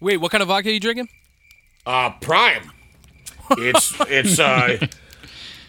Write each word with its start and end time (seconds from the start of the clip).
Wait, 0.00 0.16
what 0.16 0.32
kind 0.32 0.42
of 0.42 0.48
vodka 0.48 0.68
are 0.70 0.72
you 0.72 0.80
drinking? 0.80 1.08
Uh, 1.86 2.10
Prime. 2.20 2.70
It's 3.52 3.94
it's 4.08 4.38
uh, 4.38 4.78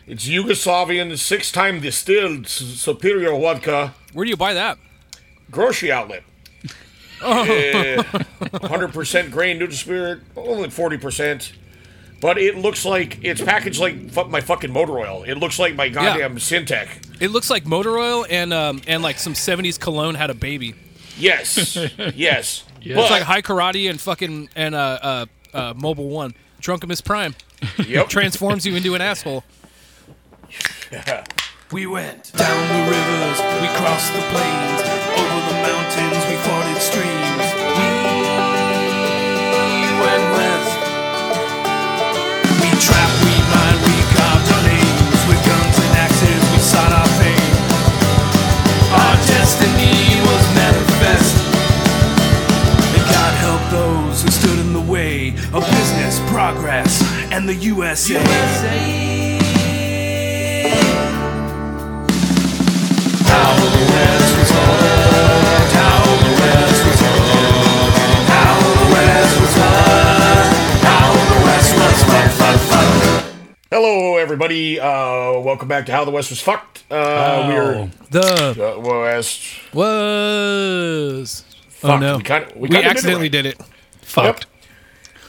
it's 0.08 0.28
Yugoslavian 0.28 1.18
six-time 1.18 1.82
distilled 1.82 2.48
superior 2.48 3.32
vodka 3.38 3.94
Where 4.14 4.25
do 4.25 4.30
you 4.30 4.38
buy 4.38 4.54
that? 4.54 4.78
grocery 5.50 5.92
outlet. 5.92 6.24
Hundred 7.22 8.94
percent 8.94 9.32
grain 9.32 9.59
neutral 9.59 9.78
spirit, 9.78 10.21
only 10.36 10.70
forty 10.70 10.98
percent. 10.98 11.54
But 12.20 12.38
it 12.38 12.55
looks 12.57 12.86
like 12.86 13.20
it's 13.23 13.41
packaged 13.41 13.79
like 13.79 14.11
fu- 14.11 14.25
my 14.25 14.41
fucking 14.41 14.71
motor 14.71 14.98
oil. 15.00 15.23
It 15.23 15.36
looks 15.36 15.59
like 15.59 15.75
my 15.75 15.89
goddamn 15.89 16.38
Syntec. 16.38 16.88
It 17.20 17.29
looks 17.32 17.50
like 17.50 17.66
motor 17.66 17.98
oil 17.98 18.25
and 18.29 18.54
um 18.54 18.82
and 18.88 19.04
like 19.04 19.20
some 19.20 19.34
'70s 19.34 19.79
cologne 19.79 20.16
had 20.16 20.29
a 20.29 20.34
baby. 20.34 20.73
Yes, 21.18 21.77
yes. 22.16 22.63
But, 22.82 22.98
It's 22.98 23.11
like 23.11 23.23
Hai 23.23 23.41
Karate 23.41 23.89
and 23.89 24.00
fucking 24.00 24.50
and 24.55 24.75
uh 24.75 25.00
uh, 25.02 25.25
uh 25.53 25.73
Mobil 25.73 26.09
one. 26.09 26.34
Drunkamus 26.62 27.03
Prime 27.03 27.35
yep. 27.88 28.08
transforms 28.09 28.66
you 28.66 28.76
into 28.76 28.95
an 28.95 29.02
asshole. 29.02 29.44
We 31.72 31.88
went 31.88 32.34
down 32.34 32.67
the 32.67 32.91
rivers, 32.91 33.39
we 33.62 33.67
crossed 33.80 34.12
the 34.12 34.20
plains, 34.20 34.81
over 35.16 35.41
the 35.48 35.55
mountains, 35.63 36.20
we 36.27 36.36
forded 36.44 36.81
streams. 36.81 37.48
We 39.80 39.88
went 40.03 40.23
west. 40.36 40.51
West 71.45 71.75
was 71.78 72.03
fucked, 72.03 72.34
fucked, 72.34 72.59
fucked. 72.64 73.36
Hello, 73.72 74.18
everybody. 74.18 74.80
Uh, 74.80 75.40
welcome 75.40 75.68
back 75.68 75.86
to 75.86 75.92
How 75.92 76.03
the 76.06 76.12
West 76.12 76.30
Was 76.30 76.42
Fucked. 76.42 76.84
Uh, 76.92 77.45
We're 77.47 77.90
The 78.09 78.75
uh, 78.78 78.80
West. 78.81 79.42
was. 79.73 81.45
Oh 81.84 81.97
no, 81.97 82.18
we 82.18 82.23
kinda- 82.23 82.52
we 82.56 82.62
we, 82.62 82.68
kinda 82.68 82.81
did 82.81 82.86
it 82.86 82.92
accidentally 82.92 83.23
right. 83.25 83.31
did 83.31 83.45
it. 83.47 83.62
Fucked. 84.02 84.45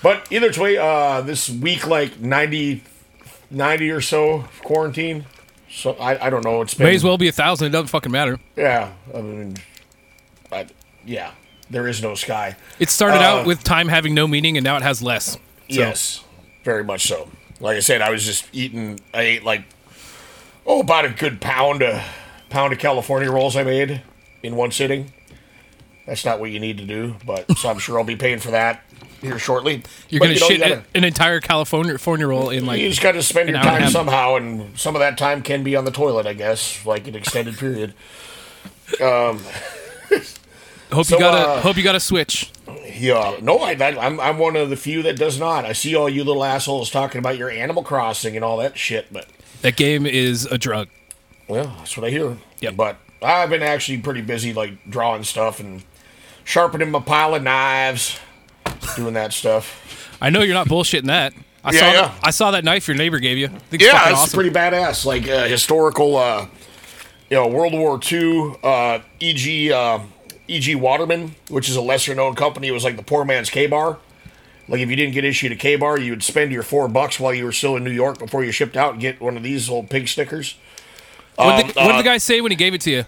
But 0.02 0.26
either 0.30 0.50
way, 0.60 0.76
uh, 0.78 1.20
this 1.20 1.48
week, 1.48 1.86
like 1.86 2.18
90, 2.20 2.82
90 3.50 3.90
or 3.90 4.00
so 4.00 4.44
quarantine. 4.62 5.26
So 5.70 5.92
I, 5.94 6.26
I 6.26 6.30
don't 6.30 6.44
know. 6.44 6.60
It's 6.62 6.74
been 6.74 6.86
May 6.86 6.94
as 6.94 7.04
well 7.04 7.16
be 7.16 7.28
a 7.28 7.32
thousand. 7.32 7.68
It 7.68 7.70
doesn't 7.70 7.86
fucking 7.88 8.12
matter. 8.12 8.38
Yeah, 8.56 8.92
I 9.14 9.20
mean, 9.22 9.56
I, 10.50 10.66
yeah. 11.06 11.32
There 11.70 11.88
is 11.88 12.02
no 12.02 12.14
sky. 12.14 12.56
It 12.78 12.90
started 12.90 13.18
Uh, 13.18 13.40
out 13.40 13.46
with 13.46 13.64
time 13.64 13.88
having 13.88 14.12
no 14.14 14.26
meaning, 14.28 14.58
and 14.58 14.64
now 14.64 14.76
it 14.76 14.82
has 14.82 15.00
less. 15.00 15.32
So, 15.32 15.38
Yes, 15.68 16.22
very 16.64 16.84
much 16.84 17.06
so. 17.06 17.30
Like 17.60 17.78
I 17.78 17.80
said, 17.80 18.02
I 18.02 18.10
was 18.10 18.26
just 18.26 18.44
eating. 18.52 19.00
I 19.14 19.22
ate 19.22 19.44
like 19.44 19.62
oh 20.66 20.80
about 20.80 21.06
a 21.06 21.08
good 21.08 21.40
pound 21.40 21.80
a 21.80 22.04
pound 22.50 22.74
of 22.74 22.78
California 22.78 23.30
rolls 23.30 23.56
I 23.56 23.62
made 23.62 24.02
in 24.42 24.54
one 24.56 24.70
sitting. 24.70 25.12
That's 26.06 26.26
not 26.26 26.40
what 26.40 26.50
you 26.50 26.60
need 26.60 26.76
to 26.78 26.84
do, 26.84 27.14
but 27.24 27.56
so 27.56 27.70
I'm 27.70 27.78
sure 27.78 27.98
I'll 27.98 28.04
be 28.04 28.16
paying 28.16 28.40
for 28.40 28.50
that 28.50 28.82
here 29.22 29.38
shortly. 29.38 29.82
You're 30.10 30.20
gonna 30.20 30.34
you 30.34 30.40
know, 30.40 30.48
shit 30.48 30.60
gotta- 30.60 30.84
an 30.94 31.04
entire 31.04 31.40
California 31.40 32.26
roll 32.26 32.50
in 32.50 32.66
like 32.66 32.80
you 32.80 32.88
just 32.90 33.00
got 33.02 33.12
to 33.12 33.22
spend 33.22 33.48
your 33.48 33.56
and 33.58 33.66
time 33.66 33.88
somehow, 33.90 34.36
and 34.36 34.78
some 34.78 34.94
of 34.94 35.00
that 35.00 35.16
time 35.16 35.42
can 35.42 35.62
be 35.62 35.74
on 35.76 35.84
the 35.86 35.90
toilet, 35.90 36.26
I 36.26 36.34
guess, 36.34 36.84
like 36.84 37.06
an 37.08 37.14
extended 37.14 37.56
period. 37.56 37.94
Um, 39.00 39.38
hope 40.92 41.06
so, 41.06 41.16
you 41.16 41.18
got 41.20 41.34
a 41.34 41.48
uh, 41.52 41.60
hope 41.62 41.76
you 41.76 41.82
got 41.82 41.94
a 41.94 42.00
switch. 42.00 42.50
Yeah, 42.94 43.36
no, 43.40 43.58
I, 43.58 43.72
I, 43.72 43.98
I'm 43.98 44.20
I'm 44.20 44.38
one 44.38 44.56
of 44.56 44.68
the 44.70 44.76
few 44.76 45.02
that 45.04 45.16
does 45.16 45.38
not. 45.40 45.64
I 45.64 45.72
see 45.72 45.94
all 45.94 46.08
you 46.08 46.24
little 46.24 46.44
assholes 46.44 46.90
talking 46.90 47.18
about 47.18 47.38
your 47.38 47.50
Animal 47.50 47.82
Crossing 47.82 48.36
and 48.36 48.44
all 48.44 48.58
that 48.58 48.76
shit, 48.76 49.06
but 49.12 49.26
That 49.62 49.76
game 49.76 50.04
is 50.06 50.44
a 50.46 50.58
drug. 50.58 50.88
well, 51.48 51.74
that's 51.78 51.96
what 51.96 52.06
I 52.06 52.10
hear. 52.10 52.36
Yeah, 52.60 52.70
But 52.70 52.98
I've 53.22 53.50
been 53.50 53.62
actually 53.62 53.98
pretty 53.98 54.20
busy, 54.20 54.52
like 54.52 54.72
drawing 54.88 55.24
stuff 55.24 55.58
and 55.60 55.82
sharpening 56.44 56.90
my 56.90 57.00
pile 57.00 57.34
of 57.34 57.42
knives, 57.42 58.18
doing 58.96 59.14
that 59.14 59.32
stuff. 59.32 60.16
I 60.20 60.30
know 60.30 60.42
you're 60.42 60.54
not 60.54 60.68
bullshitting 60.68 61.06
that. 61.06 61.32
I 61.64 61.72
Yeah, 61.72 61.78
saw 61.80 61.86
yeah. 61.86 61.92
That, 62.02 62.14
I 62.22 62.30
saw 62.30 62.50
that 62.52 62.64
knife 62.64 62.88
your 62.88 62.96
neighbor 62.96 63.18
gave 63.18 63.38
you. 63.38 63.48
It's 63.70 63.84
Yeah, 63.84 64.10
it's 64.10 64.20
awesome. 64.20 64.36
pretty 64.36 64.50
badass. 64.50 65.04
Like 65.04 65.28
uh, 65.28 65.44
historical, 65.46 66.16
uh, 66.16 66.46
you 67.30 67.36
know, 67.36 67.46
World 67.48 67.72
War 67.72 67.98
II, 68.10 68.54
uh, 68.62 68.98
E.G. 69.20 69.72
Uh, 69.72 70.00
E.G. 70.48 70.74
Waterman, 70.74 71.34
which 71.48 71.68
is 71.68 71.76
a 71.76 71.80
lesser 71.80 72.14
known 72.14 72.34
company. 72.34 72.68
It 72.68 72.72
was 72.72 72.84
like 72.84 72.96
the 72.96 73.02
poor 73.02 73.24
man's 73.24 73.48
Ka-Bar. 73.48 73.98
Like 74.68 74.80
if 74.80 74.90
you 74.90 74.96
didn't 74.96 75.14
get 75.14 75.24
issued 75.24 75.52
a 75.52 75.56
Ka-Bar, 75.56 75.98
you 76.00 76.10
would 76.12 76.22
spend 76.22 76.52
your 76.52 76.62
four 76.62 76.88
bucks 76.88 77.18
while 77.20 77.32
you 77.32 77.44
were 77.44 77.52
still 77.52 77.76
in 77.76 77.84
New 77.84 77.90
York 77.92 78.18
before 78.18 78.44
you 78.44 78.52
shipped 78.52 78.76
out 78.76 78.92
and 78.92 79.00
get 79.00 79.20
one 79.20 79.36
of 79.36 79.42
these 79.42 79.68
little 79.68 79.84
pig 79.84 80.08
stickers. 80.08 80.56
What 81.36 81.46
Um, 81.48 81.56
did, 81.66 81.74
the, 81.74 81.80
what 81.80 81.86
did 81.86 81.94
uh, 81.94 81.98
the 81.98 82.02
guy 82.04 82.18
say 82.18 82.40
when 82.40 82.50
he 82.52 82.56
gave 82.56 82.74
it 82.74 82.80
to 82.82 82.90
you? 82.90 83.04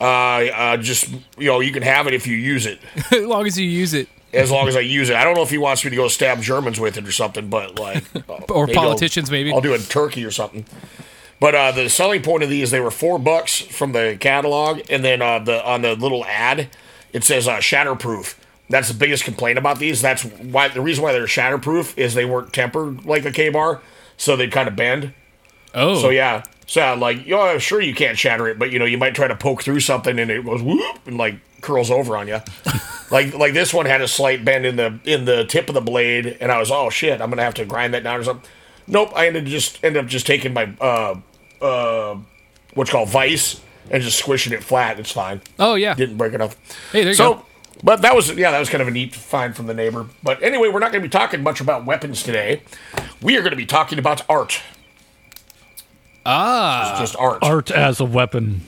Uh, 0.00 0.04
uh, 0.04 0.76
just 0.76 1.08
you 1.38 1.46
know, 1.46 1.60
you 1.60 1.72
can 1.72 1.82
have 1.82 2.06
it 2.06 2.14
if 2.14 2.26
you 2.26 2.34
use 2.36 2.66
it, 2.66 2.78
as 3.12 3.24
long 3.24 3.46
as 3.46 3.58
you 3.58 3.66
use 3.66 3.94
it. 3.94 4.08
As 4.32 4.50
long 4.50 4.68
as 4.68 4.76
I 4.76 4.80
use 4.80 5.10
it. 5.10 5.16
I 5.16 5.24
don't 5.24 5.34
know 5.34 5.42
if 5.42 5.50
he 5.50 5.58
wants 5.58 5.84
me 5.84 5.90
to 5.90 5.96
go 5.96 6.06
stab 6.08 6.40
Germans 6.40 6.78
with 6.78 6.96
it 6.96 7.06
or 7.06 7.10
something, 7.12 7.48
but 7.48 7.78
like, 7.78 8.04
uh, 8.28 8.34
Or 8.48 8.66
maybe 8.66 8.78
I'll- 8.78 8.84
politicians, 8.84 9.30
maybe. 9.30 9.52
I'll 9.52 9.60
do 9.60 9.72
it 9.74 9.80
in 9.80 9.86
Turkey 9.86 10.24
or 10.24 10.30
something. 10.30 10.64
But 11.40 11.54
uh, 11.54 11.72
the 11.72 11.88
selling 11.88 12.22
point 12.22 12.42
of 12.42 12.50
these, 12.50 12.70
they 12.70 12.80
were 12.80 12.90
four 12.90 13.18
bucks 13.18 13.58
from 13.60 13.92
the 13.92 14.16
catalog, 14.20 14.82
and 14.90 15.02
then 15.04 15.22
uh, 15.22 15.38
the 15.38 15.66
on 15.66 15.80
the 15.82 15.94
little 15.96 16.24
ad, 16.26 16.68
it 17.14 17.24
says 17.24 17.48
uh, 17.48 17.56
shatterproof. 17.56 18.36
That's 18.68 18.88
the 18.88 18.94
biggest 18.94 19.24
complaint 19.24 19.58
about 19.58 19.78
these. 19.78 20.00
That's 20.02 20.22
why 20.22 20.68
the 20.68 20.80
reason 20.82 21.02
why 21.02 21.12
they're 21.12 21.24
shatterproof 21.24 21.96
is 21.98 22.12
they 22.14 22.26
weren't 22.26 22.52
tempered 22.52 23.04
like 23.06 23.24
a 23.24 23.32
Ka-Bar, 23.32 23.80
so 24.16 24.36
they 24.36 24.46
kind 24.48 24.68
of 24.68 24.76
bend. 24.76 25.12
Oh, 25.74 25.98
So 26.00 26.10
yeah, 26.10 26.44
so 26.70 26.92
uh, 26.92 26.96
like, 26.96 27.26
yeah, 27.26 27.58
sure 27.58 27.80
you 27.80 27.96
can't 27.96 28.16
shatter 28.16 28.46
it, 28.46 28.56
but 28.56 28.70
you 28.70 28.78
know 28.78 28.84
you 28.84 28.96
might 28.96 29.12
try 29.12 29.26
to 29.26 29.34
poke 29.34 29.60
through 29.60 29.80
something 29.80 30.20
and 30.20 30.30
it 30.30 30.44
goes 30.44 30.62
whoop 30.62 31.00
and 31.04 31.18
like 31.18 31.34
curls 31.62 31.90
over 31.90 32.16
on 32.16 32.28
you. 32.28 32.38
like 33.10 33.34
like 33.34 33.54
this 33.54 33.74
one 33.74 33.86
had 33.86 34.00
a 34.00 34.06
slight 34.06 34.44
bend 34.44 34.64
in 34.64 34.76
the 34.76 35.00
in 35.02 35.24
the 35.24 35.44
tip 35.46 35.68
of 35.68 35.74
the 35.74 35.80
blade, 35.80 36.38
and 36.40 36.52
I 36.52 36.60
was 36.60 36.70
oh 36.70 36.88
shit, 36.88 37.20
I'm 37.20 37.28
gonna 37.28 37.42
have 37.42 37.54
to 37.54 37.64
grind 37.64 37.92
that 37.94 38.04
down 38.04 38.20
or 38.20 38.22
something. 38.22 38.48
Nope, 38.86 39.10
I 39.16 39.26
ended 39.26 39.46
just 39.46 39.82
ended 39.82 40.04
up 40.04 40.08
just 40.08 40.28
taking 40.28 40.52
my 40.52 40.72
uh 40.80 41.16
uh 41.60 42.16
what's 42.74 42.90
called 42.92 43.08
vice 43.08 43.60
and 43.90 44.00
just 44.00 44.20
squishing 44.20 44.52
it 44.52 44.62
flat. 44.62 45.00
It's 45.00 45.10
fine. 45.10 45.40
Oh 45.58 45.74
yeah. 45.74 45.94
Didn't 45.94 46.18
break 46.18 46.34
enough. 46.34 46.54
Hey, 46.92 47.00
there 47.00 47.08
you 47.08 47.14
so, 47.14 47.34
go. 47.34 47.46
but 47.82 48.02
that 48.02 48.14
was 48.14 48.30
yeah, 48.36 48.52
that 48.52 48.60
was 48.60 48.70
kind 48.70 48.80
of 48.80 48.86
a 48.86 48.92
neat 48.92 49.16
find 49.16 49.56
from 49.56 49.66
the 49.66 49.74
neighbor. 49.74 50.06
But 50.22 50.40
anyway, 50.40 50.68
we're 50.68 50.78
not 50.78 50.92
going 50.92 51.02
to 51.02 51.08
be 51.08 51.10
talking 51.10 51.42
much 51.42 51.60
about 51.60 51.84
weapons 51.84 52.22
today. 52.22 52.62
We 53.20 53.36
are 53.36 53.40
going 53.40 53.50
to 53.50 53.56
be 53.56 53.66
talking 53.66 53.98
about 53.98 54.22
art. 54.30 54.62
Ah, 56.26 56.96
Just 57.00 57.16
art. 57.16 57.38
art 57.42 57.70
as 57.70 58.00
a 58.00 58.04
weapon. 58.04 58.62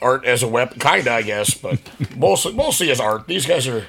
art 0.00 0.24
as 0.24 0.42
a 0.42 0.48
weapon, 0.48 0.78
kinda, 0.78 1.12
I 1.12 1.22
guess, 1.22 1.54
but 1.54 1.78
mostly 2.16 2.52
mostly 2.54 2.90
as 2.90 3.00
art. 3.00 3.26
These 3.26 3.46
guys 3.46 3.66
are 3.68 3.84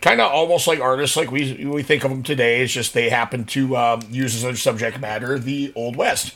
kind 0.00 0.20
of 0.20 0.30
almost 0.30 0.66
like 0.66 0.80
artists, 0.80 1.16
like 1.16 1.30
we 1.30 1.64
we 1.64 1.82
think 1.82 2.04
of 2.04 2.10
them 2.10 2.22
today. 2.22 2.60
It's 2.62 2.72
just 2.72 2.94
they 2.94 3.10
happen 3.10 3.44
to 3.46 3.76
um, 3.76 4.02
use 4.10 4.34
as 4.36 4.42
their 4.42 4.56
subject 4.56 5.00
matter 5.00 5.38
the 5.38 5.72
Old 5.74 5.96
West, 5.96 6.34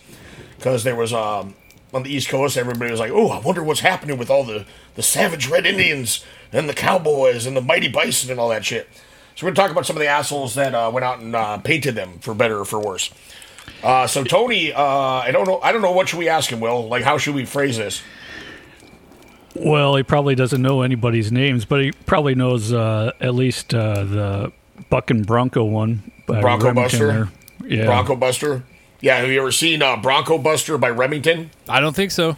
because 0.57 0.85
there 0.85 0.97
was 0.97 1.13
um, 1.13 1.55
on 1.95 2.03
the 2.03 2.11
East 2.13 2.29
Coast, 2.29 2.57
everybody 2.57 2.91
was 2.91 3.01
like, 3.01 3.13
"Oh, 3.13 3.29
I 3.29 3.39
wonder 3.41 3.63
what's 3.63 3.81
happening 3.81 4.19
with 4.19 4.31
all 4.31 4.45
the 4.45 4.67
the 4.97 5.03
savage 5.03 5.49
Red 5.49 5.65
Indians 5.67 6.25
and 6.53 6.69
the 6.69 6.75
cowboys 6.75 7.47
and 7.47 7.57
the 7.57 7.61
mighty 7.63 7.89
bison 7.89 8.31
and 8.31 8.41
all 8.41 8.49
that 8.49 8.65
shit." 8.65 8.89
So 9.37 9.47
we're 9.47 9.53
gonna 9.53 9.67
talk 9.69 9.71
about 9.71 9.87
some 9.87 9.95
of 9.97 10.01
the 10.01 10.09
assholes 10.09 10.57
that 10.57 10.75
uh, 10.75 10.91
went 10.93 11.05
out 11.05 11.21
and 11.21 11.37
uh, 11.37 11.59
painted 11.59 11.95
them 11.95 12.19
for 12.19 12.35
better 12.35 12.59
or 12.59 12.65
for 12.65 12.81
worse. 12.81 13.11
Uh, 13.83 14.07
so 14.07 14.25
Tony, 14.25 14.73
uh, 14.73 14.83
I 14.83 15.31
don't 15.31 15.47
know. 15.47 15.61
I 15.61 15.73
don't 15.73 15.83
know 15.83 15.93
what 15.93 16.09
should 16.09 16.19
we 16.19 16.29
ask 16.29 16.51
him. 16.51 16.61
Will 16.61 16.89
like 16.89 17.03
how 17.05 17.19
should 17.19 17.35
we 17.35 17.45
phrase 17.45 17.77
this? 17.77 18.03
Well, 19.55 19.97
he 19.97 20.03
probably 20.03 20.35
doesn't 20.35 20.61
know 20.63 20.83
anybody's 20.83 21.33
names, 21.33 21.65
but 21.65 21.83
he 21.83 21.93
probably 22.07 22.35
knows 22.35 22.73
uh, 22.73 23.13
at 23.21 23.35
least 23.35 23.75
uh, 23.75 24.05
the 24.05 24.53
Buck 24.89 25.11
and 25.11 25.27
Bronco 25.27 25.65
one. 25.65 26.13
by 26.27 26.41
Bronco 26.41 26.67
Remington 26.67 26.83
Buster? 27.01 27.07
there. 27.07 27.79
Yeah. 27.79 27.87
Bronco 27.87 28.15
Buster. 28.15 28.63
Yeah, 29.01 29.19
have 29.19 29.29
you 29.29 29.41
ever 29.41 29.53
seen 29.53 29.83
uh, 29.83 29.97
Bronco 29.97 30.39
Buster 30.39 30.77
by 30.79 30.91
Remington? 30.91 31.51
I 31.69 31.81
don't 31.81 31.95
think 31.95 32.11
so. 32.11 32.37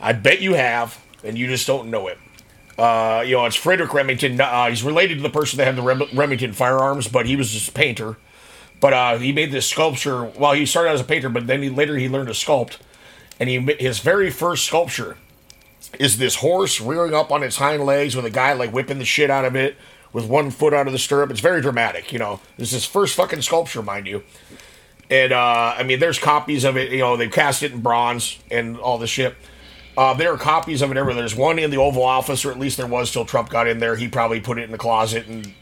I 0.00 0.12
bet 0.12 0.40
you 0.40 0.54
have, 0.54 1.02
and 1.22 1.36
you 1.38 1.46
just 1.46 1.66
don't 1.66 1.90
know 1.90 2.08
it. 2.08 2.18
Uh, 2.78 3.22
you 3.24 3.36
know, 3.36 3.44
it's 3.46 3.56
Frederic 3.56 3.94
Remington. 3.94 4.40
Uh, 4.40 4.68
he's 4.68 4.82
related 4.82 5.16
to 5.16 5.22
the 5.22 5.30
person 5.30 5.58
that 5.58 5.64
had 5.66 5.76
the 5.76 5.82
Rem- 5.82 6.08
Remington 6.12 6.52
firearms, 6.52 7.08
but 7.08 7.26
he 7.26 7.36
was 7.36 7.50
just 7.52 7.68
a 7.68 7.72
painter. 7.72 8.16
But 8.84 8.92
uh, 8.92 9.16
he 9.16 9.32
made 9.32 9.50
this 9.50 9.66
sculpture. 9.66 10.24
Well, 10.24 10.52
he 10.52 10.66
started 10.66 10.90
as 10.90 11.00
a 11.00 11.04
painter, 11.04 11.30
but 11.30 11.46
then 11.46 11.62
he, 11.62 11.70
later 11.70 11.96
he 11.96 12.06
learned 12.06 12.28
to 12.28 12.34
sculpt. 12.34 12.76
And 13.40 13.48
he 13.48 13.58
his 13.80 14.00
very 14.00 14.28
first 14.30 14.66
sculpture 14.66 15.16
is 15.98 16.18
this 16.18 16.34
horse 16.34 16.82
rearing 16.82 17.14
up 17.14 17.32
on 17.32 17.42
its 17.42 17.56
hind 17.56 17.86
legs 17.86 18.14
with 18.14 18.26
a 18.26 18.30
guy 18.30 18.52
like 18.52 18.72
whipping 18.72 18.98
the 18.98 19.06
shit 19.06 19.30
out 19.30 19.46
of 19.46 19.56
it 19.56 19.78
with 20.12 20.26
one 20.26 20.50
foot 20.50 20.74
out 20.74 20.86
of 20.86 20.92
the 20.92 20.98
stirrup. 20.98 21.30
It's 21.30 21.40
very 21.40 21.62
dramatic. 21.62 22.12
You 22.12 22.18
know, 22.18 22.40
this 22.58 22.68
is 22.68 22.74
his 22.74 22.84
first 22.84 23.16
fucking 23.16 23.40
sculpture, 23.40 23.80
mind 23.80 24.06
you. 24.06 24.22
And 25.08 25.32
uh, 25.32 25.76
I 25.78 25.82
mean, 25.82 25.98
there's 25.98 26.18
copies 26.18 26.64
of 26.64 26.76
it. 26.76 26.92
You 26.92 26.98
know, 26.98 27.16
they've 27.16 27.32
cast 27.32 27.62
it 27.62 27.72
in 27.72 27.80
bronze 27.80 28.38
and 28.50 28.76
all 28.76 28.98
this 28.98 29.08
shit. 29.08 29.34
Uh, 29.96 30.12
there 30.12 30.30
are 30.30 30.36
copies 30.36 30.82
of 30.82 30.90
it 30.90 30.98
everywhere. 30.98 31.22
There's 31.22 31.34
one 31.34 31.58
in 31.58 31.70
the 31.70 31.78
Oval 31.78 32.02
Office, 32.02 32.44
or 32.44 32.50
at 32.50 32.58
least 32.58 32.76
there 32.76 32.86
was 32.86 33.10
till 33.10 33.24
Trump 33.24 33.48
got 33.48 33.66
in 33.66 33.78
there. 33.78 33.96
He 33.96 34.08
probably 34.08 34.42
put 34.42 34.58
it 34.58 34.64
in 34.64 34.72
the 34.72 34.76
closet 34.76 35.26
and 35.26 35.54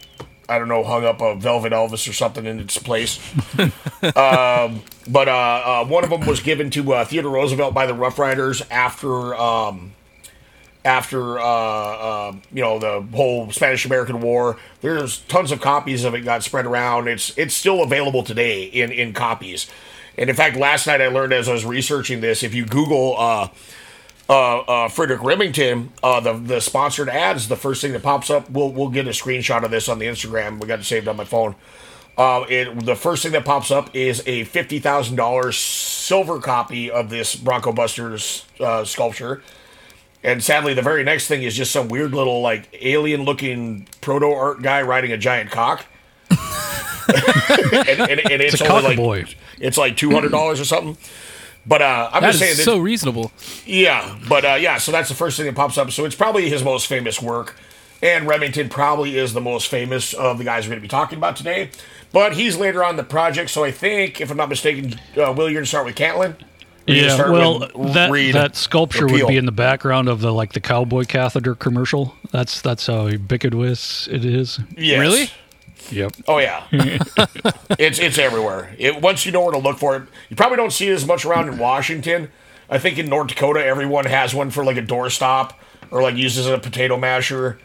I 0.48 0.58
don't 0.58 0.68
know, 0.68 0.82
hung 0.82 1.04
up 1.04 1.20
a 1.20 1.34
Velvet 1.36 1.72
Elvis 1.72 2.08
or 2.08 2.12
something 2.12 2.44
in 2.46 2.60
its 2.60 2.78
place. 2.78 3.18
um, 3.58 4.82
but 5.08 5.28
uh, 5.28 5.62
uh, 5.64 5.84
one 5.86 6.04
of 6.04 6.10
them 6.10 6.26
was 6.26 6.40
given 6.40 6.70
to 6.70 6.94
uh, 6.94 7.04
Theodore 7.04 7.32
Roosevelt 7.32 7.74
by 7.74 7.86
the 7.86 7.94
Rough 7.94 8.18
Riders 8.18 8.62
after 8.70 9.34
um, 9.34 9.92
after 10.84 11.38
uh, 11.38 11.44
uh, 11.44 12.32
you 12.52 12.62
know 12.62 12.78
the 12.78 13.02
whole 13.14 13.50
Spanish 13.50 13.86
American 13.86 14.20
War. 14.20 14.58
There's 14.80 15.18
tons 15.22 15.52
of 15.52 15.60
copies 15.60 16.04
of 16.04 16.14
it 16.14 16.20
got 16.20 16.42
spread 16.42 16.66
around. 16.66 17.08
It's 17.08 17.36
it's 17.38 17.54
still 17.54 17.82
available 17.82 18.22
today 18.22 18.64
in 18.64 18.90
in 18.90 19.12
copies. 19.12 19.68
And 20.18 20.28
in 20.28 20.36
fact, 20.36 20.56
last 20.56 20.86
night 20.86 21.00
I 21.00 21.08
learned 21.08 21.32
as 21.32 21.48
I 21.48 21.52
was 21.52 21.64
researching 21.64 22.20
this, 22.20 22.42
if 22.42 22.54
you 22.54 22.66
Google 22.66 23.16
uh, 24.28 24.58
uh, 24.60 24.88
Frederic 24.88 25.22
Remington, 25.22 25.92
uh, 26.02 26.20
the 26.20 26.32
the 26.34 26.60
sponsored 26.60 27.08
ads, 27.08 27.48
the 27.48 27.56
first 27.56 27.82
thing 27.82 27.92
that 27.92 28.02
pops 28.02 28.30
up, 28.30 28.48
we'll 28.50 28.72
we'll 28.72 28.88
get 28.90 29.06
a 29.06 29.10
screenshot 29.10 29.64
of 29.64 29.70
this 29.70 29.88
on 29.88 29.98
the 29.98 30.06
Instagram. 30.06 30.60
We 30.60 30.66
got 30.66 30.80
it 30.80 30.84
saved 30.84 31.08
on 31.08 31.16
my 31.16 31.24
phone. 31.24 31.54
Uh, 32.16 32.44
it 32.48 32.84
the 32.84 32.94
first 32.94 33.22
thing 33.22 33.32
that 33.32 33.44
pops 33.44 33.70
up 33.70 33.94
is 33.94 34.22
a 34.26 34.44
fifty 34.44 34.78
thousand 34.78 35.16
dollars 35.16 35.56
silver 35.56 36.40
copy 36.40 36.90
of 36.90 37.10
this 37.10 37.34
Bronco 37.34 37.72
Busters 37.72 38.44
uh, 38.60 38.84
sculpture. 38.84 39.42
And 40.24 40.42
sadly, 40.42 40.72
the 40.72 40.82
very 40.82 41.02
next 41.02 41.26
thing 41.26 41.42
is 41.42 41.56
just 41.56 41.72
some 41.72 41.88
weird 41.88 42.12
little 42.12 42.42
like 42.42 42.69
alien 42.80 43.22
looking 43.24 43.88
proto 44.00 44.30
art 44.30 44.62
guy 44.62 44.82
riding 44.82 45.10
a 45.12 45.19
giant 45.19 45.50
cock. 45.50 45.84
and, 46.30 48.00
and, 48.00 48.10
and 48.10 48.42
it's, 48.42 48.54
It's 48.54 48.62
only 48.62 48.96
like 48.96 49.36
it's 49.58 49.76
like 49.76 49.96
two 49.96 50.10
hundred 50.10 50.30
dollars 50.30 50.60
or 50.60 50.64
something. 50.64 50.96
But 51.66 51.80
uh, 51.82 52.10
I'm 52.12 52.22
That 52.22 52.28
just 52.28 52.38
saying 52.40 52.52
is 52.52 52.56
that 52.58 52.64
so 52.64 52.78
reasonable. 52.78 53.30
yeah, 53.66 54.18
but 54.28 54.44
uh, 54.44 54.54
yeah, 54.54 54.78
so 54.78 54.90
that's 54.90 55.08
the 55.08 55.14
first 55.14 55.36
thing 55.36 55.46
that 55.46 55.54
pops 55.54 55.78
up. 55.78 55.90
So 55.92 56.04
it's 56.04 56.16
probably 56.16 56.48
his 56.48 56.64
most 56.64 56.86
famous 56.88 57.22
work, 57.22 57.56
and 58.02 58.26
Remington 58.26 58.68
probably 58.68 59.16
is 59.16 59.32
the 59.32 59.40
most 59.40 59.68
famous 59.68 60.12
of 60.12 60.38
the 60.38 60.44
guys 60.44 60.64
we're 60.64 60.70
going 60.70 60.80
to 60.80 60.82
be 60.82 60.88
talking 60.88 61.18
about 61.18 61.36
today. 61.36 61.70
But 62.12 62.34
he's 62.34 62.56
later 62.56 62.84
on 62.84 62.96
the 62.96 63.04
project, 63.04 63.50
so 63.50 63.64
I 63.64 63.70
think, 63.70 64.20
if 64.20 64.30
I'm 64.30 64.36
not 64.36 64.48
mistaken, 64.48 64.94
uh, 65.16 65.32
Will, 65.32 65.44
you're 65.48 65.54
going 65.54 65.64
to 65.64 65.66
start 65.66 65.86
with 65.86 65.94
Catlin. 65.94 66.36
Or 66.88 66.94
you 66.94 67.06
gonna 67.06 67.16
Yeah, 67.16 67.30
well, 67.30 67.58
that 67.92 68.10
Reed 68.10 68.34
that 68.34 68.56
sculpture 68.56 69.06
or 69.06 69.12
would 69.12 69.28
be 69.28 69.36
in 69.36 69.46
the 69.46 69.52
background 69.52 70.08
of 70.08 70.20
the 70.20 70.32
like 70.32 70.52
the 70.52 70.60
cowboy 70.60 71.04
catheter 71.04 71.54
commercial. 71.54 72.16
That's 72.32 72.60
that's 72.60 72.86
how 72.88 73.06
ubiquitous 73.06 74.08
it 74.08 74.24
is. 74.24 74.58
Yes. 74.76 74.98
Really? 74.98 75.30
Yep. 75.90 76.12
Oh 76.29 76.38
yeah, 76.38 76.64
it's 76.73 77.99
it's 77.99 78.19
everywhere. 78.19 78.75
It 78.79 79.00
once 79.02 79.26
you 79.26 79.32
know 79.32 79.43
where 79.43 79.52
to 79.52 79.58
look 79.58 79.79
for 79.79 79.96
it, 79.96 80.02
you 80.31 80.37
probably 80.37 80.56
don't 80.56 80.73
see 80.73 80.88
it 80.88 80.93
as 80.94 81.06
much 81.06 81.25
around 81.25 81.49
in 81.49 81.58
Washington. 81.58 82.31
I 82.70 82.79
think 82.79 82.99
in 82.99 83.06
North 83.08 83.29
Dakota, 83.29 83.64
everyone 83.64 84.06
has 84.06 84.34
one 84.34 84.50
for 84.50 84.64
like 84.64 84.76
a 84.76 84.82
doorstop, 84.82 85.52
or 85.90 86.02
like 86.02 86.17
uses 86.17 86.46
a 86.46 86.56
potato 86.58 86.96
masher, 86.96 87.58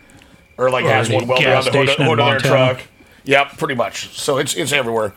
or 0.57 0.69
like 0.69 0.85
Or 0.85 0.89
has 0.89 1.09
one 1.09 1.27
welded 1.27 1.47
on 1.47 1.63
the 1.63 1.71
hood, 1.71 1.89
hood 1.89 2.19
of 2.19 2.25
their 2.25 2.39
truck. 2.39 2.81
Yep, 3.23 3.57
pretty 3.57 3.75
much. 3.75 4.17
So 4.19 4.37
it's 4.37 4.55
it's 4.55 4.73
everywhere. 4.73 5.13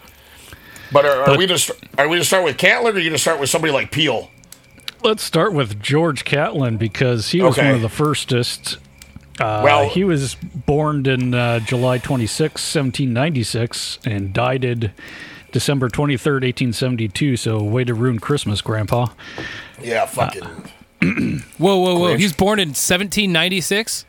But 0.93 1.05
are, 1.06 1.23
are 1.23 1.26
But- 1.29 1.38
we 1.38 1.47
just 1.47 1.70
are 1.99 2.08
we 2.08 2.19
to 2.19 2.25
start 2.25 2.44
with 2.44 2.58
Catlin, 2.58 2.94
or 2.94 2.99
are 2.99 3.00
you 3.00 3.11
to 3.11 3.19
start 3.19 3.41
with 3.41 3.49
somebody 3.50 3.73
like 3.73 3.91
Peale? 3.91 4.31
Let's 5.02 5.23
start 5.23 5.55
with 5.55 5.81
George 5.82 6.25
Catlin 6.26 6.76
because 6.76 7.31
he 7.31 7.41
was 7.41 7.56
Okay. 7.58 7.67
one 7.69 7.76
of 7.76 7.81
the 7.81 7.88
firstest. 7.88 8.76
Uh, 9.40 9.62
Well- 9.64 9.88
he 9.88 10.04
was 10.04 10.34
born 10.34 11.06
in 11.06 11.34
uh, 11.34 11.60
July 11.60 11.98
26, 11.98 12.52
1796, 12.75 13.98
and 14.04 14.32
died 14.32 14.64
in 14.64 14.92
December 15.52 15.88
23rd, 15.88 16.42
1872. 16.42 17.37
So, 17.37 17.62
way 17.62 17.84
to 17.84 17.94
ruin 17.94 18.19
Christmas, 18.19 18.60
Grandpa. 18.60 19.06
Yeah, 19.82 20.06
fucking. 20.06 20.42
Whoa, 21.58 21.78
whoa, 21.78 21.98
whoa! 21.98 22.14
Grinch. 22.14 22.19
He's 22.19 22.32
born 22.34 22.58
in 22.60 22.69
1796. 22.69 24.04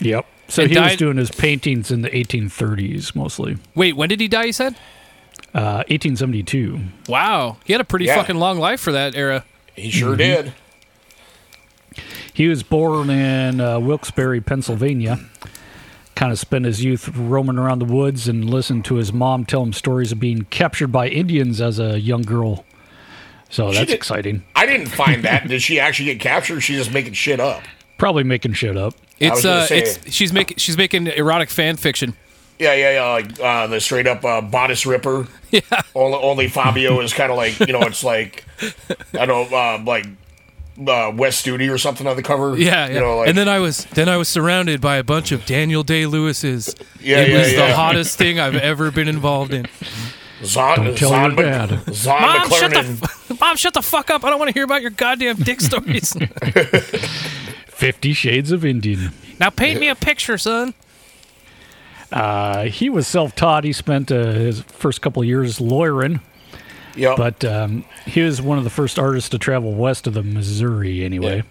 Yep. 0.00 0.26
So, 0.48 0.62
And 0.64 0.72
he 0.72 0.78
was 0.78 0.96
doing 0.96 1.16
his 1.16 1.30
paintings 1.30 1.90
in 1.92 2.02
the 2.02 2.10
1830s 2.10 3.14
mostly. 3.14 3.56
Wait, 3.76 3.96
when 3.96 4.08
did 4.08 4.20
he 4.20 4.26
die? 4.28 4.44
You 4.44 4.52
said. 4.52 4.74
Uh, 5.54 5.84
1872. 5.88 6.80
Wow, 7.08 7.58
he 7.64 7.72
had 7.72 7.80
a 7.80 7.84
pretty 7.84 8.06
Yeah. 8.06 8.16
fucking 8.16 8.36
long 8.36 8.58
life 8.58 8.80
for 8.80 8.90
that 8.92 9.14
era. 9.14 9.44
he 9.76 9.90
sure 9.90 10.10
Mm-hmm. 10.16 10.16
did. 10.18 10.52
He 12.34 12.48
was 12.48 12.62
born 12.62 13.10
in 13.10 13.60
uh, 13.60 13.78
Wilkes-Barre, 13.80 14.40
Pennsylvania. 14.40 15.18
Kind 16.14 16.32
of 16.32 16.38
spent 16.38 16.64
his 16.64 16.82
youth 16.84 17.08
roaming 17.16 17.58
around 17.58 17.78
the 17.78 17.84
woods 17.86 18.28
and 18.28 18.48
listened 18.48 18.84
to 18.86 18.96
his 18.96 19.12
mom 19.12 19.44
tell 19.44 19.62
him 19.62 19.72
stories 19.72 20.12
of 20.12 20.20
being 20.20 20.44
captured 20.44 20.88
by 20.88 21.08
Indians 21.08 21.60
as 21.60 21.78
a 21.78 21.98
young 21.98 22.22
girl. 22.22 22.64
So 23.50 23.66
that's 23.72 23.86
did- 23.88 23.94
exciting. 23.96 24.44
I 24.54 24.66
didn't 24.66 24.86
find 24.88 25.24
that. 25.24 25.46
did 25.48 25.62
she 25.62 25.78
actually 25.80 26.06
get 26.06 26.20
captured? 26.20 26.58
Or 26.58 26.60
she 26.60 26.74
just 26.74 26.92
making 26.92 27.12
shit 27.14 27.40
up. 27.40 27.62
Probably 27.98 28.24
making 28.24 28.54
shit 28.54 28.76
up. 28.76 28.94
It's 29.20 29.44
uh, 29.44 29.66
say- 29.66 29.80
it's 29.80 30.12
she's 30.12 30.32
making 30.32 30.56
she's 30.56 30.76
making 30.76 31.06
erotic 31.06 31.50
fan 31.50 31.76
fiction. 31.76 32.14
Yeah, 32.58 32.74
yeah, 32.74 32.92
yeah. 32.92 33.08
Like 33.12 33.40
uh, 33.40 33.66
the 33.66 33.80
straight 33.80 34.06
up 34.06 34.24
uh, 34.24 34.40
bodice 34.40 34.86
ripper. 34.86 35.26
Yeah. 35.52 35.60
Only, 35.94 36.16
only 36.18 36.48
Fabio 36.48 36.98
is 37.00 37.12
kind 37.12 37.30
of 37.30 37.36
like 37.36 37.60
you 37.60 37.74
know, 37.74 37.82
it's 37.82 38.02
like 38.02 38.46
I 39.12 39.26
don't 39.26 39.50
know, 39.50 39.56
uh, 39.56 39.82
like 39.84 40.06
uh, 40.78 41.12
Wes 41.14 41.40
Studi 41.42 41.72
or 41.72 41.78
something 41.78 42.06
on 42.06 42.16
the 42.16 42.22
cover. 42.22 42.56
Yeah, 42.58 42.86
yeah. 42.86 42.94
You 42.94 43.00
know, 43.00 43.16
like, 43.18 43.28
and 43.28 43.36
then 43.38 43.48
I 43.48 43.58
was 43.58 43.84
then 43.86 44.08
I 44.08 44.16
was 44.16 44.28
surrounded 44.28 44.80
by 44.80 44.96
a 44.96 45.04
bunch 45.04 45.32
of 45.32 45.44
Daniel 45.46 45.82
Day 45.82 46.06
Lewis's. 46.06 46.74
Yeah, 47.00 47.18
it 47.20 47.28
yeah, 47.30 47.38
was 47.38 47.54
the 47.54 47.74
hottest 47.74 48.18
thing 48.18 48.38
I've 48.40 48.56
ever 48.56 48.90
been 48.90 49.08
involved 49.08 49.52
in. 49.52 49.66
Zon, 50.44 50.84
Don't 50.84 50.98
tell 50.98 51.10
Zon, 51.10 51.36
your 51.36 51.44
dad. 51.44 51.70
Mc- 51.70 51.94
Zon 51.94 52.20
Mom, 52.22 52.50
shut 52.50 52.70
the 52.72 52.78
f- 52.78 53.40
Mom, 53.40 53.56
shut 53.56 53.74
the 53.74 53.82
fuck 53.82 54.10
up! 54.10 54.24
I 54.24 54.30
don't 54.30 54.38
want 54.40 54.48
to 54.48 54.54
hear 54.54 54.64
about 54.64 54.82
your 54.82 54.90
goddamn 54.90 55.36
dick 55.36 55.60
stories. 55.70 56.16
Fifty 57.66 58.12
Shades 58.12 58.50
of 58.52 58.64
Indian. 58.64 59.12
now 59.38 59.50
paint 59.50 59.78
me 59.80 59.88
a 59.88 59.94
picture, 59.94 60.38
son. 60.38 60.74
Uh, 62.10 62.64
he 62.64 62.90
was 62.90 63.06
self-taught. 63.06 63.64
He 63.64 63.72
spent 63.72 64.12
uh, 64.12 64.32
his 64.32 64.60
first 64.62 65.00
couple 65.00 65.22
of 65.22 65.28
years 65.28 65.60
lawyering, 65.60 66.20
Yep. 66.96 67.16
but 67.16 67.44
um, 67.44 67.84
he 68.06 68.20
was 68.22 68.42
one 68.42 68.58
of 68.58 68.64
the 68.64 68.70
first 68.70 68.98
artists 68.98 69.30
to 69.30 69.38
travel 69.38 69.72
west 69.72 70.06
of 70.06 70.14
the 70.14 70.22
Missouri. 70.22 71.04
Anyway, 71.04 71.42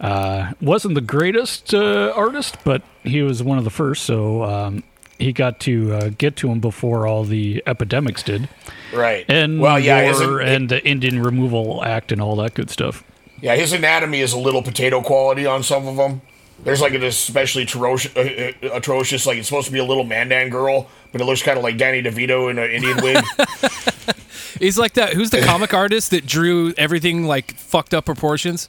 uh, 0.00 0.52
wasn't 0.60 0.94
the 0.94 1.00
greatest 1.00 1.72
uh, 1.74 2.12
artist, 2.14 2.56
but 2.64 2.82
he 3.04 3.22
was 3.22 3.42
one 3.42 3.58
of 3.58 3.64
the 3.64 3.70
first. 3.70 4.04
So 4.04 4.42
um, 4.44 4.82
he 5.18 5.32
got 5.32 5.60
to 5.60 5.94
uh, 5.94 6.10
get 6.18 6.36
to 6.36 6.50
him 6.50 6.60
before 6.60 7.06
all 7.06 7.24
the 7.24 7.62
epidemics 7.66 8.22
did, 8.22 8.48
right. 8.92 9.24
and 9.28 9.60
well, 9.60 9.78
yeah, 9.78 10.12
war 10.12 10.40
and 10.40 10.68
the 10.68 10.84
Indian 10.86 11.22
Removal 11.22 11.84
Act 11.84 12.12
and 12.12 12.20
all 12.20 12.36
that 12.36 12.54
good 12.54 12.70
stuff. 12.70 13.04
yeah, 13.40 13.56
his 13.56 13.72
anatomy 13.72 14.20
is 14.20 14.32
a 14.32 14.38
little 14.38 14.62
potato 14.62 15.00
quality 15.00 15.46
on 15.46 15.62
some 15.62 15.86
of 15.88 15.96
them. 15.96 16.20
There's 16.64 16.80
like 16.80 16.94
an 16.94 17.04
especially 17.04 17.64
atrocious, 17.64 18.16
uh, 18.16 18.52
uh, 18.62 18.68
atrocious, 18.72 19.26
like 19.26 19.38
it's 19.38 19.48
supposed 19.48 19.66
to 19.66 19.72
be 19.72 19.78
a 19.78 19.84
little 19.84 20.04
Mandan 20.04 20.50
girl, 20.50 20.88
but 21.12 21.20
it 21.20 21.24
looks 21.24 21.42
kind 21.42 21.58
of 21.58 21.62
like 21.62 21.76
Danny 21.76 22.02
DeVito 22.02 22.50
in 22.50 22.58
an 22.58 22.70
Indian 22.70 22.96
wig. 23.02 23.24
He's 24.58 24.78
like 24.78 24.94
that. 24.94 25.12
Who's 25.12 25.30
the 25.30 25.40
comic 25.44 25.74
artist 25.74 26.10
that 26.10 26.26
drew 26.26 26.72
everything 26.78 27.26
like 27.26 27.54
fucked 27.56 27.94
up 27.94 28.04
proportions? 28.04 28.68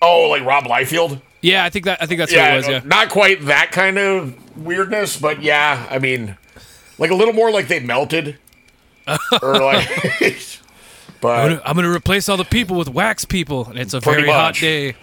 oh, 0.00 0.28
like 0.28 0.44
Rob 0.44 0.64
Liefeld. 0.64 1.20
Yeah, 1.40 1.64
I 1.64 1.70
think 1.70 1.84
that 1.84 2.02
I 2.02 2.06
think 2.06 2.18
that's 2.18 2.32
what 2.32 2.38
yeah, 2.38 2.54
it 2.54 2.56
was. 2.56 2.68
Yeah. 2.68 2.80
not 2.84 3.10
quite 3.10 3.44
that 3.46 3.70
kind 3.70 3.98
of 3.98 4.56
weirdness, 4.56 5.18
but 5.20 5.40
yeah, 5.42 5.86
I 5.88 5.98
mean, 5.98 6.36
like 6.98 7.10
a 7.10 7.14
little 7.14 7.34
more 7.34 7.50
like 7.50 7.68
they 7.68 7.80
melted, 7.80 8.38
or 9.42 9.58
like. 9.58 9.88
I'm 10.20 11.20
but 11.20 11.48
gonna, 11.48 11.62
I'm 11.64 11.76
gonna 11.76 11.90
replace 11.90 12.28
all 12.28 12.36
the 12.36 12.44
people 12.44 12.76
with 12.76 12.88
wax 12.88 13.24
people, 13.24 13.66
and 13.66 13.78
it's 13.78 13.94
a 13.94 14.00
Pretty 14.00 14.22
very 14.22 14.32
hot 14.32 14.54
day. 14.54 14.94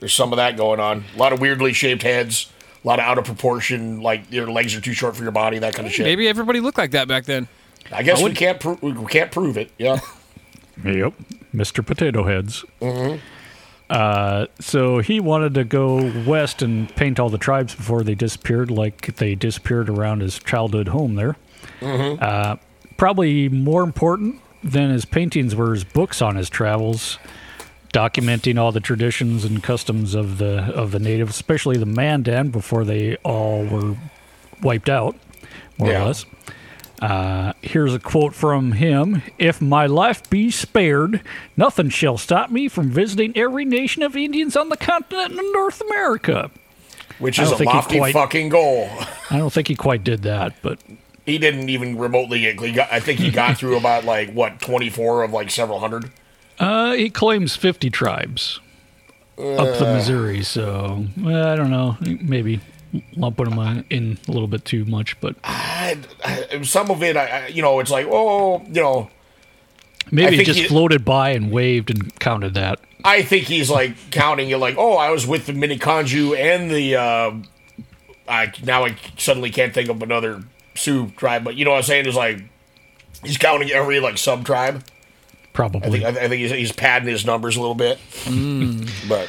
There's 0.00 0.12
some 0.12 0.32
of 0.32 0.36
that 0.36 0.56
going 0.56 0.80
on. 0.80 1.04
A 1.14 1.18
lot 1.18 1.32
of 1.32 1.40
weirdly 1.40 1.72
shaped 1.72 2.02
heads, 2.02 2.50
a 2.84 2.86
lot 2.86 2.98
of 2.98 3.04
out 3.04 3.18
of 3.18 3.24
proportion, 3.24 4.00
like 4.02 4.30
your 4.30 4.50
legs 4.50 4.74
are 4.74 4.80
too 4.80 4.92
short 4.92 5.16
for 5.16 5.22
your 5.22 5.32
body, 5.32 5.58
that 5.58 5.74
kind 5.74 5.86
of 5.86 5.92
shit. 5.92 6.04
Maybe 6.06 6.28
everybody 6.28 6.60
looked 6.60 6.78
like 6.78 6.92
that 6.92 7.08
back 7.08 7.24
then. 7.24 7.48
I 7.92 8.02
guess 8.02 8.22
we 8.22 8.32
can't 8.32 8.60
pro- 8.60 8.78
we 8.82 8.92
can't 9.06 9.30
prove 9.32 9.56
it. 9.56 9.70
Yeah, 9.78 9.98
Yep, 10.84 11.14
Mr. 11.54 11.84
Potato 11.84 12.24
Heads. 12.24 12.64
Uh, 13.90 14.46
so 14.60 14.98
he 14.98 15.18
wanted 15.18 15.54
to 15.54 15.64
go 15.64 16.12
west 16.26 16.60
and 16.60 16.94
paint 16.94 17.18
all 17.18 17.30
the 17.30 17.38
tribes 17.38 17.74
before 17.74 18.02
they 18.02 18.14
disappeared, 18.14 18.70
like 18.70 19.16
they 19.16 19.34
disappeared 19.34 19.88
around 19.88 20.20
his 20.20 20.38
childhood 20.38 20.88
home 20.88 21.14
there. 21.14 21.36
Uh, 21.80 22.56
probably 22.98 23.48
more 23.48 23.82
important 23.82 24.42
than 24.62 24.90
his 24.90 25.04
paintings 25.06 25.54
were 25.56 25.72
his 25.72 25.84
books 25.84 26.20
on 26.20 26.36
his 26.36 26.50
travels, 26.50 27.18
documenting 27.92 28.58
all 28.58 28.72
the 28.72 28.80
traditions 28.80 29.44
and 29.44 29.62
customs 29.62 30.14
of 30.14 30.38
the 30.38 30.64
of 30.74 30.90
the 30.92 30.98
natives, 30.98 31.30
especially 31.30 31.76
the 31.76 31.86
Mandan, 31.86 32.50
before 32.50 32.84
they 32.84 33.16
all 33.24 33.64
were 33.64 33.96
wiped 34.62 34.88
out, 34.88 35.16
more 35.78 35.90
Yeah. 35.90 36.02
or 36.02 36.06
less. 36.06 36.26
Uh, 37.00 37.52
here's 37.62 37.94
a 37.94 37.98
quote 38.00 38.34
from 38.34 38.72
him 38.72 39.22
If 39.38 39.60
my 39.60 39.86
life 39.86 40.28
be 40.30 40.50
spared, 40.50 41.20
nothing 41.56 41.90
shall 41.90 42.18
stop 42.18 42.50
me 42.50 42.66
from 42.68 42.90
visiting 42.90 43.36
every 43.36 43.64
nation 43.64 44.02
of 44.02 44.16
Indians 44.16 44.56
on 44.56 44.68
the 44.68 44.76
continent 44.76 45.30
of 45.32 45.44
North 45.52 45.80
America. 45.80 46.50
which 47.20 47.38
I 47.38 47.44
is 47.44 47.50
don't 47.50 47.54
a 47.54 47.58
think 47.58 47.70
he 47.70 47.76
lofty 47.76 47.98
quite- 47.98 48.12
fucking 48.14 48.48
goal. 48.48 48.88
I 49.30 49.38
don't 49.38 49.52
think 49.52 49.68
he 49.68 49.74
quite 49.76 50.02
did 50.04 50.22
that, 50.22 50.54
but 50.62 50.78
He 51.26 51.36
didn't 51.38 51.68
even 51.68 51.98
remotely 51.98 52.52
got, 52.72 52.92
I 52.92 52.98
think 53.00 53.18
he 53.20 53.30
got 53.30 53.58
through 53.58 53.76
about 53.76 54.04
like 54.04 54.32
what 54.32 54.60
twenty 54.60 54.88
four 54.90 55.22
of 55.22 55.32
like 55.32 55.50
several 55.52 55.78
hundred. 55.80 56.10
Uh, 56.58 56.92
he 56.92 57.10
claims 57.10 57.54
50 57.56 57.90
tribes 57.90 58.60
up 59.38 59.78
the 59.78 59.84
Missouri. 59.84 60.42
So 60.42 61.06
well, 61.20 61.48
I 61.48 61.56
don't 61.56 61.70
know, 61.70 61.96
maybe 62.00 62.60
lumping 63.16 63.50
them 63.50 63.84
in 63.90 64.18
a 64.26 64.32
little 64.32 64.48
bit 64.48 64.64
too 64.64 64.84
much, 64.84 65.20
but 65.20 65.36
I, 65.44 65.98
I, 66.24 66.62
some 66.62 66.90
of 66.90 67.02
it, 67.02 67.16
I, 67.16 67.48
you 67.48 67.62
know, 67.62 67.78
it's 67.80 67.90
like 67.90 68.06
oh, 68.08 68.62
you 68.66 68.82
know, 68.82 69.10
maybe 70.10 70.38
he 70.38 70.44
just 70.44 70.60
he- 70.60 70.68
floated 70.68 71.04
by 71.04 71.30
and 71.30 71.50
waved 71.50 71.90
and 71.90 72.18
counted 72.18 72.54
that. 72.54 72.80
I 73.04 73.22
think 73.22 73.44
he's 73.44 73.70
like 73.70 74.10
counting 74.10 74.50
it 74.50 74.58
like, 74.58 74.74
oh, 74.76 74.96
I 74.96 75.10
was 75.10 75.26
with 75.26 75.46
the 75.46 75.52
Miniconjou 75.52 76.36
and 76.36 76.70
the. 76.70 76.96
Uh, 76.96 77.32
I 78.26 78.52
now 78.62 78.84
I 78.84 78.96
suddenly 79.16 79.50
can't 79.50 79.72
think 79.72 79.88
of 79.88 80.02
another 80.02 80.42
Sioux 80.74 81.10
tribe, 81.16 81.44
but 81.44 81.54
you 81.54 81.64
know 81.64 81.70
what 81.70 81.78
I'm 81.78 81.82
saying? 81.84 82.06
Is 82.06 82.16
like 82.16 82.42
he's 83.22 83.38
counting 83.38 83.70
every 83.70 84.00
like 84.00 84.18
sub 84.18 84.44
tribe. 84.44 84.84
I 85.58 85.68
Probably. 85.68 86.00
think 86.00 86.04
I, 86.04 86.08
I 86.08 86.28
think 86.28 86.40
he's, 86.40 86.50
he's 86.52 86.72
padding 86.72 87.08
his 87.08 87.26
numbers 87.26 87.56
a 87.56 87.60
little 87.60 87.74
bit. 87.74 87.98
But 89.08 89.28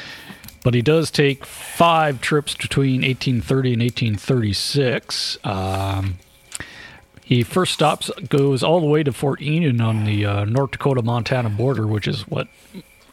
But 0.62 0.74
he 0.74 0.82
does 0.82 1.10
take 1.10 1.44
five 1.44 2.20
trips 2.20 2.54
between 2.54 3.02
1830 3.02 3.72
and 3.72 3.82
1836. 3.82 5.38
Um, 5.44 6.18
he 7.24 7.42
first 7.42 7.72
stops, 7.72 8.10
goes 8.28 8.62
all 8.62 8.80
the 8.80 8.86
way 8.86 9.02
to 9.02 9.12
Fort 9.12 9.40
Union 9.40 9.80
on 9.80 10.04
the 10.04 10.26
uh, 10.26 10.44
North 10.44 10.72
Dakota 10.72 11.02
Montana 11.02 11.48
border, 11.50 11.86
which 11.86 12.06
is 12.06 12.22
what, 12.28 12.48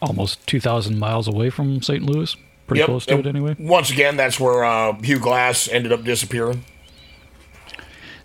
almost 0.01 0.45
2,000 0.47 0.99
miles 0.99 1.27
away 1.27 1.49
from 1.49 1.81
St. 1.81 2.03
Louis? 2.03 2.35
Pretty 2.67 2.79
yep, 2.79 2.87
close 2.87 3.05
to 3.05 3.15
and 3.15 3.25
it, 3.25 3.29
anyway. 3.29 3.55
Once 3.57 3.89
again, 3.89 4.17
that's 4.17 4.39
where 4.39 4.65
uh, 4.65 4.93
Hugh 5.01 5.19
Glass 5.19 5.69
ended 5.69 5.91
up 5.91 6.03
disappearing. 6.03 6.65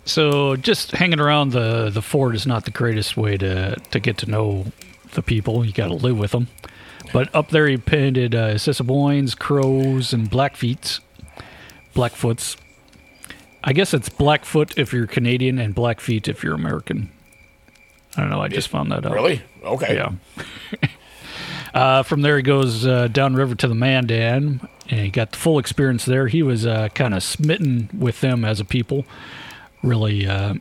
So 0.05 0.55
just 0.55 0.91
hanging 0.91 1.19
around 1.19 1.51
the, 1.51 1.89
the 1.89 2.01
fort 2.01 2.35
is 2.35 2.45
not 2.45 2.65
the 2.65 2.71
greatest 2.71 3.15
way 3.15 3.37
to, 3.37 3.75
to 3.91 3.99
get 3.99 4.17
to 4.19 4.29
know 4.29 4.65
the 5.13 5.21
people. 5.21 5.65
You 5.65 5.71
got 5.71 5.87
to 5.87 5.93
live 5.93 6.17
with 6.17 6.31
them. 6.31 6.47
But 7.11 7.33
up 7.33 7.49
there, 7.49 7.67
he 7.67 7.77
painted 7.77 8.33
uh, 8.35 8.55
Assiniboines, 8.55 9.37
Crows, 9.37 10.13
and 10.13 10.29
Blackfeets. 10.29 10.99
Blackfoots. 11.95 12.57
I 13.63 13.73
guess 13.73 13.93
it's 13.93 14.09
Blackfoot 14.09 14.77
if 14.77 14.91
you're 14.91 15.07
Canadian 15.07 15.59
and 15.59 15.75
Blackfeet 15.75 16.27
if 16.27 16.43
you're 16.43 16.55
American. 16.55 17.11
I 18.17 18.21
don't 18.21 18.29
know. 18.29 18.41
I 18.41 18.47
just 18.47 18.67
found 18.67 18.91
that 18.91 19.05
out. 19.05 19.13
Really? 19.13 19.41
Okay. 19.63 19.95
Yeah. 19.95 20.89
uh, 21.73 22.03
from 22.03 22.21
there, 22.21 22.37
he 22.37 22.43
goes 22.43 22.85
uh, 22.85 23.07
downriver 23.07 23.55
to 23.55 23.67
the 23.67 23.75
Mandan, 23.75 24.67
and 24.89 24.99
he 24.99 25.09
got 25.09 25.31
the 25.31 25.37
full 25.37 25.59
experience 25.59 26.05
there. 26.05 26.27
He 26.27 26.43
was 26.43 26.65
uh, 26.65 26.89
kind 26.89 27.13
of 27.13 27.23
smitten 27.23 27.89
with 27.97 28.21
them 28.21 28.43
as 28.43 28.59
a 28.59 28.65
people. 28.65 29.05
Really, 29.83 30.25
uh, 30.27 30.55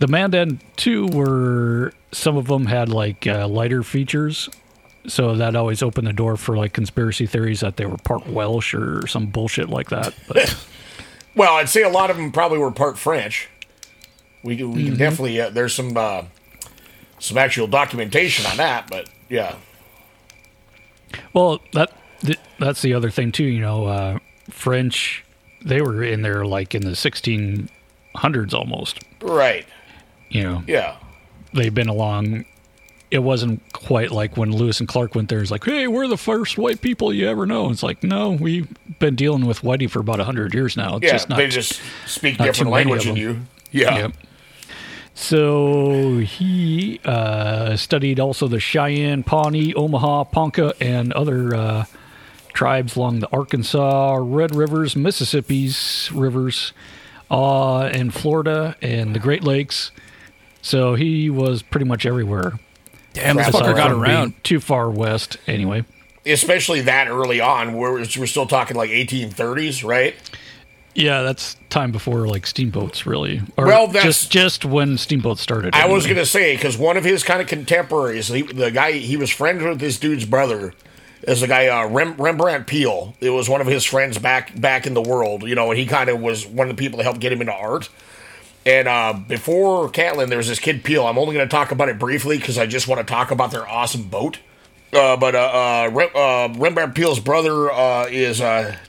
the 0.00 0.08
Mandan 0.08 0.60
too 0.76 1.06
were 1.06 1.92
some 2.12 2.36
of 2.36 2.46
them 2.48 2.66
had 2.66 2.88
like 2.88 3.26
uh, 3.26 3.46
lighter 3.48 3.82
features, 3.82 4.48
so 5.06 5.36
that 5.36 5.54
always 5.56 5.82
opened 5.82 6.06
the 6.08 6.12
door 6.12 6.36
for 6.36 6.56
like 6.56 6.72
conspiracy 6.72 7.24
theories 7.26 7.60
that 7.60 7.76
they 7.76 7.86
were 7.86 7.96
part 7.98 8.26
Welsh 8.26 8.74
or 8.74 9.06
some 9.06 9.26
bullshit 9.26 9.68
like 9.70 9.90
that. 9.90 10.12
But 10.28 10.54
Well, 11.34 11.54
I'd 11.54 11.68
say 11.70 11.82
a 11.82 11.88
lot 11.88 12.10
of 12.10 12.16
them 12.18 12.30
probably 12.30 12.58
were 12.58 12.70
part 12.70 12.98
French. 12.98 13.48
We 14.42 14.56
can, 14.56 14.74
Mm-hmm. 14.74 14.86
can 14.88 14.96
definitely 14.98 15.40
uh, 15.40 15.50
there's 15.50 15.72
some 15.72 15.96
uh, 15.96 16.24
some 17.20 17.38
actual 17.38 17.68
documentation 17.68 18.44
on 18.46 18.56
that, 18.58 18.88
but 18.90 19.08
yeah, 19.30 19.54
Well, 21.32 21.60
that 21.72 21.92
th- 22.20 22.40
that's 22.58 22.82
the 22.82 22.94
other 22.94 23.10
thing 23.10 23.30
too. 23.32 23.44
You 23.44 23.60
know, 23.60 23.84
uh, 23.86 24.18
French 24.50 25.24
they 25.64 25.80
were 25.80 26.02
in 26.02 26.22
there 26.22 26.44
like 26.44 26.74
in 26.74 26.82
the 26.82 26.96
1600s 28.14 28.54
almost. 28.54 29.00
right, 29.20 29.66
You 30.30 30.42
know, 30.42 30.64
yeah, 30.66 30.96
they've 31.52 31.74
been 31.74 31.88
along. 31.88 32.44
It 33.10 33.22
wasn't 33.22 33.60
quite 33.74 34.10
like 34.10 34.38
when 34.38 34.50
Lewis 34.52 34.80
and 34.80 34.88
Clark 34.88 35.14
went 35.14 35.28
there. 35.28 35.42
It's 35.42 35.50
like, 35.50 35.64
hey, 35.64 35.86
we're 35.86 36.08
the 36.08 36.16
first 36.16 36.56
white 36.56 36.80
people 36.80 37.12
you 37.12 37.28
ever 37.28 37.44
know. 37.44 37.68
It's 37.68 37.82
like, 37.82 38.02
no, 38.02 38.30
we've 38.30 38.68
been 39.00 39.16
dealing 39.16 39.44
with 39.44 39.60
whitey 39.60 39.90
for 39.90 40.00
about 40.00 40.18
hundred 40.20 40.54
years 40.54 40.76
now. 40.76 40.96
It's 40.96 41.04
yeah. 41.04 41.12
just 41.12 41.28
not. 41.28 41.36
they 41.36 41.48
just 41.48 41.80
speak 42.06 42.38
different 42.38 42.70
language 42.70 43.04
than 43.04 43.16
you. 43.16 43.40
Yeah, 43.70 43.98
Yep. 43.98 44.12
So 45.14 46.18
he 46.18 47.00
uh, 47.04 47.76
studied 47.76 48.18
also 48.18 48.48
the 48.48 48.60
Cheyenne, 48.60 49.22
Pawnee, 49.22 49.74
Omaha, 49.74 50.24
Ponca, 50.24 50.74
and 50.80 51.12
other 51.12 51.54
uh, 51.54 51.84
tribes 52.52 52.96
along 52.96 53.20
the 53.20 53.28
Arkansas, 53.30 54.16
Red 54.20 54.54
Rivers, 54.54 54.96
Mississippi's 54.96 56.10
rivers, 56.14 56.72
uh, 57.32 57.86
and 57.86 58.14
Florida 58.14 58.76
and 58.80 59.14
the 59.14 59.18
Great 59.18 59.42
Lakes. 59.42 59.90
So 60.60 60.94
he 60.94 61.28
was 61.30 61.62
pretty 61.62 61.86
much 61.86 62.06
everywhere. 62.06 62.60
Damn, 63.14 63.36
this 63.36 63.48
Aside 63.48 63.62
fucker 63.64 63.76
got 63.76 63.90
around. 63.90 64.34
Too 64.44 64.60
far 64.60 64.88
west, 64.90 65.36
anyway. 65.48 65.84
especially 66.24 66.82
that 66.82 67.08
early 67.08 67.40
on, 67.40 67.74
where 67.74 67.92
we're 67.92 68.04
still 68.26 68.46
talking 68.46 68.76
like 68.76 68.90
1830s, 68.90 69.84
right? 69.84 70.14
Yeah, 70.94 71.22
that's 71.22 71.56
time 71.70 71.90
before 71.90 72.28
like 72.28 72.46
steamboats, 72.46 73.06
really. 73.06 73.40
Or 73.56 73.66
Well, 73.66 73.86
that's- 73.88 74.04
just 74.04 74.30
just 74.30 74.64
when 74.64 74.98
steamboats 74.98 75.40
started. 75.40 75.74
I 75.74 75.86
was 75.86 76.06
gonna 76.06 76.26
say 76.26 76.54
because 76.54 76.76
one 76.78 76.96
of 76.98 77.04
his 77.04 77.22
kind 77.24 77.40
of 77.40 77.48
contemporaries, 77.48 78.28
he, 78.28 78.42
the 78.42 78.70
guy 78.70 78.92
he 78.92 79.16
was 79.16 79.30
friends 79.30 79.62
with 79.64 79.80
this 79.80 79.98
dude's 79.98 80.26
brother, 80.26 80.74
is 81.22 81.40
the 81.40 81.46
guy 81.46 81.68
uh, 81.68 81.86
Rem, 81.88 82.14
Rembrandt 82.16 82.66
Peale. 82.66 83.14
It 83.20 83.30
was 83.30 83.48
one 83.48 83.60
of 83.60 83.66
his 83.66 83.84
friends 83.84 84.18
back 84.18 84.58
back 84.60 84.86
in 84.86 84.94
the 84.94 85.02
world, 85.02 85.44
you 85.44 85.54
know, 85.54 85.70
and 85.70 85.78
he 85.78 85.86
kind 85.86 86.10
of 86.10 86.20
was 86.20 86.46
one 86.46 86.68
of 86.68 86.76
the 86.76 86.80
people 86.80 86.98
that 86.98 87.04
helped 87.04 87.20
get 87.20 87.32
him 87.32 87.40
into 87.40 87.52
art. 87.52 87.88
And 88.64 88.86
uh, 88.86 89.14
before 89.26 89.88
Catlin, 89.90 90.28
there 90.28 90.38
was 90.38 90.48
this 90.48 90.60
kid 90.60 90.84
Peale. 90.84 91.06
I'm 91.06 91.18
only 91.18 91.34
going 91.34 91.48
to 91.48 91.50
talk 91.50 91.72
about 91.72 91.88
it 91.88 91.98
briefly 91.98 92.38
because 92.38 92.58
I 92.58 92.66
just 92.66 92.86
want 92.86 93.00
to 93.00 93.04
talk 93.04 93.30
about 93.30 93.50
their 93.50 93.68
awesome 93.68 94.04
boat. 94.04 94.38
Uh, 94.92 95.16
but 95.16 95.34
uh, 95.34 95.38
uh, 95.38 95.90
Rem, 95.92 96.08
uh, 96.14 96.54
Rembrandt 96.58 96.94
Peale's 96.94 97.18
brother 97.18 97.70
is 98.10 98.42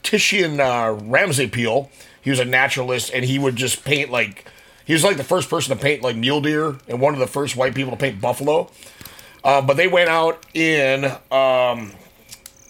Titian 0.04 0.58
Ramsay 0.58 1.48
Peale. 1.48 1.90
He 2.22 2.30
was 2.30 2.40
a 2.40 2.46
naturalist, 2.46 3.12
and 3.14 3.26
he 3.26 3.40
would 3.40 3.56
just 3.56 3.84
paint 3.84 4.12
like 4.12 4.46
he 4.86 4.94
was 4.94 5.04
like 5.04 5.18
the 5.18 5.24
first 5.24 5.50
person 5.50 5.76
to 5.76 5.82
paint 5.82 6.02
like 6.04 6.16
mule 6.16 6.42
deer, 6.42 6.76
and 6.88 7.00
one 7.00 7.14
of 7.14 7.20
the 7.20 7.28
first 7.28 7.56
white 7.56 7.74
people 7.74 7.92
to 7.92 7.98
paint 7.98 8.20
buffalo. 8.20 8.70
But 9.44 9.74
they 9.74 9.88
went 9.88 10.10
out 10.10 10.46
in 10.54 11.06
um, 11.32 11.94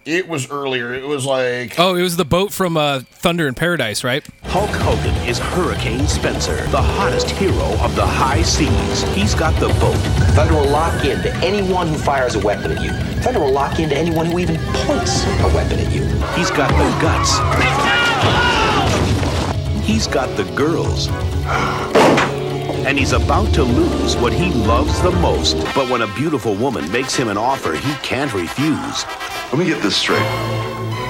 it 0.06 0.28
was 0.28 0.52
earlier. 0.52 0.94
It 0.94 1.06
was 1.08 1.26
like 1.26 1.80
Oh, 1.80 1.96
it 1.96 2.02
was 2.02 2.18
the 2.18 2.26
boat 2.26 2.52
from 2.52 2.78
uh, 2.78 3.02
Thunder 3.02 3.48
in 3.48 3.54
Paradise, 3.54 4.04
right? 4.04 4.26
Hulk 4.44 4.70
Hogan 4.70 5.16
is 5.28 5.40
Hurricane 5.40 6.08
Spencer, 6.08 6.56
the 6.68 6.82
hottest 6.82 7.30
hero 7.32 7.66
of 7.82 7.96
the 7.96 8.06
high 8.06 8.42
seas. 8.42 9.02
He's 9.16 9.34
got 9.34 9.58
the 9.60 9.68
boat. 9.80 9.96
Thunder 10.36 10.54
will 10.56 10.70
lock 10.70 11.06
into 11.06 11.34
anyone 11.38 11.88
who 11.88 11.96
fires 11.96 12.36
a 12.36 12.40
weapon 12.40 12.72
at 12.72 12.84
you. 12.84 12.92
Thunder 13.22 13.40
will 13.40 13.52
lock 13.54 13.80
into 13.80 13.96
anyone 13.96 14.26
who 14.28 14.40
even 14.40 14.58
points 14.86 15.24
a 15.26 15.48
weapon 15.56 15.80
at 15.80 15.92
you. 15.94 16.04
He's 16.36 16.52
got 16.52 16.70
the 16.70 17.02
guts. 17.02 17.40
He's 19.86 20.08
got 20.08 20.36
the 20.38 20.44
girls. 20.56 21.08
And 22.86 23.00
he's 23.00 23.14
about 23.14 23.54
to 23.54 23.64
lose 23.64 24.18
what 24.18 24.34
he 24.34 24.52
loves 24.52 25.02
the 25.02 25.12
most. 25.12 25.56
But 25.74 25.90
when 25.90 26.02
a 26.02 26.08
beautiful 26.16 26.54
woman 26.56 26.90
makes 26.92 27.16
him 27.16 27.30
an 27.30 27.38
offer 27.38 27.74
he 27.74 27.94
can't 27.96 28.34
refuse, 28.34 29.06
Let 29.54 29.60
me 29.60 29.66
get 29.68 29.84
this 29.84 29.96
straight. 29.96 30.26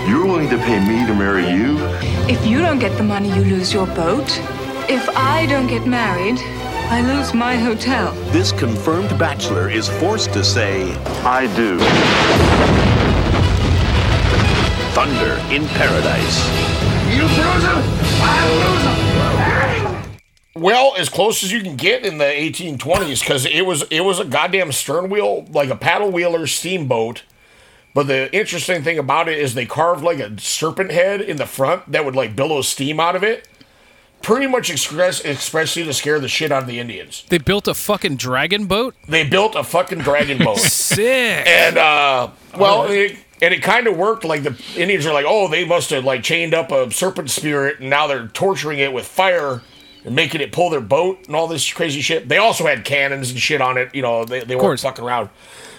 You're 0.06 0.26
willing 0.26 0.50
to 0.50 0.58
pay 0.58 0.78
me 0.78 1.08
to 1.08 1.16
marry 1.16 1.50
you? 1.50 1.78
If 2.28 2.46
you 2.46 2.60
don't 2.60 2.78
get 2.78 2.98
the 2.98 3.04
money, 3.04 3.30
you 3.30 3.42
lose 3.42 3.72
your 3.72 3.88
boat. 3.88 4.30
If 4.90 5.08
I 5.16 5.46
don't 5.46 5.68
get 5.68 5.88
married, 5.88 6.40
I 6.92 7.00
lose 7.08 7.34
my 7.34 7.56
hotel. 7.56 8.12
this 8.34 8.52
confirmed 8.52 9.18
bachelor 9.18 9.70
is 9.70 9.88
forced 9.88 10.34
to 10.34 10.44
say, 10.44 10.94
I 11.24 11.48
do. 11.56 11.80
Thunder 14.92 15.40
in 15.50 15.66
Paradise. 15.78 16.46
You 17.16 17.22
lose 17.22 17.64
him, 17.64 17.82
I 18.20 18.42
lose 18.60 20.04
him. 20.56 20.62
Well, 20.62 20.96
as 20.98 21.08
close 21.08 21.46
as 21.46 21.52
you 21.54 21.62
can 21.62 21.78
get 21.78 22.06
in 22.06 22.18
the 22.18 22.26
1820s, 22.26 23.22
because 23.22 23.46
it 23.46 23.66
was 23.66 23.84
it 23.84 24.02
was 24.02 24.20
a 24.20 24.26
goddamn 24.26 24.74
stern 24.74 25.10
wheel, 25.10 25.46
like 25.50 25.70
a 25.70 25.78
paddle 25.78 26.12
wheeler 26.12 26.46
steamboat. 26.46 27.24
But 27.94 28.08
the 28.08 28.36
interesting 28.36 28.84
thing 28.84 28.98
about 28.98 29.30
it 29.30 29.38
is 29.38 29.54
they 29.54 29.66
carved 29.66 30.04
like 30.04 30.20
a 30.20 30.40
serpent 30.40 30.92
head 30.92 31.22
in 31.22 31.38
the 31.38 31.46
front 31.46 31.92
that 31.92 32.06
would 32.06 32.16
like 32.16 32.36
billow 32.36 32.62
steam 32.62 33.00
out 33.00 33.16
of 33.16 33.24
it, 33.24 33.48
pretty 34.24 34.48
much 34.48 34.72
express 34.72 35.24
expressly 35.24 35.84
to 35.84 35.94
scare 35.94 36.20
the 36.20 36.28
shit 36.28 36.52
out 36.52 36.64
of 36.64 36.68
the 36.68 36.80
Indians. 36.80 37.24
They 37.30 37.38
built 37.38 37.68
a 37.68 37.76
fucking 37.76 38.16
dragon 38.16 38.66
boat. 38.66 38.96
They 39.08 39.28
built 39.28 39.56
a 39.56 39.64
fucking 39.64 40.00
dragon 40.00 40.40
boat. 40.40 40.58
Sick. 40.60 41.46
And 41.46 41.78
uh, 41.78 42.32
well, 42.58 42.86
it, 42.90 43.18
and 43.42 43.54
it 43.54 43.62
kind 43.62 43.86
of 43.86 43.96
worked. 43.96 44.24
Like 44.24 44.42
the 44.42 44.60
Indians 44.76 45.06
are 45.06 45.14
like, 45.14 45.26
oh, 45.28 45.48
they 45.48 45.66
must 45.66 45.92
have 45.92 46.04
like 46.04 46.24
chained 46.24 46.56
up 46.56 46.72
a 46.72 46.90
serpent 46.90 47.30
spirit, 47.30 47.80
and 47.80 47.92
now 47.92 48.08
they're 48.08 48.28
torturing 48.28 48.80
it 48.80 48.92
with 48.92 49.06
fire 49.06 49.62
and 50.06 50.16
making 50.16 50.42
it 50.42 50.52
pull 50.52 50.70
their 50.70 50.82
boat 50.82 51.28
and 51.28 51.36
all 51.36 51.48
this 51.48 51.72
crazy 51.72 52.02
shit. 52.02 52.28
They 52.28 52.38
also 52.38 52.66
had 52.66 52.84
cannons 52.86 53.30
and 53.30 53.40
shit 53.40 53.62
on 53.62 53.78
it. 53.78 53.94
You 53.94 54.02
know, 54.02 54.26
they 54.26 54.44
they 54.44 54.56
weren't 54.56 54.80
fucking 54.80 55.04
around. 55.04 55.30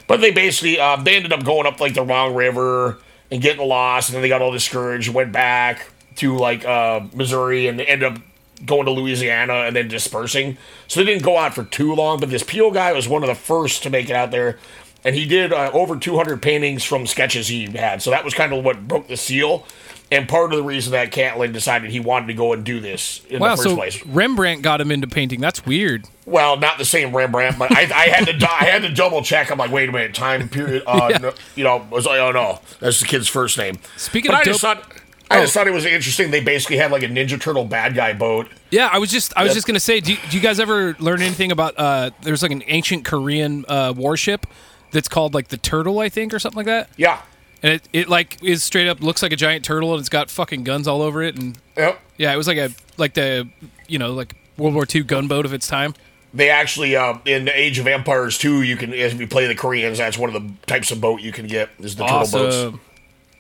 But 0.07 0.21
they 0.21 0.31
basically 0.31 0.79
um, 0.79 1.05
they 1.05 1.17
ended 1.17 1.33
up 1.33 1.45
going 1.45 1.67
up 1.67 1.81
like 1.81 1.95
the 1.95 2.03
wrong 2.03 2.35
river 2.35 2.99
and 3.31 3.41
getting 3.43 3.67
lost, 3.67 4.11
and 4.11 4.15
then 4.15 4.23
they 4.23 4.29
got 4.29 4.43
all 4.43 4.53
discouraged, 4.53 5.09
went 5.09 5.33
back. 5.33 5.91
to 6.17 6.37
like 6.37 6.65
uh, 6.65 7.01
Missouri 7.13 7.67
and 7.67 7.81
end 7.81 8.03
up 8.03 8.19
going 8.65 8.85
to 8.87 8.91
Louisiana 8.93 9.65
and 9.67 9.75
then 9.75 9.89
dispersing. 9.89 10.57
So 10.87 11.01
they 11.01 11.07
didn't 11.07 11.25
go 11.25 11.37
out 11.37 11.55
for 11.55 11.65
too 11.65 11.95
long. 11.95 12.21
But 12.21 12.31
this 12.31 12.43
Peale 12.43 12.71
guy 12.71 12.93
was 12.93 13.09
one 13.09 13.23
of 13.23 13.29
the 13.29 13.35
first 13.35 13.83
to 13.83 13.91
make 13.91 14.09
it 14.09 14.15
out 14.17 14.31
there, 14.31 14.59
and 15.03 15.15
he 15.15 15.27
did 15.27 15.53
uh, 15.53 15.71
over 15.73 15.97
200 15.97 16.41
paintings 16.41 16.85
from 16.85 17.07
sketches 17.07 17.49
he 17.49 17.67
had. 17.67 18.03
So 18.03 18.11
that 18.11 18.25
was 18.25 18.35
kind 18.35 18.53
of 18.53 18.65
what 18.65 18.87
broke 18.87 19.09
the 19.09 19.17
seal. 19.17 19.67
And 20.15 20.29
part 20.29 20.53
of 20.53 20.57
the 20.57 20.63
reason 20.63 20.93
that 20.93 21.11
Catlin 21.11 21.53
decided 21.53 21.91
he 21.91 21.99
wanted 22.01 22.27
to 22.29 22.35
go 22.35 22.53
and 22.53 22.63
do 22.65 22.79
this 22.81 23.21
in 23.29 23.41
Wow, 23.41 23.51
the 23.51 23.57
first 23.57 23.69
so 23.71 23.75
place. 23.77 24.07
Rembrandt 24.07 24.63
got 24.63 24.81
him 24.81 24.91
into 24.93 25.07
painting. 25.09 25.41
That's 25.41 25.67
weird. 25.67 26.07
Well, 26.27 26.57
not 26.57 26.79
the 26.79 26.85
same 26.85 27.15
Rembrandt, 27.15 27.59
but 27.59 27.73
I, 27.73 27.81
I 27.83 28.07
had 28.09 28.27
to 28.27 28.49
I 28.51 28.65
had 28.65 28.83
to 28.83 28.93
double 28.95 29.23
check. 29.23 29.51
I'm 29.51 29.59
like, 29.59 29.71
wait 29.73 29.89
a 29.89 29.93
minute, 29.93 30.15
time 30.15 30.49
period. 30.49 30.83
Uh, 30.87 31.09
Yeah. 31.11 31.19
no, 31.19 31.33
you 31.57 31.65
know, 31.65 31.79
I 31.79 31.89
was 31.95 32.07
like, 32.07 32.21
oh 32.21 32.31
no, 32.33 32.61
that's 32.81 33.01
the 33.01 33.07
kid's 33.07 33.29
first 33.29 33.59
name. 33.59 33.79
Speaking 33.97 34.31
but 34.31 34.35
of 34.37 34.41
I 34.41 34.45
just 34.45 34.63
dope- 34.63 34.79
thought 34.79 34.93
I 35.31 35.41
just 35.41 35.57
Oh. 35.57 35.61
thought 35.61 35.67
it 35.69 35.73
was 35.73 35.85
interesting. 35.87 36.31
They 36.31 36.41
basically 36.41 36.77
had 36.77 36.91
like 36.93 37.03
a 37.03 37.09
Ninja 37.09 37.41
Turtle 37.41 37.65
bad 37.65 37.95
guy 37.95 38.13
boat. 38.13 38.49
Yeah, 38.71 38.89
I 38.93 38.99
was 38.99 39.11
just 39.11 39.33
I 39.37 39.43
was 39.43 39.53
just 39.55 39.67
gonna 39.67 39.81
say, 39.81 40.01
do 40.01 40.13
you, 40.13 40.19
do 40.31 40.37
you 40.37 40.43
guys 40.43 40.61
ever 40.61 40.95
learn 41.01 41.21
anything 41.23 41.51
about? 41.51 41.75
uh 41.79 42.11
There's 42.23 42.43
like 42.43 42.53
an 42.53 42.63
ancient 42.67 43.05
Korean 43.05 43.65
uh 43.69 43.93
warship 43.97 44.47
that's 44.93 45.09
called 45.09 45.35
like 45.35 45.49
the 45.49 45.57
Turtle, 45.57 45.99
I 45.99 46.09
think, 46.09 46.33
or 46.33 46.39
something 46.39 46.59
like 46.59 46.67
that. 46.67 46.89
Yeah. 46.97 47.21
And 47.63 47.73
it, 47.75 47.89
it 47.93 48.09
like 48.09 48.43
is 48.43 48.63
straight 48.63 48.89
up 48.89 49.01
looks 49.01 49.23
like 49.23 49.33
a 49.33 49.37
giant 49.37 49.65
turtle 49.65 49.93
and 49.93 50.01
it's 50.01 50.09
got 50.09 50.31
fucking 50.31 50.65
guns 50.65 50.87
all 50.87 51.01
over 51.03 51.23
it 51.23 51.39
and 51.39 51.59
Yep. 51.77 52.01
yeah, 52.19 52.33
it 52.33 52.37
was 52.37 52.47
like 52.47 52.59
a 52.59 52.71
like 52.97 53.15
the 53.15 53.49
you 53.89 53.99
know 53.99 54.13
like 54.13 54.35
World 54.57 54.75
War 54.75 54.87
II 54.93 55.03
gunboat 55.03 55.47
of 55.47 55.53
its 55.53 55.67
time. 55.67 55.95
They 56.33 56.51
actually 56.51 56.97
uh, 56.97 57.19
in 57.25 57.49
Age 57.49 57.79
of 57.79 57.87
Empires 57.87 58.39
2, 58.39 58.63
you 58.63 58.77
can 58.77 58.93
if 58.93 59.19
you 59.19 59.27
play 59.27 59.47
the 59.47 59.55
Koreans, 59.55 59.99
that's 59.99 60.19
one 60.19 60.35
of 60.35 60.43
the 60.43 60.53
types 60.67 60.91
of 60.91 61.01
boat 61.01 61.21
you 61.21 61.33
can 61.33 61.47
get 61.47 61.71
is 61.79 61.97
the 61.97 62.05
turtle 62.05 62.71
boats. 62.71 62.79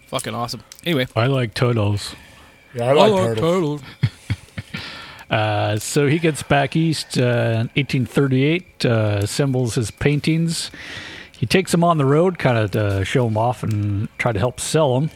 Fucking 0.09 0.35
awesome. 0.35 0.62
Anyway, 0.85 1.06
I 1.16 1.26
like 1.26 1.54
turtles. 1.54 2.14
Yeah, 2.73 2.90
I 2.90 2.92
like 2.92 3.37
turtles. 3.37 3.83
Uh, 5.30 5.76
so 5.78 6.06
he 6.06 6.18
gets 6.18 6.42
back 6.44 6.76
east 6.76 7.18
uh, 7.18 7.23
in 7.23 7.71
1838, 7.75 8.85
uh, 8.85 8.88
assembles 9.23 9.75
his 9.75 9.90
paintings. 9.90 10.71
He 11.38 11.47
takes 11.47 11.73
them 11.73 11.85
on 11.85 11.99
the 11.99 12.05
road, 12.05 12.38
kind 12.38 12.57
of 12.57 12.71
to 12.73 13.05
show 13.05 13.25
them 13.25 13.37
off 13.37 13.62
and 13.62 14.09
try 14.19 14.33
to 14.33 14.38
help 14.38 14.61
sell 14.61 14.99
them. 15.00 15.11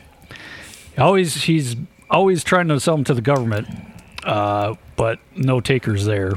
Always, 0.99 1.45
he's 1.45 1.77
always 2.11 2.43
trying 2.43 2.69
to 2.69 2.81
sell 2.81 2.97
them 2.97 3.05
to 3.05 3.15
the 3.15 3.21
government, 3.23 3.69
uh, 4.25 4.75
but 4.97 5.21
no 5.37 5.61
takers 5.61 6.05
there. 6.05 6.33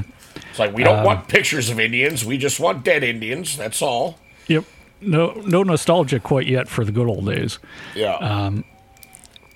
It's 0.50 0.58
like 0.58 0.72
we 0.74 0.84
don't 0.84 1.00
Um, 1.00 1.04
want 1.04 1.28
pictures 1.28 1.68
of 1.68 1.80
Indians. 1.80 2.24
We 2.24 2.38
just 2.38 2.60
want 2.60 2.84
dead 2.84 3.02
Indians. 3.02 3.56
That's 3.56 3.82
all. 3.82 4.18
Yep, 4.46 4.64
no, 5.00 5.32
no 5.46 5.62
nostalgia 5.62 6.20
quite 6.20 6.46
yet 6.46 6.68
for 6.68 6.84
the 6.84 6.92
good 6.92 7.08
old 7.08 7.26
days. 7.26 7.58
Yeah. 7.94 8.14
Um, 8.16 8.64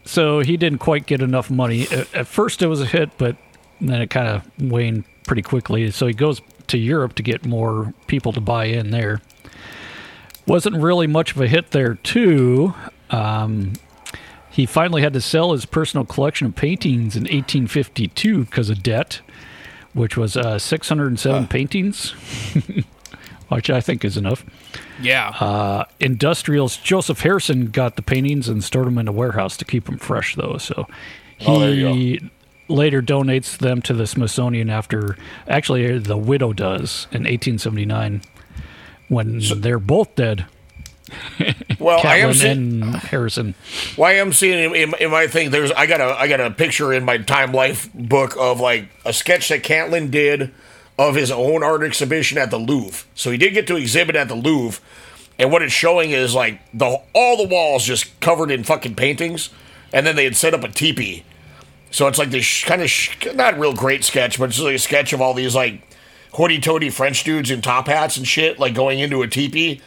so 0.05 0.41
he 0.41 0.57
didn't 0.57 0.79
quite 0.79 1.07
get 1.07 1.21
enough 1.23 1.51
money. 1.51 1.83
At, 1.93 2.15
at 2.15 2.27
first, 2.27 2.63
it 2.63 2.67
was 2.67 2.81
a 2.81 2.87
hit, 2.87 3.11
but 3.19 3.37
then 3.81 4.01
it 4.03 4.11
kind 4.11 4.29
of 4.29 4.43
waned 4.71 5.05
pretty 5.25 5.43
quickly. 5.43 5.91
So 5.91 6.07
he 6.07 6.15
goes 6.15 6.41
to 6.69 6.79
Europe 6.79 7.15
to 7.17 7.23
get 7.23 7.45
more 7.47 7.95
people 8.07 8.33
to 8.33 8.41
buy 8.41 8.65
in 8.67 8.91
there. 8.91 9.21
Wasn't 10.47 10.77
really 10.77 11.07
much 11.07 11.33
of 11.35 11.41
a 11.41 11.49
hit 11.49 11.73
there, 11.73 11.95
too. 11.97 12.75
Um, 13.11 13.73
he 14.51 14.65
finally 14.67 15.03
had 15.03 15.13
to 15.15 15.21
sell 15.21 15.53
his 15.53 15.67
personal 15.67 16.05
collection 16.07 16.47
of 16.47 16.55
paintings 16.55 17.17
in 17.17 17.23
1852 17.25 18.45
because 18.45 18.71
of 18.71 18.83
debt, 18.83 19.21
which 19.93 20.17
was 20.17 20.37
uh, 20.37 20.59
607 20.59 21.47
paintings, 21.49 22.11
which 23.49 23.71
I 23.71 23.81
think 23.81 24.05
is 24.05 24.17
enough. 24.17 24.45
yeah, 25.01 25.29
Uh, 25.41 25.85
industrials 26.01 26.77
Joseph 26.77 27.21
Harrison 27.21 27.67
got 27.67 27.97
the 27.97 28.03
paintings 28.03 28.49
and 28.49 28.63
stored 28.63 28.87
them 28.87 28.99
in 28.99 29.09
a 29.09 29.13
warehouse 29.13 29.57
to 29.59 29.65
keep 29.65 29.85
them 29.87 29.99
fresh, 29.99 30.37
though. 30.37 30.59
So 30.59 30.87
he 31.39 31.47
Oh, 31.49 32.75
later 32.75 33.03
donates 33.03 33.59
them 33.59 33.83
to 33.83 33.93
the 33.95 34.07
Smithsonian 34.07 34.71
after, 34.71 35.17
actually, 35.49 35.99
the 35.99 36.17
widow 36.17 36.53
does 36.53 37.07
in 37.13 37.25
1879 37.25 38.23
when 39.09 39.41
they're 39.61 39.79
both 39.79 40.15
dead. 40.15 40.47
well, 41.79 42.01
I 42.05 42.17
am 42.17 42.35
seeing, 42.35 42.83
Harrison. 42.83 43.55
well, 43.97 44.11
I 44.11 44.15
am 44.15 44.33
seeing 44.33 44.59
in, 44.59 44.75
in, 44.75 44.95
in 44.99 45.11
my 45.11 45.29
thing. 45.29 45.51
There's 45.51 45.71
I 45.73 45.87
got 45.87 46.01
a 46.01 46.19
I 46.19 46.27
got 46.27 46.41
a 46.41 46.51
picture 46.51 46.93
in 46.93 47.05
my 47.05 47.19
Time 47.19 47.53
Life 47.53 47.93
book 47.95 48.37
of 48.37 48.59
like 48.59 48.89
a 49.05 49.13
sketch 49.13 49.49
that 49.51 49.63
Catlin 49.63 50.11
did 50.11 50.53
of 50.99 51.15
his 51.15 51.31
own 51.31 51.63
art 51.63 51.83
exhibition 51.83 52.39
at 52.39 52.51
the 52.51 52.59
Louvre. 52.59 53.07
So 53.15 53.31
he 53.31 53.39
did 53.39 53.55
get 53.55 53.67
to 53.69 53.77
exhibit 53.77 54.17
at 54.17 54.29
the 54.29 54.35
Louvre, 54.35 54.83
and 55.39 55.53
what 55.53 55.63
it's 55.63 55.73
showing 55.73 56.11
is 56.11 56.35
like 56.35 56.61
the 56.75 57.01
all 57.15 57.37
the 57.37 57.49
walls 57.49 57.85
just 57.85 58.19
covered 58.21 58.51
in 58.51 58.65
fucking 58.65 58.97
paintings, 58.97 59.51
and 59.93 60.05
then 60.05 60.17
they 60.17 60.25
had 60.25 60.37
set 60.37 60.55
up 60.55 60.65
a 60.65 60.69
teepee. 60.69 61.25
So 61.93 62.09
it's 62.09 62.19
like 62.19 62.31
this 62.31 62.45
sh- 62.45 62.65
kind 62.65 62.83
of 62.83 62.91
sh- 62.91 63.17
not 63.35 63.59
real 63.59 63.75
great 63.75 64.03
sketch, 64.03 64.41
but 64.41 64.49
it's 64.49 64.59
like 64.59 64.75
a 64.75 64.79
sketch 64.79 65.13
of 65.13 65.21
all 65.21 65.35
these 65.35 65.55
like 65.55 65.86
hoity-toity 66.37 66.91
French 66.91 67.25
dudes 67.25 67.51
in 67.51 67.61
top 67.63 67.87
hats 67.89 68.17
and 68.17 68.27
shit, 68.27 68.59
like 68.59 68.75
going 68.75 68.99
into 69.01 69.23
a 69.23 69.27
teepee, 69.29 69.81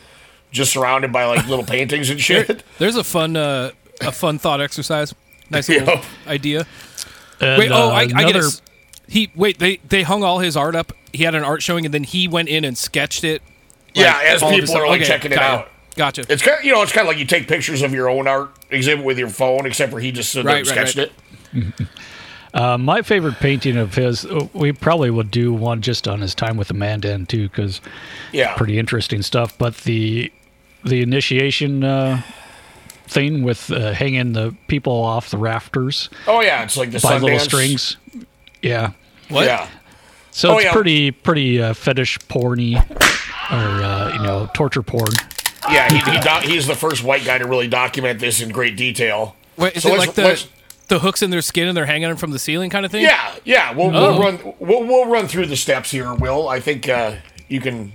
just 0.51 0.71
surrounded 0.73 1.12
by 1.13 1.25
like 1.25 1.47
little 1.47 1.65
paintings 1.75 2.09
and 2.09 2.19
shit. 2.19 2.63
there's 2.79 2.95
a 2.95 3.03
fun 3.03 3.35
uh 3.38 3.71
a 4.01 4.12
fun 4.12 4.38
thought 4.39 4.62
exercise. 4.62 5.13
Nice 5.49 5.69
little 5.69 5.88
Yeah. 5.95 6.03
idea. 6.27 6.67
And, 7.41 7.59
Wait, 7.59 7.71
oh, 7.71 7.89
uh, 7.89 7.91
I, 7.91 8.01
I 8.01 8.05
get 8.07 8.19
another- 8.31 8.47
it. 8.47 8.62
He 9.07 9.31
wait, 9.35 9.57
they 9.59 9.77
they 9.88 10.03
hung 10.03 10.23
all 10.23 10.39
his 10.39 10.55
art 10.57 10.75
up. 10.75 10.93
He 11.13 11.23
had 11.23 11.33
an 11.33 11.43
art 11.43 11.63
showing, 11.63 11.83
and 11.85 11.93
then 11.93 12.03
he 12.03 12.27
went 12.27 12.47
in 12.49 12.63
and 12.63 12.77
sketched 12.77 13.23
it. 13.23 13.41
Yeah, 13.95 14.19
as 14.23 14.43
all 14.43 14.49
of 14.49 14.53
people 14.55 14.67
his- 14.67 14.75
are 14.75 14.88
like 14.88 15.01
okay, 15.01 15.07
checking 15.07 15.31
it 15.31 15.35
got 15.35 15.43
out. 15.62 15.67
Gotcha. 15.95 16.25
It's 16.29 16.41
kind 16.43 16.59
of, 16.59 16.63
you 16.63 16.71
know, 16.71 16.81
it's 16.83 16.91
kind 16.93 17.05
of 17.07 17.09
like 17.12 17.17
you 17.17 17.25
take 17.25 17.47
pictures 17.47 17.81
of 17.81 17.91
your 17.93 18.07
own 18.09 18.27
art 18.27 18.51
exhibit 18.69 19.03
with 19.03 19.17
your 19.17 19.27
phone, 19.29 19.65
except 19.65 19.91
for 19.91 19.99
he 19.99 20.12
just 20.12 20.29
stood 20.29 20.45
there 20.45 20.57
and 20.57 20.67
Right, 20.67 20.75
right, 20.77 20.88
sketched 20.88 21.12
right. 21.53 21.63
it. 21.81 21.88
Uh, 22.53 22.77
my 22.77 23.01
favorite 23.01 23.35
painting 23.35 23.77
of 23.77 23.93
his, 23.95 24.25
uh, 24.25 24.47
we 24.53 24.71
probably 24.71 25.09
would 25.12 25.29
do 25.31 25.53
one 25.53 25.81
just 25.81 26.07
on 26.07 26.19
his 26.21 26.33
time 26.33 26.57
with 26.57 26.67
the 26.67 26.73
Mandan 26.73 27.25
too, 27.27 27.47
because 27.49 27.79
Yeah. 28.31 28.55
pretty 28.55 28.79
interesting 28.79 29.21
stuff. 29.21 29.57
But 29.57 29.77
the 29.77 30.31
the 30.83 31.01
initiation 31.01 31.83
uh, 31.83 32.21
thing 33.07 33.43
with 33.43 33.69
uh, 33.71 33.91
hanging 33.91 34.33
the 34.33 34.55
people 34.67 34.93
off 34.93 35.29
the 35.29 35.38
rafters 35.38 36.09
Oh 36.25 36.39
yeah, 36.41 36.63
it's 36.63 36.77
like 36.77 36.91
the 36.91 36.99
by 36.99 37.17
little 37.17 37.39
strings, 37.39 37.97
yeah. 38.62 38.91
What? 39.29 39.45
Yeah. 39.45 39.67
So 40.31 40.51
Oh, 40.53 40.55
it's 40.57 40.65
yeah. 40.65 40.71
pretty 40.73 41.12
pretty 41.12 41.62
uh, 41.62 41.73
fetish 41.73 42.17
porny, 42.29 42.77
or 43.51 43.83
uh, 43.83 44.13
you 44.13 44.23
know 44.23 44.49
torture 44.53 44.81
porn. 44.83 45.12
Yeah, 45.69 45.91
he, 45.91 45.97
he 46.12 46.19
doc- 46.21 46.43
he's 46.43 46.65
the 46.65 46.75
first 46.75 47.03
white 47.03 47.25
guy 47.25 47.38
to 47.38 47.45
really 47.45 47.67
document 47.67 48.19
this 48.19 48.41
in 48.41 48.49
great 48.49 48.75
detail. 48.77 49.35
Wait, 49.57 49.75
is 49.75 49.83
So 49.83 49.93
it 49.93 49.97
like 49.99 50.13
the 50.13 50.23
let's- 50.23 50.47
the 50.89 50.99
hooks 50.99 51.21
in 51.21 51.30
their 51.30 51.41
skin 51.41 51.67
and 51.67 51.78
they're 51.78 51.86
hanging 51.86 52.08
them 52.10 52.17
from 52.17 52.32
the 52.32 52.39
ceiling 52.39 52.69
kind 52.69 52.86
of 52.86 52.91
thing? 52.91 53.04
Yeah, 53.04 53.36
yeah. 53.45 53.73
We'll, 53.73 53.95
Oh. 53.95 54.12
we'll 54.12 54.19
run. 54.21 54.54
We'll, 54.60 54.84
we'll 54.86 55.06
run 55.08 55.28
through 55.28 55.45
the 55.47 55.56
steps 55.56 55.91
here. 55.91 56.13
Will 56.13 56.47
I 56.49 56.60
think 56.60 56.89
uh, 56.89 57.15
you 57.47 57.62
can 57.62 57.93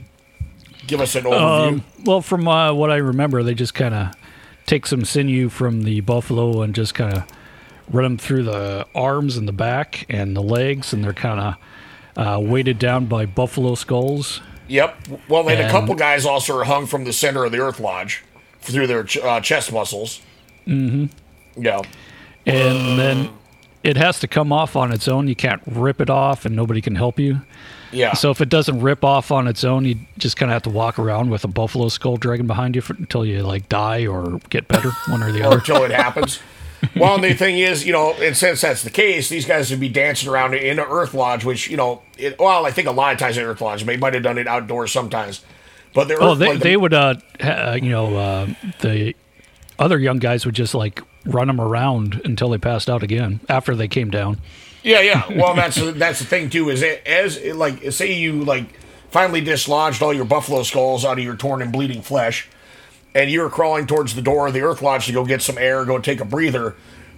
give 0.86 1.00
us 1.00 1.14
an 1.14 1.24
overview? 1.24 1.68
Um, 1.68 1.84
well, 2.04 2.20
from 2.22 2.48
uh, 2.48 2.72
what 2.72 2.90
I 2.90 2.96
remember, 2.96 3.42
they 3.42 3.54
just 3.54 3.74
kind 3.74 3.94
of 3.94 4.14
take 4.66 4.86
some 4.86 5.04
sinew 5.04 5.48
from 5.50 5.82
the 5.82 6.00
buffalo 6.00 6.62
and 6.62 6.74
just 6.74 6.94
kind 6.94 7.14
of 7.18 7.24
run 7.90 8.04
them 8.04 8.16
through 8.18 8.44
the 8.44 8.86
arms 8.94 9.36
and 9.36 9.46
the 9.46 9.52
back 9.52 10.06
and 10.08 10.34
the 10.34 10.42
legs, 10.42 10.92
and 10.92 11.04
they're 11.04 11.12
kind 11.12 11.38
of 11.40 11.54
uh, 12.16 12.40
weighted 12.40 12.78
down 12.78 13.06
by 13.06 13.26
buffalo 13.26 13.74
skulls. 13.74 14.40
Yep. 14.68 14.96
Well, 15.28 15.42
then 15.44 15.62
a 15.62 15.70
couple 15.70 15.94
guys 15.94 16.24
also 16.24 16.56
are 16.58 16.64
hung 16.64 16.86
from 16.86 17.04
the 17.04 17.12
center 17.12 17.44
of 17.44 17.52
the 17.52 17.58
Earth 17.60 17.78
Lodge 17.78 18.24
through 18.60 18.86
their 18.86 19.04
ch- 19.04 19.18
uh, 19.18 19.38
chest 19.42 19.70
muscles. 19.70 20.22
Mm-hmm. 20.66 21.62
Yeah. 21.62 21.82
And 22.46 22.98
then 22.98 23.30
it 23.82 23.96
has 23.96 24.20
to 24.20 24.28
come 24.28 24.52
off 24.52 24.76
on 24.76 24.92
its 24.92 25.08
own. 25.08 25.28
You 25.28 25.36
can't 25.36 25.62
rip 25.66 26.00
it 26.00 26.10
off, 26.10 26.44
and 26.44 26.54
nobody 26.54 26.80
can 26.80 26.94
help 26.94 27.18
you. 27.18 27.40
Yeah. 27.92 28.14
So 28.14 28.30
if 28.30 28.40
it 28.40 28.48
doesn't 28.48 28.80
rip 28.80 29.04
off 29.04 29.30
on 29.30 29.46
its 29.46 29.62
own, 29.62 29.84
you 29.84 29.96
just 30.18 30.36
kind 30.36 30.50
of 30.50 30.54
have 30.54 30.62
to 30.64 30.70
walk 30.70 30.98
around 30.98 31.30
with 31.30 31.44
a 31.44 31.48
buffalo 31.48 31.88
skull 31.88 32.16
dragging 32.16 32.46
behind 32.46 32.74
you 32.74 32.80
for, 32.82 32.94
until 32.94 33.24
you 33.24 33.42
like 33.42 33.68
die 33.68 34.06
or 34.06 34.40
get 34.50 34.66
better, 34.68 34.90
one 35.08 35.22
or 35.22 35.30
the 35.30 35.42
other. 35.42 35.58
until 35.58 35.84
it 35.84 35.90
happens. 35.92 36.40
well, 36.96 37.18
the 37.18 37.32
thing 37.34 37.56
is, 37.58 37.86
you 37.86 37.92
know, 37.92 38.12
and 38.14 38.36
since 38.36 38.60
that's 38.62 38.82
the 38.82 38.90
case, 38.90 39.28
these 39.28 39.46
guys 39.46 39.70
would 39.70 39.80
be 39.80 39.88
dancing 39.88 40.28
around 40.28 40.54
in 40.54 40.78
an 40.78 40.86
Earth 40.86 41.14
Lodge, 41.14 41.44
which 41.44 41.70
you 41.70 41.76
know, 41.76 42.02
it, 42.18 42.38
well, 42.38 42.66
I 42.66 42.72
think 42.72 42.88
a 42.88 42.92
lot 42.92 43.12
of 43.12 43.18
times 43.18 43.38
in 43.38 43.44
Earth 43.44 43.60
Lodge, 43.60 43.84
they 43.84 43.96
might 43.96 44.12
have 44.14 44.22
done 44.24 44.38
it 44.38 44.46
outdoors 44.48 44.90
sometimes, 44.92 45.42
but 45.94 46.08
the 46.08 46.14
Earth, 46.14 46.20
Oh, 46.22 46.34
they, 46.34 46.48
like 46.48 46.58
the- 46.58 46.64
they 46.64 46.76
would, 46.76 46.92
uh, 46.92 47.14
ha- 47.40 47.74
you 47.74 47.90
know, 47.90 48.16
uh, 48.16 48.46
the 48.80 49.14
other 49.78 49.98
young 49.98 50.18
guys 50.18 50.44
would 50.44 50.54
just 50.56 50.74
like 50.74 51.00
run 51.24 51.46
them 51.48 51.60
around 51.60 52.20
until 52.24 52.48
they 52.50 52.58
passed 52.58 52.88
out 52.90 53.02
again 53.02 53.40
after 53.48 53.74
they 53.74 53.88
came 53.88 54.10
down. 54.10 54.38
Yeah, 54.82 55.00
yeah. 55.00 55.22
Well, 55.34 55.54
that's 55.54 55.76
that's 55.94 56.18
the 56.18 56.24
thing 56.26 56.50
too. 56.50 56.68
Is 56.70 56.82
it, 56.82 57.06
as 57.06 57.40
like 57.54 57.90
say 57.92 58.12
you 58.12 58.44
like 58.44 58.66
finally 59.10 59.40
dislodged 59.40 60.02
all 60.02 60.12
your 60.12 60.24
buffalo 60.26 60.62
skulls 60.62 61.04
out 61.04 61.18
of 61.18 61.24
your 61.24 61.36
torn 61.36 61.62
and 61.62 61.72
bleeding 61.72 62.02
flesh, 62.02 62.48
and 63.14 63.30
you 63.30 63.40
were 63.40 63.48
crawling 63.48 63.86
towards 63.86 64.14
the 64.14 64.20
door 64.22 64.46
of 64.48 64.52
the 64.52 64.60
Earth 64.60 64.82
Lodge 64.82 65.06
to 65.06 65.12
go 65.12 65.24
get 65.24 65.40
some 65.40 65.56
air, 65.56 65.84
go 65.84 65.98
take 65.98 66.20
a 66.20 66.24
breather. 66.26 66.74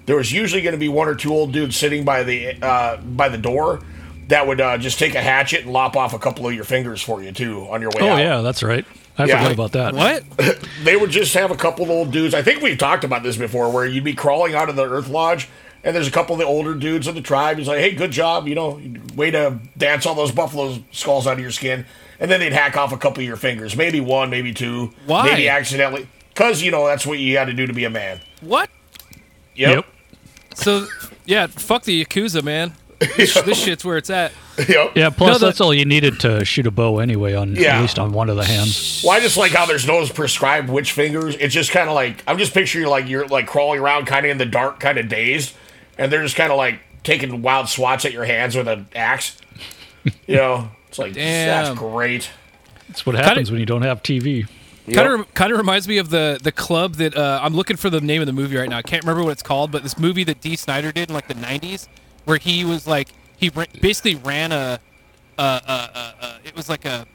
There 0.07 0.15
was 0.17 0.31
usually 0.33 0.63
going 0.63 0.75
to 0.75 0.79
be 0.79 0.89
one 0.89 1.09
or 1.09 1.17
two 1.17 1.33
old 1.33 1.53
dudes 1.53 1.77
sitting 1.77 2.05
by 2.05 2.23
the 2.23 2.63
uh, 2.63 2.99
by 2.99 3.29
the 3.29 3.39
door 3.39 3.81
that 4.29 4.47
would 4.47 4.61
uh, 4.61 4.79
just 4.79 5.01
take 5.01 5.17
a 5.17 5.21
hatchet 5.23 5.63
and 5.63 5.73
lop 5.73 5.97
off 5.97 6.15
a 6.15 6.19
couple 6.21 6.47
of 6.47 6.55
your 6.55 6.63
fingers 6.65 7.03
for 7.03 7.21
you 7.23 7.33
too 7.33 7.67
on 7.71 7.81
your 7.81 7.91
way 7.91 8.03
Oh 8.03 8.11
out. 8.11 8.19
yeah, 8.19 8.41
that's 8.43 8.63
right. 8.63 8.85
I 9.19 9.25
Yeah. 9.25 9.39
forgot 9.39 9.53
about 9.53 9.73
that. 9.73 9.95
What? 9.95 10.25
they 10.85 10.97
would 10.97 11.11
just 11.11 11.35
have 11.35 11.51
a 11.51 11.57
couple 11.57 11.85
of 11.85 11.91
old 11.91 12.13
dudes. 12.13 12.35
I 12.35 12.43
think 12.43 12.63
we've 12.63 12.77
talked 12.79 13.05
about 13.05 13.23
this 13.23 13.37
before, 13.37 13.71
where 13.71 13.87
you'd 13.87 14.05
be 14.05 14.15
crawling 14.15 14.55
out 14.55 14.69
of 14.69 14.77
the 14.77 14.85
Earth 14.89 15.09
Lodge, 15.09 15.49
And 15.85 15.95
there's 15.95 16.09
a 16.09 16.11
couple 16.11 16.35
of 16.35 16.41
the 16.41 16.47
older 16.47 16.75
dudes 16.75 17.07
in 17.07 17.15
the 17.15 17.21
tribe. 17.21 17.59
He's 17.59 17.69
like, 17.69 17.79
"Hey, 17.79 17.93
good 17.93 18.11
job, 18.11 18.49
you 18.49 18.57
know, 18.57 18.81
way 19.15 19.31
to 19.31 19.61
dance 19.79 20.05
all 20.05 20.17
those 20.17 20.33
buffalo 20.33 20.79
skulls 20.91 21.29
out 21.29 21.35
of 21.35 21.39
your 21.39 21.53
skin." 21.53 21.87
And 22.19 22.29
then 22.29 22.41
they'd 22.41 22.53
hack 22.53 22.77
off 22.77 22.93
a 22.93 22.97
couple 22.97 23.21
of 23.21 23.27
your 23.27 23.37
fingers, 23.37 23.77
maybe 23.77 24.01
one, 24.01 24.29
maybe 24.29 24.53
two, 24.53 24.93
Why? 25.07 25.27
maybe 25.27 25.49
accidentally, 25.49 26.09
because 26.35 26.61
you 26.61 26.73
know 26.73 26.87
that's 26.89 27.07
what 27.07 27.19
you 27.21 27.37
had 27.39 27.45
to 27.47 27.53
do 27.53 27.67
to 27.69 27.73
be 27.73 27.85
a 27.85 27.91
man. 27.91 28.19
What? 28.41 28.69
Yep. 29.55 29.87
So 30.55 30.87
yeah, 31.25 31.47
fuck 31.47 31.85
the 31.85 32.05
yakuza, 32.05 32.43
man. 32.43 32.73
This, 32.99 33.35
this 33.43 33.59
shit's 33.63 33.85
where 33.85 33.97
it's 33.99 34.11
at. 34.11 34.33
Yep. 34.69 34.93
Yeah, 34.97 35.11
plus 35.11 35.33
No, 35.33 35.39
the- 35.39 35.47
that's 35.47 35.61
all 35.61 35.75
you 35.75 35.85
needed 35.85 36.21
to 36.21 36.45
shoot 36.45 36.67
a 36.67 36.71
bow 36.71 36.99
anyway 36.99 37.35
on 37.35 37.55
Yeah. 37.57 37.77
at 37.77 37.83
least 37.83 37.99
on 37.99 38.13
one 38.13 38.31
of 38.31 38.37
the 38.37 38.45
hands. 38.45 39.03
Well, 39.05 39.13
I 39.17 39.21
just 39.21 39.37
like 39.37 39.53
how 39.53 39.67
there's 39.67 39.87
no 39.87 40.05
prescribed 40.07 40.69
which 40.71 40.93
fingers. 40.93 41.37
It's 41.37 41.53
just 41.55 41.71
kind 41.73 41.89
of 41.89 41.95
like 41.95 42.23
I'm 42.27 42.39
just 42.39 42.55
picturing 42.55 42.87
like 42.87 43.09
you're 43.09 43.27
like 43.27 43.47
crawling 43.47 43.81
around, 43.81 44.07
kind 44.07 44.25
of 44.25 44.31
in 44.33 44.39
the 44.39 44.47
dark, 44.47 44.81
kind 44.81 44.97
of 44.99 45.09
dazed, 45.09 45.55
and 45.99 46.11
they're 46.11 46.23
just 46.23 46.37
kind 46.37 46.51
of 46.51 46.57
like 46.57 46.81
taking 47.05 47.43
wild 47.43 47.69
swats 47.69 48.05
at 48.05 48.13
your 48.13 48.25
hands 48.25 48.57
with 48.57 48.67
an 48.69 48.87
axe. 48.95 49.37
You 50.27 50.37
know, 50.37 50.71
it's 50.89 50.99
like 50.99 51.15
Damn. 51.15 51.65
that's 51.67 51.79
great. 51.79 52.31
That's 52.89 53.05
what 53.05 53.15
happens 53.17 53.51
when 53.51 53.61
you 53.61 53.67
don't 53.67 53.83
have 53.83 54.03
TV. 54.03 54.49
Kind 54.95 55.21
of, 55.21 55.35
kind 55.35 55.51
of 55.53 55.59
reminds 55.59 55.89
me 55.89 55.99
of 55.99 56.11
the 56.11 56.39
the 56.41 56.53
club 56.53 56.95
that 56.95 57.17
uh, 57.17 57.41
I'm 57.43 57.55
looking 57.55 57.77
for 57.77 57.91
the 57.91 58.01
name 58.01 58.23
of 58.23 58.27
the 58.27 58.33
movie 58.33 58.57
right 58.57 58.69
now. 58.71 58.79
I 58.79 58.83
can't 58.83 59.03
remember 59.03 59.25
what 59.25 59.33
it's 59.33 59.43
called, 59.43 59.73
but 59.73 59.83
this 59.83 59.99
movie 59.99 60.23
that 60.25 60.41
Dee 60.41 60.55
Snider 60.55 60.93
did 60.93 61.09
in 61.09 61.15
like 61.15 61.27
the 61.27 61.35
'90s, 61.35 61.89
where 62.27 62.37
he 62.37 62.65
was 62.65 62.87
like 62.87 63.09
he 63.39 63.49
ra- 63.49 63.65
basically 63.81 64.17
ran 64.17 64.53
a, 64.53 64.79
uh, 65.39 65.61
uh, 65.67 65.89
uh, 65.95 66.13
uh, 66.21 66.39
it 66.45 66.55
was 66.55 66.69
like 66.69 66.85
a 66.85 67.07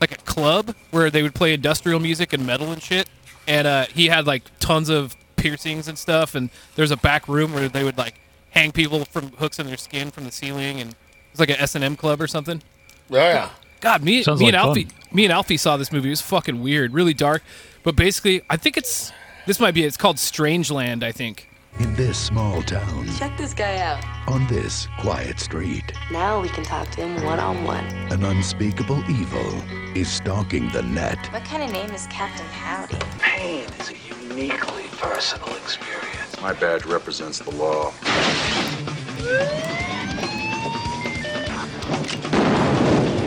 like 0.00 0.12
a 0.12 0.16
club 0.18 0.74
where 0.92 1.10
they 1.10 1.22
would 1.22 1.34
play 1.34 1.52
industrial 1.52 1.98
music 1.98 2.32
and 2.32 2.46
metal 2.46 2.70
and 2.70 2.80
shit, 2.80 3.08
and 3.48 3.66
uh, 3.66 3.86
he 3.86 4.06
had 4.06 4.26
like 4.26 4.44
tons 4.60 4.88
of 4.88 5.16
piercings 5.36 5.88
and 5.88 5.98
stuff, 5.98 6.34
and 6.34 6.50
there's 6.76 6.92
a 6.92 6.96
back 6.96 7.26
room 7.26 7.52
where 7.52 7.68
they 7.68 7.82
would 7.82 7.98
like 7.98 8.20
hang 8.50 8.70
people 8.70 9.04
from 9.04 9.30
hooks 9.32 9.58
in 9.58 9.66
their 9.66 9.76
skin 9.76 10.10
from 10.10 10.24
the 10.24 10.32
ceiling, 10.32 10.80
and 10.80 10.94
it's 11.30 11.40
like 11.40 11.50
an 11.50 11.56
S 11.58 11.74
and 11.74 11.82
M 11.82 11.96
club 11.96 12.20
or 12.20 12.26
something. 12.26 12.62
Oh, 13.10 13.16
yeah. 13.16 13.50
God, 13.80 14.02
me, 14.02 14.22
Sounds 14.22 14.40
me 14.40 14.46
like 14.46 14.54
and 14.54 14.60
fun. 14.60 14.68
Alfie, 14.68 14.88
me 15.12 15.24
and 15.24 15.32
Alfie 15.32 15.56
saw 15.56 15.76
this 15.76 15.92
movie. 15.92 16.08
It 16.08 16.10
was 16.10 16.20
fucking 16.20 16.60
weird, 16.60 16.92
really 16.92 17.14
dark. 17.14 17.42
But 17.84 17.94
basically, 17.96 18.42
I 18.50 18.56
think 18.56 18.76
it's 18.76 19.12
this 19.46 19.60
might 19.60 19.72
be. 19.72 19.84
It's 19.84 19.96
called 19.96 20.16
Strangeland. 20.16 21.02
I 21.02 21.12
think. 21.12 21.47
In 21.80 21.94
this 21.94 22.18
small 22.18 22.60
town, 22.62 23.06
Check 23.18 23.36
this 23.36 23.54
guy 23.54 23.78
out. 23.78 24.04
on 24.28 24.46
this 24.48 24.88
quiet 24.98 25.38
street, 25.38 25.92
Now 26.10 26.40
we 26.40 26.48
can 26.48 26.64
talk 26.64 26.90
to 26.90 27.00
him 27.06 27.24
one 27.24 27.38
on 27.38 27.62
one. 27.64 27.84
an 28.12 28.24
unspeakable 28.24 29.02
evil 29.08 29.62
is 29.96 30.08
stalking 30.08 30.68
the 30.70 30.82
net. 30.82 31.18
What 31.32 31.44
kind 31.44 31.62
of 31.62 31.70
name 31.70 31.90
is 31.92 32.06
Captain 32.08 32.46
Howdy? 32.46 32.98
Pain 33.20 33.64
is 33.78 33.90
a 33.90 33.96
uniquely 34.28 34.84
personal 34.98 35.48
experience. 35.56 36.40
My 36.42 36.52
badge 36.52 36.84
represents 36.84 37.38
the 37.38 37.50
law. 37.52 37.92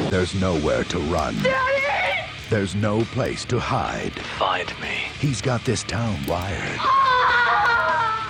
There's 0.10 0.36
nowhere 0.36 0.84
to 0.86 1.00
run. 1.00 1.42
Daddy! 1.42 2.30
There's 2.50 2.76
no 2.76 3.02
place 3.06 3.46
to 3.46 3.60
hide. 3.60 4.14
Find 4.38 4.68
me. 4.82 5.08
He's 5.20 5.42
got 5.42 5.64
this 5.64 5.84
town 5.84 6.18
wired. 6.28 6.80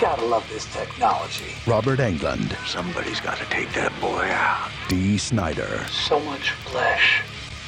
Gotta 0.01 0.25
love 0.25 0.49
this 0.49 0.65
technology. 0.73 1.53
Robert 1.67 1.99
Englund, 1.99 2.55
Somebody's 2.67 3.19
gotta 3.21 3.45
take 3.51 3.71
that 3.73 3.93
boy 4.01 4.23
out. 4.31 4.71
Dee 4.89 5.19
Snider, 5.19 5.85
So 5.91 6.19
much 6.21 6.49
flesh, 6.51 7.21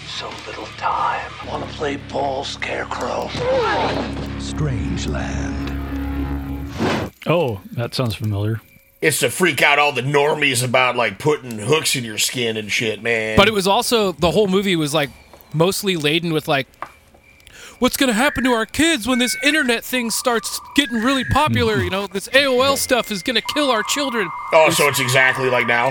so 0.08 0.28
little 0.48 0.65
time. 0.78 1.32
Wanna 1.48 1.67
play 1.67 1.98
ball, 1.98 2.43
Scarecrow? 2.43 3.28
Strangeland. 4.39 5.69
Oh, 7.28 7.62
that 7.74 7.93
sounds 7.93 8.15
familiar. 8.15 8.62
It's 9.00 9.19
to 9.19 9.30
freak 9.30 9.62
out 9.62 9.78
all 9.78 9.91
the 9.91 10.02
normies 10.02 10.65
about 10.65 10.96
like 10.96 11.19
putting 11.19 11.60
hooks 11.60 11.96
in 11.96 12.04
your 12.04 12.17
skin 12.17 12.58
and 12.58 12.72
shit, 12.72 13.04
man. 13.04 13.38
But 13.38 13.48
it 13.48 13.54
was 13.54 13.67
also 13.67 14.12
the 14.12 14.32
whole 14.32 14.48
movie 14.48 14.76
was 14.76 14.91
like 14.91 15.12
mostly 15.54 15.98
laden 15.98 16.34
with 16.34 16.48
like, 16.48 16.65
what's 17.84 17.98
gonna 17.98 18.13
happen 18.13 18.46
to 18.46 18.52
our 18.52 18.65
kids 18.65 19.06
when 19.06 19.19
this 19.19 19.36
internet 19.43 19.84
thing 19.84 20.10
starts 20.10 20.62
getting 20.74 21.00
really 21.02 21.26
popular? 21.26 21.82
You 21.82 21.89
know, 21.89 22.08
this 22.08 22.30
AOL 22.30 22.78
stuff 22.78 23.12
is 23.12 23.22
gonna 23.22 23.41
kill 23.41 23.69
our 23.69 23.84
children. 23.84 24.30
oh, 24.54 24.69
so 24.69 24.88
it's 24.88 25.02
exactly 25.02 25.50
like 25.50 25.67
now. 25.67 25.89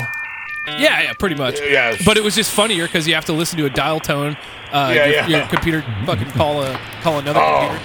Yeah, 0.67 1.03
yeah, 1.03 1.13
pretty 1.13 1.35
much. 1.35 1.61
Yeah. 1.61 1.95
But 2.07 2.17
it 2.17 2.25
was 2.25 2.35
just 2.35 2.51
funnier 2.51 2.87
because 2.87 3.07
you 3.07 3.15
have 3.15 3.27
to 3.27 3.35
listen 3.35 3.59
to 3.59 3.67
a 3.67 3.71
dial 3.71 4.01
tone. 4.01 4.39
Uh, 4.73 4.93
Yeah, 4.95 5.05
your, 5.05 5.15
yeah. 5.15 5.27
your 5.27 5.47
computer 5.49 5.85
fucking 6.07 6.31
call 6.31 6.63
a 6.63 6.81
call 7.03 7.19
another 7.19 7.39
Oh, 7.41 7.69
computer. 7.69 7.85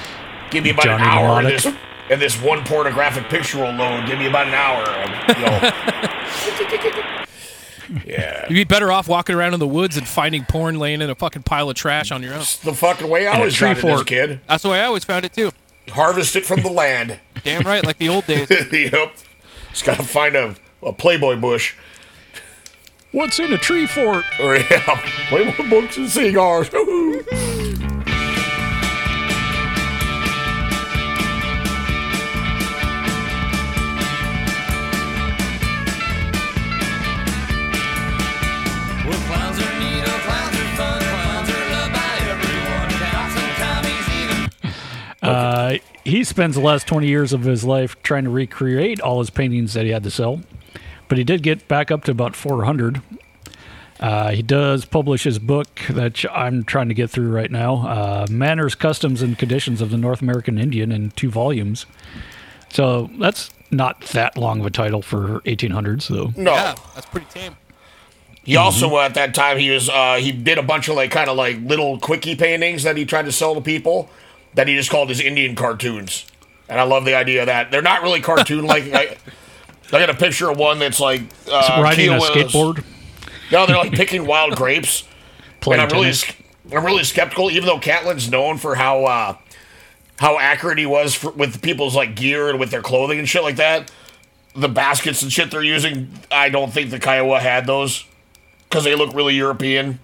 give 0.52 0.64
me 0.64 0.70
about 0.70 0.86
Johnny 0.86 1.04
an 1.04 1.10
hour 1.10 1.40
and 1.40 1.48
this, 1.48 1.66
and 2.10 2.22
this 2.22 2.42
one 2.42 2.64
pornographic 2.64 3.26
picture 3.28 3.58
will 3.58 3.74
load. 3.74 4.08
Give 4.08 4.18
me 4.20 4.28
about 4.28 4.48
an 4.48 4.54
hour. 4.54 4.86
You 5.36 5.42
know. 7.12 7.24
yeah. 8.06 8.46
You'd 8.48 8.56
be 8.56 8.64
better 8.64 8.92
off 8.92 9.08
walking 9.08 9.36
around 9.36 9.54
in 9.54 9.60
the 9.60 9.68
woods 9.68 9.98
and 9.98 10.08
finding 10.08 10.46
porn 10.46 10.80
laying 10.80 11.02
in 11.02 11.10
a 11.10 11.16
fucking 11.16 11.44
pile 11.44 11.70
of 11.70 11.76
trash 11.76 12.12
on 12.12 12.24
your 12.24 12.34
own. 12.34 12.40
The 12.40 12.74
fucking 12.74 13.10
way 13.10 13.28
I 13.28 13.32
And 13.32 13.38
a 13.38 13.40
always 13.40 13.54
tree 13.54 13.74
found 13.74 13.80
it 13.80 13.92
as 13.94 14.02
a 14.02 14.06
kid. 14.06 14.40
That's 14.48 14.64
the 14.64 14.70
way 14.70 14.82
I 14.82 14.86
always 14.86 15.04
found 15.04 15.26
it 15.26 15.34
too. 15.34 15.52
Harvest 15.90 16.36
it 16.36 16.46
from 16.46 16.62
the 16.62 16.70
land. 16.70 17.20
Damn 17.44 17.64
right, 17.64 17.86
like 17.86 17.98
the 17.98 18.10
old 18.10 18.26
days. 18.26 18.50
yep. 18.72 19.16
Just 19.70 19.86
gotta 19.86 20.04
find 20.04 20.36
a, 20.36 20.56
a 20.84 20.94
Playboy 20.94 21.38
bush. 21.38 21.76
What's 23.12 23.40
in 23.40 23.54
a 23.54 23.58
tree 23.58 23.88
fort? 23.88 24.26
Or 24.40 24.56
yeah, 24.72 25.02
Playboy 25.30 25.70
books 25.70 25.98
and 25.98 26.10
cigars. 26.10 26.70
Uh, 45.28 45.78
he 46.04 46.24
spends 46.24 46.56
the 46.56 46.62
last 46.62 46.88
20 46.88 47.08
years 47.08 47.34
of 47.34 47.44
his 47.44 47.64
life 47.64 48.02
trying 48.04 48.24
to 48.24 48.30
recreate 48.30 49.02
all 49.02 49.20
his 49.20 49.30
paintings 49.30 49.74
that 49.74 49.86
he 49.86 49.92
had 49.92 50.04
to 50.04 50.12
sell, 50.12 50.42
but 51.08 51.18
he 51.18 51.24
did 51.24 51.44
get 51.44 51.68
back 51.68 51.92
up 51.92 52.04
to 52.06 52.12
about 52.12 52.36
400. 52.36 53.02
Uh, 54.00 54.32
he 54.32 54.42
does 54.42 54.86
publish 54.86 55.24
his 55.24 55.40
book 55.40 55.68
that 55.90 56.24
I'm 56.32 56.64
trying 56.64 56.88
to 56.88 56.94
get 56.94 57.10
through 57.10 57.32
right 57.32 57.52
now 57.52 57.88
uh, 57.88 58.28
Manners, 58.30 58.76
Customs, 58.76 59.22
and 59.22 59.38
Conditions 59.38 59.82
of 59.82 59.90
the 59.90 59.98
North 59.98 60.22
American 60.22 60.58
Indian 60.58 60.92
in 60.92 61.12
two 61.12 61.30
volumes. 61.30 61.86
So 62.70 63.10
that's 63.20 63.50
not 63.72 64.02
that 64.08 64.38
long 64.38 64.60
of 64.60 64.66
a 64.66 64.70
title 64.70 65.02
for 65.02 65.42
1800s, 65.42 66.08
though. 66.08 66.32
No. 66.42 66.54
Yeah, 66.54 66.76
that's 66.94 67.08
pretty 67.08 67.28
tame. 67.30 67.58
He 68.44 68.56
also 68.56 68.96
uh, 68.96 69.02
at 69.02 69.16
that 69.16 69.36
time 69.36 69.58
he 69.58 69.72
was 69.72 69.90
uh, 69.90 70.16
he 70.22 70.32
did 70.32 70.58
a 70.58 70.64
bunch 70.64 70.88
of 70.88 70.96
like 70.96 71.12
kind 71.12 71.30
of 71.30 71.36
like 71.36 71.58
little 71.60 72.00
quickie 72.00 72.36
paintings 72.36 72.84
that 72.84 72.96
he 72.96 73.04
tried 73.04 73.26
to 73.26 73.32
sell 73.34 73.54
to 73.56 73.60
people 73.60 74.10
that 74.58 74.68
he 74.68 74.76
just 74.76 74.90
called 74.90 75.08
his 75.08 75.22
Indian 75.22 75.56
cartoons, 75.56 76.26
and 76.68 76.80
I 76.80 76.84
love 76.84 77.06
the 77.06 77.14
idea 77.14 77.42
of 77.42 77.46
that 77.46 77.72
they're 77.72 77.82
not 77.82 78.02
really 78.02 78.20
cartoon 78.20 78.66
like. 78.66 78.84
I, 78.94 79.18
I 79.88 80.00
got 80.00 80.10
a 80.10 80.16
picture 80.16 80.50
of 80.50 80.58
one 80.58 80.80
that's 80.80 81.00
like 81.00 81.22
uh, 81.50 81.80
riding 81.82 82.10
a 82.10 82.20
skateboard. 82.20 82.84
No, 83.54 83.66
they're 83.66 83.78
like 83.78 83.94
picking 83.94 84.26
wild 84.26 84.58
grapes. 84.58 85.06
Playing 85.62 85.82
and 85.82 85.90
I'm 85.90 85.96
really, 85.96 86.08
tennis. 86.08 86.20
sk- 86.20 86.36
I'm 86.74 86.86
really 86.86 87.04
skeptical, 87.06 87.50
even 87.50 87.66
though 87.66 87.80
Catlin's 87.80 88.30
known 88.30 88.58
for 88.58 88.76
how 88.76 89.06
uh, 89.06 89.38
how 90.18 90.40
accurate 90.40 90.78
he 90.78 90.86
was 90.86 91.16
for, 91.16 91.32
with 91.32 91.62
people's 91.62 91.96
like 91.96 92.16
gear 92.16 92.50
and 92.50 92.60
with 92.60 92.70
their 92.70 92.82
clothing 92.82 93.18
and 93.20 93.30
shit 93.30 93.44
like 93.44 93.56
that. 93.56 93.92
The 94.56 94.68
baskets 94.68 95.22
and 95.22 95.32
shit 95.32 95.52
they're 95.52 95.64
using, 95.64 96.10
I 96.32 96.50
don't 96.50 96.74
think 96.74 96.90
the 96.90 97.00
Kiowa 97.00 97.40
had 97.40 97.68
those 97.68 98.06
because 98.68 98.84
they 98.84 98.96
look 98.96 99.14
really 99.14 99.36
European. 99.36 100.00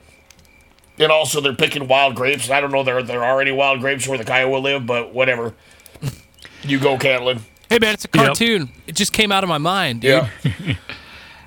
And 1.00 1.12
also, 1.12 1.42
they're 1.42 1.56
picking 1.56 1.88
wild 1.88 2.16
grapes. 2.16 2.50
I 2.50 2.62
don't 2.62 2.72
know 2.72 2.84
there 2.84 3.02
there 3.02 3.24
are 3.24 3.42
any 3.42 3.52
wild 3.52 3.80
grapes 3.80 4.08
where 4.08 4.18
the 4.18 4.24
Kiowa 4.26 4.58
live, 4.58 4.86
but 4.86 5.14
whatever. 5.14 5.54
You 6.64 6.80
go, 6.80 6.98
Catlin. 6.98 7.40
Hey 7.70 7.80
man, 7.80 7.96
it's 7.96 8.06
a 8.06 8.08
cartoon. 8.08 8.70
It 8.88 8.96
just 8.96 9.12
came 9.12 9.32
out 9.32 9.44
of 9.44 9.50
my 9.50 9.58
mind, 9.58 10.02
dude. 10.02 10.30
Yeah. 10.46 10.76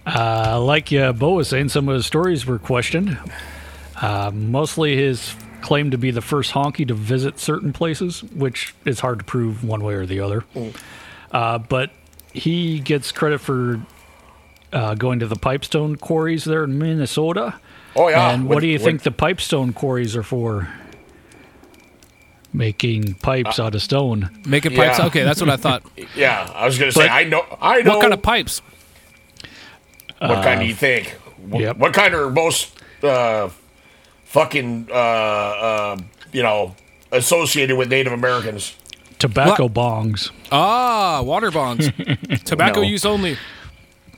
Uh, 0.06 0.60
like 0.62 0.92
uh, 0.92 1.12
Bo 1.12 1.32
was 1.32 1.48
saying, 1.48 1.68
some 1.68 1.88
of 1.88 1.96
his 1.96 2.06
stories 2.06 2.46
were 2.46 2.60
questioned. 2.60 3.18
Uh, 4.00 4.30
mostly 4.32 4.96
his 4.96 5.34
claim 5.62 5.90
to 5.90 5.98
be 5.98 6.12
the 6.12 6.20
first 6.20 6.52
honky 6.52 6.86
to 6.86 6.94
visit 6.94 7.40
certain 7.40 7.72
places, 7.72 8.22
which 8.22 8.72
is 8.84 9.00
hard 9.00 9.18
to 9.18 9.24
prove 9.24 9.64
one 9.64 9.82
way 9.82 9.94
or 9.94 10.06
the 10.06 10.20
other. 10.20 10.44
Uh, 11.32 11.58
but 11.58 11.90
he 12.32 12.78
gets 12.78 13.10
credit 13.10 13.40
for 13.40 13.80
uh, 14.72 14.94
going 14.94 15.18
to 15.18 15.26
the 15.26 15.34
pipestone 15.34 15.96
quarries 15.96 16.44
there 16.44 16.62
in 16.62 16.78
Minnesota. 16.78 17.58
Oh, 17.96 18.08
yeah. 18.08 18.30
And 18.30 18.46
what 18.46 18.56
With- 18.56 18.62
do 18.62 18.68
you 18.68 18.74
with- 18.74 18.82
think 18.84 19.02
the 19.02 19.10
pipestone 19.10 19.72
quarries 19.72 20.14
are 20.16 20.22
for? 20.22 20.68
Making 22.52 23.14
pipes 23.14 23.58
out 23.58 23.74
of 23.74 23.82
stone. 23.82 24.30
Making 24.46 24.74
pipes. 24.76 24.98
Yeah. 24.98 25.06
Okay, 25.06 25.22
that's 25.24 25.40
what 25.40 25.50
I 25.50 25.56
thought. 25.56 25.82
Yeah, 26.16 26.50
I 26.54 26.64
was 26.64 26.78
gonna 26.78 26.92
say 26.92 27.02
But- 27.06 27.10
I 27.10 27.24
know 27.24 27.44
I 27.60 27.82
know 27.82 27.92
What 27.94 28.00
kind 28.00 28.14
of 28.14 28.22
pipes? 28.22 28.62
What 30.18 30.42
kind 30.42 30.60
do 30.60 30.66
you 30.66 30.74
think? 30.74 31.08
What, 31.46 31.60
yep. 31.60 31.76
what 31.76 31.92
kind 31.92 32.14
are 32.14 32.30
most 32.30 32.72
uh, 33.02 33.50
fucking 34.24 34.88
uh, 34.90 34.94
uh, 34.94 35.96
you 36.32 36.42
know 36.42 36.74
associated 37.12 37.76
with 37.76 37.88
Native 37.90 38.12
Americans? 38.14 38.74
tobacco 39.18 39.68
bongs. 39.68 40.30
Ah, 40.52 41.20
water 41.22 41.50
bongs. 41.50 41.90
Tobacco 42.44 42.80
No. 42.82 42.86
use 42.86 43.04
only. 43.06 43.36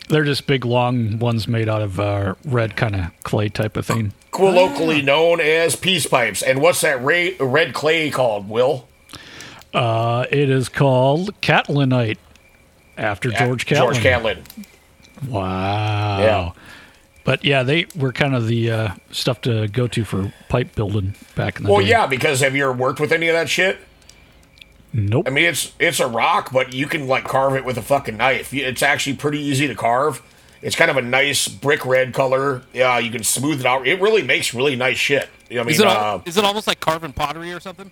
They're 0.08 0.24
just 0.24 0.46
big, 0.46 0.64
long 0.64 1.18
ones 1.18 1.46
made 1.46 1.68
out 1.68 1.82
of 1.82 2.00
uh, 2.00 2.34
red 2.44 2.76
kind 2.76 2.96
of 2.96 3.10
clay 3.24 3.48
type 3.48 3.76
of 3.76 3.86
thing. 3.86 4.12
Colloquially 4.30 5.02
known 5.02 5.40
as 5.40 5.76
peace 5.76 6.06
pipes. 6.06 6.42
And 6.42 6.60
what's 6.60 6.80
that 6.80 7.02
ra- 7.02 7.36
red 7.40 7.74
clay 7.74 8.10
called, 8.10 8.48
Will? 8.48 8.88
Uh, 9.74 10.24
it 10.30 10.48
is 10.48 10.68
called 10.68 11.38
Catlinite 11.42 12.18
after 12.96 13.30
George 13.30 13.66
Catlin. 13.66 13.92
George 13.92 14.02
Catlin. 14.02 14.42
Wow. 15.28 16.18
Yeah. 16.20 16.52
But 17.24 17.44
yeah, 17.44 17.62
they 17.62 17.86
were 17.94 18.12
kind 18.12 18.34
of 18.34 18.46
the 18.46 18.70
uh, 18.70 18.88
stuff 19.10 19.42
to 19.42 19.68
go 19.68 19.86
to 19.88 20.04
for 20.04 20.32
pipe 20.48 20.74
building 20.74 21.14
back 21.34 21.58
in 21.58 21.64
the 21.64 21.70
Well, 21.70 21.80
day. 21.80 21.84
Well, 21.84 21.90
yeah, 21.90 22.06
because 22.06 22.40
have 22.40 22.56
you 22.56 22.64
ever 22.64 22.72
worked 22.72 23.00
with 23.00 23.12
any 23.12 23.28
of 23.28 23.34
that 23.34 23.50
shit? 23.50 23.78
Nope. 24.92 25.26
I 25.26 25.30
mean, 25.30 25.44
it's 25.44 25.72
it's 25.78 26.00
a 26.00 26.06
rock, 26.06 26.50
but 26.52 26.72
you 26.72 26.86
can 26.86 27.06
like 27.06 27.24
carve 27.24 27.54
it 27.56 27.64
with 27.64 27.76
a 27.76 27.82
fucking 27.82 28.16
knife. 28.16 28.52
It's 28.54 28.82
actually 28.82 29.16
pretty 29.16 29.38
easy 29.40 29.66
to 29.68 29.74
carve. 29.74 30.22
It's 30.62 30.74
kind 30.74 30.90
of 30.90 30.96
a 30.96 31.02
nice 31.02 31.46
brick 31.46 31.84
red 31.86 32.14
color. 32.14 32.62
Yeah, 32.72 32.98
you 32.98 33.10
can 33.10 33.22
smooth 33.22 33.60
it 33.60 33.66
out. 33.66 33.86
It 33.86 34.00
really 34.00 34.22
makes 34.22 34.52
really 34.54 34.76
nice 34.76 34.96
shit. 34.96 35.28
You 35.48 35.56
know 35.56 35.60
I 35.62 35.64
mean, 35.64 35.74
Is 35.74 35.80
it, 35.80 35.86
al- 35.86 36.14
uh, 36.16 36.22
is 36.24 36.36
it 36.36 36.44
almost 36.44 36.66
like 36.66 36.80
carving 36.80 37.12
pottery 37.12 37.52
or 37.52 37.60
something? 37.60 37.90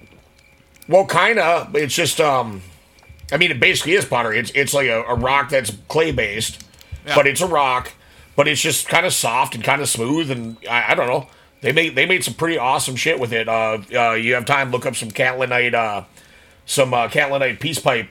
well, 0.89 1.07
kind 1.07 1.39
of. 1.39 1.75
It's 1.77 1.95
just, 1.95 2.21
um, 2.21 2.63
I 3.31 3.37
mean, 3.37 3.51
it 3.51 3.61
basically 3.61 3.93
is 3.93 4.05
pottery. 4.05 4.39
It's 4.39 4.51
it's 4.55 4.73
like 4.75 4.89
a, 4.89 5.03
a 5.05 5.15
rock 5.15 5.51
that's 5.51 5.71
clay 5.89 6.13
based, 6.13 6.65
but 7.15 7.27
it's 7.27 7.41
a 7.41 7.47
rock. 7.47 7.93
But 8.37 8.49
it's 8.49 8.61
just 8.61 8.89
kind 8.89 9.07
of 9.07 9.13
soft 9.13 9.55
and 9.55 9.63
kind 9.65 9.81
of 9.81 9.89
smooth, 9.89 10.31
and 10.31 10.57
I, 10.69 10.93
I 10.93 10.95
don't 10.95 11.07
know. 11.07 11.29
They 11.61 11.73
made 11.73 11.95
they 11.95 12.05
made 12.05 12.25
some 12.25 12.35
pretty 12.35 12.59
awesome 12.59 12.97
shit 12.97 13.19
with 13.21 13.33
it. 13.33 13.49
Uh, 13.49 13.79
uh, 13.95 14.13
you 14.13 14.35
have 14.35 14.45
time, 14.45 14.71
look 14.71 14.85
up 14.87 14.95
some 14.97 15.11
Catlinite, 15.11 15.73
uh, 15.75 16.05
some 16.67 16.93
uh, 16.93 17.09
Catlinite 17.09 17.59
peace 17.61 17.79
pipe 17.79 18.09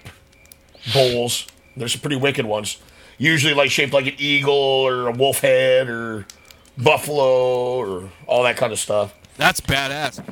bowls. 0.94 1.46
There's 1.78 1.92
some 1.92 2.02
pretty 2.02 2.16
wicked 2.16 2.46
ones. 2.46 2.78
Usually 3.18 3.54
like 3.54 3.70
shaped 3.70 3.94
like 3.94 4.08
an 4.08 4.16
eagle 4.18 4.54
or 4.54 5.08
a 5.08 5.12
wolf 5.12 5.40
head 5.40 5.88
or 5.90 6.26
buffalo 6.78 7.78
or 7.78 8.10
all 8.28 8.44
that 8.44 8.58
kind 8.58 8.74
of 8.74 8.80
stuff. 8.80 9.14
That's 9.38 9.62
badass. 9.62 10.24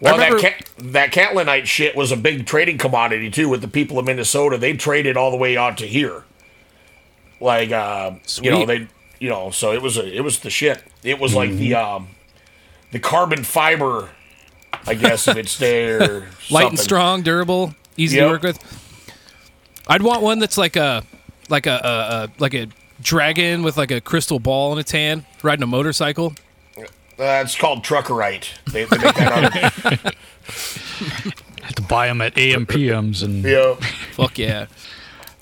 Well, 0.00 0.16
that 0.16 0.32
remember- 0.32 0.40
cat, 0.40 0.70
that 0.78 1.12
Catlinite 1.12 1.66
shit 1.66 1.94
was 1.94 2.10
a 2.10 2.16
big 2.16 2.46
trading 2.46 2.78
commodity 2.78 3.30
too 3.30 3.48
with 3.48 3.60
the 3.60 3.68
people 3.68 3.98
of 3.98 4.06
Minnesota. 4.06 4.58
They 4.58 4.72
traded 4.72 5.16
all 5.16 5.30
the 5.30 5.36
way 5.36 5.56
out 5.56 5.78
to 5.78 5.86
here. 5.86 6.24
Like 7.40 7.72
uh, 7.72 8.12
you 8.40 8.50
know 8.50 8.66
they 8.66 8.88
you 9.18 9.28
know 9.28 9.50
so 9.50 9.72
it 9.72 9.82
was 9.82 9.96
a, 9.96 10.16
it 10.16 10.20
was 10.22 10.40
the 10.40 10.50
shit. 10.50 10.82
It 11.02 11.18
was 11.18 11.34
like 11.34 11.50
the 11.50 11.74
um 11.74 12.08
the 12.92 12.98
carbon 13.00 13.42
fiber, 13.42 14.10
I 14.86 14.94
guess 14.94 15.28
if 15.28 15.36
it's 15.36 15.56
there. 15.58 16.28
Light 16.50 16.68
and 16.68 16.78
strong, 16.78 17.22
durable, 17.22 17.74
easy 17.96 18.16
Yep. 18.16 18.26
to 18.26 18.30
work 18.32 18.42
with. 18.42 18.58
I'd 19.88 20.02
want 20.02 20.22
one 20.22 20.38
that's 20.38 20.58
like 20.58 20.76
a 20.76 21.02
like 21.48 21.66
a, 21.66 21.72
a, 21.84 21.88
a 22.24 22.30
like 22.38 22.54
a 22.54 22.68
dragon 23.00 23.62
with 23.62 23.76
like 23.76 23.90
a 23.90 24.00
crystal 24.00 24.38
ball 24.38 24.72
in 24.72 24.78
its 24.78 24.90
hand, 24.92 25.24
riding 25.42 25.62
a 25.62 25.66
motorcycle. 25.66 26.34
Uh, 26.78 26.84
it's 27.44 27.56
called 27.56 27.84
truckerite. 27.84 28.48
They, 28.72 28.84
they 28.84 28.96
make 28.98 29.14
that 29.14 29.32
out 29.32 30.14
Have 31.62 31.74
to 31.76 31.82
buy 31.82 32.06
them 32.08 32.20
at 32.20 32.34
AMPMs 32.34 33.22
and 33.22 33.44
yeah. 33.44 33.74
Fuck 34.12 34.38
yeah. 34.38 34.66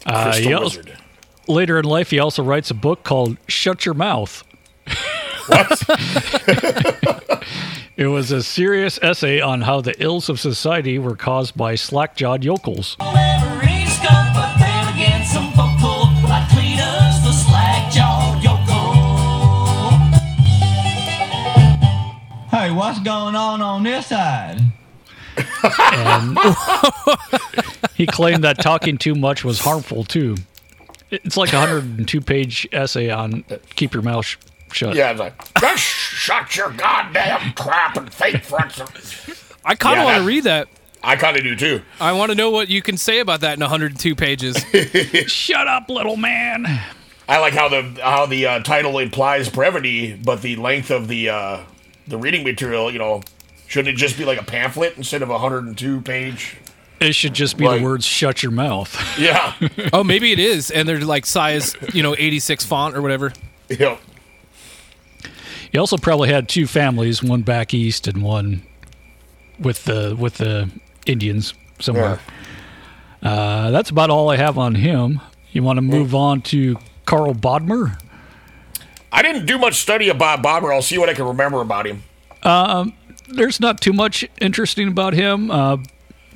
Uh, 0.04 0.24
Crystal 0.24 0.48
he 0.48 0.52
also- 0.54 0.78
wizard. 0.78 0.98
later 1.48 1.78
in 1.78 1.84
life, 1.84 2.10
he 2.10 2.18
also 2.18 2.42
writes 2.42 2.70
a 2.70 2.74
book 2.74 3.04
called 3.04 3.36
"Shut 3.48 3.84
Your 3.86 3.94
Mouth." 3.94 4.44
What? 5.50 7.44
It 8.00 8.06
was 8.06 8.32
a 8.32 8.42
serious 8.42 8.98
essay 9.02 9.42
on 9.42 9.60
how 9.60 9.82
the 9.82 9.94
ills 10.02 10.30
of 10.30 10.40
society 10.40 10.98
were 10.98 11.16
caused 11.16 11.54
by 11.54 11.74
slack-jawed 11.74 12.42
yokels. 12.42 12.96
Hey, 22.50 22.70
what's 22.70 23.00
going 23.00 23.36
on 23.36 23.60
on 23.60 23.82
this 23.82 24.06
side? 24.06 24.60
Um, 25.62 26.38
and 26.38 26.56
he 27.94 28.06
claimed 28.06 28.44
that 28.44 28.60
talking 28.62 28.96
too 28.96 29.14
much 29.14 29.44
was 29.44 29.60
harmful 29.60 30.04
too. 30.04 30.36
It's 31.10 31.36
like 31.36 31.52
a 31.52 31.58
102 31.58 32.20
page 32.22 32.66
essay 32.72 33.10
on 33.10 33.44
keep 33.76 33.92
your 33.92 34.02
mouth 34.02 34.24
sh- 34.24 34.36
shut. 34.72 34.94
Yeah, 34.94 35.10
it's 35.10 35.20
like 35.20 35.54
just 35.60 35.82
shut 35.82 36.56
your 36.56 36.70
goddamn 36.70 37.52
crap 37.54 37.96
and 37.96 38.12
fake 38.12 38.44
fronts. 38.44 38.80
I 39.64 39.74
kind 39.74 39.98
of 39.98 40.04
Yeah, 40.06 40.12
want 40.12 40.18
to 40.22 40.26
read 40.26 40.44
that. 40.44 40.68
I 41.02 41.16
kind 41.16 41.36
of 41.36 41.42
do 41.42 41.56
too. 41.56 41.82
I 41.98 42.12
want 42.12 42.30
to 42.30 42.34
know 42.36 42.50
what 42.50 42.68
you 42.68 42.82
can 42.82 42.96
say 42.98 43.20
about 43.20 43.40
that 43.40 43.54
in 43.54 43.60
102 43.60 44.14
pages. 44.14 44.56
Shut 45.32 45.66
up, 45.66 45.88
little 45.88 46.16
man. 46.16 46.66
I 47.28 47.38
like 47.38 47.54
how 47.54 47.68
the 47.68 47.82
how 48.02 48.26
the 48.26 48.46
uh, 48.46 48.60
title 48.60 48.98
implies 48.98 49.48
brevity, 49.48 50.14
but 50.14 50.42
the 50.42 50.56
length 50.56 50.90
of 50.90 51.08
the 51.08 51.30
uh, 51.30 51.60
the 52.06 52.18
reading 52.18 52.44
material, 52.44 52.90
you 52.92 52.98
know, 52.98 53.22
shouldn't 53.66 53.94
it 53.94 53.98
just 53.98 54.18
be 54.18 54.24
like 54.24 54.40
a 54.40 54.44
pamphlet 54.44 54.94
instead 54.98 55.22
of 55.22 55.28
a 55.30 55.32
102 55.32 56.00
page? 56.02 56.56
It 57.00 57.14
should 57.14 57.32
just 57.32 57.56
be 57.56 57.64
Like- 57.64 57.78
the 57.78 57.84
words 57.84 58.04
"shut 58.04 58.42
your 58.42 58.52
mouth." 58.52 58.94
Yeah. 59.18 59.54
oh, 59.94 60.04
maybe 60.04 60.32
it 60.32 60.38
is, 60.38 60.70
and 60.70 60.86
they're 60.86 61.00
like 61.00 61.24
size, 61.24 61.74
you 61.94 62.02
know, 62.02 62.14
86 62.18 62.66
font 62.66 62.94
or 62.94 63.00
whatever. 63.00 63.32
Yep. 63.70 64.00
He 65.70 65.78
also 65.78 65.96
probably 65.96 66.28
had 66.28 66.48
two 66.48 66.66
families, 66.66 67.22
one 67.22 67.42
back 67.42 67.72
east 67.72 68.08
and 68.08 68.22
one 68.22 68.62
with 69.58 69.84
the 69.84 70.16
with 70.18 70.34
the 70.34 70.70
Indians 71.06 71.54
somewhere. 71.78 72.18
Uh, 73.22 73.70
that's 73.70 73.90
about 73.90 74.10
all 74.10 74.30
I 74.30 74.36
have 74.36 74.58
on 74.58 74.74
him. 74.74 75.20
You 75.52 75.62
want 75.62 75.76
to 75.76 75.82
move 75.82 76.14
on 76.14 76.42
to 76.42 76.76
Karl 77.04 77.34
Bodmer? 77.34 78.00
I 79.12 79.22
didn't 79.22 79.46
do 79.46 79.58
much 79.58 79.74
study 79.74 80.10
Bob 80.12 80.42
Bomber. 80.42 80.72
I'll 80.72 80.82
see 80.82 80.98
what 80.98 81.08
I 81.08 81.14
can 81.14 81.26
remember 81.26 81.60
about 81.60 81.86
him. 81.86 82.02
Um, 82.42 82.94
there's 83.28 83.60
not 83.60 83.80
too 83.80 83.92
much 83.92 84.24
interesting 84.40 84.88
about 84.88 85.14
him. 85.14 85.50
Uh, 85.50 85.78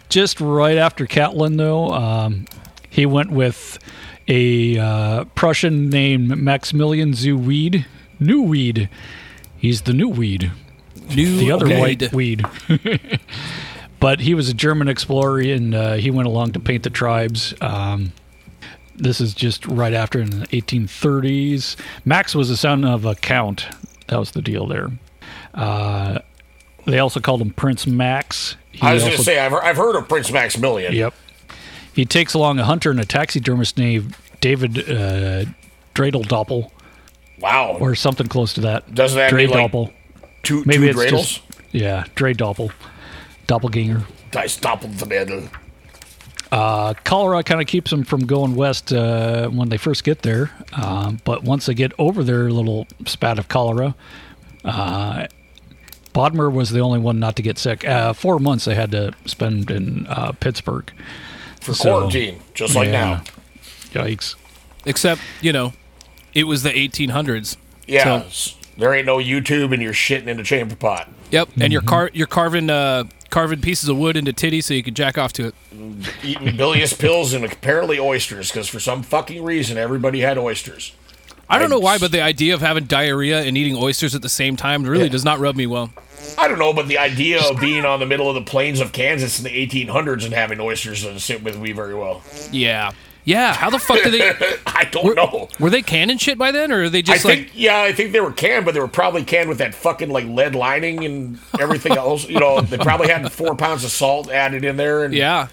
just 0.08 0.40
right 0.40 0.76
after 0.76 1.06
Catlin, 1.06 1.56
though, 1.56 1.90
um, 1.90 2.46
he 2.90 3.06
went 3.06 3.30
with 3.30 3.78
a 4.28 4.78
uh, 4.78 5.24
Prussian 5.34 5.88
named 5.90 6.36
Maximilian 6.36 7.14
zu 7.14 7.36
Wied. 7.36 7.86
He's 9.64 9.80
the 9.80 9.94
new 9.94 10.10
weed. 10.10 10.52
New 11.16 11.38
the 11.38 11.50
other 11.50 11.64
weed. 11.64 11.80
white 11.80 12.12
weed. 12.12 12.44
but 13.98 14.20
he 14.20 14.34
was 14.34 14.50
a 14.50 14.52
German 14.52 14.88
explorer, 14.88 15.40
and 15.40 15.74
uh, 15.74 15.94
he 15.94 16.10
went 16.10 16.28
along 16.28 16.52
to 16.52 16.60
paint 16.60 16.82
the 16.82 16.90
tribes. 16.90 17.54
Um, 17.62 18.12
this 18.94 19.22
is 19.22 19.32
just 19.32 19.66
right 19.66 19.94
after 19.94 20.20
in 20.20 20.28
the 20.40 20.46
1830s. 20.48 21.76
Max 22.04 22.34
was 22.34 22.50
the 22.50 22.58
son 22.58 22.84
of 22.84 23.06
a 23.06 23.14
count. 23.14 23.66
That 24.08 24.18
was 24.18 24.32
the 24.32 24.42
deal 24.42 24.66
there. 24.66 24.90
Uh, 25.54 26.18
they 26.84 26.98
also 26.98 27.20
called 27.20 27.40
him 27.40 27.48
Prince 27.48 27.86
Max. 27.86 28.56
He 28.70 28.86
I 28.86 28.92
was 28.92 29.02
going 29.02 29.16
to 29.16 29.22
say 29.22 29.38
I've, 29.38 29.54
I've 29.54 29.78
heard 29.78 29.96
of 29.96 30.06
Prince 30.10 30.30
Maximilian. 30.30 30.92
Yep. 30.92 31.14
He 31.94 32.04
takes 32.04 32.34
along 32.34 32.58
a 32.58 32.64
hunter 32.64 32.90
and 32.90 33.00
a 33.00 33.06
taxidermist 33.06 33.78
named 33.78 34.14
David 34.42 34.78
uh, 34.80 35.46
Dreidel 35.94 36.26
Doppel, 36.26 36.70
Wow. 37.44 37.76
or 37.78 37.94
something 37.94 38.26
close 38.26 38.54
to 38.54 38.62
that. 38.62 38.94
Doesn't 38.94 39.18
that 39.18 39.32
mean, 39.34 39.50
like, 39.50 39.70
Doppel. 39.70 39.92
two- 40.42 40.62
Maybe 40.66 40.90
two 40.92 41.00
it's 41.00 41.12
Dreidels? 41.12 41.18
just 41.20 41.42
yeah, 41.72 42.04
Dre 42.14 42.32
Doppel, 42.32 42.72
Doppelganger. 43.46 44.02
Dice 44.30 44.58
Doppelvermittel. 44.58 45.50
Uh, 46.50 46.94
cholera 47.04 47.42
kind 47.42 47.60
of 47.60 47.66
keeps 47.66 47.90
them 47.90 48.04
from 48.04 48.26
going 48.26 48.54
west 48.54 48.92
uh, 48.92 49.48
when 49.48 49.68
they 49.68 49.76
first 49.76 50.04
get 50.04 50.22
there, 50.22 50.50
um, 50.72 51.18
but 51.24 51.42
once 51.42 51.66
they 51.66 51.74
get 51.74 51.92
over 51.98 52.22
their 52.22 52.50
little 52.50 52.86
spat 53.06 53.38
of 53.38 53.48
cholera, 53.48 53.94
uh, 54.64 55.26
Bodmer 56.14 56.52
was 56.52 56.70
the 56.70 56.78
only 56.80 57.00
one 57.00 57.18
not 57.18 57.34
to 57.36 57.42
get 57.42 57.58
sick. 57.58 57.84
Uh, 57.86 58.12
four 58.12 58.38
months 58.38 58.66
they 58.66 58.74
had 58.76 58.92
to 58.92 59.12
spend 59.26 59.68
in 59.70 60.06
uh, 60.06 60.30
Pittsburgh 60.38 60.92
For 61.60 61.74
quarantine, 61.74 62.40
just 62.54 62.76
like 62.76 62.90
now. 62.90 63.22
Yikes! 63.92 64.36
Except, 64.86 65.20
you 65.40 65.52
know, 65.52 65.72
it 66.34 66.44
was 66.44 66.62
the 66.62 66.70
1800s. 66.70 67.56
Yeah. 67.86 68.22
So- 68.30 68.56
there 68.76 68.92
ain't 68.92 69.06
no 69.06 69.18
YouTube 69.18 69.72
and 69.72 69.80
you're 69.80 69.92
shitting 69.92 70.26
in 70.26 70.40
a 70.40 70.42
chamber 70.42 70.74
pot. 70.74 71.08
Yep, 71.30 71.48
and 71.54 71.62
Mm-hmm. 71.62 71.72
you're 71.72 71.82
car- 71.82 72.10
you're 72.12 72.26
carving 72.26 72.70
uh, 72.70 73.04
carving 73.30 73.60
pieces 73.60 73.88
of 73.88 73.96
wood 73.96 74.16
into 74.16 74.32
titties 74.32 74.64
so 74.64 74.74
you 74.74 74.82
can 74.82 74.94
jack 74.94 75.16
off 75.16 75.32
to 75.34 75.46
it. 75.46 75.54
Eating 76.24 76.56
bilious 76.56 76.92
pills 76.98 77.32
and 77.34 77.44
apparently 77.44 78.00
oysters, 78.00 78.50
because 78.50 78.68
for 78.68 78.80
some 78.80 79.04
fucking 79.04 79.44
reason 79.44 79.78
everybody 79.78 80.20
had 80.20 80.38
oysters. 80.38 80.92
I 81.48 81.58
don't 81.58 81.70
know 81.70 81.78
why, 81.78 81.98
but 81.98 82.10
the 82.10 82.20
idea 82.22 82.54
of 82.54 82.62
having 82.62 82.84
diarrhea 82.86 83.42
and 83.42 83.56
eating 83.56 83.76
oysters 83.76 84.14
at 84.16 84.22
the 84.22 84.28
same 84.28 84.56
time 84.56 84.82
really 84.82 85.04
Yeah. 85.04 85.10
does 85.10 85.24
not 85.24 85.38
rub 85.38 85.54
me 85.54 85.66
well. 85.68 85.90
I 86.38 86.48
don't 86.48 86.58
know, 86.58 86.72
but 86.72 86.88
the 86.88 86.98
idea 86.98 87.42
of 87.42 87.60
being 87.60 87.84
on 87.84 88.00
the 88.00 88.06
middle 88.06 88.28
of 88.28 88.34
the 88.34 88.42
plains 88.50 88.80
of 88.80 88.90
Kansas 88.92 89.38
in 89.38 89.44
the 89.44 89.50
1800s 89.50 90.24
and 90.24 90.32
having 90.34 90.58
oysters 90.58 91.02
doesn't 91.04 91.20
sit 91.20 91.44
with 91.44 91.58
me 91.60 91.70
very 91.72 91.94
well. 91.94 92.22
Yeah, 92.50 92.90
yeah. 93.24 93.54
How 93.54 93.70
the 93.70 93.78
fuck 93.78 94.02
did 94.02 94.12
they? 94.12 94.56
I 94.66 94.84
don't 94.84 95.16
know. 95.16 95.48
Were 95.58 95.70
they 95.70 95.82
canning 95.82 96.18
shit 96.18 96.38
by 96.38 96.50
then, 96.52 96.70
or 96.70 96.84
are 96.84 96.88
they 96.88 96.98
I 96.98 97.02
just 97.02 97.22
think, 97.22 97.48
like? 97.48 97.52
yeah, 97.54 97.80
I 97.80 97.92
think 97.92 98.12
they 98.12 98.20
were 98.20 98.32
canned, 98.32 98.64
but 98.64 98.74
they 98.74 98.80
were 98.80 98.88
probably 98.88 99.24
canned 99.24 99.48
with 99.48 99.58
that 99.58 99.74
fucking 99.74 100.10
like 100.10 100.26
lead 100.26 100.54
lining 100.54 101.04
and 101.04 101.38
everything 101.58 101.92
else. 101.92 102.28
You 102.28 102.40
know, 102.40 102.60
they 102.60 102.78
probably 102.78 103.08
had 103.08 103.30
four 103.32 103.54
pounds 103.54 103.84
of 103.84 103.90
salt 103.90 104.30
added 104.30 104.64
in 104.64 104.76
there. 104.76 105.04
And 105.04 105.14
Yeah. 105.14 105.48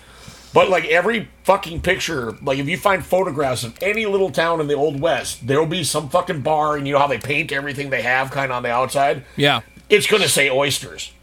But 0.53 0.69
like 0.69 0.85
every 0.85 1.29
fucking 1.43 1.81
picture, 1.81 2.33
like 2.41 2.59
if 2.59 2.67
you 2.67 2.77
find 2.77 3.05
photographs 3.05 3.63
of 3.63 3.77
any 3.81 4.05
little 4.05 4.31
town 4.31 4.59
in 4.59 4.67
the 4.67 4.73
old 4.73 4.99
west, 4.99 5.47
there'll 5.47 5.65
be 5.65 5.83
some 5.85 6.09
fucking 6.09 6.41
bar, 6.41 6.75
and 6.75 6.85
you 6.85 6.93
know 6.93 6.99
how 6.99 7.07
they 7.07 7.19
paint 7.19 7.53
everything 7.53 7.89
they 7.89 8.01
have 8.01 8.31
kind 8.31 8.51
of 8.51 8.57
on 8.57 8.63
the 8.63 8.69
outside. 8.71 9.23
Yeah. 9.37 9.61
It's 9.89 10.07
gonna 10.07 10.27
say 10.27 10.49
oysters, 10.49 11.13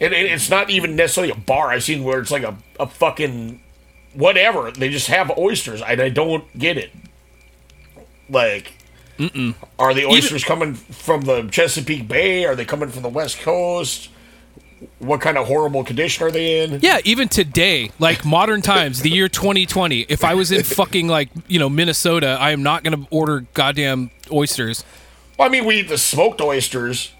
and 0.00 0.12
it, 0.12 0.26
it's 0.26 0.50
not 0.50 0.70
even 0.70 0.96
necessarily 0.96 1.32
a 1.32 1.36
bar. 1.36 1.68
I've 1.70 1.84
seen 1.84 2.02
where 2.02 2.20
it's 2.20 2.32
like 2.32 2.42
a, 2.42 2.56
a 2.80 2.86
fucking 2.88 3.60
whatever. 4.14 4.70
They 4.70 4.88
just 4.90 5.08
have 5.08 5.30
oysters, 5.36 5.82
and 5.82 6.00
I 6.00 6.08
don't 6.08 6.44
get 6.58 6.76
it. 6.78 6.90
Like, 8.28 8.72
Mm-mm. 9.18 9.54
are 9.78 9.94
the 9.94 10.06
oysters 10.06 10.44
coming 10.44 10.74
from 10.74 11.22
the 11.22 11.42
Chesapeake 11.50 12.08
Bay? 12.08 12.44
Are 12.44 12.54
they 12.56 12.64
coming 12.64 12.88
from 12.88 13.02
the 13.02 13.08
West 13.08 13.38
Coast? 13.40 14.08
What 14.98 15.20
kind 15.20 15.38
of 15.38 15.46
horrible 15.46 15.84
condition 15.84 16.26
are 16.26 16.30
they 16.30 16.62
in? 16.62 16.80
Yeah, 16.82 16.98
even 17.04 17.28
today, 17.28 17.90
like 17.98 18.24
modern 18.24 18.60
times, 18.60 19.00
the 19.00 19.10
year 19.10 19.28
2020, 19.28 20.00
if 20.08 20.24
I 20.24 20.34
was 20.34 20.52
in 20.52 20.62
fucking 20.64 21.06
like, 21.08 21.30
you 21.48 21.58
know, 21.58 21.68
Minnesota, 21.70 22.36
I 22.40 22.50
am 22.50 22.62
not 22.62 22.82
going 22.82 23.02
to 23.04 23.08
order 23.10 23.46
goddamn 23.54 24.10
oysters. 24.32 24.84
Well, 25.38 25.48
I 25.48 25.50
mean, 25.50 25.64
we 25.64 25.76
eat 25.80 25.88
the 25.88 25.98
smoked 25.98 26.40
oysters. 26.40 27.12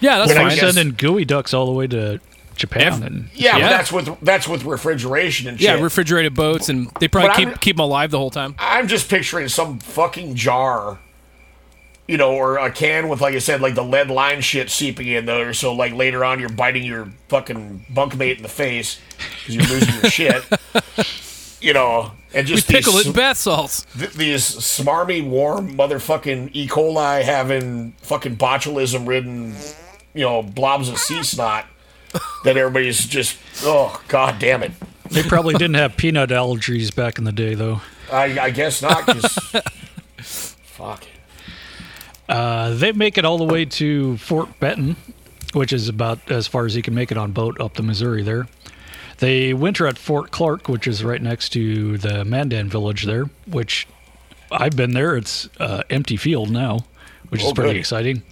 Yeah, 0.00 0.18
that's 0.18 0.28
When 0.28 0.38
I 0.38 0.48
fine. 0.50 0.58
guess- 0.58 0.74
Sending 0.74 0.94
geoducks 0.94 1.52
all 1.52 1.66
the 1.66 1.72
way 1.72 1.86
to 1.88 2.20
Japan. 2.60 3.02
and 3.02 3.28
Yeah, 3.34 3.56
Yeah. 3.56 3.64
but 3.64 3.70
that's 3.70 3.92
with 3.92 4.20
that's 4.22 4.46
with 4.48 4.64
refrigeration 4.64 5.48
and 5.48 5.58
shit. 5.60 5.68
Yeah, 5.68 5.82
refrigerated 5.82 6.34
boats, 6.34 6.68
and 6.68 6.88
they 7.00 7.08
probably 7.08 7.28
But 7.30 7.36
keep 7.36 7.48
I'm- 7.48 7.58
keep 7.58 7.76
them 7.76 7.84
alive 7.84 8.10
the 8.10 8.18
whole 8.18 8.30
time. 8.30 8.54
I'm 8.58 8.86
just 8.88 9.08
picturing 9.08 9.48
some 9.48 9.78
fucking 9.80 10.34
jar, 10.36 10.98
you 12.06 12.16
know, 12.16 12.32
or 12.32 12.58
a 12.58 12.70
can 12.70 13.08
with, 13.08 13.20
like 13.20 13.34
I 13.34 13.38
said, 13.38 13.60
like 13.60 13.74
the 13.74 13.84
lead 13.84 14.10
line 14.10 14.40
shit 14.40 14.70
seeping 14.70 15.08
in 15.08 15.26
there. 15.26 15.52
So, 15.52 15.72
like 15.72 15.92
later 15.94 16.24
on, 16.24 16.40
you're 16.40 16.48
biting 16.48 16.84
your 16.84 17.08
fucking 17.28 17.86
bunkmate 17.92 18.36
in 18.38 18.42
the 18.42 18.48
face 18.48 18.98
because 19.40 19.54
you're 19.56 19.66
losing 19.66 19.94
your 20.02 20.10
shit. 20.10 20.44
You 21.62 21.74
know, 21.74 22.12
and 22.32 22.48
We 22.48 22.54
just 22.54 22.68
pickle 22.68 22.94
these, 22.94 23.02
it 23.02 23.08
in 23.08 23.12
bath 23.12 23.36
salts. 23.36 23.84
th- 23.98 24.12
these 24.14 24.42
smarmy, 24.42 25.22
warm 25.22 25.76
motherfucking 25.76 26.52
E. 26.54 26.66
coli 26.66 27.22
having 27.22 27.92
fucking 28.00 28.36
botulism 28.38 29.06
ridden, 29.06 29.54
you 30.14 30.24
know, 30.24 30.42
blobs 30.42 30.88
of 30.88 30.96
sea 30.96 31.22
snot 31.22 31.66
that 32.44 32.56
everybody's 32.56 33.06
just, 33.06 33.38
oh, 33.62 34.00
god 34.08 34.38
damn 34.38 34.62
it. 34.62 34.72
They 35.10 35.22
probably 35.22 35.54
didn't 35.54 35.74
have 35.74 35.96
peanut 35.96 36.30
allergies 36.30 36.94
back 36.94 37.18
in 37.18 37.24
the 37.24 37.32
day, 37.32 37.54
though. 37.54 37.80
I, 38.12 38.38
I 38.38 38.50
guess 38.50 38.80
not, 38.82 39.06
because. 39.06 39.34
fuck. 40.18 41.04
Uh, 42.28 42.74
they 42.74 42.92
make 42.92 43.18
it 43.18 43.24
all 43.24 43.38
the 43.38 43.44
way 43.44 43.64
to 43.64 44.16
Fort 44.18 44.58
Benton, 44.60 44.96
which 45.52 45.72
is 45.72 45.88
about 45.88 46.30
as 46.30 46.46
far 46.46 46.64
as 46.64 46.76
you 46.76 46.82
can 46.82 46.94
make 46.94 47.10
it 47.10 47.18
on 47.18 47.32
boat 47.32 47.60
up 47.60 47.74
the 47.74 47.82
Missouri 47.82 48.22
there. 48.22 48.46
They 49.18 49.52
winter 49.52 49.86
at 49.86 49.98
Fort 49.98 50.30
Clark, 50.30 50.68
which 50.68 50.86
is 50.86 51.02
right 51.04 51.20
next 51.20 51.50
to 51.50 51.98
the 51.98 52.24
Mandan 52.24 52.68
village 52.68 53.04
there, 53.04 53.24
which 53.46 53.86
I've 54.50 54.76
been 54.76 54.92
there. 54.92 55.16
It's 55.16 55.48
uh, 55.58 55.82
empty 55.90 56.16
field 56.16 56.50
now, 56.50 56.80
which 57.30 57.42
is 57.42 57.48
Oh, 57.48 57.52
pretty 57.52 57.74
good. 57.74 57.80
exciting. 57.80 58.22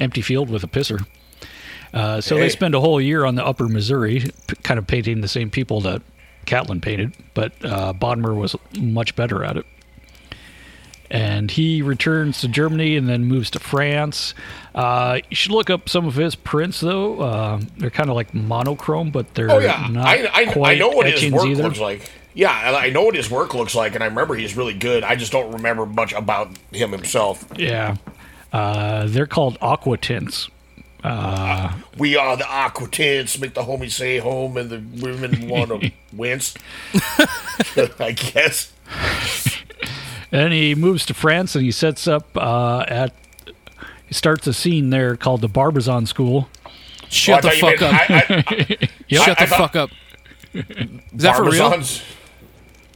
Empty 0.00 0.22
field 0.22 0.48
with 0.48 0.62
a 0.64 0.68
pisser. 0.68 1.04
Uh, 1.94 2.20
so 2.20 2.34
Hey. 2.36 2.42
they 2.42 2.48
spend 2.50 2.74
a 2.74 2.80
whole 2.80 3.00
year 3.00 3.24
on 3.24 3.36
the 3.36 3.46
upper 3.46 3.68
Missouri, 3.68 4.20
p- 4.48 4.56
kind 4.62 4.76
of 4.78 4.86
painting 4.86 5.20
the 5.22 5.28
same 5.28 5.48
people 5.48 5.80
that 5.82 6.02
Catlin 6.44 6.80
painted, 6.82 7.12
but 7.32 7.52
uh, 7.64 7.92
Bodmer 7.94 8.34
was 8.36 8.54
much 8.78 9.14
better 9.16 9.42
at 9.44 9.56
it 9.56 9.64
and 11.10 11.50
he 11.50 11.82
returns 11.82 12.40
to 12.40 12.48
Germany 12.48 12.96
and 12.96 13.08
then 13.08 13.24
moves 13.26 13.50
to 13.50 13.58
France. 13.60 14.34
Uh, 14.74 15.20
you 15.28 15.36
should 15.36 15.52
look 15.52 15.70
up 15.70 15.88
some 15.88 16.06
of 16.06 16.14
his 16.14 16.34
prints, 16.34 16.80
though. 16.80 17.20
Uh, 17.20 17.60
they're 17.76 17.90
kind 17.90 18.08
of 18.10 18.16
like 18.16 18.34
monochrome, 18.34 19.10
but 19.10 19.32
they're 19.34 19.50
Oh 19.50 19.58
yeah, 19.58 19.86
not 19.90 20.06
I, 20.06 20.24
I, 20.24 20.30
I 20.34 20.44
quite 20.46 20.78
know 20.78 20.88
what 20.88 21.06
his 21.06 21.30
work 21.30 21.46
either. 21.46 21.62
looks 21.64 21.78
like. 21.78 22.10
Yeah, 22.32 22.50
I 22.50 22.86
I 22.86 22.90
know 22.90 23.02
what 23.04 23.14
his 23.14 23.30
work 23.30 23.54
looks 23.54 23.74
like, 23.76 23.94
and 23.94 24.02
I 24.02 24.06
remember 24.08 24.34
he's 24.34 24.56
really 24.56 24.74
good. 24.74 25.04
I 25.04 25.14
just 25.14 25.30
don't 25.30 25.52
remember 25.52 25.86
much 25.86 26.12
about 26.14 26.48
him 26.72 26.90
himself. 26.90 27.44
Yeah, 27.56 27.96
uh, 28.52 29.06
they're 29.06 29.26
called 29.26 29.60
aquatints. 29.60 30.48
Uh, 31.04 31.72
We 31.98 32.16
are 32.16 32.36
the 32.36 32.48
aqua 32.50 32.88
tints, 32.88 33.38
make 33.38 33.52
the 33.54 33.62
homies 33.62 33.92
say 33.92 34.18
home, 34.18 34.56
and 34.56 34.70
the 34.70 34.82
women 35.04 35.48
want 35.48 35.68
to 35.82 35.90
wince. 36.12 36.54
I 38.00 38.12
guess. 38.12 38.72
and 40.32 40.52
he 40.52 40.74
moves 40.74 41.04
to 41.06 41.14
France 41.14 41.54
and 41.54 41.64
he 41.64 41.70
sets 41.70 42.08
up 42.08 42.34
uh, 42.36 42.84
at. 42.88 43.14
He 44.06 44.14
starts 44.14 44.46
a 44.46 44.52
scene 44.54 44.90
there 44.90 45.16
called 45.16 45.40
the 45.42 45.48
Barbizon 45.48 46.06
School. 46.06 46.48
Shut 47.08 47.44
Oh, 47.44 47.48
the 47.50 47.54
fuck 47.56 47.80
meant- 47.80 47.82
up. 47.82 48.10
I- 48.10 48.44
I- 48.48 48.88
Yep. 49.08 49.22
Shut 49.24 49.40
I 49.40 49.44
the 49.44 49.50
thought- 49.50 49.58
fuck 49.72 49.76
up. 49.76 49.90
Is 50.54 51.22
that 51.22 51.36
for 51.36 51.44
real? 51.50 51.82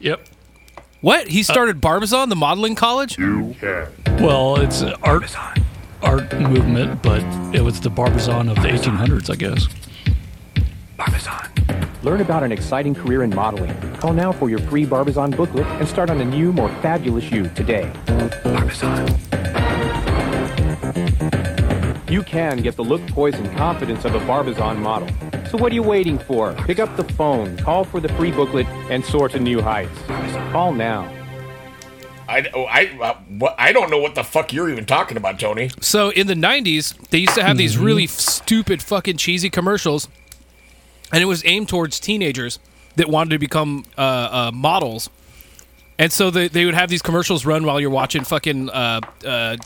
Yep. 0.01 0.27
What? 1.01 1.29
He 1.29 1.43
started 1.43 1.81
Barbizon, 1.81 2.29
the 2.29 2.37
modeling 2.37 2.75
college? 2.75 3.19
You 3.19 3.55
can. 3.61 3.89
Well, 4.23 4.57
it's 4.61 4.81
an 4.81 4.95
art 5.03 5.25
art 6.03 6.33
movement, 6.39 7.03
but 7.03 7.23
it 7.55 7.63
was 7.63 7.81
the 7.81 7.91
Barbizon 7.91 8.49
of 8.49 8.57
the 8.57 8.69
1800s, 8.69 9.31
I 9.31 9.37
guess. 9.37 9.67
Barbizon. 10.97 11.89
Learn 12.03 12.21
about 12.21 12.43
an 12.43 12.53
exciting 12.53 12.95
career 12.95 13.23
in 13.23 13.35
modeling. 13.35 13.75
Call 13.95 14.13
now 14.13 14.33
for 14.33 14.49
your 14.49 14.61
free 14.61 14.85
Barbizon 14.85 15.31
booklet 15.31 15.67
and 15.67 15.89
start 15.89 16.11
on 16.11 16.21
a 16.21 16.25
new, 16.25 16.53
more 16.53 16.69
fabulous 16.81 17.31
you 17.31 17.49
today. 17.51 17.91
Barbizon. 18.45 19.19
You 22.09 22.23
can 22.23 22.59
get 22.59 22.77
the 22.77 22.85
look, 22.85 23.07
poise, 23.09 23.35
and 23.35 23.55
confidence 23.57 24.05
of 24.05 24.15
a 24.15 24.21
Barbizon 24.21 24.81
model. 24.81 25.09
So 25.51 25.59
what 25.59 25.73
are 25.73 25.75
you 25.75 25.83
waiting 25.83 26.19
for? 26.19 26.55
Pick 26.67 26.79
up 26.79 26.97
the 26.97 27.05
phone, 27.05 27.57
call 27.59 27.85
for 27.85 28.01
the 28.01 28.09
free 28.11 28.31
booklet, 28.31 28.67
and 28.91 29.05
soar 29.05 29.29
to 29.31 29.39
new 29.39 29.61
heights. 29.61 29.99
Call 30.53 30.73
now. 30.73 31.18
I, 32.29 32.47
oh, 32.55 32.65
I, 32.65 32.99
uh, 33.01 33.15
what, 33.39 33.55
I 33.59 33.73
don't 33.73 33.91
know 33.91 33.99
what 33.99 34.15
the 34.15 34.23
fuck 34.23 34.53
you're 34.53 34.69
even 34.69 34.85
talking 34.85 35.17
about, 35.17 35.41
Tony. 35.41 35.71
So 35.81 36.11
in 36.11 36.27
the 36.27 36.35
90s, 36.35 36.97
they 37.09 37.19
used 37.19 37.35
to 37.35 37.43
have 37.43 37.57
these 37.57 37.79
really 37.79 38.05
f- 38.05 38.11
stupid, 38.11 38.83
fucking 38.83 39.17
cheesy 39.17 39.49
commercials, 39.49 40.09
and 41.11 41.23
it 41.23 41.27
was 41.27 41.43
aimed 41.47 41.69
towards 41.69 41.99
teenagers 41.99 42.59
that 42.97 43.09
wanted 43.09 43.31
to 43.31 43.39
become 43.39 43.85
uh, 43.97 44.01
uh, 44.01 44.51
models. 44.53 45.09
And 45.99 46.13
so 46.13 46.31
they, 46.31 46.49
they 46.49 46.65
would 46.65 46.75
have 46.75 46.91
these 46.91 47.03
commercials 47.03 47.47
run 47.47 47.65
while 47.65 47.81
you're 47.81 47.91
watching 47.91 48.25
fucking 48.25 48.71
uh, 48.71 49.01
uh, 49.27 49.57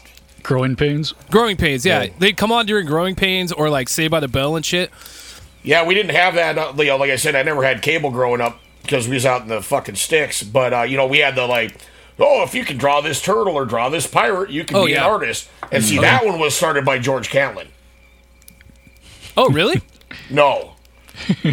Growing 0.42 0.76
pains. 0.76 1.14
Growing 1.30 1.56
Pains. 1.56 1.86
Yeah. 1.86 2.02
Yeah. 2.02 2.12
they'd 2.18 2.36
come 2.36 2.50
on 2.52 2.66
during 2.66 2.86
Growing 2.86 3.14
Pains 3.14 3.52
or 3.52 3.70
like 3.70 3.88
Saved 3.88 4.10
by 4.10 4.20
the 4.20 4.28
Bell 4.28 4.56
and 4.56 4.64
shit. 4.64 4.90
Yeah, 5.62 5.86
we 5.86 5.94
didn't 5.94 6.14
have 6.16 6.34
that. 6.34 6.58
Uh, 6.58 6.72
you 6.78 6.86
know, 6.86 6.96
like 6.96 7.10
I 7.10 7.16
said, 7.16 7.36
I 7.36 7.42
never 7.42 7.62
had 7.62 7.82
cable 7.82 8.10
growing 8.10 8.40
up 8.40 8.58
because 8.82 9.06
we 9.06 9.14
was 9.14 9.24
out 9.24 9.42
in 9.42 9.48
the 9.48 9.62
fucking 9.62 9.94
sticks. 9.94 10.42
But 10.42 10.72
uh, 10.72 10.82
you 10.82 10.96
know, 10.96 11.06
we 11.06 11.18
had 11.18 11.36
the 11.36 11.46
like, 11.46 11.76
oh, 12.18 12.42
if 12.42 12.54
you 12.54 12.64
can 12.64 12.76
draw 12.78 13.00
this 13.00 13.20
turtle 13.22 13.54
or 13.54 13.64
draw 13.64 13.88
this 13.88 14.06
pirate, 14.06 14.50
you 14.50 14.64
can 14.64 14.76
Oh, 14.76 14.86
be 14.86 14.92
yeah. 14.92 15.04
an 15.04 15.10
artist. 15.10 15.48
And 15.70 15.82
see, 15.84 15.98
Okay. 15.98 16.06
that 16.06 16.24
one 16.24 16.38
was 16.38 16.54
started 16.54 16.84
by 16.84 16.98
George 16.98 17.30
Catlin. 17.30 17.68
Oh, 19.36 19.48
really? 19.50 19.80
No, 20.30 20.72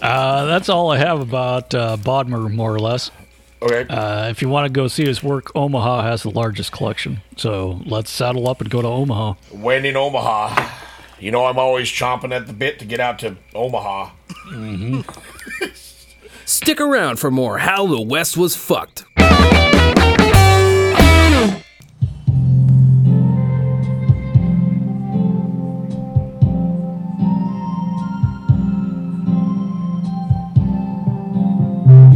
Uh, 0.00 0.44
that's 0.46 0.68
all 0.68 0.90
I 0.90 0.98
have 0.98 1.20
about 1.20 1.72
uh, 1.74 1.96
Bodmer, 1.96 2.52
more 2.52 2.74
or 2.74 2.80
less. 2.80 3.10
Okay. 3.62 3.86
Uh, 3.88 4.28
if 4.30 4.42
you 4.42 4.48
want 4.48 4.66
to 4.66 4.72
go 4.72 4.88
see 4.88 5.04
his 5.06 5.22
work, 5.22 5.54
Omaha 5.54 6.02
has 6.02 6.24
the 6.24 6.30
largest 6.30 6.72
collection. 6.72 7.20
So 7.36 7.80
let's 7.86 8.10
saddle 8.10 8.48
up 8.48 8.60
and 8.60 8.68
go 8.68 8.82
to 8.82 8.88
Omaha. 8.88 9.34
when 9.52 9.84
in 9.84 9.96
Omaha, 9.96 10.68
you 11.20 11.30
know, 11.30 11.46
I'm 11.46 11.58
always 11.58 11.88
chomping 11.88 12.34
at 12.34 12.48
the 12.48 12.52
bit 12.52 12.80
to 12.80 12.84
get 12.84 12.98
out 12.98 13.20
to 13.20 13.36
Omaha. 13.54 14.10
Stick 16.62 16.80
around 16.80 17.18
for 17.18 17.28
more 17.28 17.58
How 17.58 17.88
the 17.88 18.00
West 18.00 18.36
Was 18.36 18.54
Fucked. 18.54 19.04
Do 19.16 19.24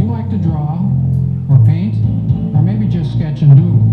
you 0.01 0.07
like 0.09 0.29
to 0.29 0.37
draw, 0.37 0.79
or 1.49 1.59
paint, 1.65 1.95
or 2.55 2.61
maybe 2.61 2.87
just 2.87 3.11
sketch 3.11 3.41
and 3.41 3.57
doodle? 3.57 3.83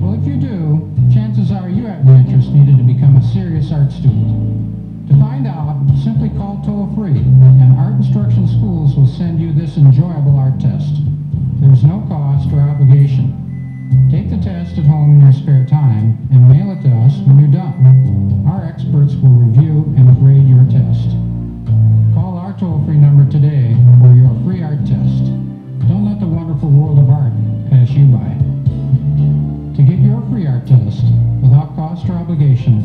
Well, 0.00 0.20
if 0.20 0.26
you 0.26 0.38
do, 0.40 0.92
chances 1.14 1.52
are 1.52 1.68
you 1.68 1.86
have 1.86 2.04
the 2.04 2.14
interest 2.14 2.48
needed 2.48 2.78
to 2.78 2.82
become 2.82 3.14
a 3.16 3.22
serious 3.32 3.70
art 3.70 3.92
student. 3.92 4.77
To 5.08 5.16
find 5.16 5.46
out, 5.46 5.88
simply 6.04 6.28
call 6.28 6.60
toll 6.64 6.92
free, 6.94 7.16
and 7.16 7.78
Art 7.78 7.94
Instruction 7.94 8.46
Schools 8.46 8.94
will 8.94 9.06
send 9.06 9.40
you 9.40 9.54
this 9.54 9.78
enjoyable 9.78 10.36
art 10.36 10.60
test. 10.60 11.00
There's 11.64 11.82
no 11.82 12.04
cost 12.08 12.52
or 12.52 12.60
obligation. 12.60 13.32
Take 14.12 14.28
the 14.28 14.36
test 14.36 14.76
at 14.76 14.84
home 14.84 15.16
in 15.16 15.20
your 15.24 15.32
spare 15.32 15.64
time 15.64 16.20
and 16.30 16.48
mail 16.48 16.76
it 16.76 16.82
to 16.84 16.92
us 17.08 17.16
when 17.24 17.40
you're 17.40 17.48
done. 17.48 18.44
Our 18.46 18.68
experts 18.68 19.16
will 19.16 19.32
review 19.32 19.88
and 19.96 20.12
grade 20.20 20.44
your 20.44 20.68
test. 20.68 21.08
Call 22.12 22.36
our 22.36 22.52
toll-free 22.60 23.00
number 23.00 23.24
today 23.32 23.72
for 24.04 24.12
your 24.12 24.36
free 24.44 24.62
art 24.62 24.84
test. 24.84 25.24
Don't 25.88 26.04
let 26.04 26.20
the 26.20 26.28
wonderful 26.28 26.68
world 26.68 26.98
of 27.00 27.08
art 27.08 27.32
pass 27.72 27.88
you 27.96 28.12
by. 28.12 28.28
To 29.72 29.82
get 29.82 30.04
your 30.04 30.20
free 30.28 30.46
art 30.46 30.68
test 30.68 31.00
without 31.40 31.72
cost 31.76 32.04
or 32.10 32.20
obligation, 32.20 32.84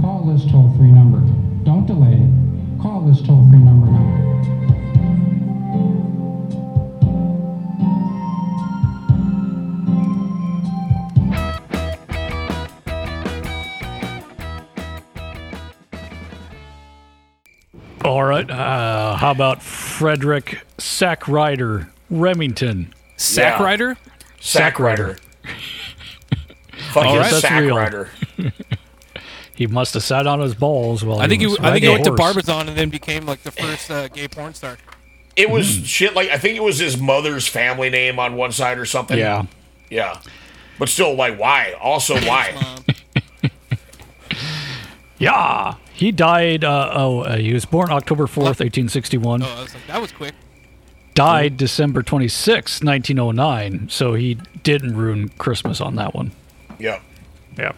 call 0.00 0.30
this 0.30 0.46
toll-free 0.46 0.94
number. 0.94 1.43
Don't 1.64 1.86
delay. 1.86 2.28
Call 2.80 3.00
this 3.06 3.22
toll-free 3.22 3.58
number 3.58 3.86
now. 3.86 4.24
All 18.04 18.22
right. 18.24 18.48
Uh, 18.50 19.16
how 19.16 19.30
about 19.30 19.62
Frederic 19.62 20.60
Sackrider 20.76 21.88
Remington? 22.10 22.92
Sackrider? 23.16 23.96
Yeah. 23.96 24.12
Sack 24.40 24.78
Rider. 24.78 25.16
Fucking 26.92 27.40
Sack 27.40 27.50
Sackrider. 27.52 28.10
He 29.54 29.66
must 29.66 29.94
have 29.94 30.02
sat 30.02 30.26
on 30.26 30.40
his 30.40 30.54
balls 30.54 31.04
while 31.04 31.20
I 31.20 31.28
think 31.28 31.42
he 31.42 31.48
he, 31.48 31.56
I 31.60 31.70
think 31.72 31.84
he 31.84 31.88
went 31.88 32.06
a 32.06 32.10
to. 32.10 32.16
Barbizon 32.16 32.68
and 32.68 32.76
then 32.76 32.88
became 32.90 33.24
like 33.26 33.42
the 33.42 33.50
first 33.52 33.90
uh, 33.90 34.08
gay 34.08 34.26
porn 34.28 34.52
star. 34.54 34.78
It 35.36 35.50
was 35.50 35.76
Hmm. 35.78 35.82
shit 35.84 36.14
like 36.14 36.30
I 36.30 36.38
think 36.38 36.56
it 36.56 36.62
was 36.62 36.78
his 36.78 36.96
mother's 37.00 37.46
family 37.46 37.90
name 37.90 38.18
on 38.18 38.34
one 38.36 38.52
side 38.52 38.78
or 38.78 38.84
something. 38.84 39.18
Yeah. 39.18 39.44
Yeah. 39.90 40.20
But 40.78 40.88
still, 40.88 41.14
like, 41.14 41.38
why? 41.38 41.74
Also, 41.80 42.14
why? 42.20 42.52
Yeah. 45.18 45.74
He 45.92 46.10
died. 46.12 46.64
Uh, 46.64 46.90
oh, 46.92 47.20
uh, 47.20 47.36
he 47.36 47.52
was 47.54 47.64
born 47.64 47.90
October 47.90 48.24
4th, 48.26 48.60
1861. 48.60 49.42
Oh, 49.42 49.46
I 49.46 49.62
was 49.62 49.74
like, 49.74 49.86
that 49.86 50.00
was 50.00 50.12
quick. 50.12 50.34
Died 51.14 51.56
December 51.56 52.02
26, 52.02 52.82
1909. 52.82 53.88
So 53.88 54.14
he 54.14 54.34
didn't 54.64 54.96
ruin 54.96 55.28
Christmas 55.30 55.80
on 55.80 55.94
that 55.96 56.14
one. 56.14 56.32
yeah. 56.78 57.00
Yeah. 57.56 57.70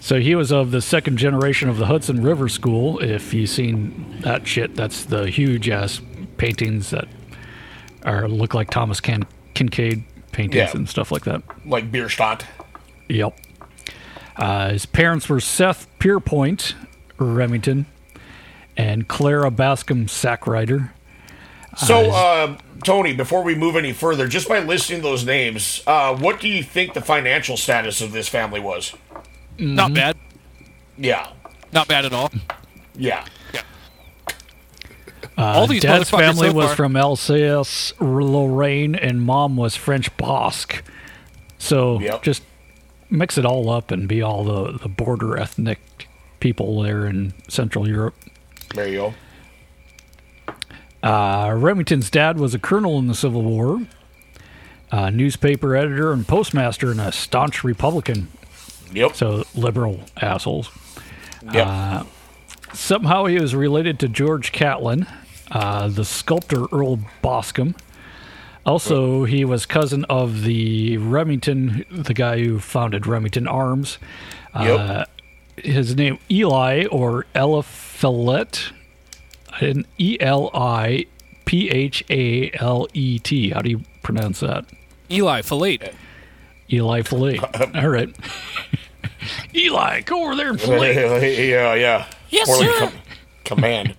So 0.00 0.20
he 0.20 0.34
was 0.34 0.52
of 0.52 0.70
the 0.70 0.80
second 0.80 1.16
generation 1.18 1.68
of 1.68 1.76
the 1.76 1.86
Hudson 1.86 2.22
River 2.22 2.48
School. 2.48 2.98
If 3.00 3.34
you've 3.34 3.50
seen 3.50 4.18
that 4.20 4.46
shit, 4.46 4.74
that's 4.76 5.04
the 5.04 5.28
huge 5.28 5.68
ass 5.68 6.00
paintings 6.36 6.90
that 6.90 7.08
are 8.04 8.28
look 8.28 8.54
like 8.54 8.70
Thomas 8.70 9.00
Kin- 9.00 9.26
Kinkade 9.54 10.04
paintings 10.32 10.54
Yeah. 10.54 10.70
and 10.72 10.88
stuff 10.88 11.10
like 11.10 11.24
that. 11.24 11.42
Like 11.66 11.90
Bierstadt. 11.90 12.44
Yep. 13.08 13.36
Uh, 14.36 14.70
his 14.70 14.86
parents 14.86 15.28
were 15.28 15.40
Seth 15.40 15.88
Pierpont 15.98 16.76
Remington 17.18 17.86
and 18.76 19.08
Clara 19.08 19.50
Bascom 19.50 20.06
Sackrider. 20.06 20.90
So, 21.76 22.10
uh, 22.10 22.56
Tony, 22.84 23.12
before 23.14 23.42
we 23.42 23.54
move 23.54 23.76
any 23.76 23.92
further, 23.92 24.26
just 24.28 24.48
by 24.48 24.60
listing 24.60 25.02
those 25.02 25.24
names, 25.24 25.82
uh, 25.86 26.14
what 26.16 26.40
do 26.40 26.48
you 26.48 26.62
think 26.62 26.94
the 26.94 27.00
financial 27.00 27.56
status 27.56 28.00
of 28.00 28.12
this 28.12 28.28
family 28.28 28.60
was? 28.60 28.94
Mm-hmm. 29.58 29.74
Not 29.74 29.94
bad. 29.94 30.16
Yeah. 30.96 31.28
Not 31.72 31.88
bad 31.88 32.04
at 32.04 32.12
all. 32.12 32.30
Yeah. 32.96 33.24
Uh, 35.36 35.42
All 35.42 35.66
these 35.68 35.82
dad's 35.82 36.10
family 36.10 36.48
so 36.48 36.54
was 36.54 36.66
far. 36.66 36.76
from 36.76 36.96
Alsace, 36.96 37.92
Lorraine, 38.00 38.94
and 38.96 39.22
mom 39.22 39.56
was 39.56 39.76
French 39.76 40.14
Basque. 40.16 40.82
So 41.58 42.00
Yep. 42.00 42.22
just 42.22 42.42
mix 43.10 43.38
it 43.38 43.44
all 43.44 43.70
up 43.70 43.90
and 43.92 44.08
be 44.08 44.20
all 44.20 44.42
the, 44.44 44.78
the 44.78 44.88
border 44.88 45.38
ethnic 45.38 46.08
people 46.40 46.82
there 46.82 47.06
in 47.06 47.34
Central 47.48 47.88
Europe. 47.88 48.14
There 48.74 48.88
you 48.88 48.96
go. 48.96 49.14
Uh, 51.02 51.52
Remington's 51.56 52.10
dad 52.10 52.38
was 52.38 52.54
a 52.54 52.58
colonel 52.58 52.98
in 52.98 53.06
the 53.06 53.14
Civil 53.14 53.42
War, 53.42 53.86
a 54.90 55.10
newspaper 55.12 55.76
editor 55.76 56.12
and 56.12 56.26
postmaster, 56.26 56.90
and 56.90 57.00
a 57.00 57.12
staunch 57.12 57.62
Republican. 57.62 58.28
Yep. 58.92 59.16
So 59.16 59.44
liberal 59.54 60.00
assholes. 60.20 60.70
Yep. 61.52 61.66
Uh, 61.66 62.04
somehow 62.72 63.26
he 63.26 63.38
was 63.38 63.54
related 63.54 63.98
to 64.00 64.08
George 64.08 64.52
Catlin, 64.52 65.06
uh, 65.50 65.88
the 65.88 66.04
sculptor 66.04 66.66
Earl 66.72 67.00
Bascom. 67.22 67.74
Also, 68.66 69.24
he 69.24 69.46
was 69.46 69.64
cousin 69.64 70.04
of 70.10 70.42
the 70.42 70.98
Remington, 70.98 71.86
the 71.90 72.12
guy 72.12 72.38
who 72.38 72.58
founded 72.58 73.06
Remington 73.06 73.46
Arms. 73.46 73.98
Uh, 74.52 75.06
his 75.56 75.96
name 75.96 76.18
Eli 76.30 76.84
or 76.86 77.24
Eliphalet, 77.34 78.72
an 79.60 79.86
E 79.98 80.18
L 80.20 80.50
I 80.52 81.06
P 81.46 81.70
H 81.70 82.04
A 82.10 82.50
L 82.54 82.86
E 82.92 83.18
T. 83.18 83.50
How 83.50 83.60
do 83.62 83.70
you 83.70 83.82
pronounce 84.02 84.40
that? 84.40 84.66
Eli 85.10 85.40
fillet. 85.42 85.78
Eli 86.72 87.02
Fillet. 87.02 87.38
All 87.74 87.88
right. 87.88 88.14
Eli, 89.54 90.00
go 90.02 90.24
over 90.24 90.36
there 90.36 90.50
and 90.50 90.60
fillet. 90.60 90.94
yeah, 91.50 91.74
yeah. 91.74 92.06
Yes, 92.30 92.46
Poorly 92.48 92.66
sir. 92.66 92.78
com- 92.78 92.92
command. 93.44 93.96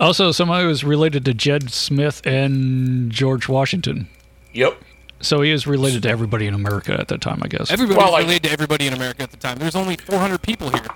Also, 0.00 0.32
somebody 0.32 0.66
was 0.66 0.84
related 0.84 1.24
to 1.24 1.34
Jed 1.34 1.70
Smith 1.70 2.20
and 2.26 3.10
George 3.10 3.48
Washington. 3.48 4.08
Yep. 4.52 4.78
So 5.20 5.40
he 5.40 5.50
is 5.50 5.66
related 5.66 6.02
to 6.02 6.10
everybody 6.10 6.46
in 6.46 6.52
America 6.54 6.92
at 6.98 7.08
that 7.08 7.20
time, 7.22 7.40
I 7.42 7.48
guess. 7.48 7.70
Everybody 7.70 7.96
Well, 7.96 8.06
was 8.08 8.12
like- 8.14 8.22
related 8.24 8.42
to 8.44 8.50
everybody 8.52 8.86
in 8.86 8.92
America 8.92 9.22
at 9.22 9.30
the 9.30 9.36
time. 9.38 9.58
There's 9.58 9.76
only 9.76 9.96
400 9.96 10.42
people 10.42 10.70
here. 10.70 10.86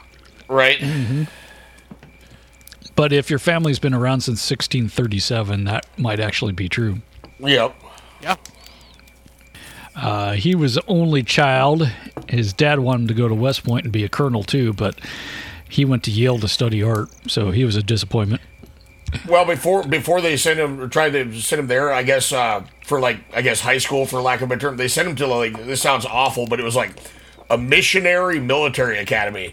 Right. 0.48 0.78
Mm-hmm. 0.78 1.24
but 2.96 3.12
if 3.12 3.30
your 3.30 3.38
family's 3.38 3.78
been 3.78 3.94
around 3.94 4.20
since 4.22 4.40
1637, 4.50 5.64
that 5.64 5.86
might 5.98 6.20
actually 6.20 6.52
be 6.52 6.68
true. 6.68 7.00
Yep. 7.38 7.74
Yeah. 8.20 8.36
Uh, 10.00 10.32
he 10.32 10.54
was 10.54 10.74
the 10.76 10.84
only 10.88 11.22
child. 11.22 11.90
His 12.28 12.52
dad 12.52 12.80
wanted 12.80 13.02
him 13.02 13.08
to 13.08 13.14
go 13.14 13.28
to 13.28 13.34
West 13.34 13.64
Point 13.64 13.84
and 13.84 13.92
be 13.92 14.04
a 14.04 14.08
colonel 14.08 14.42
too, 14.42 14.72
but 14.72 14.98
he 15.68 15.84
went 15.84 16.04
to 16.04 16.10
Yale 16.10 16.38
to 16.38 16.48
study 16.48 16.82
art, 16.82 17.10
so 17.26 17.50
he 17.50 17.64
was 17.64 17.76
a 17.76 17.82
disappointment. 17.82 18.42
Well, 19.28 19.44
before 19.44 19.82
before 19.82 20.20
they 20.20 20.36
sent 20.36 20.58
him 20.58 20.80
or 20.80 20.88
tried 20.88 21.10
to 21.10 21.40
send 21.40 21.60
him 21.60 21.66
there, 21.66 21.92
I 21.92 22.02
guess 22.02 22.32
uh, 22.32 22.64
for 22.84 23.00
like 23.00 23.18
I 23.34 23.42
guess 23.42 23.60
high 23.60 23.78
school 23.78 24.06
for 24.06 24.20
lack 24.20 24.40
of 24.40 24.50
a 24.50 24.56
term, 24.56 24.76
they 24.76 24.88
sent 24.88 25.08
him 25.08 25.16
to 25.16 25.26
like 25.26 25.66
this 25.66 25.82
sounds 25.82 26.06
awful, 26.06 26.46
but 26.46 26.60
it 26.60 26.62
was 26.62 26.76
like 26.76 26.92
a 27.50 27.58
missionary 27.58 28.40
military 28.40 28.98
academy. 28.98 29.52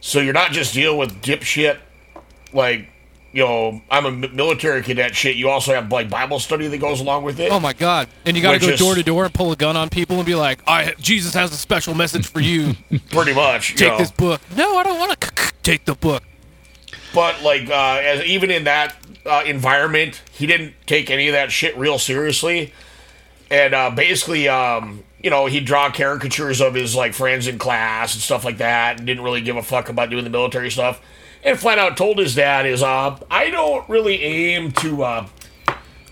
So 0.00 0.20
you're 0.20 0.34
not 0.34 0.52
just 0.52 0.74
dealing 0.74 0.98
with 0.98 1.22
dipshit 1.22 1.78
like 2.52 2.88
you 3.34 3.44
know 3.44 3.82
I'm 3.90 4.06
a 4.06 4.12
military 4.28 4.80
cadet 4.82 5.14
shit. 5.14 5.34
You 5.34 5.50
also 5.50 5.74
have 5.74 5.90
like 5.90 6.08
Bible 6.08 6.38
study 6.38 6.68
that 6.68 6.78
goes 6.78 7.00
along 7.00 7.24
with 7.24 7.40
it. 7.40 7.50
Oh 7.50 7.58
my 7.58 7.72
God! 7.72 8.08
And 8.24 8.36
you 8.36 8.42
got 8.42 8.52
to 8.52 8.58
go 8.60 8.68
is- 8.68 8.78
door 8.78 8.94
to 8.94 9.02
door 9.02 9.24
and 9.24 9.34
pull 9.34 9.50
a 9.50 9.56
gun 9.56 9.76
on 9.76 9.90
people 9.90 10.16
and 10.16 10.24
be 10.24 10.36
like, 10.36 10.60
"I 10.68 10.94
Jesus 11.00 11.34
has 11.34 11.52
a 11.52 11.56
special 11.56 11.94
message 11.94 12.28
for 12.28 12.40
you. 12.40 12.74
Pretty 13.10 13.34
much. 13.34 13.70
you 13.72 13.76
Take 13.76 13.92
know. 13.92 13.98
this 13.98 14.12
book." 14.12 14.40
No, 14.56 14.76
I 14.76 14.84
don't 14.84 14.98
want 15.00 15.20
to 15.20 15.52
take 15.64 15.84
the 15.84 15.94
book. 15.96 16.22
But 17.12 17.42
like, 17.42 17.68
uh, 17.68 18.00
as 18.02 18.24
even 18.24 18.50
in 18.52 18.64
that 18.64 18.96
uh, 19.26 19.42
environment, 19.44 20.22
he 20.32 20.46
didn't 20.46 20.74
take 20.86 21.10
any 21.10 21.26
of 21.26 21.32
that 21.32 21.50
shit 21.50 21.76
real 21.76 21.98
seriously, 21.98 22.72
and 23.50 23.74
uh, 23.74 23.90
basically, 23.90 24.48
um, 24.48 25.02
you 25.22 25.30
know, 25.30 25.46
he'd 25.46 25.64
draw 25.64 25.90
caricatures 25.90 26.60
of 26.60 26.74
his 26.74 26.94
like 26.94 27.14
friends 27.14 27.48
in 27.48 27.58
class 27.58 28.14
and 28.14 28.22
stuff 28.22 28.44
like 28.44 28.58
that, 28.58 28.98
and 28.98 29.06
didn't 29.08 29.24
really 29.24 29.40
give 29.40 29.56
a 29.56 29.62
fuck 29.62 29.88
about 29.88 30.10
doing 30.10 30.22
the 30.22 30.30
military 30.30 30.70
stuff. 30.70 31.00
And 31.44 31.58
flat 31.58 31.78
out 31.78 31.96
told 31.96 32.18
his 32.18 32.34
dad 32.34 32.66
is, 32.66 32.82
uh, 32.82 33.18
I 33.30 33.50
don't 33.50 33.86
really 33.88 34.22
aim 34.22 34.72
to, 34.72 35.04
uh, 35.04 35.26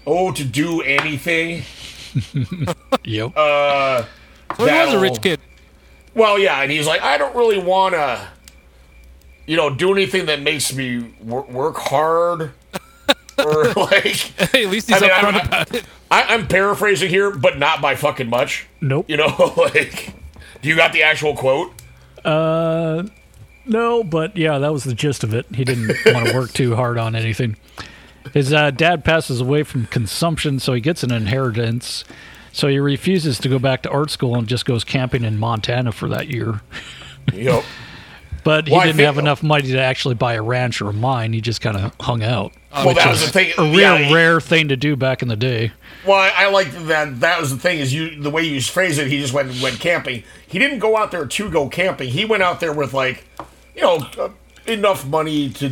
oh, 0.07 0.30
to 0.33 0.45
do 0.45 0.83
anything. 0.83 1.62
Yep. 3.05 3.33
Uh, 3.37 4.05
So 4.57 4.66
he 4.66 4.72
was 4.72 4.95
a 4.95 4.99
rich 5.01 5.22
kid. 5.22 5.41
Well, 6.14 6.39
yeah, 6.39 6.61
and 6.61 6.70
he's 6.70 6.87
like, 6.87 7.01
I 7.01 7.16
don't 7.16 7.35
really 7.35 7.59
want 7.59 7.95
to, 7.95 8.28
you 9.47 9.57
know, 9.57 9.74
do 9.74 9.93
anything 9.93 10.26
that 10.26 10.43
makes 10.43 10.74
me 10.74 11.14
wor- 11.22 11.47
work 11.47 11.76
hard, 11.78 12.53
or 13.39 13.64
like. 13.72 14.39
At 14.55 14.68
least 14.68 14.91
he's 14.91 14.99
I 14.99 15.01
mean, 15.01 15.11
upfront 15.11 15.41
I'm, 15.41 15.47
about 15.47 15.74
it. 15.74 15.85
I, 16.11 16.22
I'm 16.24 16.47
paraphrasing 16.47 17.09
here, 17.09 17.30
but 17.30 17.59
not 17.59 17.80
by 17.80 17.95
fucking 17.97 18.28
much. 18.28 18.66
Nope. 18.83 19.07
You 19.09 19.16
know, 19.16 19.55
like, 19.57 20.12
do 20.61 20.68
you 20.68 20.76
got 20.76 20.93
the 20.93 21.03
actual 21.05 21.35
quote? 21.35 21.72
Uh, 22.22 23.05
no, 23.66 24.02
but 24.04 24.36
yeah, 24.36 24.58
that 24.58 24.72
was 24.72 24.84
the 24.84 24.94
gist 24.94 25.24
of 25.24 25.34
it. 25.34 25.46
He 25.54 25.64
didn't 25.64 25.88
want 26.06 26.26
to 26.28 26.34
work 26.34 26.52
too 26.52 26.76
hard 26.76 26.98
on 26.98 27.14
anything. 27.14 27.56
His 28.32 28.52
uh, 28.52 28.70
dad 28.70 29.04
passes 29.04 29.40
away 29.40 29.62
from 29.62 29.86
consumption, 29.86 30.58
so 30.60 30.72
he 30.74 30.80
gets 30.80 31.02
an 31.02 31.12
inheritance. 31.12 32.04
So 32.52 32.68
he 32.68 32.78
refuses 32.78 33.38
to 33.38 33.48
go 33.48 33.58
back 33.58 33.82
to 33.82 33.90
art 33.90 34.10
school 34.10 34.36
and 34.36 34.46
just 34.46 34.64
goes 34.66 34.84
camping 34.84 35.24
in 35.24 35.38
Montana 35.38 35.90
for 35.92 36.08
that 36.08 36.28
year. 36.28 36.60
Yep. 37.32 37.64
But 38.44 38.66
he 38.66 38.74
Well, 38.74 38.84
didn't 38.84 38.98
have 39.04 39.18
enough 39.18 39.42
money 39.44 39.68
to 39.68 39.78
actually 39.78 40.16
buy 40.16 40.34
a 40.34 40.42
ranch 40.42 40.82
or 40.82 40.90
a 40.90 40.92
mine. 40.92 41.32
He 41.32 41.40
just 41.40 41.60
kind 41.60 41.76
of 41.76 41.94
hung 42.00 42.24
out. 42.24 42.52
Well, 42.74 42.92
that 42.94 43.08
was 43.08 43.24
the 43.24 43.30
thing. 43.30 43.52
A 43.56 43.62
real 43.62 44.00
Yeah, 44.00 44.12
rare 44.12 44.40
thing 44.40 44.66
to 44.66 44.76
do 44.76 44.96
back 44.96 45.22
in 45.22 45.28
the 45.28 45.36
day. 45.36 45.70
Well, 46.04 46.16
I, 46.18 46.32
I 46.36 46.50
like 46.50 46.72
that. 46.86 47.20
That 47.20 47.40
was 47.40 47.50
the 47.52 47.56
thing 47.58 47.78
is 47.78 47.94
you 47.94 48.20
the 48.20 48.30
way 48.30 48.42
you 48.42 48.60
phrase 48.60 48.98
it. 48.98 49.06
He 49.06 49.20
just 49.20 49.32
went 49.32 49.62
went 49.62 49.78
camping. 49.78 50.24
He 50.44 50.58
didn't 50.58 50.80
go 50.80 50.96
out 50.96 51.12
there 51.12 51.24
to 51.24 51.50
go 51.52 51.68
camping. 51.68 52.08
He 52.08 52.24
went 52.24 52.42
out 52.42 52.58
there 52.58 52.72
with 52.72 52.92
like, 52.92 53.24
you 53.75 53.83
know, 53.83 54.07
uh, 54.18 54.29
enough 54.66 55.07
money 55.07 55.51
to, 55.51 55.68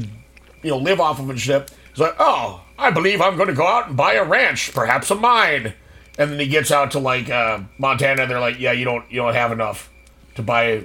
you 0.63 0.71
know, 0.71 0.79
live 0.79 1.01
off 1.01 1.19
of 1.21 1.29
and 1.31 1.41
shit. 1.41 1.71
He's 1.91 1.99
like, 1.99 2.17
oh, 2.19 2.63
I 2.79 2.91
believe 2.91 3.21
I'm 3.21 3.37
going 3.37 3.49
to 3.49 3.55
go 3.55 3.67
out 3.67 3.89
and 3.89 3.97
buy 3.97 4.15
a 4.15 4.25
ranch, 4.25 4.73
perhaps 4.73 5.11
a 5.11 5.15
mine. 5.15 5.75
And 6.19 6.31
then 6.33 6.39
he 6.41 6.47
gets 6.49 6.71
out 6.71 6.91
to 6.93 6.99
like 6.99 7.31
uh, 7.31 7.61
Montana. 7.79 8.23
and 8.23 8.31
They're 8.31 8.41
like, 8.41 8.59
yeah, 8.59 8.73
you 8.73 8.85
don't 8.85 9.11
you 9.11 9.17
don't 9.23 9.35
have 9.35 9.53
enough 9.53 9.91
to 10.35 10.43
buy 10.43 10.85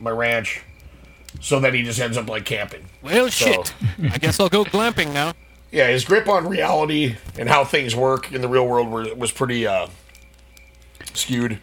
my 0.00 0.10
ranch. 0.10 0.62
So 1.40 1.60
then 1.60 1.72
he 1.74 1.82
just 1.82 1.98
ends 2.00 2.16
up 2.16 2.28
like 2.28 2.44
camping. 2.44 2.84
Well, 3.02 3.30
So- 3.30 3.46
shit. 3.46 3.74
I 4.10 4.18
guess 4.18 4.38
I'll 4.40 4.48
go 4.48 4.64
glamping 4.64 5.12
now. 5.12 5.32
Yeah, 5.70 5.88
his 5.88 6.04
grip 6.04 6.28
on 6.28 6.46
reality 6.46 7.16
and 7.38 7.48
how 7.48 7.64
things 7.64 7.96
work 7.96 8.30
in 8.32 8.42
the 8.42 8.48
real 8.48 8.66
world 8.66 8.88
were, 8.90 9.14
was 9.14 9.32
pretty 9.32 9.66
uh, 9.66 9.86
skewed. 11.14 11.58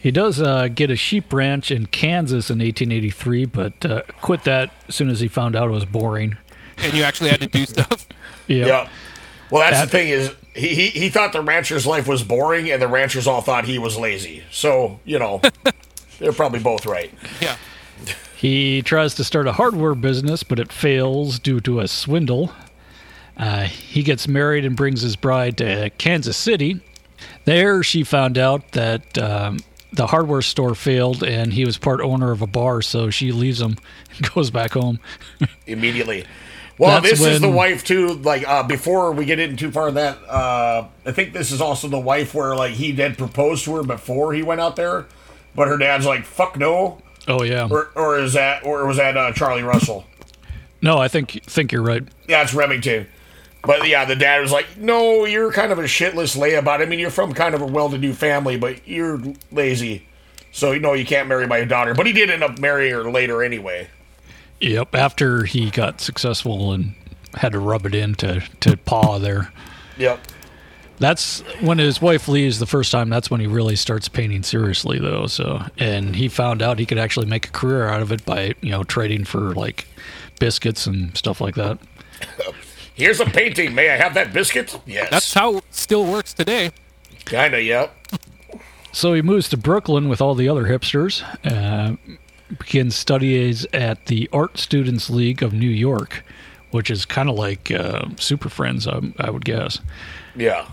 He 0.00 0.10
does 0.10 0.40
uh, 0.40 0.68
get 0.68 0.90
a 0.90 0.96
sheep 0.96 1.32
ranch 1.32 1.70
in 1.70 1.86
Kansas 1.86 2.48
in 2.50 2.58
1883, 2.60 3.44
but 3.44 3.84
uh, 3.84 4.02
quit 4.22 4.44
that 4.44 4.70
as 4.88 4.94
soon 4.94 5.10
as 5.10 5.20
he 5.20 5.28
found 5.28 5.54
out 5.54 5.68
it 5.68 5.72
was 5.72 5.84
boring. 5.84 6.38
and 6.78 6.94
you 6.94 7.02
actually 7.02 7.30
had 7.30 7.40
to 7.40 7.46
do 7.46 7.66
stuff. 7.66 8.06
Yeah. 8.46 8.88
Well, 9.50 9.62
that's 9.62 9.78
That- 9.78 9.84
the 9.84 9.90
thing 9.90 10.08
is 10.08 10.32
he, 10.54 10.68
he 10.74 10.86
he 10.88 11.08
thought 11.08 11.32
the 11.32 11.40
rancher's 11.40 11.86
life 11.86 12.08
was 12.08 12.24
boring, 12.24 12.68
and 12.70 12.82
the 12.82 12.88
ranchers 12.88 13.28
all 13.28 13.42
thought 13.42 13.64
he 13.64 13.78
was 13.78 13.96
lazy. 13.96 14.42
So 14.50 14.98
you 15.04 15.18
know, 15.20 15.40
they're 16.18 16.32
probably 16.32 16.58
both 16.58 16.84
right. 16.86 17.12
Yeah. 17.40 17.56
He 18.36 18.82
tries 18.82 19.14
to 19.16 19.24
start 19.24 19.46
a 19.46 19.52
hardware 19.52 19.94
business, 19.94 20.42
but 20.42 20.58
it 20.58 20.72
fails 20.72 21.38
due 21.38 21.60
to 21.60 21.78
a 21.80 21.86
swindle. 21.86 22.52
Uh, 23.36 23.64
he 23.64 24.02
gets 24.02 24.26
married 24.26 24.64
and 24.64 24.74
brings 24.76 25.02
his 25.02 25.14
bride 25.14 25.56
to 25.58 25.90
Kansas 25.98 26.36
City. 26.36 26.80
There, 27.44 27.82
she 27.84 28.02
found 28.02 28.36
out 28.38 28.72
that 28.72 29.16
um, 29.18 29.58
the 29.92 30.06
hardware 30.06 30.42
store 30.42 30.74
failed 30.74 31.22
and 31.22 31.52
he 31.52 31.64
was 31.64 31.78
part 31.78 32.00
owner 32.00 32.30
of 32.30 32.42
a 32.42 32.46
bar, 32.46 32.82
so 32.82 33.10
she 33.10 33.32
leaves 33.32 33.60
him 33.60 33.76
and 34.16 34.32
goes 34.32 34.50
back 34.50 34.72
home. 34.72 35.00
immediately. 35.66 36.24
Well, 36.78 37.02
That's 37.02 37.20
this 37.20 37.34
is 37.34 37.40
the 37.42 37.50
wife 37.50 37.84
too. 37.84 38.14
Like 38.14 38.48
uh, 38.48 38.62
before 38.62 39.12
we 39.12 39.26
get 39.26 39.38
in 39.38 39.58
too 39.58 39.70
far, 39.70 39.90
that 39.90 40.16
uh, 40.26 40.86
I 41.04 41.12
think 41.12 41.34
this 41.34 41.52
is 41.52 41.60
also 41.60 41.88
the 41.88 41.98
wife 41.98 42.32
where 42.34 42.56
like 42.56 42.72
he 42.72 42.92
did 42.92 43.18
propose 43.18 43.62
to 43.64 43.74
her 43.76 43.82
before 43.82 44.32
he 44.32 44.42
went 44.42 44.62
out 44.62 44.76
there, 44.76 45.06
but 45.54 45.68
her 45.68 45.76
dad's 45.76 46.06
like, 46.06 46.24
"Fuck 46.24 46.56
no." 46.56 47.02
Oh 47.28 47.42
yeah. 47.42 47.68
Or, 47.70 47.90
or 47.94 48.18
is 48.18 48.32
that 48.32 48.64
or 48.64 48.86
was 48.86 48.96
that 48.96 49.14
uh, 49.14 49.30
Charlie 49.32 49.62
Russell? 49.62 50.06
No, 50.80 50.96
I 50.96 51.08
think 51.08 51.42
think 51.44 51.70
you're 51.70 51.82
right. 51.82 52.02
Yeah, 52.26 52.42
it's 52.42 52.54
Remington. 52.54 53.06
But 53.62 53.86
yeah, 53.86 54.04
the 54.04 54.16
dad 54.16 54.40
was 54.40 54.52
like, 54.52 54.76
"No, 54.76 55.24
you're 55.24 55.52
kind 55.52 55.72
of 55.72 55.78
a 55.78 55.82
shitless 55.82 56.36
layabout. 56.36 56.80
I 56.80 56.86
mean, 56.86 56.98
you're 56.98 57.10
from 57.10 57.34
kind 57.34 57.54
of 57.54 57.60
a 57.60 57.66
well-to-do 57.66 58.14
family, 58.14 58.56
but 58.56 58.86
you're 58.88 59.20
lazy, 59.52 60.06
so 60.50 60.72
you 60.72 60.80
know 60.80 60.94
you 60.94 61.04
can't 61.04 61.28
marry 61.28 61.46
my 61.46 61.64
daughter." 61.64 61.94
But 61.94 62.06
he 62.06 62.12
did 62.12 62.30
end 62.30 62.42
up 62.42 62.58
marrying 62.58 62.94
her 62.94 63.10
later 63.10 63.42
anyway. 63.42 63.88
Yep. 64.60 64.94
After 64.94 65.44
he 65.44 65.70
got 65.70 66.00
successful 66.00 66.72
and 66.72 66.94
had 67.34 67.52
to 67.52 67.58
rub 67.58 67.86
it 67.86 67.94
in 67.94 68.14
to, 68.16 68.40
to 68.60 68.76
paw 68.76 69.18
there. 69.18 69.52
Yep. 69.98 70.20
That's 70.98 71.40
when 71.60 71.78
his 71.78 72.02
wife 72.02 72.28
leaves 72.28 72.58
the 72.58 72.66
first 72.66 72.92
time. 72.92 73.08
That's 73.08 73.30
when 73.30 73.40
he 73.40 73.46
really 73.46 73.76
starts 73.76 74.06
painting 74.08 74.42
seriously, 74.42 74.98
though. 74.98 75.26
So, 75.26 75.62
and 75.78 76.14
he 76.14 76.28
found 76.28 76.60
out 76.60 76.78
he 76.78 76.84
could 76.84 76.98
actually 76.98 77.24
make 77.24 77.46
a 77.46 77.50
career 77.50 77.88
out 77.88 78.02
of 78.02 78.12
it 78.12 78.24
by 78.26 78.54
you 78.60 78.70
know 78.70 78.84
trading 78.84 79.24
for 79.24 79.54
like 79.54 79.86
biscuits 80.38 80.86
and 80.86 81.16
stuff 81.16 81.40
like 81.40 81.54
that. 81.54 81.78
Here's 83.00 83.18
a 83.18 83.24
painting. 83.24 83.74
May 83.74 83.88
I 83.88 83.96
have 83.96 84.12
that 84.12 84.32
biscuit? 84.34 84.78
Yes. 84.84 85.08
That's 85.10 85.32
how 85.32 85.56
it 85.56 85.64
still 85.70 86.04
works 86.04 86.34
today. 86.34 86.70
Kinda. 87.24 87.62
Yep. 87.62 87.96
So 88.92 89.14
he 89.14 89.22
moves 89.22 89.48
to 89.48 89.56
Brooklyn 89.56 90.10
with 90.10 90.20
all 90.20 90.34
the 90.34 90.50
other 90.50 90.64
hipsters. 90.64 91.22
Uh, 91.42 91.96
begins 92.58 92.94
studies 92.94 93.66
at 93.72 94.04
the 94.06 94.28
Art 94.34 94.58
Students 94.58 95.08
League 95.08 95.42
of 95.42 95.54
New 95.54 95.70
York, 95.70 96.24
which 96.72 96.90
is 96.90 97.06
kind 97.06 97.30
of 97.30 97.36
like 97.36 97.70
uh, 97.70 98.06
Super 98.18 98.50
Friends, 98.50 98.86
I, 98.86 99.00
I 99.18 99.30
would 99.30 99.46
guess. 99.46 99.80
Yeah. 100.36 100.66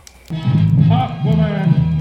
Up, 0.91 1.25
woman! 1.25 1.93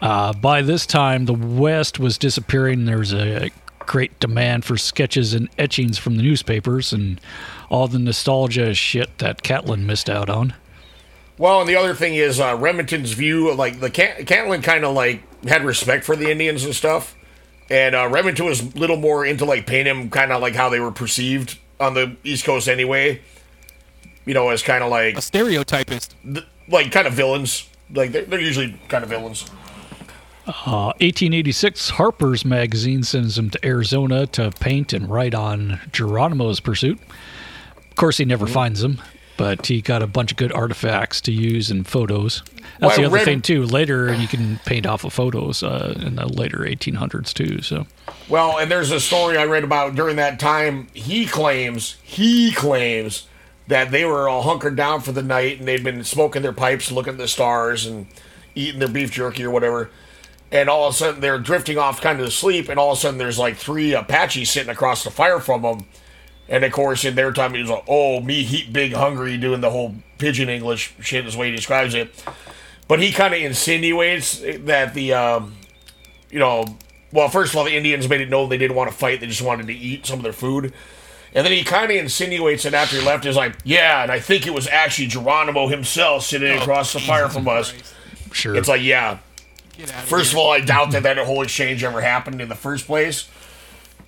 Uh, 0.00 0.32
by 0.34 0.62
this 0.62 0.86
time, 0.86 1.24
the 1.24 1.34
West 1.34 1.98
was 1.98 2.16
disappearing. 2.16 2.84
There 2.84 2.98
was 2.98 3.12
a 3.12 3.50
great 3.86 4.18
demand 4.20 4.64
for 4.64 4.76
sketches 4.76 5.32
and 5.34 5.48
etchings 5.58 5.98
from 5.98 6.16
the 6.16 6.22
newspapers 6.22 6.92
and 6.92 7.20
all 7.70 7.88
the 7.88 7.98
nostalgia 7.98 8.74
shit 8.74 9.18
that 9.18 9.42
Catlin 9.42 9.86
missed 9.86 10.10
out 10.10 10.28
on. 10.28 10.54
Well, 11.38 11.60
and 11.60 11.68
the 11.68 11.76
other 11.76 11.94
thing 11.94 12.14
is 12.14 12.40
uh, 12.40 12.56
Remington's 12.58 13.12
view, 13.12 13.52
like 13.54 13.80
the 13.80 13.90
Cat- 13.90 14.26
Catlin 14.26 14.62
kind 14.62 14.84
of 14.84 14.94
like 14.94 15.22
had 15.46 15.64
respect 15.64 16.04
for 16.04 16.16
the 16.16 16.30
Indians 16.30 16.64
and 16.64 16.74
stuff, 16.74 17.14
and 17.70 17.94
uh, 17.94 18.08
Remington 18.08 18.46
was 18.46 18.60
a 18.62 18.78
little 18.78 18.96
more 18.96 19.24
into 19.26 19.44
like 19.44 19.66
painting 19.66 19.94
them 20.00 20.10
kind 20.10 20.32
of 20.32 20.40
like 20.40 20.54
how 20.54 20.68
they 20.70 20.80
were 20.80 20.92
perceived 20.92 21.58
on 21.78 21.92
the 21.94 22.16
East 22.24 22.44
Coast 22.46 22.68
anyway. 22.68 23.20
You 24.24 24.34
know, 24.34 24.48
as 24.48 24.62
kind 24.62 24.82
of 24.82 24.90
like 24.90 25.16
A 25.16 25.20
stereotypist. 25.20 26.14
th- 26.24 26.46
like 26.68 26.90
kind 26.90 27.06
of 27.06 27.12
villains. 27.12 27.68
Like 27.94 28.10
they're, 28.12 28.24
they're 28.24 28.40
usually 28.40 28.76
kind 28.88 29.04
of 29.04 29.10
villains. 29.10 29.48
Uh, 30.46 30.92
1886, 31.00 31.90
Harper's 31.90 32.44
Magazine 32.44 33.02
sends 33.02 33.36
him 33.36 33.50
to 33.50 33.66
Arizona 33.66 34.26
to 34.28 34.52
paint 34.60 34.92
and 34.92 35.10
write 35.10 35.34
on 35.34 35.80
Geronimo's 35.90 36.60
pursuit. 36.60 37.00
Of 37.76 37.96
course, 37.96 38.18
he 38.18 38.24
never 38.24 38.46
finds 38.46 38.80
them, 38.80 39.00
but 39.36 39.66
he 39.66 39.82
got 39.82 40.02
a 40.02 40.06
bunch 40.06 40.30
of 40.30 40.36
good 40.36 40.52
artifacts 40.52 41.20
to 41.22 41.32
use 41.32 41.68
in 41.70 41.82
photos. 41.82 42.44
That's 42.78 42.96
Well, 42.96 43.10
the 43.10 43.16
other 43.16 43.24
thing 43.24 43.42
too. 43.42 43.64
Later, 43.64 44.14
you 44.14 44.28
can 44.28 44.60
paint 44.64 44.86
off 44.86 45.02
of 45.02 45.12
photos 45.12 45.64
uh, 45.64 45.94
in 46.00 46.14
the 46.14 46.26
later 46.26 46.58
1800s 46.58 47.32
too. 47.32 47.60
So, 47.62 47.86
Well, 48.28 48.58
and 48.58 48.70
there's 48.70 48.92
a 48.92 49.00
story 49.00 49.36
I 49.38 49.46
read 49.46 49.64
about 49.64 49.96
during 49.96 50.14
that 50.16 50.38
time. 50.38 50.86
He 50.94 51.26
claims, 51.26 51.96
he 52.04 52.52
claims 52.52 53.26
that 53.66 53.90
they 53.90 54.04
were 54.04 54.28
all 54.28 54.42
hunkered 54.42 54.76
down 54.76 55.00
for 55.00 55.10
the 55.10 55.22
night 55.22 55.58
and 55.58 55.66
they'd 55.66 55.82
been 55.82 56.04
smoking 56.04 56.42
their 56.42 56.52
pipes, 56.52 56.92
looking 56.92 57.14
at 57.14 57.18
the 57.18 57.26
stars, 57.26 57.84
and 57.84 58.06
eating 58.54 58.78
their 58.78 58.88
beef 58.88 59.10
jerky 59.10 59.42
or 59.42 59.50
whatever. 59.50 59.90
And 60.52 60.68
all 60.68 60.86
of 60.88 60.94
a 60.94 60.96
sudden 60.96 61.20
they're 61.20 61.38
drifting 61.38 61.76
off 61.76 62.00
kind 62.00 62.20
of 62.20 62.26
to 62.26 62.32
sleep, 62.32 62.68
and 62.68 62.78
all 62.78 62.92
of 62.92 62.98
a 62.98 63.00
sudden 63.00 63.18
there's 63.18 63.38
like 63.38 63.56
three 63.56 63.94
Apaches 63.94 64.50
sitting 64.50 64.70
across 64.70 65.02
the 65.04 65.10
fire 65.10 65.40
from 65.40 65.62
them. 65.62 65.86
And 66.48 66.62
of 66.62 66.70
course, 66.72 67.04
in 67.04 67.16
their 67.16 67.32
time, 67.32 67.54
he 67.54 67.60
was 67.60 67.70
like, 67.70 67.84
"Oh, 67.88 68.20
me 68.20 68.44
heat 68.44 68.72
big 68.72 68.92
hungry," 68.92 69.36
doing 69.36 69.60
the 69.60 69.70
whole 69.70 69.96
pigeon 70.18 70.48
English 70.48 70.94
shit 71.00 71.26
is 71.26 71.34
the 71.34 71.40
way 71.40 71.50
he 71.50 71.56
describes 71.56 71.94
it. 71.94 72.14
But 72.86 73.00
he 73.00 73.10
kind 73.10 73.34
of 73.34 73.40
insinuates 73.40 74.40
that 74.40 74.94
the 74.94 75.12
um, 75.12 75.56
you 76.30 76.38
know, 76.38 76.64
well, 77.12 77.28
first 77.28 77.52
of 77.52 77.58
all, 77.58 77.64
the 77.64 77.76
Indians 77.76 78.08
made 78.08 78.20
it 78.20 78.28
known 78.28 78.48
they 78.48 78.58
didn't 78.58 78.76
want 78.76 78.88
to 78.90 78.96
fight; 78.96 79.18
they 79.18 79.26
just 79.26 79.42
wanted 79.42 79.66
to 79.66 79.74
eat 79.74 80.06
some 80.06 80.20
of 80.20 80.22
their 80.22 80.32
food. 80.32 80.72
And 81.34 81.44
then 81.44 81.52
he 81.52 81.64
kind 81.64 81.90
of 81.90 81.96
insinuates 81.96 82.62
that 82.62 82.72
after 82.72 82.96
he 82.96 83.04
left, 83.04 83.24
he's 83.24 83.36
like, 83.36 83.56
"Yeah," 83.64 84.04
and 84.04 84.12
I 84.12 84.20
think 84.20 84.46
it 84.46 84.54
was 84.54 84.68
actually 84.68 85.08
Geronimo 85.08 85.66
himself 85.66 86.24
sitting 86.24 86.56
across 86.56 86.92
the 86.92 87.00
fire 87.00 87.28
from 87.28 87.48
us. 87.48 87.74
sure. 88.32 88.54
It's 88.54 88.68
like, 88.68 88.82
yeah. 88.82 89.18
First 90.04 90.32
of 90.32 90.38
all, 90.38 90.50
I 90.50 90.60
doubt 90.60 90.92
that 90.92 91.02
that 91.02 91.18
whole 91.18 91.42
exchange 91.42 91.84
ever 91.84 92.00
happened 92.00 92.40
in 92.40 92.48
the 92.48 92.54
first 92.54 92.86
place, 92.86 93.28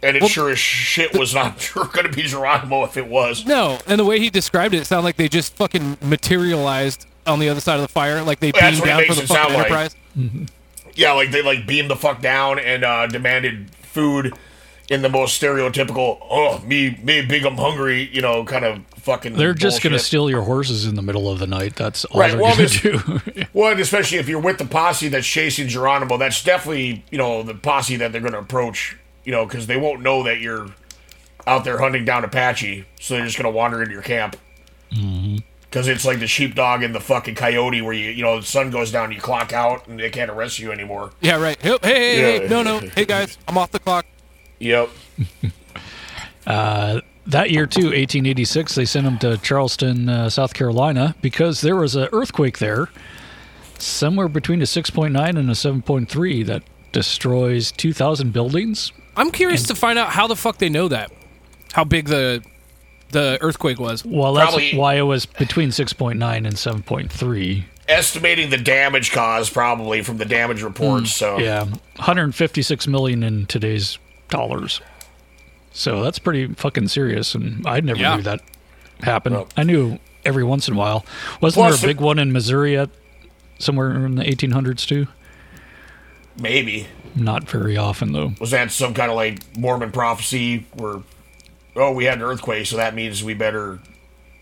and 0.02 0.16
it 0.16 0.26
sure 0.28 0.50
as 0.50 0.58
shit 0.58 1.16
was 1.16 1.34
not 1.34 1.60
sure 1.60 1.84
going 1.84 2.06
to 2.06 2.12
be 2.12 2.22
Geronimo 2.22 2.84
if 2.84 2.96
it 2.96 3.06
was. 3.06 3.44
No, 3.44 3.78
and 3.86 3.98
the 3.98 4.04
way 4.04 4.18
he 4.18 4.30
described 4.30 4.74
it, 4.74 4.78
it 4.78 4.84
sounded 4.86 5.04
like 5.04 5.16
they 5.16 5.28
just 5.28 5.54
fucking 5.54 5.98
materialized 6.02 7.06
on 7.26 7.38
the 7.38 7.48
other 7.48 7.60
side 7.60 7.76
of 7.76 7.82
the 7.82 7.88
fire, 7.88 8.22
like 8.22 8.40
they 8.40 8.50
That's 8.50 8.76
beamed 8.76 8.86
down 8.86 9.04
for 9.06 9.14
the 9.14 9.22
it 9.22 9.26
fucking 9.26 9.36
sound 9.36 9.54
like. 9.54 9.70
Enterprise. 9.70 9.96
Yeah, 10.94 11.12
like 11.12 11.30
they 11.30 11.42
like 11.42 11.66
beamed 11.66 11.90
the 11.90 11.96
fuck 11.96 12.20
down 12.20 12.58
and 12.58 12.84
uh, 12.84 13.06
demanded 13.06 13.70
food 13.82 14.34
in 14.90 15.02
the 15.02 15.08
most 15.08 15.40
stereotypical, 15.40 16.18
oh 16.30 16.60
me 16.60 16.98
me 17.02 17.22
big 17.22 17.44
I'm 17.44 17.56
hungry, 17.56 18.08
you 18.12 18.22
know, 18.22 18.44
kind 18.44 18.64
of 18.64 18.84
fucking. 18.96 19.34
they're 19.34 19.54
just 19.54 19.82
going 19.82 19.92
to 19.92 19.98
steal 19.98 20.30
your 20.30 20.42
horses 20.42 20.86
in 20.86 20.94
the 20.94 21.02
middle 21.02 21.30
of 21.30 21.38
the 21.38 21.46
night. 21.46 21.76
That's 21.76 22.04
all 22.06 22.20
Right, 22.20 22.30
they're 22.30 22.40
well, 22.40 22.56
gonna 22.56 22.68
do. 22.68 23.44
Well, 23.52 23.72
and 23.72 23.80
especially 23.80 24.18
if 24.18 24.28
you're 24.28 24.40
with 24.40 24.58
the 24.58 24.64
posse 24.64 25.08
that's 25.08 25.26
chasing 25.26 25.68
Geronimo, 25.68 26.16
that's 26.16 26.42
definitely 26.42 27.04
you 27.10 27.18
know 27.18 27.42
the 27.42 27.54
posse 27.54 27.96
that 27.96 28.12
they're 28.12 28.20
going 28.20 28.32
to 28.32 28.38
approach. 28.38 28.96
You 29.24 29.32
know, 29.32 29.44
because 29.44 29.66
they 29.66 29.76
won't 29.76 30.00
know 30.00 30.22
that 30.22 30.40
you're 30.40 30.68
out 31.46 31.64
there 31.64 31.78
hunting 31.78 32.06
down 32.06 32.24
Apache, 32.24 32.86
so 32.98 33.14
they're 33.14 33.26
just 33.26 33.36
going 33.36 33.50
to 33.50 33.54
wander 33.54 33.82
into 33.82 33.92
your 33.92 34.02
camp. 34.02 34.36
Mm-hmm. 34.90 35.38
Because 35.62 35.86
it's 35.86 36.06
like 36.06 36.18
the 36.18 36.26
sheepdog 36.26 36.82
and 36.82 36.94
the 36.94 37.00
fucking 37.00 37.34
coyote, 37.34 37.82
where 37.82 37.92
you 37.92 38.10
you 38.10 38.22
know 38.22 38.40
the 38.40 38.46
sun 38.46 38.70
goes 38.70 38.90
down, 38.90 39.12
you 39.12 39.20
clock 39.20 39.52
out, 39.52 39.86
and 39.86 40.00
they 40.00 40.08
can't 40.08 40.30
arrest 40.30 40.58
you 40.58 40.72
anymore. 40.72 41.10
Yeah, 41.20 41.38
right. 41.38 41.60
Hey, 41.60 41.76
hey, 41.82 42.16
hey, 42.16 42.38
hey, 42.40 42.48
no, 42.48 42.62
no. 42.62 42.78
Hey, 42.78 43.04
guys, 43.04 43.36
I'm 43.46 43.58
off 43.58 43.70
the 43.70 43.78
clock. 43.80 44.06
Yep. 44.60 44.90
Uh, 46.46 47.02
that 47.26 47.50
year 47.50 47.66
too, 47.66 47.88
1886, 47.88 48.74
they 48.74 48.86
sent 48.86 49.06
him 49.06 49.18
to 49.18 49.36
Charleston, 49.38 50.08
uh, 50.08 50.30
South 50.30 50.54
Carolina, 50.54 51.14
because 51.20 51.60
there 51.60 51.76
was 51.76 51.94
an 51.94 52.08
earthquake 52.10 52.56
there, 52.58 52.88
somewhere 53.78 54.28
between 54.28 54.62
a 54.62 54.64
6.9 54.64 55.12
and 55.28 55.50
a 55.50 55.52
7.3 55.52 56.46
that 56.46 56.62
destroys 56.92 57.70
2,000 57.72 58.32
buildings. 58.32 58.92
I'm 59.14 59.30
curious 59.30 59.64
to 59.64 59.74
find 59.74 59.98
out 59.98 60.08
how 60.08 60.26
the 60.26 60.36
fuck 60.36 60.56
they 60.56 60.70
know 60.70 60.88
that, 60.88 61.12
how 61.72 61.84
big 61.84 62.06
the 62.06 62.42
the 63.10 63.36
earthquake 63.42 63.78
was. 63.78 64.04
Well, 64.04 64.32
that's 64.34 64.50
Probably- 64.52 64.76
why 64.78 64.94
it 64.94 65.02
was 65.02 65.26
between 65.26 65.68
6.9 65.70 66.46
and 66.46 66.56
7.3. 66.56 67.64
Estimating 67.88 68.50
the 68.50 68.56
damage 68.58 69.12
caused 69.12 69.52
probably 69.52 70.02
from 70.02 70.16
the 70.18 70.24
damage 70.26 70.62
reports. 70.62 71.12
So 71.14 71.38
Yeah, 71.38 71.64
156 71.96 72.86
million 72.86 73.22
in 73.22 73.44
today's 73.46 73.98
dollars. 74.28 74.80
So 75.72 76.02
that's 76.02 76.18
pretty 76.18 76.46
fucking 76.54 76.88
serious, 76.88 77.34
and 77.34 77.66
I 77.66 77.80
never 77.80 78.00
Yeah. 78.00 78.16
knew 78.16 78.22
that 78.22 78.40
happened. 79.02 79.36
Well- 79.36 79.48
I 79.56 79.62
knew 79.62 79.98
every 80.24 80.44
once 80.44 80.66
in 80.68 80.74
a 80.74 80.76
while. 80.76 81.04
Wasn't 81.40 81.62
there 81.64 81.72
a 81.72 81.76
it- 81.76 81.82
big 81.82 82.00
one 82.00 82.18
in 82.18 82.32
Missouri 82.32 82.76
at 82.76 82.90
somewhere 83.58 83.90
in 84.04 84.16
the 84.16 84.24
1800s 84.28 84.84
too? 84.86 85.06
maybe 86.40 86.86
Not 87.16 87.48
very 87.50 87.76
often 87.76 88.12
though. 88.12 88.32
was 88.40 88.52
that 88.52 88.70
some 88.70 88.94
kind 88.94 89.10
of 89.10 89.16
like 89.16 89.40
Mormon 89.56 89.90
prophecy 89.90 90.66
where 90.74 91.00
oh 91.74 91.90
we 91.92 92.04
had 92.04 92.18
an 92.18 92.22
earthquake, 92.22 92.66
so 92.66 92.76
that 92.76 92.94
means 92.94 93.24
we 93.24 93.34
better 93.34 93.80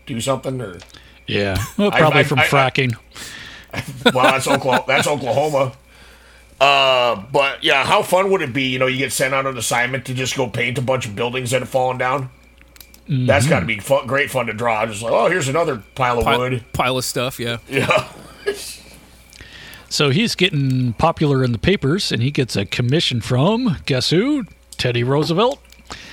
do 0.05 0.21
something 0.21 0.61
or 0.61 0.77
Yeah, 1.25 1.57
well, 1.77 1.89
probably 1.91 2.19
I- 2.21 2.23
from 2.23 2.39
I- 2.39 2.43
I- 2.43 2.47
fracking. 2.47 2.95
well, 4.13 4.23
that's 4.31 4.47
Oklahoma. 4.47 4.83
That's 4.87 5.07
Oklahoma. 5.07 5.73
Uh, 6.59 7.15
but 7.31 7.63
yeah, 7.63 7.83
how 7.85 8.01
fun 8.01 8.31
would 8.31 8.41
it 8.41 8.51
be? 8.53 8.63
You 8.63 8.79
know, 8.79 8.87
you 8.87 8.97
get 8.97 9.11
sent 9.13 9.33
on 9.33 9.45
an 9.45 9.57
assignment 9.57 10.05
to 10.05 10.13
just 10.13 10.35
go 10.35 10.47
paint 10.49 10.77
a 10.77 10.81
bunch 10.81 11.05
of 11.05 11.15
buildings 11.15 11.51
that 11.51 11.61
have 11.61 11.69
fallen 11.69 11.97
down. 11.97 12.29
That's 13.09 13.45
Mhm. 13.45 13.49
got 13.49 13.59
to 13.61 13.65
be 13.65 13.79
fun, 13.79 14.05
great 14.07 14.29
fun 14.31 14.47
to 14.47 14.53
draw. 14.53 14.85
Just 14.85 15.01
like, 15.01 15.13
oh, 15.13 15.29
here's 15.29 15.47
another 15.47 15.81
pile 15.95 16.19
of 16.19 16.25
wood. 16.25 16.63
Pile 16.73 16.97
of 16.97 17.05
stuff, 17.05 17.39
yeah. 17.39 17.57
Yeah. 17.69 18.05
So 19.89 20.09
he's 20.09 20.35
getting 20.35 20.93
popular 20.93 21.43
in 21.43 21.53
the 21.53 21.57
papers, 21.57 22.11
and 22.11 22.21
he 22.21 22.29
gets 22.31 22.55
a 22.57 22.65
commission 22.65 23.21
from 23.21 23.77
guess 23.85 24.09
who? 24.09 24.43
Teddy 24.77 25.03
Roosevelt 25.03 25.59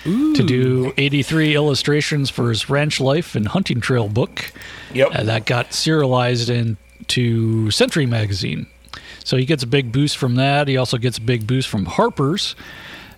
to 0.05 0.43
do 0.45 0.93
83 0.97 1.55
illustrations 1.57 2.31
for 2.31 2.49
his 2.51 2.71
Ranch 2.71 3.01
Life 3.01 3.35
and 3.35 3.49
Hunting 3.49 3.81
Trail 3.81 4.09
book. 4.09 4.53
Yep. 4.95 5.09
Uh, 5.13 5.23
that 5.25 5.47
got 5.47 5.75
serialized 5.75 6.49
into 6.51 7.71
Century 7.73 8.07
Magazine. 8.07 8.67
So 9.25 9.37
he 9.37 9.45
gets 9.45 9.63
a 9.63 9.67
big 9.67 9.91
boost 9.91 10.17
from 10.17 10.37
that. 10.37 10.69
He 10.69 10.77
also 10.77 10.99
gets 10.99 11.19
a 11.19 11.21
big 11.21 11.47
boost 11.47 11.69
from 11.69 11.87
Harper's. 11.87 12.55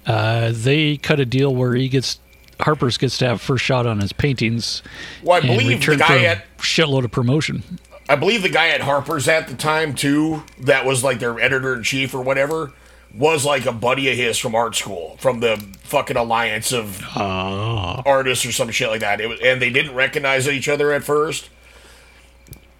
Uh, 0.06 0.52
they 0.54 0.96
cut 0.96 1.20
a 1.20 1.26
deal 1.26 1.54
where 1.54 1.74
he 1.74 1.88
gets 1.88 2.20
Harper's 2.60 2.96
gets 2.96 3.18
to 3.18 3.26
have 3.26 3.40
first 3.40 3.64
shot 3.64 3.86
on 3.86 4.00
his 4.00 4.12
paintings. 4.12 4.82
Well, 5.22 5.36
I 5.42 5.46
believe 5.46 5.84
the 5.84 5.96
guy 5.96 6.06
for 6.06 6.14
a 6.14 6.24
at- 6.26 6.58
shitload 6.58 7.04
of 7.04 7.10
promotion. 7.10 7.62
I 8.08 8.14
believe 8.14 8.42
the 8.42 8.48
guy 8.48 8.68
at 8.68 8.82
Harper's 8.82 9.26
at 9.28 9.48
the 9.48 9.54
time 9.54 9.94
too, 9.94 10.44
that 10.60 10.86
was 10.86 11.02
like 11.02 11.18
their 11.18 11.40
editor 11.40 11.74
in 11.74 11.82
chief 11.82 12.14
or 12.14 12.22
whatever, 12.22 12.72
was 13.12 13.44
like 13.44 13.66
a 13.66 13.72
buddy 13.72 14.08
of 14.10 14.16
his 14.16 14.38
from 14.38 14.54
art 14.54 14.76
school, 14.76 15.16
from 15.18 15.40
the 15.40 15.56
fucking 15.82 16.16
alliance 16.16 16.72
of 16.72 17.02
artists 17.16 18.46
or 18.46 18.52
some 18.52 18.70
shit 18.70 18.90
like 18.90 19.00
that. 19.00 19.20
It 19.20 19.28
was, 19.28 19.40
and 19.40 19.60
they 19.60 19.70
didn't 19.70 19.94
recognize 19.94 20.48
each 20.48 20.68
other 20.68 20.92
at 20.92 21.02
first. 21.02 21.50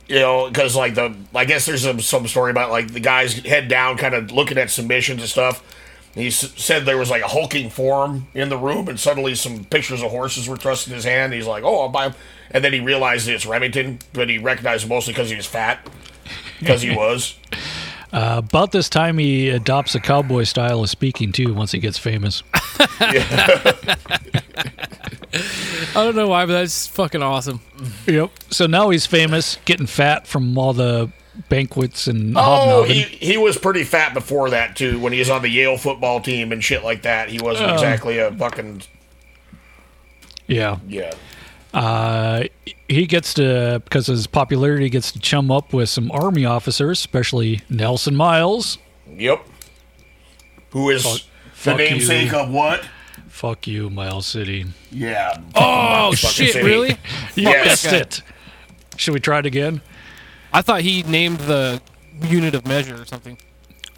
You 0.09 0.21
know, 0.21 0.49
because 0.49 0.77
like 0.77 0.95
the, 0.95 1.15
I 1.35 1.45
guess 1.45 1.67
there's 1.67 1.83
some, 1.83 2.01
some 2.01 2.27
story 2.29 2.51
about 2.53 2.71
like 2.71 2.93
the 2.93 3.01
guys 3.01 3.35
head 3.41 3.69
down, 3.69 3.97
kind 3.97 4.15
of 4.15 4.31
looking 4.31 4.57
at 4.59 4.71
submissions 4.71 5.21
and 5.21 5.29
stuff. 5.29 5.63
And 6.15 6.23
he 6.23 6.29
s- 6.29 6.53
said 6.57 6.85
there 6.87 6.97
was 6.97 7.11
like 7.11 7.23
a 7.23 7.29
hulking 7.29 7.71
form 7.71 8.29
in 8.33 8.49
the 8.49 8.57
room, 8.57 8.87
and 8.89 8.99
suddenly 9.01 9.35
some 9.35 9.65
pictures 9.65 10.03
of 10.03 10.11
horses 10.13 10.49
were 10.49 10.57
thrust 10.57 10.87
in 10.87 10.95
his 10.95 11.05
hand. 11.05 11.33
He's 11.33 11.47
like, 11.47 11.65
"Oh, 11.65 11.81
I'll 11.81 11.89
buy 11.89 12.07
'em." 12.07 12.15
And 12.53 12.65
then 12.65 12.73
he 12.73 12.79
realized 12.81 13.29
it's 13.29 13.45
Remington, 13.47 13.99
but 14.13 14.29
he 14.29 14.39
recognized 14.39 14.89
mostly 14.89 15.13
because 15.13 15.29
he 15.29 15.37
was 15.37 15.47
fat, 15.47 15.81
because 16.61 16.83
he 16.83 16.95
was. 16.95 17.35
Uh, 18.13 18.37
about 18.39 18.71
this 18.73 18.89
time, 18.89 19.19
he 19.19 19.51
adopts 19.51 19.95
a 19.95 20.01
cowboy 20.01 20.45
style 20.45 20.81
of 20.83 20.89
speaking 20.89 21.33
too. 21.33 21.53
Once 21.53 21.73
he 21.73 21.79
gets 21.81 21.99
famous, 21.99 22.43
I 25.95 26.05
don't 26.05 26.17
know 26.17 26.29
why, 26.29 26.47
but 26.47 26.53
that's 26.53 26.87
fucking 26.87 27.23
awesome. 27.23 27.61
Yep. 28.07 28.31
So 28.51 28.67
now 28.67 28.91
he's 28.91 29.07
famous, 29.07 29.59
getting 29.65 29.87
fat 29.87 30.27
from 30.27 30.57
all 30.57 30.73
the 30.73 31.11
banquets 31.49 32.07
and 32.07 32.35
Oh, 32.37 32.85
he, 32.85 33.03
he 33.03 33.37
was 33.37 33.59
pretty 33.59 33.85
fat 33.85 34.15
before 34.15 34.51
that 34.51 34.77
too. 34.77 34.99
When 34.99 35.13
he 35.13 35.19
was 35.19 35.29
on 35.31 35.43
the 35.43 35.49
Yale 35.51 35.77
football 35.77 36.21
team 36.21 36.53
and 36.53 36.63
shit 36.65 36.83
like 36.85 37.03
that, 37.03 37.29
he 37.29 37.39
wasn't 37.39 37.71
Oh. 37.71 37.75
exactly 37.75 38.19
a 38.19 38.33
fucking 38.33 38.83
yeah. 40.47 40.79
yeah. 40.89 41.13
Uh, 41.75 42.45
he 42.89 43.07
gets 43.07 43.35
to 43.35 43.83
because 43.85 44.09
of 44.09 44.15
his 44.15 44.27
popularity, 44.27 44.89
gets 44.89 45.13
to 45.13 45.19
chum 45.19 45.51
up 45.51 45.73
with 45.75 45.89
some 45.91 46.11
army 46.13 46.45
officers, 46.47 46.99
especially 47.01 47.61
Nelson 47.69 48.15
Miles. 48.17 48.79
Yep. 49.15 49.45
Who 50.71 50.89
is 50.91 51.27
the 51.67 51.71
fuck 51.73 51.79
namesake 51.79 52.33
you. 52.33 52.39
of 52.39 52.51
what? 52.51 52.89
Fuck 53.29 53.67
you, 53.67 53.91
Miles 53.91 54.27
City. 54.27 54.65
Yeah. 54.91 55.37
Oh 55.55 56.13
Fucking 56.13 56.17
shit! 56.31 56.53
city. 56.55 56.65
Really? 56.67 56.99
Yes. 57.37 57.85
missed 57.85 57.93
it. 57.93 58.23
Should 58.97 59.13
we 59.15 59.21
try 59.21 59.41
it 59.41 59.47
again? 59.47 59.83
I 60.53 60.63
thought 60.63 60.81
he 60.81 61.03
named 61.03 61.39
the 61.41 61.83
unit 62.23 62.55
of 62.55 62.67
measure 62.67 63.01
or 63.01 63.05
something. 63.05 63.37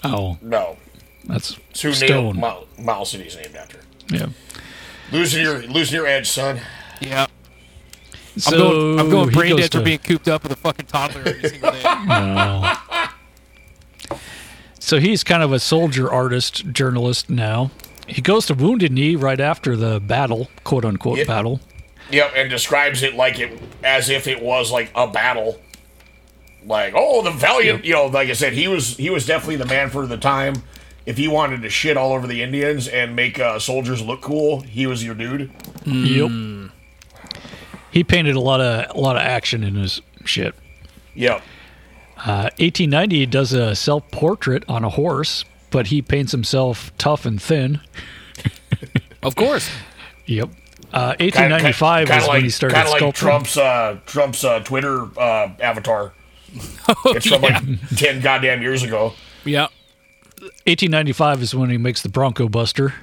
Oh, 0.02 0.38
No. 0.42 0.76
that's 1.24 1.56
It's 1.70 1.82
who 1.82 1.92
stone. 1.92 2.24
named 2.24 2.38
Mile, 2.40 2.66
Mile 2.78 3.04
City's 3.04 3.36
named 3.36 3.54
after. 3.54 3.78
Yeah. 4.10 4.26
Losing 5.12 5.42
your 5.42 5.62
losing 5.62 5.96
your 5.96 6.06
edge, 6.06 6.28
son. 6.28 6.60
Yeah. 7.00 7.26
So 8.36 8.52
I'm 8.52 8.58
going. 8.58 8.98
I'm 9.00 9.10
going 9.10 9.28
he 9.30 9.34
brain 9.34 9.50
goes 9.52 9.60
dead 9.62 9.72
for 9.72 9.78
to- 9.78 9.84
being 9.84 9.98
cooped 9.98 10.28
up 10.28 10.42
with 10.42 10.52
a 10.52 10.56
fucking 10.56 10.86
toddler 10.86 11.22
every 11.26 11.48
single 11.48 11.70
day. 11.72 11.82
No. 12.06 12.74
So 14.88 14.98
he's 14.98 15.22
kind 15.22 15.42
of 15.42 15.52
a 15.52 15.58
soldier 15.58 16.10
artist 16.10 16.72
journalist 16.72 17.28
now. 17.28 17.70
He 18.06 18.22
goes 18.22 18.46
to 18.46 18.54
Wounded 18.54 18.90
Knee 18.90 19.16
right 19.16 19.38
after 19.38 19.76
the 19.76 20.00
battle, 20.00 20.48
quote 20.64 20.86
unquote 20.86 21.26
battle. 21.26 21.60
Yep, 22.10 22.32
and 22.34 22.48
describes 22.48 23.02
it 23.02 23.14
like 23.14 23.38
it 23.38 23.60
as 23.84 24.08
if 24.08 24.26
it 24.26 24.42
was 24.42 24.72
like 24.72 24.90
a 24.94 25.06
battle. 25.06 25.60
Like, 26.64 26.94
oh, 26.96 27.20
the 27.20 27.32
valiant, 27.32 27.84
you 27.84 27.92
know, 27.92 28.06
like 28.06 28.30
I 28.30 28.32
said, 28.32 28.54
he 28.54 28.66
was 28.66 28.96
he 28.96 29.10
was 29.10 29.26
definitely 29.26 29.56
the 29.56 29.66
man 29.66 29.90
for 29.90 30.06
the 30.06 30.16
time. 30.16 30.62
If 31.04 31.18
he 31.18 31.28
wanted 31.28 31.60
to 31.60 31.68
shit 31.68 31.98
all 31.98 32.14
over 32.14 32.26
the 32.26 32.42
Indians 32.42 32.88
and 32.88 33.14
make 33.14 33.38
uh, 33.38 33.58
soldiers 33.58 34.00
look 34.00 34.22
cool, 34.22 34.62
he 34.62 34.86
was 34.86 35.04
your 35.04 35.14
dude. 35.14 35.50
Yep. 35.84 36.70
He 37.90 38.04
painted 38.04 38.36
a 38.36 38.40
lot 38.40 38.62
of 38.62 38.96
a 38.96 38.98
lot 38.98 39.16
of 39.16 39.22
action 39.22 39.62
in 39.62 39.74
his 39.74 40.00
shit. 40.24 40.54
Yep. 41.14 41.42
Uh, 42.18 42.50
1890, 42.58 43.16
he 43.18 43.26
does 43.26 43.52
a 43.52 43.74
self 43.74 44.10
portrait 44.10 44.64
on 44.68 44.84
a 44.84 44.88
horse, 44.90 45.44
but 45.70 45.86
he 45.88 46.02
paints 46.02 46.32
himself 46.32 46.92
tough 46.98 47.24
and 47.26 47.40
thin. 47.40 47.80
Of 49.20 49.34
course. 49.34 49.68
Yep. 50.26 50.48
Uh, 50.92 51.14
1895 51.18 52.06
Kinda 52.06 52.14
was 52.14 52.26
like, 52.28 52.32
when 52.34 52.42
he 52.44 52.50
started 52.50 52.76
kinda 52.76 52.90
like 52.90 53.02
sculpting. 53.02 53.14
Trump's 53.14 53.56
uh, 53.56 53.98
Trump's 54.06 54.44
uh, 54.44 54.60
Twitter 54.60 55.08
uh, 55.18 55.48
avatar. 55.60 56.12
it's 57.06 57.26
from 57.26 57.42
yeah. 57.42 57.60
like 57.60 57.88
ten 57.96 58.20
goddamn 58.20 58.62
years 58.62 58.84
ago. 58.84 59.12
Yeah. 59.44 59.66
1895 60.38 61.42
is 61.42 61.54
when 61.54 61.68
he 61.68 61.78
makes 61.78 62.02
the 62.02 62.08
Bronco 62.08 62.48
Buster. 62.48 62.94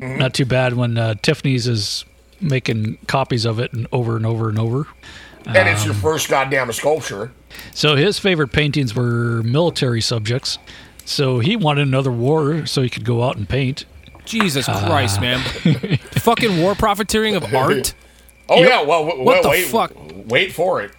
Mm-hmm. 0.00 0.18
Not 0.18 0.32
too 0.34 0.46
bad 0.46 0.72
when 0.74 0.96
uh, 0.96 1.14
Tiffany's 1.20 1.68
is 1.68 2.04
making 2.40 2.96
copies 3.06 3.44
of 3.44 3.58
it 3.60 3.72
and 3.74 3.86
over 3.92 4.16
and 4.16 4.24
over 4.24 4.48
and 4.48 4.58
over. 4.58 4.86
And 5.44 5.68
it's 5.68 5.84
your 5.84 5.94
Um, 5.94 6.00
first 6.00 6.28
goddamn 6.30 6.72
sculpture. 6.72 7.30
So 7.74 7.96
his 7.96 8.18
favorite 8.18 8.48
paintings 8.52 8.94
were 8.94 9.42
military 9.42 10.00
subjects. 10.00 10.58
So 11.04 11.38
he 11.40 11.56
wanted 11.56 11.86
another 11.88 12.12
war 12.12 12.66
so 12.66 12.82
he 12.82 12.88
could 12.88 13.04
go 13.04 13.22
out 13.22 13.36
and 13.36 13.48
paint. 13.48 13.84
Jesus 14.24 14.66
Christ, 14.66 15.18
Uh, 15.18 15.22
man! 15.22 15.38
fucking 16.12 16.58
war 16.62 16.74
profiteering 16.74 17.34
of 17.36 17.54
art. 17.54 17.94
Oh 18.48 18.58
Yep. 18.60 18.68
yeah, 18.68 18.82
well, 18.82 19.04
w- 19.06 19.24
What 19.24 19.34
well 19.34 19.42
the 19.44 19.48
wait, 19.48 19.64
fuck? 19.66 19.92
wait 20.26 20.52
for 20.52 20.82
it. 20.82 20.90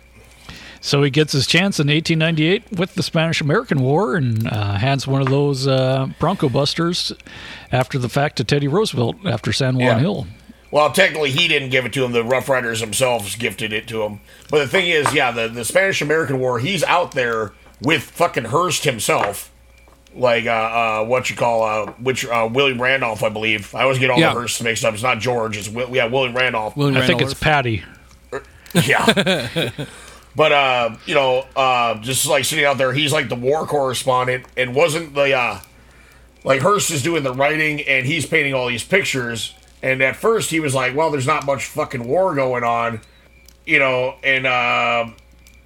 So 0.81 1.03
he 1.03 1.09
gets 1.11 1.33
his 1.33 1.45
chance 1.45 1.77
in 1.79 1.87
1898 1.87 2.79
with 2.79 2.95
the 2.95 3.03
Spanish 3.03 3.41
American 3.41 3.81
War 3.81 4.15
and 4.15 4.47
uh, 4.47 4.73
hands 4.75 5.05
one 5.05 5.21
of 5.21 5.29
those 5.29 5.67
uh, 5.67 6.07
Bronco 6.19 6.49
Busters 6.49 7.11
after 7.71 7.99
the 7.99 8.09
fact 8.09 8.37
to 8.37 8.43
Teddy 8.43 8.67
Roosevelt 8.67 9.17
after 9.25 9.51
San 9.53 9.75
Juan 9.75 9.85
Yeah. 9.87 9.99
Hill. 9.99 10.27
Well, 10.73 10.91
technically, 10.91 11.29
he 11.29 11.47
didn't 11.47 11.69
give 11.69 11.85
it 11.85 11.93
to 11.93 12.03
him. 12.03 12.13
The 12.13 12.23
Rough 12.23 12.49
Riders 12.49 12.79
themselves 12.79 13.35
gifted 13.35 13.71
it 13.71 13.87
to 13.89 14.01
him. 14.01 14.21
But 14.49 14.57
the 14.57 14.67
thing 14.67 14.89
is, 14.89 15.13
yeah, 15.13 15.29
the, 15.29 15.47
the 15.47 15.63
Spanish 15.63 16.01
American 16.01 16.39
War, 16.39 16.57
he's 16.57 16.83
out 16.83 17.11
there 17.11 17.53
with 17.79 18.01
fucking 18.01 18.45
Hearst 18.45 18.83
himself. 18.83 19.51
Like, 20.15 20.47
uh, 20.47 20.49
uh, 20.49 21.05
what 21.05 21.29
you 21.29 21.35
call, 21.35 21.61
uh, 21.61 21.91
which, 22.01 22.25
uh, 22.25 22.49
William 22.51 22.81
Randolph, 22.81 23.21
I 23.21 23.29
believe. 23.29 23.75
I 23.75 23.83
always 23.83 23.99
get 23.99 24.09
all 24.09 24.17
Yeah. 24.19 24.33
the 24.33 24.39
Hearsts 24.39 24.63
mixed 24.63 24.83
up. 24.83 24.95
It's 24.95 25.03
not 25.03 25.19
George, 25.19 25.57
it's, 25.57 25.69
Will, 25.69 25.95
yeah, 25.95 26.07
William 26.07 26.35
Randolph. 26.35 26.75
William 26.75 26.97
I 26.97 27.05
think 27.05 27.21
Randolph. 27.21 27.31
it's 27.33 27.39
Patty. 27.39 27.83
Yeah. 28.73 29.69
but 30.35 30.51
uh, 30.51 30.95
you 31.05 31.13
know, 31.13 31.45
uh, 31.55 31.99
just 32.01 32.25
like 32.25 32.45
sitting 32.45 32.65
out 32.65 32.79
there, 32.79 32.93
he's 32.93 33.13
like 33.13 33.29
the 33.29 33.35
war 33.35 33.67
correspondent, 33.67 34.45
and 34.57 34.73
wasn't 34.73 35.13
the 35.13 35.33
uh, 35.35 35.59
like 36.43 36.61
Hearst 36.61 36.89
is 36.89 37.03
doing 37.03 37.21
the 37.21 37.31
writing, 37.31 37.81
and 37.81 38.07
he's 38.07 38.25
painting 38.25 38.55
all 38.55 38.67
these 38.67 38.83
pictures. 38.83 39.53
And 39.83 40.01
at 40.01 40.15
first, 40.15 40.49
he 40.49 40.59
was 40.59 40.73
like, 40.73 40.95
"Well, 40.95 41.11
there's 41.11 41.27
not 41.27 41.45
much 41.45 41.65
fucking 41.65 42.07
war 42.07 42.33
going 42.33 42.63
on," 42.63 43.01
you 43.65 43.77
know. 43.77 44.15
And 44.23 44.47
uh, 44.47 45.09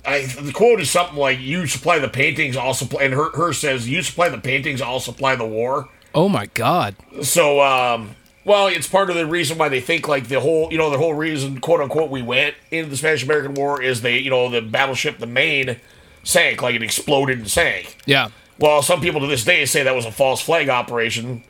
I 0.05 0.25
the 0.25 0.51
quote 0.51 0.81
is 0.81 0.89
something 0.89 1.17
like, 1.17 1.39
"You 1.39 1.67
supply 1.67 1.99
the 1.99 2.09
paintings, 2.09 2.57
I'll 2.57 2.73
supply." 2.73 3.03
And 3.03 3.13
Her- 3.13 3.29
Hearst 3.31 3.61
says, 3.61 3.87
"You 3.87 4.01
supply 4.01 4.29
the 4.29 4.39
paintings, 4.39 4.81
I'll 4.81 4.99
supply 4.99 5.35
the 5.35 5.45
war." 5.45 5.87
Oh 6.15 6.27
my 6.27 6.47
God. 6.47 6.95
So, 7.21 7.61
um, 7.61 8.15
well, 8.43 8.65
it's 8.67 8.87
part 8.87 9.11
of 9.11 9.15
the 9.15 9.27
reason 9.27 9.59
why 9.59 9.69
they 9.69 9.81
think 9.81 10.07
like 10.07 10.29
the 10.29 10.39
whole, 10.39 10.71
you 10.71 10.77
know, 10.79 10.89
the 10.89 10.97
whole 10.97 11.13
reason, 11.13 11.59
quote 11.59 11.79
unquote, 11.79 12.09
we 12.09 12.23
went 12.23 12.55
into 12.71 12.89
the 12.89 12.97
Spanish 12.97 13.23
American 13.23 13.53
War 13.53 13.79
is 13.79 14.01
they, 14.01 14.17
you 14.17 14.31
know, 14.31 14.49
the 14.49 14.61
battleship, 14.63 15.19
the 15.19 15.27
Maine, 15.27 15.79
sank, 16.23 16.63
like 16.63 16.73
it 16.73 16.81
exploded 16.81 17.37
and 17.37 17.47
sank. 17.47 17.97
Yeah. 18.07 18.29
Well, 18.57 18.81
some 18.81 18.99
people 19.01 19.21
to 19.21 19.27
this 19.27 19.43
day 19.43 19.65
say 19.65 19.83
that 19.83 19.93
was 19.93 20.05
a 20.05 20.11
false 20.11 20.41
flag 20.41 20.69
operation, 20.69 21.43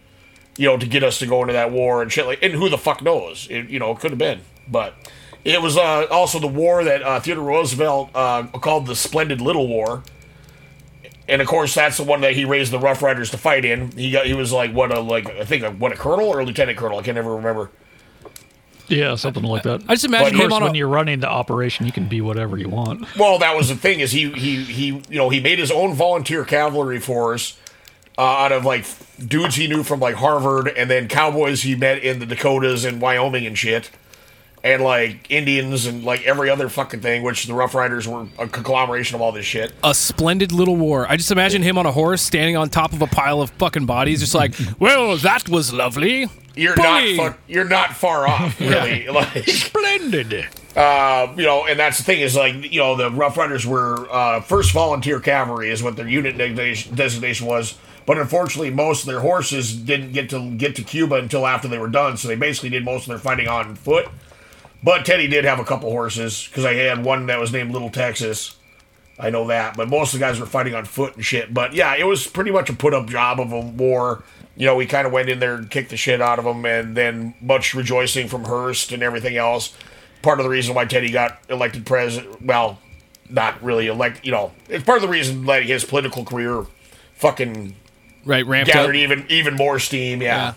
you 0.58 0.66
know, 0.68 0.78
to 0.78 0.86
get 0.86 1.04
us 1.04 1.20
to 1.20 1.26
go 1.26 1.42
into 1.42 1.54
that 1.54 1.72
war 1.72 2.02
and 2.02 2.12
shit 2.12 2.26
like, 2.26 2.42
and 2.44 2.54
who 2.54 2.70
the 2.70 2.78
fuck 2.78 3.02
knows? 3.02 3.48
It, 3.50 3.70
you 3.70 3.80
know, 3.80 3.92
it 3.92 4.00
could 4.00 4.12
have 4.12 4.18
been, 4.18 4.42
but 4.68 4.96
it 5.46 5.62
was 5.62 5.78
uh, 5.78 6.06
also 6.12 6.40
the 6.40 6.48
war 6.48 6.84
that 6.84 7.02
uh, 7.04 7.20
Theodore 7.20 7.46
Roosevelt 7.46 8.10
uh, 8.14 8.44
called 8.48 8.88
the 8.88 8.96
Splendid 8.96 9.40
Little 9.40 9.68
War. 9.68 10.04
And 11.30 11.42
of 11.42 11.48
course, 11.48 11.76
that's 11.76 11.98
the 11.98 12.04
one 12.04 12.22
that 12.22 12.34
he 12.34 12.46
raised 12.46 12.72
the 12.72 12.80
Rough 12.80 13.02
Riders 13.02 13.32
to 13.32 13.38
fight 13.38 13.66
in. 13.66 13.92
He 13.92 14.12
got 14.12 14.26
he 14.26 14.34
was 14.34 14.54
like 14.54 14.72
what 14.72 14.94
a 14.94 15.00
like 15.02 15.30
I 15.30 15.44
think 15.44 15.64
a, 15.64 15.72
what 15.72 15.92
a 15.92 15.96
colonel 15.96 16.28
or 16.28 16.40
a 16.40 16.46
lieutenant 16.46 16.78
colonel. 16.78 17.00
I 17.00 17.02
can 17.02 17.16
never 17.16 17.36
remember. 17.36 17.70
Yeah, 18.88 19.16
something 19.16 19.44
like 19.44 19.64
that. 19.64 19.82
I 19.90 19.96
just 19.96 20.06
imagine 20.06 20.36
of 20.36 20.42
him 20.42 20.50
course, 20.50 20.54
on 20.54 20.62
a- 20.62 20.66
when 20.66 20.76
you're 20.76 20.88
running 20.88 21.20
the 21.20 21.28
operation, 21.30 21.86
you 21.86 21.92
can 21.92 22.08
be 22.08 22.22
whatever 22.22 22.58
you 22.58 22.70
want. 22.70 23.06
Well, 23.18 23.40
that 23.40 23.56
was 23.58 23.68
the 23.68 23.76
thing 23.76 24.00
is 24.00 24.14
he 24.14 24.32
he 24.32 24.64
he 24.64 24.86
you 24.88 25.18
know 25.18 25.28
he 25.30 25.42
made 25.42 25.60
his 25.60 25.70
own 25.72 25.94
volunteer 25.94 26.46
cavalry 26.46 27.00
force 27.00 27.58
uh, 28.18 28.22
out 28.22 28.52
of 28.52 28.66
like 28.66 28.86
dudes 29.26 29.56
he 29.56 29.68
knew 29.68 29.84
from 29.84 30.00
like 30.00 30.16
Harvard, 30.16 30.68
and 30.70 30.90
then 30.90 31.08
cowboys 31.08 31.62
he 31.64 31.76
met 31.76 32.00
in 32.04 32.20
the 32.20 32.26
Dakotas 32.26 32.84
and 32.86 33.00
Wyoming 33.02 33.46
and 33.46 33.58
shit, 33.58 33.90
and 34.64 34.82
like 34.84 35.30
Indians 35.30 35.86
and 35.86 36.04
like 36.04 36.24
every 36.26 36.50
other 36.50 36.70
fucking 36.70 37.02
thing. 37.02 37.24
Which 37.24 37.46
the 37.46 37.54
Rough 37.54 37.76
Riders 37.76 38.08
were 38.08 38.28
a 38.40 38.48
conglomeration 38.48 39.16
of 39.16 39.22
all 39.22 39.32
this 39.32 39.46
shit. 39.46 39.74
A 39.84 39.94
splendid 39.94 40.52
little 40.52 40.76
war. 40.76 41.06
I 41.10 41.18
just 41.18 41.32
imagine 41.32 41.62
him 41.62 41.78
on 41.78 41.86
a 41.86 41.92
horse 41.92 42.22
standing 42.22 42.58
on 42.58 42.70
top 42.70 42.94
of 42.94 43.02
a 43.02 43.08
pile 43.08 43.42
of 43.42 43.50
fucking 43.52 43.86
bodies, 43.86 44.20
just 44.22 44.34
like, 44.36 44.56
well, 44.80 45.18
that 45.18 45.48
was 45.50 45.74
lovely. 45.74 46.28
You're 46.56 46.76
Bully. 46.76 47.18
not 47.18 47.34
fu- 47.36 47.54
you're 47.54 47.70
not 47.70 47.94
far 47.96 48.28
off, 48.28 48.60
really. 48.60 49.08
like 49.10 49.48
Splendid. 49.48 50.48
Uh, 50.76 51.34
you 51.38 51.44
know, 51.44 51.66
and 51.66 51.80
that's 51.80 51.98
the 52.00 52.04
thing 52.04 52.20
is 52.22 52.36
like 52.36 52.72
you 52.72 52.80
know 52.80 52.96
the 52.96 53.12
Rough 53.12 53.38
Riders 53.38 53.66
were 53.66 54.08
uh, 54.12 54.42
first 54.42 54.72
volunteer 54.74 55.20
cavalry 55.20 55.70
is 55.70 55.82
what 55.84 55.96
their 55.96 56.08
unit 56.08 56.36
designation 56.96 57.46
was, 57.48 57.78
but 58.08 58.18
unfortunately 58.18 58.72
most 58.72 59.02
of 59.02 59.08
their 59.08 59.20
horses 59.20 59.76
didn't 59.76 60.14
get 60.14 60.32
to 60.32 60.56
get 60.56 60.76
to 60.78 60.84
Cuba 60.84 61.16
until 61.16 61.46
after 61.46 61.68
they 61.68 61.78
were 61.78 61.90
done, 61.90 62.18
so 62.18 62.28
they 62.28 62.36
basically 62.36 62.70
did 62.70 62.84
most 62.84 63.04
of 63.04 63.10
their 63.10 63.20
fighting 63.20 63.48
on 63.48 63.76
foot. 63.76 64.08
But 64.82 65.06
Teddy 65.06 65.28
did 65.28 65.44
have 65.44 65.60
a 65.60 65.66
couple 65.66 65.92
horses 65.92 66.48
because 66.48 66.66
I 66.66 66.74
had 66.74 67.04
one 67.04 67.28
that 67.28 67.40
was 67.40 67.52
named 67.52 67.72
Little 67.72 67.90
Texas. 67.90 68.56
I 69.20 69.30
know 69.30 69.48
that, 69.48 69.76
but 69.76 69.90
most 69.90 70.14
of 70.14 70.20
the 70.20 70.26
guys 70.26 70.40
were 70.40 70.46
fighting 70.46 70.74
on 70.74 70.86
foot 70.86 71.16
and 71.16 71.26
shit. 71.26 71.54
But 71.54 71.74
yeah, 71.74 71.96
it 71.96 72.06
was 72.06 72.28
pretty 72.28 72.52
much 72.52 72.70
a 72.70 72.74
put 72.74 72.94
up 72.94 73.08
job 73.08 73.40
of 73.40 73.52
a 73.52 73.60
war. 73.60 74.24
You 74.56 74.68
know, 74.68 74.76
we 74.76 74.86
kind 74.86 75.06
of 75.06 75.12
went 75.12 75.30
in 75.30 75.40
there 75.40 75.56
and 75.56 75.70
kicked 75.70 75.90
the 75.90 75.98
shit 75.98 76.22
out 76.22 76.40
of 76.40 76.46
them, 76.46 76.66
and 76.66 76.96
then 76.96 77.34
much 77.42 77.74
rejoicing 77.74 78.28
from 78.28 78.46
Hearst 78.46 78.92
and 78.92 79.04
everything 79.04 79.36
else. 79.36 79.76
Part 80.22 80.40
of 80.40 80.46
the 80.46 80.50
reason 80.50 80.76
why 80.76 80.86
Teddy 80.86 81.12
got 81.12 81.40
elected 81.50 81.86
president, 81.86 82.42
well, 82.42 82.80
not 83.30 83.62
really 83.62 83.88
elect, 83.88 84.26
you 84.26 84.32
know, 84.32 84.52
it's 84.70 84.84
part 84.84 84.98
of 84.98 85.02
the 85.02 85.10
reason 85.10 85.46
that 85.46 85.64
his 85.64 85.84
political 85.84 86.24
career 86.24 86.66
fucking 87.16 87.76
right 88.28 88.46
ramped 88.46 88.72
gathered 88.72 88.96
up. 88.96 89.00
even 89.02 89.26
even 89.30 89.56
more 89.56 89.80
steam. 89.80 90.22
Yeah. 90.22 90.28
Yeah. 90.38 90.54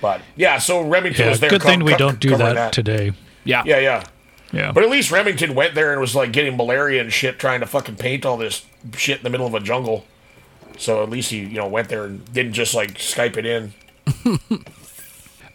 But 0.00 0.20
yeah, 0.36 0.58
so 0.58 0.80
Remington 0.82 1.24
Yeah, 1.24 1.30
was 1.30 1.40
there. 1.40 1.50
good 1.50 1.60
co- 1.60 1.68
thing 1.68 1.84
we 1.84 1.92
co- 1.92 1.98
don't 1.98 2.20
do 2.20 2.30
covering 2.30 2.54
that, 2.54 2.72
today. 2.72 3.12
Yeah. 3.44 3.62
Yeah, 3.66 3.78
yeah. 3.80 4.04
Yeah. 4.52 4.72
But 4.72 4.84
at 4.84 4.90
least 4.90 5.10
Remington 5.10 5.54
went 5.54 5.74
there 5.74 5.92
and 5.92 6.00
was 6.00 6.14
like 6.14 6.32
getting 6.32 6.56
malaria 6.56 7.00
and 7.02 7.12
shit, 7.12 7.38
trying 7.38 7.60
to 7.60 7.66
fucking 7.66 7.96
paint 7.96 8.24
all 8.24 8.36
this 8.36 8.64
shit 8.96 9.18
in 9.18 9.24
the 9.24 9.30
middle 9.30 9.46
of 9.46 9.54
a 9.54 9.60
jungle. 9.60 10.06
So 10.78 11.02
at 11.02 11.10
least 11.10 11.30
he, 11.32 11.38
you 11.40 11.56
know, 11.58 11.66
went 11.66 11.88
there 11.88 12.04
and 12.04 12.32
didn't 12.32 12.52
just 12.52 12.72
like 12.74 12.94
Skype 12.94 13.36
it 13.36 13.44
in. 13.44 13.72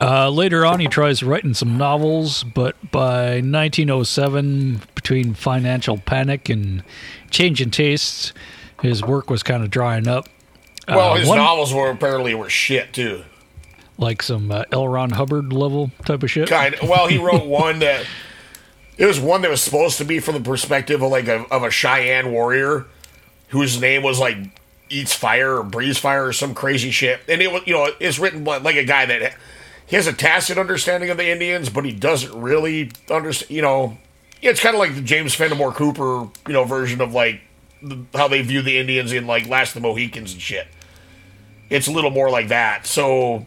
Uh, 0.02 0.28
later 0.30 0.66
on, 0.66 0.82
he 0.82 0.88
tries 0.88 1.24
writing 1.24 1.54
some 1.54 1.78
novels, 1.78 2.44
but 2.44 2.76
by 2.92 3.36
1907, 3.36 4.82
between 4.96 5.34
financial 5.34 5.98
panic 5.98 6.50
and 6.50 6.84
changing 7.30 7.72
tastes, 7.72 8.34
his 8.82 9.02
work 9.02 9.30
was 9.30 9.44
kind 9.44 9.64
of 9.64 9.70
drying 9.72 10.06
up. 10.08 10.28
Well, 10.88 11.14
Uh, 11.14 11.16
his 11.18 11.28
one- 11.30 11.38
novels 11.38 11.74
were 11.74 11.90
apparently 11.90 12.34
were 12.36 12.50
shit 12.50 12.94
too. 12.94 13.24
like 13.98 14.22
some 14.24 14.52
uh, 14.52 14.64
L. 14.72 14.88
Ron 14.88 15.12
Hubbard 15.12 15.54
level 15.54 15.92
type 16.06 16.24
of 16.24 16.32
shit. 16.32 16.50
Kind. 16.50 16.76
Of, 16.76 16.90
Well, 16.90 17.08
he 17.08 17.18
wrote 17.18 17.46
one 17.48 17.80
that 17.80 18.06
it 18.98 19.06
was 19.06 19.20
one 19.20 19.42
that 19.42 19.52
was 19.52 19.62
supposed 19.62 19.98
to 20.00 20.06
be 20.06 20.20
from 20.20 20.36
the 20.36 20.42
perspective 20.42 21.02
of 21.02 21.12
like 21.12 21.28
a, 21.28 21.42
of 21.52 21.64
a 21.64 21.72
Cheyenne 21.72 22.32
warrior 22.32 22.86
whose 23.50 23.80
name 23.80 24.04
was 24.04 24.20
like 24.20 24.38
eats 24.90 25.14
fire 25.14 25.58
or 25.58 25.64
breathes 25.64 25.98
fire 25.98 26.28
or 26.28 26.34
some 26.34 26.54
crazy 26.54 26.92
shit. 26.92 27.22
And 27.28 27.42
it 27.42 27.52
was 27.52 27.62
you 27.66 27.74
know 27.74 27.88
it's 28.00 28.20
written 28.20 28.44
like 28.44 28.64
like 28.64 28.76
a 28.76 28.84
guy 28.84 29.06
that 29.06 29.36
he 29.86 29.96
has 29.96 30.08
a 30.08 30.14
tacit 30.14 30.58
understanding 30.58 31.10
of 31.10 31.18
the 31.18 31.30
Indians, 31.30 31.70
but 31.70 31.86
he 31.86 31.92
doesn't 31.92 32.40
really 32.40 32.92
understand. 33.12 33.52
You 33.56 33.62
know, 33.62 33.98
it's 34.42 34.60
kind 34.60 34.76
of 34.76 34.80
like 34.80 34.96
the 34.96 35.02
James 35.02 35.34
Fenimore 35.36 35.72
Cooper 35.72 36.28
you 36.48 36.54
know 36.54 36.64
version 36.66 37.00
of 37.02 37.14
like 37.14 37.42
the, 37.82 38.04
how 38.16 38.28
they 38.28 38.42
view 38.42 38.62
the 38.62 38.78
Indians 38.78 39.12
in 39.14 39.28
like 39.28 39.48
Last 39.48 39.76
of 39.76 39.82
the 39.82 39.88
Mohicans 39.88 40.34
and 40.34 40.42
shit. 40.42 40.68
It's 41.70 41.88
a 41.88 41.92
little 41.92 42.12
more 42.12 42.30
like 42.30 42.50
that. 42.50 42.86
So 42.86 43.46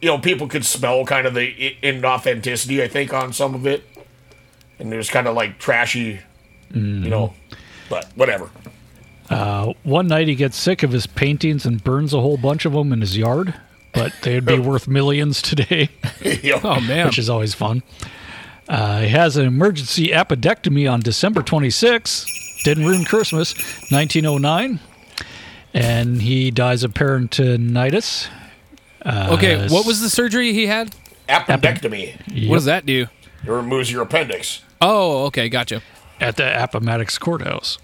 you 0.00 0.08
know, 0.08 0.18
people 0.18 0.48
could 0.48 0.64
smell 0.64 1.04
kind 1.04 1.26
of 1.26 1.34
the 1.34 1.76
inauthenticity, 1.82 2.82
I 2.82 2.88
think, 2.88 3.12
on 3.12 3.32
some 3.32 3.54
of 3.54 3.66
it. 3.66 3.84
And 4.78 4.92
it 4.92 4.96
was 4.96 5.10
kind 5.10 5.26
of 5.26 5.34
like 5.34 5.58
trashy, 5.58 6.20
you 6.72 6.80
know, 6.80 7.34
but 7.90 8.06
whatever. 8.14 8.50
Uh, 9.28 9.74
one 9.82 10.08
night, 10.08 10.26
he 10.26 10.34
gets 10.34 10.56
sick 10.56 10.82
of 10.82 10.90
his 10.90 11.06
paintings 11.06 11.66
and 11.66 11.84
burns 11.84 12.14
a 12.14 12.20
whole 12.20 12.38
bunch 12.38 12.64
of 12.64 12.72
them 12.72 12.92
in 12.92 13.02
his 13.02 13.16
yard, 13.16 13.54
but 13.92 14.12
they'd 14.22 14.44
be 14.46 14.58
worth 14.68 14.88
millions 14.88 15.42
today. 15.42 15.90
Oh, 16.62 16.80
man. 16.80 17.06
Which 17.06 17.18
is 17.18 17.28
always 17.28 17.54
fun. 17.54 17.82
Uh, 18.68 19.00
he 19.00 19.08
has 19.08 19.36
an 19.36 19.46
emergency 19.46 20.08
appendectomy 20.08 20.90
on 20.90 21.00
December 21.00 21.42
26. 21.42 22.62
Didn't 22.64 22.86
ruin 22.86 23.04
Christmas, 23.04 23.54
1909. 23.90 24.78
And 25.72 26.22
he 26.22 26.50
dies 26.50 26.82
of 26.82 26.94
peritonitis. 26.94 28.28
Uh, 29.04 29.28
Okay, 29.32 29.66
what 29.68 29.86
was 29.86 30.00
the 30.00 30.10
surgery 30.10 30.52
he 30.52 30.66
had? 30.66 30.94
Appendectomy. 31.28 32.48
What 32.48 32.56
does 32.56 32.64
that 32.64 32.84
do? 32.84 33.06
It 33.44 33.50
removes 33.50 33.90
your 33.90 34.02
appendix. 34.02 34.62
Oh, 34.82 35.24
okay, 35.26 35.48
gotcha. 35.48 35.80
At 36.20 36.36
the 36.36 36.62
Appomattox 36.62 37.16
Courthouse. 37.18 37.78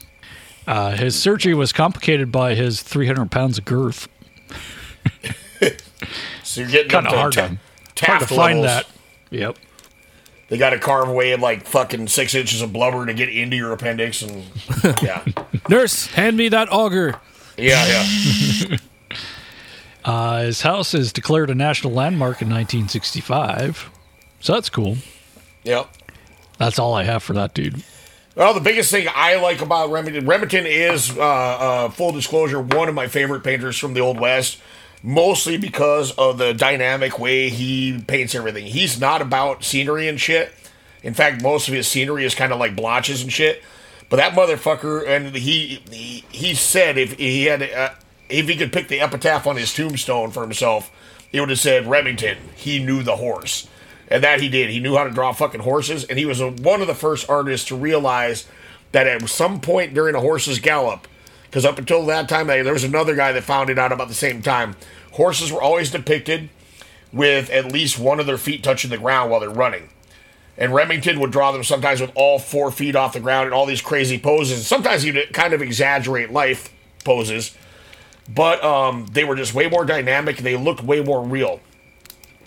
Uh, 0.67 0.97
his 0.97 1.15
surgery 1.19 1.55
was 1.55 1.73
complicated 1.73 2.33
by 2.33 2.55
his 2.55 2.83
300 2.83 3.31
pounds 3.31 3.59
of 3.59 3.65
girth. 3.65 4.09
So 6.43 6.61
you're 6.61 6.71
getting 6.71 6.91
Kind 6.91 7.07
of 7.07 7.13
to 7.13 7.19
hard, 7.19 7.33
ta- 7.33 7.41
to, 7.41 7.47
hard 7.49 7.59
to 7.87 7.95
Taft 7.95 8.29
find 8.29 8.61
levels. 8.61 8.85
that. 9.31 9.37
Yep. 9.37 9.57
They 10.49 10.59
got 10.59 10.71
to 10.71 10.79
carve 10.79 11.09
away 11.09 11.35
like 11.37 11.67
fucking 11.67 12.07
six 12.09 12.35
inches 12.35 12.63
of 12.63 12.73
blubber 12.73 13.05
to 13.05 13.13
get 13.15 13.29
into 13.29 13.57
your 13.57 13.73
appendix, 13.73 14.23
and 14.23 14.45
yeah, 15.03 15.25
Nurse, 15.69 16.07
hand 16.09 16.37
me 16.37 16.49
that 16.51 16.71
auger. 16.73 17.19
Yeah, 17.57 17.87
yeah. 17.87 18.77
Uh, 20.07 20.45
his 20.45 20.63
house 20.63 20.95
is 20.95 21.13
declared 21.13 21.51
a 21.51 21.55
national 21.55 21.93
landmark 21.93 22.41
in 22.41 22.49
1965. 22.49 23.91
So 24.39 24.53
that's 24.53 24.71
cool. 24.71 24.99
Yep. 25.65 25.91
That's 26.59 26.79
all 26.79 26.95
I 26.95 27.03
have 27.03 27.25
for 27.25 27.33
that 27.33 27.55
dude. 27.55 27.83
Well, 28.37 28.55
the 28.55 28.61
biggest 28.61 28.93
thing 28.93 29.09
I 29.13 29.35
like 29.37 29.61
about 29.63 29.91
Remington, 29.91 30.27
Remington 30.27 30.65
is, 30.65 31.11
uh, 31.17 31.21
uh, 31.21 31.89
full 31.89 32.13
disclosure, 32.13 32.61
one 32.61 32.89
of 32.89 32.95
my 32.95 33.09
favorite 33.09 33.43
painters 33.43 33.79
from 33.79 33.95
the 33.95 34.01
Old 34.01 34.21
West, 34.21 34.61
mostly 35.03 35.57
because 35.57 36.13
of 36.13 36.39
the 36.39 36.55
dynamic 36.55 37.19
way 37.19 37.49
he 37.49 38.01
paints 38.07 38.35
everything. 38.37 38.67
He's 38.67 39.01
not 39.01 39.21
about 39.21 39.65
scenery 39.65 40.07
and 40.07 40.21
shit. 40.21 40.53
In 41.03 41.15
fact, 41.15 41.43
most 41.43 41.67
of 41.67 41.75
his 41.75 41.89
scenery 41.89 42.25
is 42.25 42.35
kind 42.35 42.53
of 42.53 42.61
like 42.61 42.77
blotches 42.77 43.23
and 43.23 43.33
shit. 43.33 43.61
But 44.09 44.17
that 44.17 44.35
motherfucker, 44.35 45.07
and 45.07 45.35
he 45.35 45.81
he, 45.91 46.25
he 46.31 46.55
said 46.55 46.97
if 46.97 47.15
he 47.19 47.47
had 47.47 47.63
uh, 47.63 47.91
if 48.29 48.49
he 48.49 48.57
could 48.57 48.73
pick 48.73 48.89
the 48.89 49.01
epitaph 49.01 49.47
on 49.47 49.57
his 49.57 49.73
tombstone 49.75 50.31
for 50.31 50.43
himself, 50.43 50.91
he 51.31 51.41
would 51.41 51.51
have 51.51 51.59
said 51.59 51.87
Remington. 51.87 52.39
He 52.55 52.79
knew 52.79 53.03
the 53.03 53.17
horse. 53.17 53.69
And 54.09 54.23
that 54.23 54.41
he 54.41 54.49
did. 54.49 54.71
He 54.71 54.79
knew 54.79 54.97
how 54.97 55.05
to 55.05 55.11
draw 55.11 55.33
fucking 55.33 55.63
horses, 55.63 56.05
and 56.05 56.19
he 56.19 56.27
was 56.27 56.41
a, 56.41 56.51
one 56.51 56.81
of 56.81 56.87
the 56.87 56.95
first 56.95 57.29
artists 57.29 57.67
to 57.69 57.77
realize 57.77 58.47
that 58.93 59.09
at 59.09 59.29
some 59.29 59.61
point 59.61 59.95
during 59.95 60.15
a 60.15 60.21
horse's 60.21 60.61
gallop, 60.61 61.09
because 61.45 61.65
up 61.65 61.79
until 61.79 62.07
that 62.07 62.29
time, 62.29 62.47
there 62.47 62.73
was 62.73 62.85
another 62.85 63.17
guy 63.17 63.33
that 63.33 63.43
found 63.43 63.69
it 63.69 63.79
out 63.79 63.91
about 63.91 64.07
the 64.07 64.15
same 64.15 64.43
time. 64.43 64.77
Horses 65.13 65.51
were 65.51 65.63
always 65.63 65.91
depicted 65.91 66.51
with 67.13 67.51
at 67.51 67.73
least 67.73 67.99
one 67.99 68.21
of 68.21 68.27
their 68.27 68.39
feet 68.39 68.63
touching 68.63 68.91
the 68.91 68.99
ground 68.99 69.31
while 69.31 69.41
they're 69.41 69.51
running. 69.51 69.89
And 70.59 70.73
Remington 70.73 71.21
would 71.21 71.33
draw 71.33 71.53
them 71.53 71.65
sometimes 71.65 72.01
with 72.01 72.11
all 72.15 72.39
four 72.39 72.71
feet 72.71 72.97
off 72.97 73.13
the 73.13 73.21
ground 73.21 73.47
and 73.47 73.55
all 73.55 73.67
these 73.67 73.83
crazy 73.83 74.19
poses. 74.19 74.67
Sometimes 74.67 75.03
he'd 75.03 75.33
kind 75.33 75.53
of 75.53 75.61
exaggerate 75.61 76.31
life 76.31 76.73
poses, 77.05 77.55
but 78.35 78.65
um, 78.65 79.07
they 79.13 79.25
were 79.25 79.37
just 79.37 79.53
way 79.53 79.69
more 79.69 79.85
dynamic 79.85 80.39
and 80.39 80.47
they 80.47 80.57
looked 80.57 80.83
way 80.83 81.03
more 81.03 81.23
real. 81.23 81.61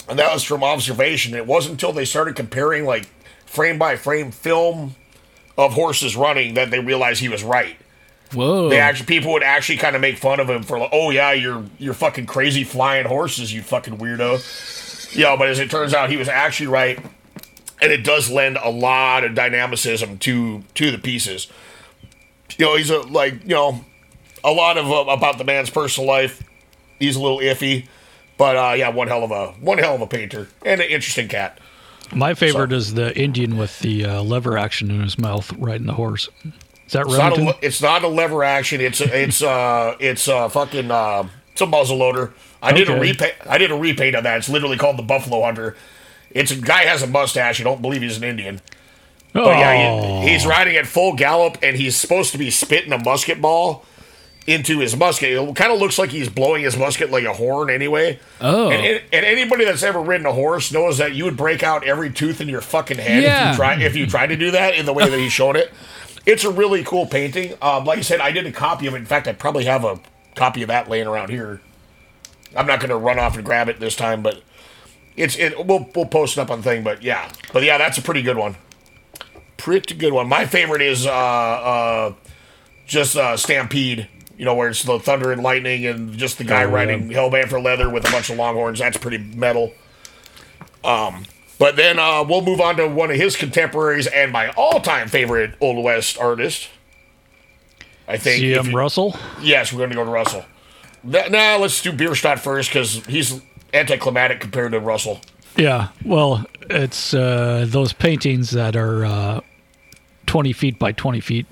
And 0.07 0.18
that 0.18 0.34
was 0.34 0.43
from 0.43 0.64
observation. 0.64 1.36
It 1.36 1.45
wasn't 1.45 1.74
until 1.74 1.93
they 1.93 2.05
started 2.05 2.36
comparing 2.36 2.84
like 2.84 3.07
frame 3.45 3.78
by 3.78 3.95
frame 3.95 4.32
film 4.32 4.95
of 5.55 5.74
horses 5.74 6.16
running 6.16 6.55
that 6.55 6.72
they 6.72 6.80
realized 6.80 7.20
he 7.20 7.30
was 7.30 7.43
right. 7.43 7.76
Whoa. 8.34 8.70
They 8.70 8.80
actually 8.80 9.07
people 9.07 9.34
would 9.34 9.43
actually 9.43 9.78
kind 9.78 9.95
of 9.95 10.01
make 10.01 10.18
fun 10.18 10.39
of 10.39 10.49
him 10.49 10.64
for 10.64 10.80
like, 10.80 10.89
oh 10.93 11.10
yeah, 11.10 11.32
you're 11.34 11.66
you're 11.78 11.93
fucking 11.93 12.28
crazy 12.28 12.64
flying 12.64 13.05
horses, 13.05 13.51
you 13.53 13.62
fucking 13.62 13.97
weirdo. 13.97 15.16
Yeah, 15.16 15.36
but 15.36 15.49
as 15.49 15.60
it 15.60 15.72
turns 15.72 15.93
out, 15.93 16.10
he 16.10 16.18
was 16.18 16.28
actually 16.28 16.68
right, 16.68 16.99
and 17.82 17.91
it 17.91 18.03
does 18.03 18.30
lend 18.30 18.57
a 18.61 18.69
lot 18.69 19.23
of 19.23 19.36
dynamicism 19.36 20.17
to 20.19 20.63
to 20.75 20.91
the 20.91 20.97
pieces. 20.97 21.47
You 22.57 22.65
know, 22.65 22.75
he's 22.77 22.89
a 22.89 22.99
like 22.99 23.41
you 23.43 23.55
know 23.55 23.84
a 24.43 24.51
lot 24.51 24.77
of 24.77 24.89
uh, 24.91 25.11
about 25.11 25.38
the 25.38 25.43
man's 25.43 25.69
personal 25.69 26.07
life. 26.07 26.43
He's 26.99 27.15
a 27.15 27.21
little 27.21 27.39
iffy, 27.39 27.88
but 28.38 28.55
uh, 28.55 28.73
yeah, 28.75 28.89
one 28.89 29.07
hell 29.07 29.23
of 29.23 29.32
a 29.32 29.47
one 29.59 29.77
hell 29.77 29.95
of 29.95 30.01
a 30.01 30.07
painter 30.07 30.47
and 30.65 30.82
an 30.82 30.88
interesting 30.89 31.27
cat. 31.27 31.59
My 32.11 32.34
favorite 32.34 32.71
is 32.73 32.95
the 32.95 33.15
Indian 33.17 33.57
with 33.57 33.80
the 33.80 34.03
uh, 34.05 34.23
lever 34.23 34.57
action 34.57 34.89
in 34.89 35.01
his 35.03 35.19
mouth 35.19 35.53
riding 35.53 35.86
the 35.86 35.93
horse. 35.93 36.27
Is 36.88 36.93
that 36.93 37.05
It's 37.05 37.15
Remington? 37.15 37.45
le- 37.45 37.57
it's 37.61 37.82
not 37.84 38.03
a 38.03 38.07
lever 38.07 38.43
action. 38.43 38.82
It's 38.82 38.99
a, 38.99 39.23
it's 39.23 39.43
uh 39.43 39.95
it's 39.99 40.27
a 40.27 40.49
fucking 40.49 40.89
uh, 40.89 41.27
it's 41.51 41.61
a 41.61 41.67
muzzle 41.67 41.97
loader. 41.97 42.34
I 42.63 42.71
did 42.73 42.89
a 42.89 42.99
repaint. 42.99 43.36
I 43.47 43.57
did 43.59 43.69
a 43.71 43.75
repaint 43.75 44.15
of 44.15 44.23
that. 44.23 44.38
It's 44.38 44.49
literally 44.49 44.75
called 44.75 44.97
the 44.97 45.03
Buffalo 45.03 45.43
Hunter. 45.43 45.77
It's 46.32 46.51
a 46.51 46.55
guy 46.55 46.84
has 46.84 47.01
a 47.01 47.07
mustache. 47.07 47.59
You 47.59 47.65
don't 47.65 47.82
believe 47.82 48.01
he's 48.01 48.17
an 48.17 48.23
Indian. 48.23 48.61
But 49.34 49.57
yeah, 49.59 49.89
Oh. 50.01 50.21
he, 50.21 50.30
he's 50.30 50.45
riding 50.45 50.75
at 50.75 50.88
full 50.88 51.13
gallop, 51.13 51.57
and 51.61 51.75
he's 51.77 51.95
supposed 51.95 52.32
to 52.32 52.38
be 52.38 52.49
spitting 52.49 52.91
a 52.91 52.97
musket 53.03 53.41
ball 53.41 53.86
into 54.47 54.80
his 54.80 54.95
musket. 54.95 55.30
It 55.32 55.55
kind 55.55 55.71
of 55.71 55.80
looks 55.80 55.99
like 55.99 56.09
he's 56.09 56.30
blowing 56.30 56.63
his 56.63 56.75
musket 56.75 57.11
like 57.11 57.25
a 57.25 57.34
horn 57.34 57.69
anyway. 57.69 58.19
Oh. 58.41 58.71
And, 58.71 58.84
and, 59.13 59.25
anybody 59.25 59.65
that's 59.65 59.84
ever 59.84 60.01
ridden 60.01 60.25
a 60.25 60.32
horse 60.34 60.71
knows 60.71 60.97
that 60.97 61.13
you 61.13 61.25
would 61.25 61.38
break 61.38 61.61
out 61.61 61.84
every 61.84 62.11
tooth 62.11 62.41
in 62.41 62.49
your 62.49 62.61
fucking 62.61 62.97
head 62.97 63.21
Yeah. 63.21 63.49
if 63.51 63.53
you 63.53 63.57
try 63.57 63.80
if 63.82 63.95
you 63.95 64.07
try 64.07 64.25
to 64.25 64.36
do 64.36 64.49
that 64.51 64.73
in 64.75 64.88
the 64.88 64.93
way 64.93 65.07
that 65.07 65.19
he 65.19 65.30
showed 65.30 65.55
it. 65.55 65.71
It's 66.25 66.43
a 66.43 66.49
really 66.51 66.84
cool 66.84 67.05
painting. 67.05 67.53
Um, 67.61 67.86
like 67.86 67.99
I 67.99 68.01
said, 68.01 68.19
I 68.19 68.32
did 68.32 68.45
a 68.47 68.51
copy 68.51 68.88
of 68.88 68.93
it. 68.95 68.97
In 68.97 69.05
fact, 69.05 69.27
I 69.27 69.34
probably 69.34 69.65
have 69.65 69.84
a 69.84 69.99
copy 70.36 70.61
of 70.63 70.67
that 70.69 70.89
laying 70.89 71.07
around 71.07 71.30
here. 71.30 71.61
I'm 72.55 72.65
not 72.65 72.80
going 72.80 72.89
to 72.89 72.97
run 72.97 73.19
off 73.19 73.36
and 73.36 73.45
grab 73.45 73.69
it 73.69 73.80
this 73.80 73.95
time, 73.95 74.23
but 74.23 74.41
it's 75.20 75.38
it. 75.38 75.65
We'll 75.65 75.88
we'll 75.95 76.05
post 76.07 76.38
it 76.38 76.41
up 76.41 76.49
on 76.51 76.59
the 76.59 76.63
thing. 76.63 76.84
But 76.84 77.03
yeah, 77.03 77.32
but 77.53 77.63
yeah, 77.63 77.78
that's 77.78 77.97
a 77.97 78.01
pretty 78.01 78.22
good 78.22 78.38
one. 78.38 78.55
Pretty 79.57 79.93
good 79.95 80.13
one. 80.13 80.28
My 80.30 80.45
favorite 80.45 80.82
is 80.82 81.05
uh 81.05 81.11
uh 81.11 82.13
just 82.88 83.15
uh 83.17 83.38
Stampede. 83.38 84.07
You 84.38 84.45
know 84.45 84.55
where 84.55 84.70
it's 84.70 84.84
the 84.84 84.99
thunder 84.99 85.32
and 85.34 85.43
lightning 85.43 85.86
and 85.86 86.17
just 86.17 86.38
the 86.38 86.45
guy 86.45 86.63
Oh, 86.63 86.67
yeah. 86.70 86.74
riding 86.74 87.09
Hellband 87.09 87.49
for 87.49 87.59
leather 87.59 87.89
with 87.89 88.07
a 88.07 88.11
bunch 88.11 88.30
of 88.30 88.38
longhorns. 88.38 88.80
That's 88.80 88.97
pretty 88.97 89.17
metal. 89.17 89.74
Um, 90.84 91.26
but 91.59 91.76
then 91.76 91.99
uh, 91.99 92.24
we'll 92.24 92.41
move 92.41 92.61
on 92.61 92.78
to 92.78 92.88
one 92.88 93.11
of 93.11 93.17
his 93.17 93.36
contemporaries 93.36 94.07
and 94.07 94.32
my 94.32 94.49
all-time 94.51 95.09
favorite 95.09 95.55
Old 95.59 95.84
West 95.84 96.17
artist. 96.17 96.70
I 98.07 98.15
think. 98.17 98.41
you- 98.41 98.61
Russell. 98.74 99.17
Yes, 99.41 99.74
we're 99.74 99.80
going 99.80 99.89
to 99.89 99.95
go 99.97 100.05
to 100.05 100.09
Russell. 100.09 100.45
Now 101.03 101.28
Nah, 101.30 101.57
let's 101.57 101.82
do 101.82 101.91
Bierstadt 101.91 102.39
first 102.39 102.70
because 102.70 103.05
he's 103.07 103.41
anticlimactic 103.74 104.39
compared 104.39 104.72
to 104.74 104.80
Russell. 104.80 105.20
Yeah, 105.57 105.89
well, 106.05 106.45
it's 106.70 107.13
uh, 107.13 107.65
those 107.67 107.91
paintings 107.93 108.51
that 108.51 108.76
are 108.76 109.05
uh, 109.05 109.41
20 110.28 110.53
feet 110.53 110.80
by 110.80 110.91
20 110.91 111.20
feet. 111.20 111.45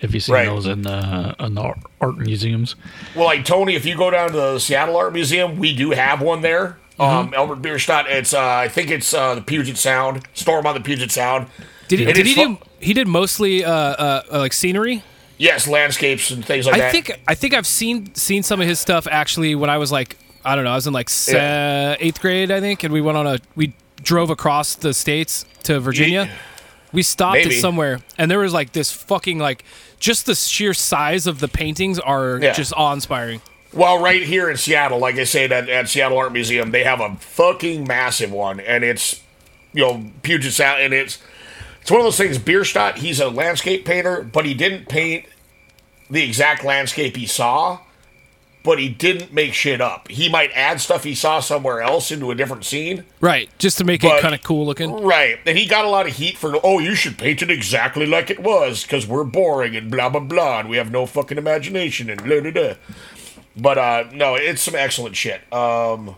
If 0.00 0.14
you 0.14 0.20
see 0.20 0.32
Right. 0.32 0.46
those 0.46 0.66
in 0.66 0.82
the, 0.82 1.36
in 1.38 1.54
the 1.54 1.74
art 2.00 2.18
museums. 2.18 2.74
Well, 3.14 3.26
like 3.26 3.44
Tony, 3.44 3.74
if 3.76 3.86
you 3.86 3.96
go 3.96 4.10
down 4.10 4.30
to 4.30 4.36
the 4.36 4.58
Seattle 4.58 4.96
Art 4.96 5.12
Museum, 5.12 5.58
we 5.58 5.74
do 5.76 5.90
have 5.90 6.20
one 6.20 6.40
there. 6.40 6.76
Mm-hmm. 6.98 7.02
Um, 7.02 7.34
Albert 7.34 7.56
Bierstadt. 7.62 8.06
It's 8.08 8.34
uh, 8.34 8.40
I 8.44 8.68
think 8.68 8.90
it's 8.90 9.14
uh, 9.14 9.36
the 9.36 9.40
Puget 9.42 9.76
Sound 9.76 10.22
Storm 10.34 10.66
on 10.66 10.74
the 10.74 10.80
Puget 10.80 11.10
Sound. 11.10 11.46
Did 11.88 12.00
he? 12.00 12.06
And 12.06 12.14
Did 12.14 12.26
he 12.26 12.34
fu- 12.34 12.44
do? 12.56 12.58
He 12.80 12.92
did 12.94 13.06
mostly 13.08 13.64
uh, 13.64 13.70
uh, 13.72 14.22
uh, 14.32 14.38
like 14.40 14.52
scenery. 14.52 15.02
Yes, 15.38 15.66
landscapes 15.66 16.30
and 16.30 16.44
things 16.44 16.66
like 16.66 16.74
I 16.74 16.78
that. 16.78 16.92
think 16.92 17.20
I 17.26 17.34
think 17.34 17.54
I've 17.54 17.66
seen 17.66 18.14
seen 18.14 18.42
some 18.42 18.60
of 18.60 18.66
his 18.68 18.78
stuff 18.78 19.06
actually 19.10 19.54
when 19.54 19.70
I 19.70 19.78
was 19.78 19.90
like 19.90 20.16
I 20.44 20.54
don't 20.54 20.64
know 20.64 20.72
I 20.72 20.74
was 20.74 20.86
in 20.86 20.92
like 20.92 21.08
se- 21.10 21.96
eighth 22.00 22.20
grade 22.20 22.50
I 22.50 22.60
think 22.60 22.82
and 22.84 22.92
we 22.92 23.00
went 23.00 23.16
on 23.18 23.26
a 23.26 23.38
we 23.56 23.74
drove 24.02 24.30
across 24.30 24.74
the 24.74 24.92
states 24.94 25.44
to 25.64 25.78
Virginia. 25.80 26.28
We 26.92 27.02
stopped 27.02 27.34
Maybe. 27.36 27.54
at 27.56 27.60
somewhere 27.60 28.00
and 28.18 28.30
there 28.30 28.40
was 28.40 28.52
like 28.52 28.72
this 28.72 28.92
fucking 28.92 29.38
like 29.38 29.64
just 29.98 30.26
the 30.26 30.34
sheer 30.34 30.74
size 30.74 31.26
of 31.26 31.38
the 31.40 31.48
paintings 31.48 31.98
are 31.98 32.38
Yeah. 32.42 32.52
just 32.52 32.72
awe 32.76 32.92
inspiring. 32.92 33.40
Well, 33.72 34.02
right 34.02 34.22
here 34.22 34.50
in 34.50 34.58
Seattle, 34.58 34.98
like 34.98 35.14
I 35.14 35.24
said, 35.24 35.50
at, 35.50 35.68
at 35.70 35.88
Seattle 35.88 36.18
Art 36.18 36.30
Museum, 36.32 36.72
they 36.72 36.84
have 36.84 37.00
a 37.00 37.16
fucking 37.16 37.86
massive 37.88 38.30
one, 38.30 38.60
and 38.60 38.84
it's 38.84 39.22
you 39.72 39.82
know 39.82 40.10
Puget 40.22 40.52
Sound, 40.52 40.82
and 40.82 40.92
it's 40.92 41.18
it's 41.80 41.90
one 41.90 41.98
of 42.00 42.04
those 42.04 42.18
things. 42.18 42.36
Bierstadt, 42.36 42.98
he's 42.98 43.18
a 43.18 43.30
landscape 43.30 43.86
painter, 43.86 44.22
but 44.22 44.44
he 44.44 44.52
didn't 44.52 44.90
paint 44.90 45.24
the 46.10 46.22
exact 46.22 46.64
landscape 46.64 47.16
he 47.16 47.24
saw, 47.24 47.78
but 48.62 48.78
he 48.78 48.88
didn't 48.88 49.32
make 49.32 49.54
shit 49.54 49.80
up. 49.80 50.08
He 50.08 50.28
might 50.28 50.50
add 50.54 50.80
stuff 50.80 51.04
he 51.04 51.14
saw 51.14 51.40
somewhere 51.40 51.82
else 51.82 52.10
into 52.10 52.30
a 52.30 52.34
different 52.34 52.64
scene. 52.64 53.04
Right, 53.20 53.48
just 53.58 53.78
to 53.78 53.84
make 53.84 54.02
But- 54.02 54.18
it 54.18 54.22
kind 54.22 54.34
of 54.34 54.42
cool 54.42 54.64
looking. 54.66 54.92
Right. 55.02 55.38
And 55.46 55.58
he 55.58 55.66
got 55.66 55.84
a 55.84 55.88
lot 55.88 56.06
of 56.06 56.14
heat 56.14 56.36
for, 56.38 56.54
oh, 56.62 56.78
you 56.78 56.94
should 56.94 57.18
paint 57.18 57.42
it 57.42 57.50
exactly 57.50 58.06
like 58.06 58.30
it 58.30 58.40
was 58.40 58.82
because 58.82 59.06
we're 59.06 59.24
boring 59.24 59.74
and 59.74 59.90
blah, 59.90 60.08
blah, 60.08 60.20
blah. 60.20 60.60
And 60.60 60.68
we 60.68 60.76
have 60.76 60.90
no 60.90 61.06
fucking 61.06 61.38
imagination 61.38 62.08
and 62.08 62.22
blah, 62.22 62.40
blah, 62.40 62.50
blah. 62.52 62.74
But 63.56 63.78
uh, 63.78 64.04
no, 64.12 64.34
it's 64.36 64.62
some 64.62 64.74
excellent 64.74 65.16
shit. 65.16 65.40
Um, 65.52 66.16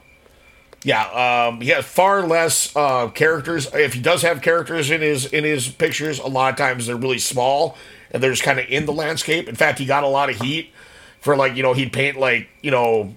yeah, 0.84 1.46
um, 1.48 1.60
he 1.62 1.70
has 1.70 1.84
far 1.84 2.26
less 2.26 2.74
uh, 2.76 3.08
characters. 3.08 3.72
If 3.74 3.94
he 3.94 4.00
does 4.00 4.22
have 4.22 4.42
characters 4.42 4.90
in 4.90 5.00
his 5.00 5.24
in 5.26 5.42
his 5.42 5.68
pictures, 5.68 6.18
a 6.18 6.26
lot 6.26 6.52
of 6.52 6.58
times 6.58 6.86
they're 6.86 6.96
really 6.96 7.18
small 7.18 7.76
and 8.10 8.22
they're 8.22 8.30
just 8.30 8.42
kind 8.42 8.60
of 8.60 8.66
in 8.68 8.84
the 8.84 8.92
landscape. 8.92 9.48
In 9.48 9.54
fact, 9.54 9.78
he 9.78 9.86
got 9.86 10.04
a 10.04 10.08
lot 10.08 10.28
of 10.28 10.36
heat 10.40 10.72
for 11.24 11.34
like 11.36 11.56
you 11.56 11.62
know 11.64 11.72
he'd 11.72 11.92
paint 11.92 12.18
like 12.18 12.48
you 12.62 12.70
know 12.70 13.16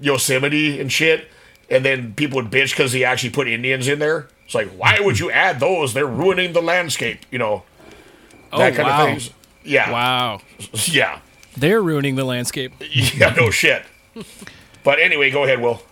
Yosemite 0.00 0.80
and 0.80 0.90
shit, 0.90 1.28
and 1.68 1.84
then 1.84 2.14
people 2.14 2.36
would 2.40 2.50
bitch 2.50 2.70
because 2.70 2.92
he 2.92 3.04
actually 3.04 3.30
put 3.30 3.48
Indians 3.48 3.88
in 3.88 3.98
there. 3.98 4.28
It's 4.46 4.54
like, 4.54 4.68
why 4.70 4.98
would 5.00 5.18
you 5.18 5.30
add 5.30 5.60
those? 5.60 5.92
They're 5.92 6.06
ruining 6.06 6.52
the 6.54 6.62
landscape. 6.62 7.18
You 7.30 7.38
know, 7.38 7.64
that 8.52 8.72
Oh, 8.72 8.76
kind 8.76 8.88
wow. 8.88 9.02
of 9.02 9.08
things. 9.08 9.30
Yeah. 9.64 9.90
Wow. 9.92 10.40
Yeah. 10.86 11.20
They're 11.56 11.82
ruining 11.82 12.14
the 12.16 12.24
landscape. 12.24 12.72
Yeah. 12.80 13.34
No 13.36 13.50
shit. 13.50 13.82
But 14.84 15.00
anyway, 15.00 15.30
go 15.30 15.44
ahead, 15.44 15.60
Will. 15.60 15.82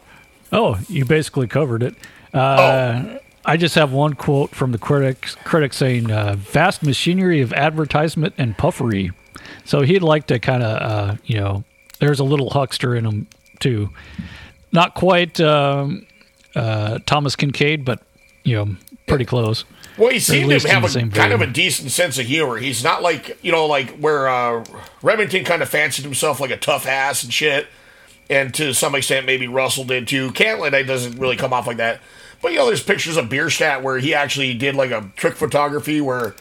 Oh, 0.52 0.78
you 0.88 1.04
basically 1.04 1.48
covered 1.48 1.82
it. 1.82 1.94
Uh, 2.32 3.18
I 3.44 3.56
just 3.56 3.74
have 3.74 3.92
one 3.92 4.14
quote 4.14 4.54
from 4.54 4.72
the 4.72 4.78
critics, 4.78 5.34
critics 5.44 5.76
saying, 5.76 6.10
uh, 6.10 6.36
"Vast 6.38 6.82
machinery 6.82 7.40
of 7.40 7.52
advertisement 7.52 8.34
and 8.38 8.56
puffery." 8.56 9.10
So 9.64 9.82
he'd 9.82 10.03
like 10.03 10.26
to 10.28 10.38
kind 10.38 10.62
of, 10.62 10.82
uh, 10.82 11.16
you 11.24 11.38
know, 11.38 11.64
there's 11.99 12.20
a 12.20 12.24
little 12.24 12.51
huckster 12.51 12.94
in 12.94 13.05
him 13.05 13.26
too. 13.61 13.90
Not 14.72 14.94
quite 14.94 15.40
um, 15.40 16.07
uh, 16.55 16.99
Thomas 17.07 17.36
Kinkade, 17.36 17.84
but 17.84 18.03
you 18.44 18.57
know, 18.57 18.76
pretty 19.07 19.24
close. 19.24 19.64
Well, 19.97 20.11
he 20.11 20.20
seemed 20.20 20.51
to 20.51 20.68
have 20.68 20.84
a 20.84 21.09
kind 21.09 21.32
of 21.32 21.40
a 21.40 21.47
decent 21.47 21.90
sense 21.90 22.18
of 22.18 22.26
humor. 22.26 22.57
He's 22.57 22.84
not 22.84 23.03
like 23.03 23.38
you 23.42 23.51
know, 23.51 23.66
like 23.66 23.97
where 23.99 24.28
uh, 24.28 24.64
Remington 25.03 25.44
kind 25.44 25.62
of 25.62 25.68
fancied 25.68 26.05
himself 26.05 26.38
like 26.38 26.51
a 26.51 26.57
tough 26.57 26.86
ass 26.86 27.24
and 27.24 27.32
shit, 27.32 27.66
and 28.28 28.53
to 28.55 28.74
some 28.74 28.94
extent 28.94 29.24
maybe 29.24 29.49
Russell 29.49 29.84
did 29.84 30.07
too. 30.07 30.32
Catlin 30.32 30.72
doesn't 30.86 31.18
really 31.18 31.36
come 31.36 31.53
off 31.53 31.66
like 31.66 31.78
that, 31.78 32.01
but 32.42 32.53
you 32.53 32.59
know, 32.59 32.66
there's 32.66 32.82
pictures 32.82 33.16
of 33.16 33.30
Bierstadt 33.30 33.82
where 33.82 33.99
he 33.99 34.12
actually 34.12 34.53
did 34.53 34.74
like 34.74 34.90
a 34.90 35.11
trick 35.16 35.34
photography 35.34 36.03
where 36.03 36.34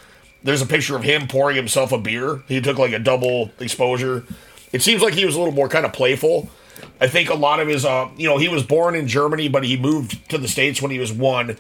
there's 0.46 0.62
a 0.62 0.66
picture 0.68 0.96
of 0.96 1.04
him 1.04 1.28
pouring 1.28 1.56
himself 1.56 1.92
a 1.92 1.98
beer. 1.98 2.44
He 2.48 2.62
took 2.62 2.78
like 2.78 2.94
a 2.94 3.00
double 3.00 3.52
exposure. 3.60 4.24
It 4.72 4.84
seems 4.84 5.02
like 5.02 5.16
he 5.16 5.26
was 5.26 5.36
a 5.36 5.40
little 5.40 5.54
more 5.54 5.68
kind 5.68 5.86
of 5.86 5.92
playful. 5.92 6.50
I 7.02 7.08
think 7.08 7.30
a 7.30 7.36
lot 7.36 7.60
of 7.60 7.68
his, 7.68 7.84
uh, 7.84 8.10
you 8.16 8.30
know, 8.30 8.38
he 8.38 8.48
was 8.48 8.62
born 8.62 8.94
in 8.94 9.08
Germany, 9.08 9.50
but 9.50 9.66
he 9.66 9.76
moved 9.76 10.30
to 10.30 10.38
the 10.38 10.48
states 10.48 10.84
when 10.84 10.92
he 10.92 11.00
was 11.00 11.12
one. 11.12 11.58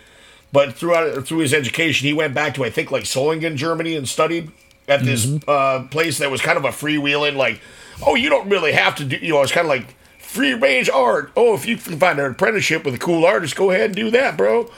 But 0.51 0.75
throughout 0.75 1.25
through 1.25 1.39
his 1.39 1.53
education, 1.53 2.05
he 2.07 2.13
went 2.13 2.35
back 2.35 2.53
to 2.55 2.63
I 2.63 2.69
think 2.69 2.91
like 2.91 3.03
Solingen, 3.05 3.55
Germany, 3.55 3.95
and 3.95 4.07
studied 4.07 4.51
at 4.87 5.03
this 5.03 5.27
uh, 5.47 5.87
place 5.89 6.19
that 6.19 6.29
was 6.29 6.41
kind 6.41 6.57
of 6.57 6.63
a 6.63 6.69
freewheeling. 6.69 7.35
Like, 7.35 7.59
oh, 8.05 8.13
you 8.13 8.29
don't 8.29 8.47
really 8.49 8.71
have 8.71 8.95
to 8.97 9.03
do. 9.03 9.17
You 9.17 9.33
know, 9.33 9.41
it's 9.41 9.51
kind 9.51 9.65
of 9.65 9.69
like 9.69 9.95
free 10.19 10.53
range 10.53 10.91
art. 10.91 11.31
Oh, 11.35 11.55
if 11.55 11.65
you 11.65 11.75
can 11.75 11.97
find 11.97 12.19
an 12.19 12.29
apprenticeship 12.31 12.85
with 12.85 12.93
a 12.93 12.99
cool 12.99 13.25
artist, 13.25 13.55
go 13.55 13.71
ahead 13.71 13.87
and 13.87 13.95
do 13.95 14.11
that, 14.11 14.37
bro. 14.37 14.69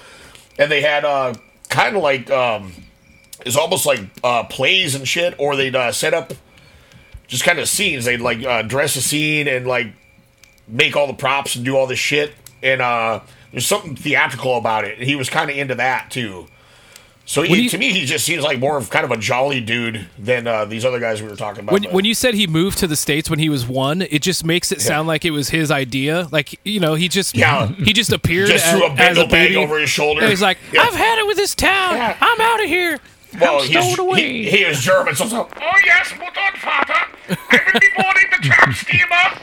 And 0.58 0.72
they 0.72 0.82
had 0.82 1.04
uh, 1.04 1.34
kind 1.70 1.98
of 1.98 2.02
like 2.02 2.32
um, 2.32 2.72
it's 3.46 3.56
almost 3.56 3.86
like 3.86 4.00
uh, 4.24 4.44
plays 4.44 4.96
and 4.96 5.08
shit, 5.08 5.36
or 5.38 5.56
they'd 5.56 5.76
uh, 5.76 5.92
set 5.92 6.14
up 6.14 6.34
just 7.28 7.44
kind 7.44 7.60
of 7.60 7.68
scenes. 7.68 8.06
They'd 8.06 8.22
like 8.22 8.44
uh, 8.44 8.62
dress 8.64 8.96
a 8.96 9.02
scene 9.02 9.48
and 9.48 9.68
like 9.68 9.88
make 10.68 10.96
all 10.96 11.08
the 11.08 11.14
props 11.14 11.56
and 11.56 11.64
do 11.66 11.76
all 11.78 11.88
this 11.88 12.00
shit. 12.00 12.34
And 12.64 12.82
uh, 12.82 13.20
there's 13.52 13.68
something 13.68 13.96
theatrical 13.96 14.58
about 14.58 14.86
it. 14.86 14.98
And 14.98 15.08
he 15.08 15.16
was 15.16 15.30
kind 15.30 15.50
of 15.52 15.58
into 15.58 15.76
that 15.76 16.10
too. 16.12 16.48
So 17.26 17.42
he, 17.42 17.64
you- 17.64 17.70
to 17.72 17.78
me, 17.78 17.92
he 17.92 18.06
just 18.06 18.26
seems 18.26 18.42
like 18.42 18.58
more 18.58 18.78
of 18.78 18.90
kind 18.90 19.04
of 19.04 19.12
a 19.12 19.18
jolly 19.18 19.60
dude 19.60 20.08
than 20.18 20.48
uh, 20.48 20.64
these 20.64 20.86
other 20.86 20.98
guys 21.02 21.22
we 21.22 21.28
were 21.28 21.36
talking 21.36 21.64
about. 21.66 21.74
When, 21.74 21.84
when 21.92 22.06
you 22.06 22.14
said 22.14 22.34
he 22.36 22.48
moved 22.48 22.78
to 22.78 22.88
the 22.88 22.96
states 22.96 23.30
when 23.30 23.40
he 23.40 23.50
was 23.50 23.68
one, 23.68 24.02
it 24.02 24.22
just 24.22 24.46
makes 24.46 24.72
it 24.72 24.80
sound 24.80 25.10
like 25.10 25.26
it 25.26 25.32
was 25.32 25.50
his 25.50 25.70
idea. 25.70 26.30
Like 26.32 26.58
you 26.64 26.80
know, 26.80 26.94
he 26.96 27.10
just 27.10 27.36
Yeah. 27.36 27.68
he 27.68 27.92
just 27.92 28.14
appeared 28.14 28.48
Just 28.48 28.66
as, 28.66 28.72
threw 28.72 28.86
a 28.86 28.92
as 28.92 28.98
bagel 28.98 29.24
a 29.24 29.28
bag 29.28 29.50
baby. 29.50 29.56
over 29.58 29.78
his 29.78 29.90
shoulder. 29.90 30.22
And 30.22 30.30
he's 30.30 30.42
like, 30.42 30.58
Yeah. 30.72 30.84
I've 30.84 30.96
had 30.96 31.20
it 31.20 31.28
with 31.28 31.36
this 31.36 31.54
town. 31.54 32.16
I'm 32.22 32.40
out 32.42 32.64
of 32.64 32.70
here. 32.70 32.98
Well, 33.40 33.60
I'm 33.62 33.68
he's, 33.68 33.94
stowed 33.94 34.00
away. 34.00 34.22
he, 34.22 34.50
he 34.50 34.58
is 34.64 34.80
German, 34.82 35.16
so, 35.16 35.26
so 35.28 35.50
Oh 35.56 35.72
yes, 35.86 36.14
Mutter 36.20 36.40
and 36.40 36.58
Vater. 36.58 36.94
I 37.30 37.72
will 37.74 37.80
be 37.80 37.88
boarding 37.96 38.30
the 38.32 38.38
tramp 38.48 38.74
steamer. 38.76 39.42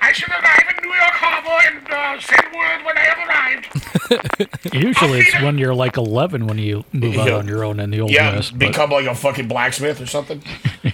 I 0.00 0.12
shall 0.12 0.30
arrive 0.30 0.64
in 0.76 0.88
New 0.88 0.94
York 0.94 1.12
Harbor 1.12 1.58
and 1.68 1.92
uh, 1.92 2.20
send 2.20 2.46
word 2.54 2.84
when 2.84 2.96
I 2.96 3.00
have 3.00 3.28
arrived. 3.28 4.74
Usually 4.74 5.20
it's 5.20 5.42
when 5.42 5.58
you're 5.58 5.74
like 5.74 5.96
11 5.96 6.46
when 6.46 6.58
you 6.58 6.84
move 6.92 7.18
out 7.18 7.30
on 7.32 7.48
your 7.48 7.64
own 7.64 7.80
in 7.80 7.90
the 7.90 8.00
old 8.00 8.10
yeah, 8.10 8.34
west. 8.36 8.52
but- 8.52 8.60
become 8.60 8.90
like 8.90 9.06
a 9.06 9.14
fucking 9.14 9.48
blacksmith 9.48 10.00
or 10.00 10.06
something. 10.06 10.42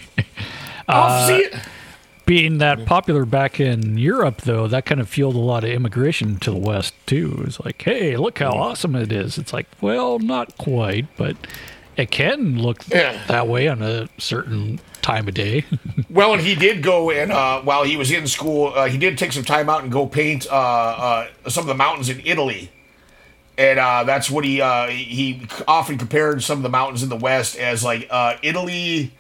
Uh, 0.87 0.93
I'll 0.93 1.27
see 1.29 1.39
it. 1.45 1.55
being 2.27 2.59
that 2.59 2.85
popular 2.85 3.25
back 3.25 3.59
in 3.59 3.97
Europe, 3.97 4.43
though, 4.43 4.69
that 4.69 4.85
kind 4.85 5.01
of 5.01 5.09
fueled 5.09 5.35
a 5.35 5.39
lot 5.39 5.65
of 5.65 5.71
immigration 5.71 6.39
to 6.41 6.51
the 6.51 6.59
West 6.59 6.93
too. 7.07 7.43
It's 7.47 7.59
like, 7.61 7.81
hey, 7.81 8.19
look 8.19 8.39
how 8.39 8.51
awesome 8.51 8.95
it 8.95 9.11
is. 9.11 9.39
It's 9.39 9.55
like, 9.55 9.67
well, 9.81 10.19
not 10.19 10.59
quite, 10.59 11.07
but 11.17 11.37
it 11.97 12.11
can 12.11 12.59
look 12.61 12.83
Yeah. 12.89 13.21
that 13.29 13.49
way 13.49 13.69
on 13.69 13.83
a 13.83 14.09
certain 14.19 14.81
time 15.03 15.29
of 15.29 15.35
day. 15.35 15.65
Well, 16.11 16.33
and 16.33 16.41
he 16.41 16.55
did 16.55 16.81
go 16.83 17.11
and 17.11 17.33
uh, 17.33 17.61
while 17.63 17.83
he 17.83 17.97
was 17.97 18.13
in 18.13 18.29
school, 18.29 18.73
uh, 18.77 18.87
he 18.87 18.99
did 18.99 19.19
take 19.19 19.33
some 19.33 19.43
time 19.43 19.69
out 19.69 19.83
and 19.83 19.91
go 19.91 20.07
paint 20.07 20.47
uh, 20.49 20.55
uh, 20.55 21.29
some 21.49 21.63
of 21.63 21.67
the 21.67 21.75
mountains 21.75 22.09
in 22.09 22.21
Italy, 22.25 22.71
and 23.59 23.81
uh, 23.81 24.05
that's 24.05 24.31
what 24.31 24.45
he 24.45 24.61
uh, 24.61 24.87
he 24.87 25.45
often 25.67 25.99
compared 25.99 26.41
some 26.45 26.59
of 26.59 26.63
the 26.63 26.69
mountains 26.69 27.03
in 27.03 27.09
the 27.09 27.17
West 27.17 27.57
as 27.57 27.83
like 27.83 28.07
uh, 28.11 28.37
Italy 28.43 29.13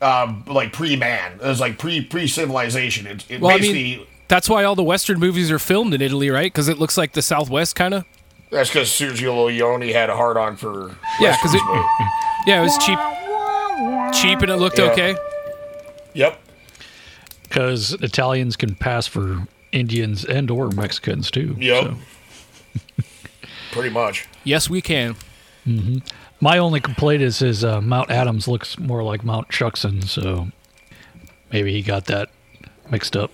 um, 0.00 0.44
like 0.46 0.72
pre-man. 0.72 1.32
It 1.34 1.42
was 1.42 1.58
like 1.60 1.78
pre 1.78 2.00
pre 2.00 2.28
civilization. 2.28 3.06
It, 3.08 3.24
it 3.28 3.40
Well, 3.40 3.56
I 3.56 3.60
mean, 3.60 4.06
that's 4.28 4.48
why 4.48 4.62
all 4.62 4.76
the 4.76 4.84
Western 4.84 5.18
movies 5.18 5.50
are 5.50 5.58
filmed 5.58 5.94
in 5.94 6.00
Italy, 6.00 6.30
right? 6.30 6.52
Because 6.52 6.68
it 6.68 6.78
looks 6.78 6.96
like 6.96 7.12
the 7.12 7.22
Southwest, 7.22 7.74
kind 7.74 7.94
of. 7.94 8.04
That's 8.50 8.68
because 8.68 8.88
Sergio 8.88 9.46
Leone 9.46 9.88
had 9.92 10.10
a 10.10 10.16
hard 10.16 10.36
on 10.36 10.56
for 10.56 10.96
Yeah, 11.20 11.36
because 11.36 11.54
it, 11.54 11.62
yeah, 12.46 12.60
it 12.60 12.62
was 12.62 12.76
cheap, 12.78 12.98
cheap, 14.22 14.40
and 14.42 14.50
it 14.50 14.56
looked 14.56 14.78
Yeah. 14.78 14.90
okay. 14.90 15.16
Yep. 16.14 16.40
Because 17.44 17.92
Italians 17.94 18.56
can 18.56 18.74
pass 18.74 19.06
for 19.06 19.46
Indians 19.72 20.24
and 20.24 20.50
or 20.50 20.70
Mexicans 20.70 21.30
too. 21.30 21.56
Yep. 21.58 21.84
so. 21.84 21.96
Pretty 23.72 23.90
much. 23.90 24.26
Yes, 24.42 24.68
we 24.68 24.80
can. 24.82 25.14
hmm 25.64 25.98
My 26.40 26.58
only 26.58 26.80
complaint 26.80 27.22
is 27.22 27.38
his 27.38 27.62
uh, 27.64 27.80
Mount 27.80 28.10
Adams 28.10 28.48
looks 28.48 28.78
more 28.78 29.02
like 29.04 29.22
Mount 29.24 29.48
Shuksan, 29.48 30.04
so 30.08 30.48
maybe 31.52 31.72
he 31.72 31.82
got 31.82 32.06
that 32.06 32.30
mixed 32.90 33.16
up. 33.16 33.30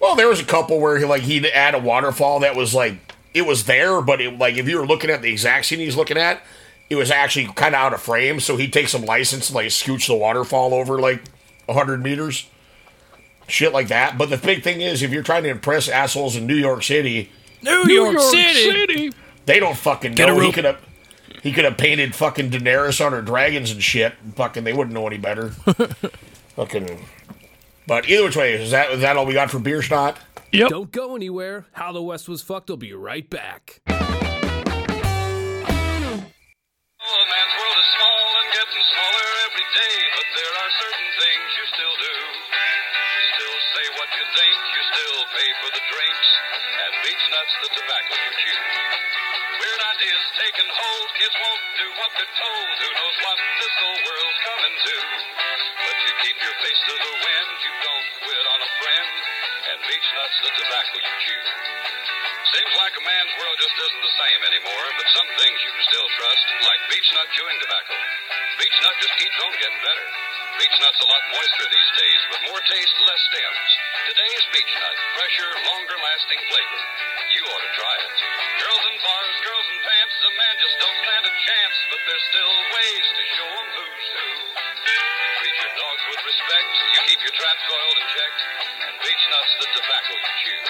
Well, 0.00 0.14
there 0.16 0.28
was 0.28 0.40
a 0.40 0.44
couple 0.44 0.78
where 0.80 0.98
he 0.98 1.04
like 1.04 1.22
he'd 1.22 1.44
add 1.46 1.74
a 1.74 1.78
waterfall 1.78 2.40
that 2.40 2.56
was 2.56 2.74
like 2.74 3.05
it 3.36 3.44
was 3.44 3.64
there, 3.64 4.00
but 4.00 4.20
it 4.22 4.38
like 4.38 4.56
if 4.56 4.66
you 4.66 4.78
were 4.78 4.86
looking 4.86 5.10
at 5.10 5.20
the 5.20 5.30
exact 5.30 5.66
scene 5.66 5.78
he's 5.78 5.94
looking 5.94 6.16
at, 6.16 6.40
it 6.88 6.96
was 6.96 7.10
actually 7.10 7.46
kind 7.48 7.74
of 7.74 7.80
out 7.80 7.92
of 7.92 8.00
frame. 8.00 8.40
So 8.40 8.56
he'd 8.56 8.72
take 8.72 8.88
some 8.88 9.04
license 9.04 9.50
and 9.50 9.56
like 9.56 9.66
scooch 9.66 10.06
the 10.06 10.14
waterfall 10.14 10.72
over 10.72 10.98
like 10.98 11.22
hundred 11.68 12.02
meters, 12.02 12.48
shit 13.46 13.74
like 13.74 13.88
that. 13.88 14.16
But 14.16 14.30
the 14.30 14.38
big 14.38 14.62
thing 14.62 14.80
is, 14.80 15.02
if 15.02 15.10
you're 15.10 15.22
trying 15.22 15.42
to 15.42 15.50
impress 15.50 15.86
assholes 15.86 16.34
in 16.34 16.46
New 16.46 16.54
York 16.54 16.82
City, 16.82 17.30
New, 17.60 17.84
York, 17.88 18.18
City. 18.20 19.12
they 19.44 19.60
don't 19.60 19.76
fucking 19.76 20.14
Get 20.14 20.28
know. 20.28 20.40
He 20.40 20.50
could 20.50 20.64
have 20.64 20.80
he 21.42 21.52
could 21.52 21.66
have 21.66 21.76
painted 21.76 22.14
fucking 22.14 22.50
Daenerys 22.50 23.04
on 23.04 23.12
her 23.12 23.20
dragons 23.20 23.70
and 23.70 23.82
shit. 23.82 24.14
Fucking, 24.36 24.64
they 24.64 24.72
wouldn't 24.72 24.94
know 24.94 25.06
any 25.06 25.18
better. 25.18 25.50
fucking. 26.56 27.04
But 27.86 28.08
either 28.08 28.24
which 28.24 28.36
way, 28.36 28.54
is 28.54 28.70
that 28.70 28.92
is 28.92 29.02
that 29.02 29.18
all 29.18 29.26
we 29.26 29.34
got 29.34 29.50
for 29.50 29.58
Bierstadt? 29.58 30.16
Yep. 30.52 30.68
Don't 30.70 30.92
go 30.92 31.16
anywhere. 31.16 31.66
How 31.72 31.92
the 31.92 32.02
West 32.02 32.28
was 32.28 32.42
fucked. 32.42 32.70
will 32.70 32.76
be 32.76 32.92
right 32.92 33.28
back. 33.28 33.82
smaller 38.96 39.28
every 39.44 39.68
day, 39.76 39.96
but 40.16 40.28
there 40.32 40.54
are 40.56 40.70
certain 40.80 41.10
things 41.20 41.46
you 41.52 41.64
still 41.68 41.96
do. 42.00 42.16
Still 43.36 43.58
say 43.76 43.86
what 44.00 44.08
you 44.16 44.24
think, 44.32 44.56
you 44.72 44.82
still 44.88 45.20
pay 45.36 45.50
for 45.60 45.70
the 45.76 45.84
drinks, 45.84 46.28
and 46.56 46.92
Beech-Nut's 47.04 47.56
the 47.60 47.70
tobacco 47.76 48.14
you 48.16 48.32
chew. 48.40 48.60
Weird 49.60 49.82
ideas 49.84 50.22
taking 50.40 50.70
hold, 50.72 51.08
kids 51.20 51.36
won't 51.36 51.64
do 51.76 51.88
what 52.00 52.10
they're 52.16 52.36
told. 52.40 52.68
Who 52.80 52.88
knows 52.88 53.16
what 53.20 53.38
this 53.60 53.74
whole 53.76 54.00
world's 54.00 54.40
coming 54.48 54.76
to? 54.80 54.96
But 55.76 55.96
you 56.08 56.12
keep 56.24 56.38
your 56.40 56.56
face 56.64 56.80
to 56.88 56.94
the 56.96 57.14
wind, 57.20 57.52
you 57.60 57.74
don't 57.84 58.08
quit 58.24 58.44
on 58.48 58.60
a 58.64 58.70
friend, 58.80 59.12
and 59.66 59.80
Beech-Nut's 59.82 60.38
the 60.46 60.52
tobacco 60.62 60.96
you 61.00 61.14
chew. 61.26 61.42
Seems 62.46 62.72
like 62.78 62.94
a 62.94 63.02
man's 63.02 63.32
world 63.34 63.56
just 63.58 63.76
isn't 63.76 64.02
the 64.06 64.14
same 64.16 64.40
anymore, 64.46 64.86
but 64.94 65.06
some 65.10 65.30
things 65.34 65.58
you 65.66 65.72
can 65.74 65.84
still 65.90 66.08
trust, 66.14 66.44
like 66.62 66.80
beech 66.92 67.08
nut 67.16 67.28
chewing 67.34 67.58
tobacco. 67.58 67.96
Beech 68.62 68.78
nut 68.80 68.96
just 69.02 69.16
keeps 69.18 69.38
on 69.42 69.52
getting 69.58 69.82
better. 69.82 70.06
Beech 70.56 70.76
nut's 70.78 71.00
a 71.02 71.08
lot 71.10 71.24
moister 71.34 71.66
these 71.68 71.92
days, 71.98 72.20
with 72.30 72.42
more 72.48 72.62
taste, 72.64 72.96
less 73.02 73.22
stems. 73.28 73.70
Today's 74.14 74.44
beech 74.54 74.72
nut, 74.78 74.96
fresher, 75.18 75.50
longer 75.66 75.98
lasting 75.98 76.42
flavor. 76.46 76.80
You 77.34 77.42
ought 77.50 77.64
to 77.66 77.72
try 77.76 77.94
it. 78.06 78.12
Girls 78.62 78.84
in 78.88 78.96
bars, 79.02 79.36
girls 79.42 79.66
in 79.68 79.78
pants, 79.82 80.16
a 80.22 80.32
man 80.32 80.54
just 80.62 80.76
don't 80.80 80.98
stand 81.02 81.24
a 81.26 81.34
chance, 81.34 81.76
but 81.90 82.00
there's 82.06 82.26
still 82.30 82.54
ways 82.70 83.06
to 83.10 83.22
show 83.34 83.46
show 83.46 83.52
'em 83.62 83.68
who's 83.76 84.08
who. 84.16 84.28
Treat 85.38 85.56
your 85.60 85.74
dogs 85.76 86.02
with 86.10 86.22
respect, 86.24 86.70
you 86.94 87.00
keep 87.06 87.20
your 87.22 87.34
traps 87.36 87.64
oiled 87.70 87.98
and 88.00 88.08
checked, 88.16 88.40
and 89.06 89.14
Beech-Nut's 89.14 89.54
the 89.60 89.66
tobacco 89.74 90.14
you 90.14 90.32
chew. 90.42 90.60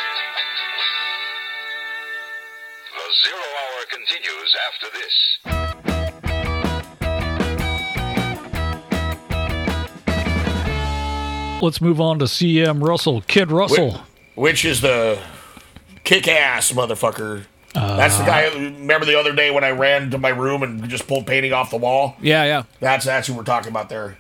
The 2.93 3.07
zero 3.25 3.47
hour 3.61 3.81
continues 3.91 4.53
after 4.69 4.89
this. 4.93 5.15
Let's 11.63 11.81
move 11.81 12.01
on 12.01 12.19
to 12.19 12.27
CM 12.27 12.83
Russell, 12.87 13.23
Kid 13.23 13.51
Russell. 13.51 14.03
Which 14.35 14.65
is 14.65 14.83
the 14.83 15.19
kick 16.05 16.29
ass 16.29 16.71
motherfucker. 16.73 17.45
That's 17.75 18.17
the 18.19 18.23
Uh, 18.25 18.27
guy. 18.27 18.49
Remember 18.55 19.07
the 19.07 19.19
other 19.19 19.33
day 19.35 19.51
when 19.51 19.65
I 19.65 19.71
ran 19.71 20.11
to 20.11 20.19
my 20.19 20.29
room 20.29 20.63
and 20.63 20.87
just 20.89 21.09
pulled 21.09 21.27
painting 21.27 21.53
off 21.53 21.71
the 21.71 21.77
wall? 21.79 22.17
Yeah, 22.21 22.45
yeah. 22.45 22.63
That's 22.81 23.05
that's 23.07 23.27
who 23.29 23.35
we're 23.35 23.43
talking 23.43 23.71
about 23.71 23.89
there. 23.89 24.17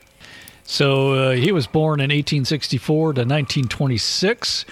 So 0.66 1.12
uh, 1.12 1.30
he 1.32 1.52
was 1.52 1.66
born 1.66 2.00
in 2.00 2.10
1864 2.10 3.12
to 3.14 3.20
1926. 3.20 4.64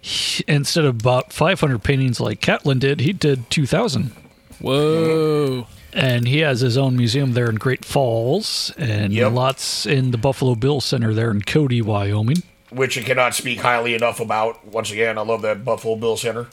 He- 0.00 0.44
instead 0.46 0.84
of 0.84 1.00
about 1.00 1.32
500 1.32 1.82
paintings 1.82 2.20
like 2.20 2.40
Catlin 2.40 2.78
did, 2.78 3.00
he 3.00 3.12
did 3.12 3.48
2,000. 3.50 4.12
Whoa. 4.60 5.66
And 5.92 6.28
he 6.28 6.38
has 6.40 6.60
his 6.60 6.76
own 6.78 6.96
museum 6.96 7.32
there 7.32 7.48
in 7.48 7.56
Great 7.56 7.84
Falls 7.84 8.72
and 8.78 9.12
lots 9.28 9.86
in 9.86 10.10
the 10.12 10.18
Buffalo 10.18 10.54
Bill 10.54 10.80
Center 10.80 11.12
there 11.14 11.30
in 11.30 11.42
Cody, 11.42 11.82
Wyoming. 11.82 12.42
Which 12.70 12.96
I 12.96 13.02
cannot 13.02 13.34
speak 13.34 13.60
highly 13.60 13.94
enough 13.94 14.20
about. 14.20 14.64
Once 14.64 14.92
again, 14.92 15.18
I 15.18 15.22
love 15.22 15.42
that 15.42 15.64
Buffalo 15.64 15.96
Bill 15.96 16.16
Center. 16.16 16.46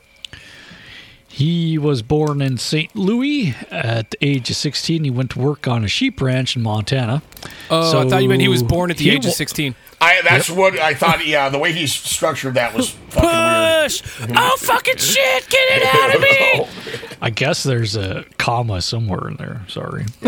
He 1.37 1.77
was 1.77 2.01
born 2.01 2.41
in 2.41 2.57
St. 2.57 2.95
Louis. 2.95 3.53
At 3.69 4.09
the 4.09 4.17
age 4.21 4.49
of 4.49 4.55
16, 4.55 5.03
he 5.03 5.11
went 5.11 5.29
to 5.29 5.39
work 5.39 5.67
on 5.67 5.83
a 5.83 5.87
sheep 5.87 6.19
ranch 6.19 6.55
in 6.55 6.63
Montana. 6.63 7.21
Oh, 7.69 7.91
so 7.91 7.99
I 7.99 8.09
thought 8.09 8.23
you 8.23 8.29
meant 8.29 8.41
he 8.41 8.47
was 8.47 8.63
born 8.63 8.89
at 8.89 8.97
the 8.97 9.03
he 9.03 9.11
age 9.11 9.23
of 9.23 9.33
16. 9.33 9.75
I 10.01 10.21
that's 10.23 10.49
what 10.49 10.79
I 10.79 10.95
thought. 10.95 11.27
Yeah, 11.27 11.49
the 11.49 11.59
way 11.59 11.73
he 11.73 11.85
structured 11.85 12.55
that 12.55 12.73
was 12.73 12.89
fucking 12.89 13.29
Push! 13.29 14.01
Oh, 14.35 14.57
fucking 14.57 14.97
shit! 14.97 15.47
Get 15.47 15.73
it 15.73 15.95
out 15.95 16.15
of 16.15 16.21
me! 16.21 16.65
I 17.21 17.29
guess 17.29 17.61
there's 17.61 17.95
a 17.95 18.25
comma 18.39 18.81
somewhere 18.81 19.27
in 19.27 19.35
there. 19.35 19.63
Sorry. 19.67 20.05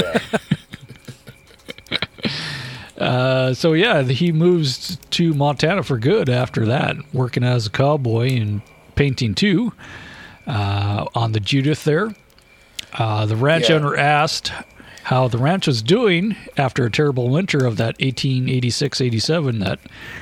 uh, 3.00 3.56
so 3.56 3.74
yeah, 3.74 4.04
he 4.04 4.32
moves 4.32 5.00
to 5.10 5.34
Montana 5.34 5.82
for 5.82 5.98
good 5.98 6.30
after 6.30 6.68
that, 6.68 6.98
working 7.16 7.44
as 7.44 7.66
a 7.66 7.72
cowboy 7.72 8.40
and 8.40 8.62
painting 8.94 9.34
too 9.34 9.74
uh, 10.50 11.06
on 11.16 11.32
the 11.32 11.40
Judith 11.40 11.84
there. 11.86 12.14
Uh, 12.94 13.26
the 13.26 13.36
ranch 13.38 13.70
Yeah. 13.70 13.76
owner 13.78 13.96
asked 13.96 14.52
how 15.04 15.28
the 15.28 15.38
ranch 15.38 15.68
was 15.68 15.82
doing 15.82 16.36
after 16.58 16.86
a 16.86 16.92
terrible 16.92 17.30
winter 17.30 17.66
of 17.66 17.78
that 17.78 17.98
1886-87 18.00 19.60
that 19.60 19.80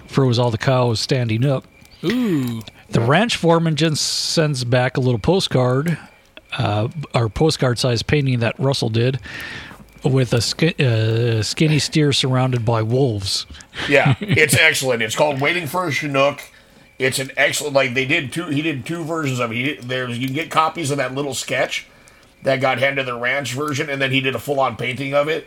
froze 0.07 0.37
all 0.39 0.51
the 0.51 0.57
cows 0.57 0.99
standing 0.99 1.45
up. 1.45 1.65
Ooh. 2.03 2.61
The 2.89 3.01
ranch 3.01 3.35
foreman 3.35 3.75
just 3.75 4.03
sends 4.03 4.63
back 4.63 4.97
a 4.97 5.01
little 5.01 5.19
postcard, 5.19 5.97
uh, 6.57 6.87
or 7.13 7.27
postcard 7.29 7.79
size 7.79 8.01
painting 8.03 8.39
that 8.39 8.57
Russell 8.59 8.89
did 8.89 9.19
with 10.03 10.31
a 10.33 10.39
sk- 10.41 10.79
uh, 10.79 11.41
skinny 11.43 11.79
steer 11.79 12.13
surrounded 12.13 12.63
by 12.65 12.81
wolves. 12.81 13.45
Yeah, 13.89 14.15
it's 14.21 14.55
excellent. 14.55 15.01
It's 15.01 15.15
called 15.15 15.41
Waiting 15.41 15.67
for 15.67 15.87
a 15.87 15.91
Chinook. 15.91 16.41
It's 16.99 17.19
an 17.19 17.31
excellent. 17.37 17.73
Like 17.73 17.93
they 17.93 18.05
did 18.05 18.31
two. 18.33 18.45
He 18.47 18.61
did 18.61 18.85
two 18.85 19.03
versions 19.03 19.39
of 19.39 19.51
it. 19.51 19.55
He 19.55 19.63
did, 19.63 19.83
there's 19.83 20.17
you 20.17 20.27
can 20.27 20.35
get 20.35 20.49
copies 20.49 20.89
of 20.91 20.97
that 20.97 21.13
little 21.13 21.33
sketch 21.33 21.85
that 22.43 22.59
got 22.61 22.79
handed 22.79 23.05
the 23.05 23.15
ranch 23.17 23.53
version, 23.53 23.89
and 23.89 24.01
then 24.01 24.11
he 24.11 24.21
did 24.21 24.35
a 24.35 24.39
full 24.39 24.59
on 24.59 24.75
painting 24.77 25.13
of 25.13 25.27
it, 25.27 25.45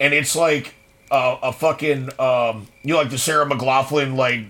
and 0.00 0.12
it's 0.14 0.34
like 0.34 0.74
a, 1.10 1.36
a 1.44 1.52
fucking 1.52 2.08
um, 2.18 2.66
you 2.82 2.94
know, 2.94 2.96
like 2.98 3.10
the 3.10 3.18
Sarah 3.18 3.46
McLachlan 3.48 4.16
like 4.16 4.40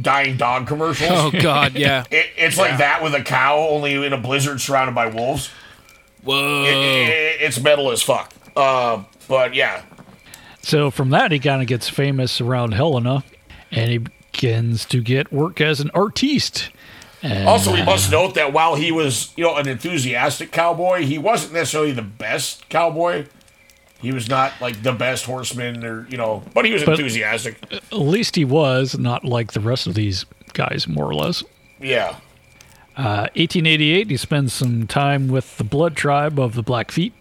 dying 0.00 0.36
dog 0.36 0.66
commercials. 0.66 1.10
Oh, 1.12 1.30
God, 1.32 1.74
yeah. 1.74 2.04
It, 2.10 2.26
it's 2.36 2.56
like 2.58 2.78
that 2.78 3.02
with 3.02 3.14
a 3.14 3.22
cow, 3.22 3.58
only 3.58 3.94
in 4.06 4.12
a 4.12 4.18
blizzard 4.18 4.60
surrounded 4.60 4.94
by 4.94 5.06
wolves. 5.08 5.50
Whoa. 6.22 6.64
It- 6.64 7.08
it- 7.08 7.40
it's 7.42 7.60
metal 7.60 7.90
as 7.90 8.02
fuck. 8.02 8.32
Uh, 8.56 9.02
but 9.28 9.54
yeah, 9.54 9.82
So 10.62 10.90
from 10.90 11.10
that, 11.10 11.32
he 11.32 11.38
kind 11.40 11.60
of 11.60 11.66
gets 11.68 11.88
famous 11.88 12.40
around 12.40 12.72
Helena, 12.72 13.24
and 13.70 13.90
he 13.90 14.00
begins 14.46 14.84
to 14.86 15.00
get 15.00 15.32
work 15.32 15.60
as 15.60 15.78
an 15.80 15.90
artiste. 15.94 16.70
And, 17.22 17.46
Also, 17.48 17.72
we 17.72 17.80
uh, 17.80 17.84
must 17.86 18.10
note 18.10 18.34
that 18.34 18.52
while 18.52 18.74
he 18.74 18.90
was, 18.90 19.32
you 19.36 19.44
know, 19.44 19.56
an 19.56 19.68
enthusiastic 19.68 20.50
cowboy, 20.50 21.04
he 21.06 21.16
wasn't 21.18 21.52
necessarily 21.52 21.92
the 21.92 22.02
best 22.02 22.68
cowboy. 22.68 23.26
He 24.00 24.10
was 24.10 24.28
not 24.28 24.52
like 24.60 24.82
the 24.82 24.90
best 24.92 25.26
horseman, 25.26 25.84
or 25.84 26.08
you 26.10 26.16
know, 26.16 26.42
but 26.54 26.64
he 26.64 26.72
was 26.72 26.82
But- 26.82 26.98
enthusiastic. 26.98 27.56
At 27.70 27.92
least 27.92 28.34
he 28.34 28.44
was 28.44 28.98
not 28.98 29.24
like 29.24 29.52
the 29.52 29.60
rest 29.60 29.86
of 29.86 29.94
these 29.94 30.26
guys, 30.54 30.88
more 30.88 31.04
or 31.04 31.14
less. 31.14 31.44
Yeah, 31.80 32.16
Uh, 32.96 33.28
1888, 33.36 34.10
he 34.10 34.16
spends 34.16 34.52
some 34.52 34.86
time 34.88 35.28
with 35.28 35.56
the 35.56 35.64
blood 35.64 35.94
tribe 35.96 36.38
of 36.40 36.54
the 36.56 36.62
Blackfeet. 36.64 37.12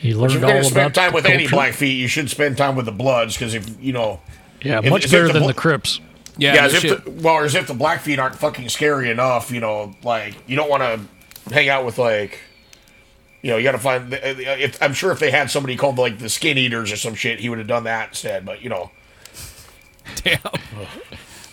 He 0.00 0.10
if 0.10 0.16
learned 0.16 0.44
all 0.44 0.50
about 0.50 0.64
spend 0.66 0.94
time 0.94 1.10
the 1.12 1.14
with 1.14 1.26
any. 1.26 1.46
Blackfeet, 1.46 1.96
you 1.96 2.08
should 2.08 2.28
spend 2.30 2.56
time 2.58 2.74
with 2.74 2.84
the 2.86 2.92
Bloods 2.92 3.34
because 3.36 3.54
if 3.54 3.64
you 3.80 3.92
know, 3.92 4.18
Yeah, 4.60 4.80
if- 4.82 4.90
much 4.90 5.04
if 5.04 5.12
better 5.12 5.28
than 5.28 5.38
Blo- 5.42 5.46
the 5.48 5.54
Crips. 5.54 6.00
Yeah, 6.36 6.54
yeah, 6.54 6.64
as 6.64 6.74
if 6.74 6.80
shit. 6.80 7.04
the, 7.04 7.10
well, 7.10 7.44
as 7.44 7.54
if 7.54 7.66
the 7.66 7.74
Blackfeet 7.74 8.18
aren't 8.18 8.36
fucking 8.36 8.68
scary 8.68 9.10
enough. 9.10 9.50
You 9.50 9.60
know, 9.60 9.94
like 10.02 10.36
you 10.46 10.56
don't 10.56 10.70
want 10.70 10.82
to 10.82 11.52
hang 11.52 11.68
out 11.68 11.84
with 11.84 11.98
like. 11.98 12.40
You 13.42 13.50
know, 13.50 13.56
you 13.58 13.64
got 13.64 13.72
to 13.72 13.78
find. 13.78 14.10
If, 14.10 14.82
I'm 14.82 14.94
sure 14.94 15.12
if 15.12 15.18
they 15.18 15.30
had 15.30 15.50
somebody 15.50 15.76
called 15.76 15.98
like 15.98 16.18
the 16.18 16.30
Skin 16.30 16.56
Eaters 16.56 16.90
or 16.90 16.96
some 16.96 17.14
shit, 17.14 17.40
he 17.40 17.50
would 17.50 17.58
have 17.58 17.66
done 17.66 17.84
that 17.84 18.08
instead. 18.08 18.46
But 18.46 18.62
you 18.62 18.70
know, 18.70 18.90
Damn. 20.22 20.38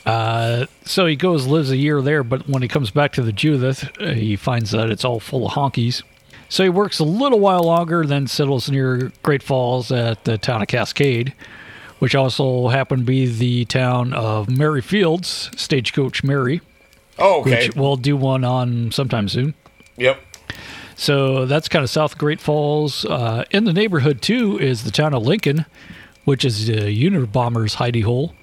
Uh, 0.04 0.66
so 0.84 1.06
he 1.06 1.16
goes, 1.16 1.46
lives 1.46 1.70
a 1.70 1.78
year 1.78 2.02
there, 2.02 2.24
but 2.24 2.50
when 2.50 2.64
he 2.64 2.68
comes 2.68 2.90
back 2.90 3.12
to 3.14 3.22
the 3.22 3.32
Judith, 3.32 3.88
uh, 4.00 4.08
he 4.08 4.36
finds 4.36 4.72
that 4.72 4.90
it's 4.90 5.06
all 5.06 5.20
full 5.20 5.46
of 5.46 5.54
honkies. 5.54 6.02
So 6.50 6.64
he 6.64 6.70
works 6.70 6.98
a 6.98 7.04
little 7.04 7.40
while 7.40 7.62
longer, 7.62 8.04
then 8.04 8.26
settles 8.26 8.68
near 8.68 9.12
Great 9.22 9.44
Falls 9.44 9.92
at 9.92 10.24
the 10.24 10.40
town 10.40 10.64
of 10.64 10.68
Cascade, 10.68 11.36
which 12.02 12.16
also 12.16 12.70
happened 12.70 13.04
to 13.04 13.06
be 13.06 13.28
the 13.28 13.64
town 13.66 14.12
of 14.12 14.50
Mary 14.50 14.82
Fields, 14.82 15.52
Stagecoach 15.56 16.24
Mary. 16.24 16.60
Oh, 17.20 17.42
okay. 17.42 17.68
Which 17.68 17.76
we'll 17.76 17.96
do 17.96 18.18
one 18.18 18.44
on 18.44 18.92
sometime 18.92 19.30
soon. 19.30 19.54
Yep. 19.98 20.20
So 20.96 21.46
that's 21.46 21.70
kind 21.70 21.84
of 21.84 21.92
south 21.92 22.14
of 22.14 22.18
Great 22.18 22.42
Falls. 22.42 23.06
Uh, 23.06 23.44
in 23.52 23.66
the 23.66 23.72
neighborhood, 23.74 24.24
too, 24.24 24.58
is 24.58 24.84
the 24.84 24.90
town 24.90 25.14
of 25.14 25.22
Lincoln, 25.22 25.68
which 26.26 26.44
is 26.44 26.66
the 26.66 26.74
Unabomber's 26.74 27.76
hidey 27.76 28.04
hole. 28.04 28.34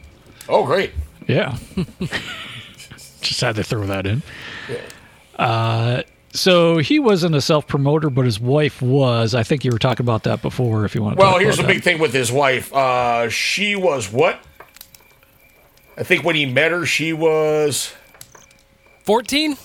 Oh, 0.48 0.64
great. 0.64 0.92
Yeah. 1.26 1.58
Just 3.20 3.40
had 3.40 3.56
to 3.56 3.64
throw 3.64 3.86
that 3.86 4.06
in. 4.06 4.22
Uh, 5.36 6.02
so 6.32 6.78
he 6.78 6.98
wasn't 6.98 7.34
a 7.34 7.40
self 7.40 7.66
promoter, 7.66 8.10
but 8.10 8.24
his 8.24 8.38
wife 8.38 8.82
was. 8.82 9.34
I 9.34 9.42
think 9.42 9.64
you 9.64 9.70
were 9.70 9.78
talking 9.78 10.04
about 10.04 10.24
that 10.24 10.42
before. 10.42 10.84
If 10.84 10.94
you 10.94 11.02
want 11.02 11.16
to. 11.16 11.20
Well, 11.20 11.32
talk 11.32 11.40
here's 11.40 11.56
the 11.56 11.62
about 11.62 11.74
big 11.74 11.82
thing 11.82 11.98
with 11.98 12.12
his 12.12 12.30
wife. 12.30 12.72
Uh, 12.72 13.28
she 13.28 13.76
was 13.76 14.12
what? 14.12 14.40
I 15.96 16.02
think 16.04 16.24
when 16.24 16.36
he 16.36 16.46
met 16.46 16.70
her, 16.70 16.86
she 16.86 17.12
was 17.12 17.92
14. 19.02 19.56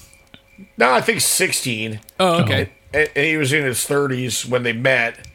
No, 0.77 0.91
I 0.91 1.01
think 1.01 1.21
16. 1.21 1.99
Oh, 2.19 2.41
okay. 2.43 2.71
And, 2.93 3.09
and 3.15 3.25
he 3.25 3.37
was 3.37 3.53
in 3.53 3.63
his 3.63 3.79
30s 3.79 4.47
when 4.47 4.63
they 4.63 4.73
met, 4.73 5.27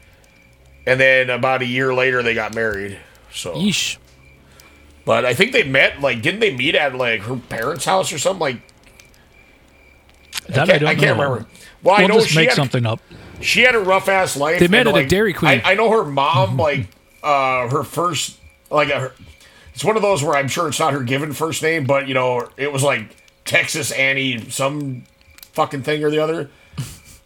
and 0.85 0.99
then 0.99 1.29
about 1.29 1.61
a 1.61 1.65
year 1.65 1.93
later 1.93 2.23
they 2.23 2.33
got 2.33 2.53
married. 2.53 2.99
So. 3.31 3.53
Yeesh. 3.53 3.97
But 5.05 5.25
I 5.25 5.33
think 5.33 5.53
they 5.53 5.63
met 5.63 6.01
like 6.01 6.21
didn't 6.21 6.39
they 6.39 6.55
meet 6.55 6.75
at 6.75 6.93
like 6.95 7.21
her 7.21 7.37
parents' 7.37 7.85
house 7.85 8.11
or 8.11 8.19
something 8.19 8.41
like? 8.41 8.61
That 10.49 10.59
I 10.59 10.61
I 10.61 10.65
can't, 10.65 10.81
don't 10.81 10.89
I 10.89 10.95
can't 10.95 11.19
remember. 11.19 11.45
Well, 11.83 11.95
I 11.95 11.99
We'll 11.99 12.07
know 12.09 12.15
just 12.15 12.29
she 12.29 12.37
make 12.37 12.49
had, 12.49 12.55
something 12.55 12.85
up. 12.85 12.99
She 13.41 13.61
had 13.61 13.75
a 13.75 13.79
rough 13.79 14.09
ass 14.09 14.35
life. 14.35 14.59
They 14.59 14.67
met 14.67 14.87
at 14.87 14.97
a 14.97 15.07
Dairy 15.07 15.33
Queen. 15.33 15.61
I, 15.63 15.71
I 15.71 15.73
know 15.75 15.89
her 15.91 16.03
mom 16.03 16.57
like 16.57 16.87
uh 17.23 17.67
her 17.69 17.83
first 17.83 18.37
like 18.69 18.89
her, 18.89 19.13
it's 19.73 19.83
one 19.83 19.95
of 19.95 20.01
those 20.01 20.23
where 20.23 20.35
I'm 20.35 20.47
sure 20.47 20.67
it's 20.67 20.79
not 20.79 20.93
her 20.93 21.03
given 21.03 21.33
first 21.33 21.63
name, 21.63 21.85
but 21.85 22.07
you 22.07 22.13
know 22.13 22.49
it 22.57 22.71
was 22.71 22.83
like 22.83 23.15
Texas 23.45 23.91
Annie 23.91 24.49
some 24.49 25.03
fucking 25.53 25.83
thing 25.83 26.03
or 26.03 26.09
the 26.09 26.19
other. 26.19 26.49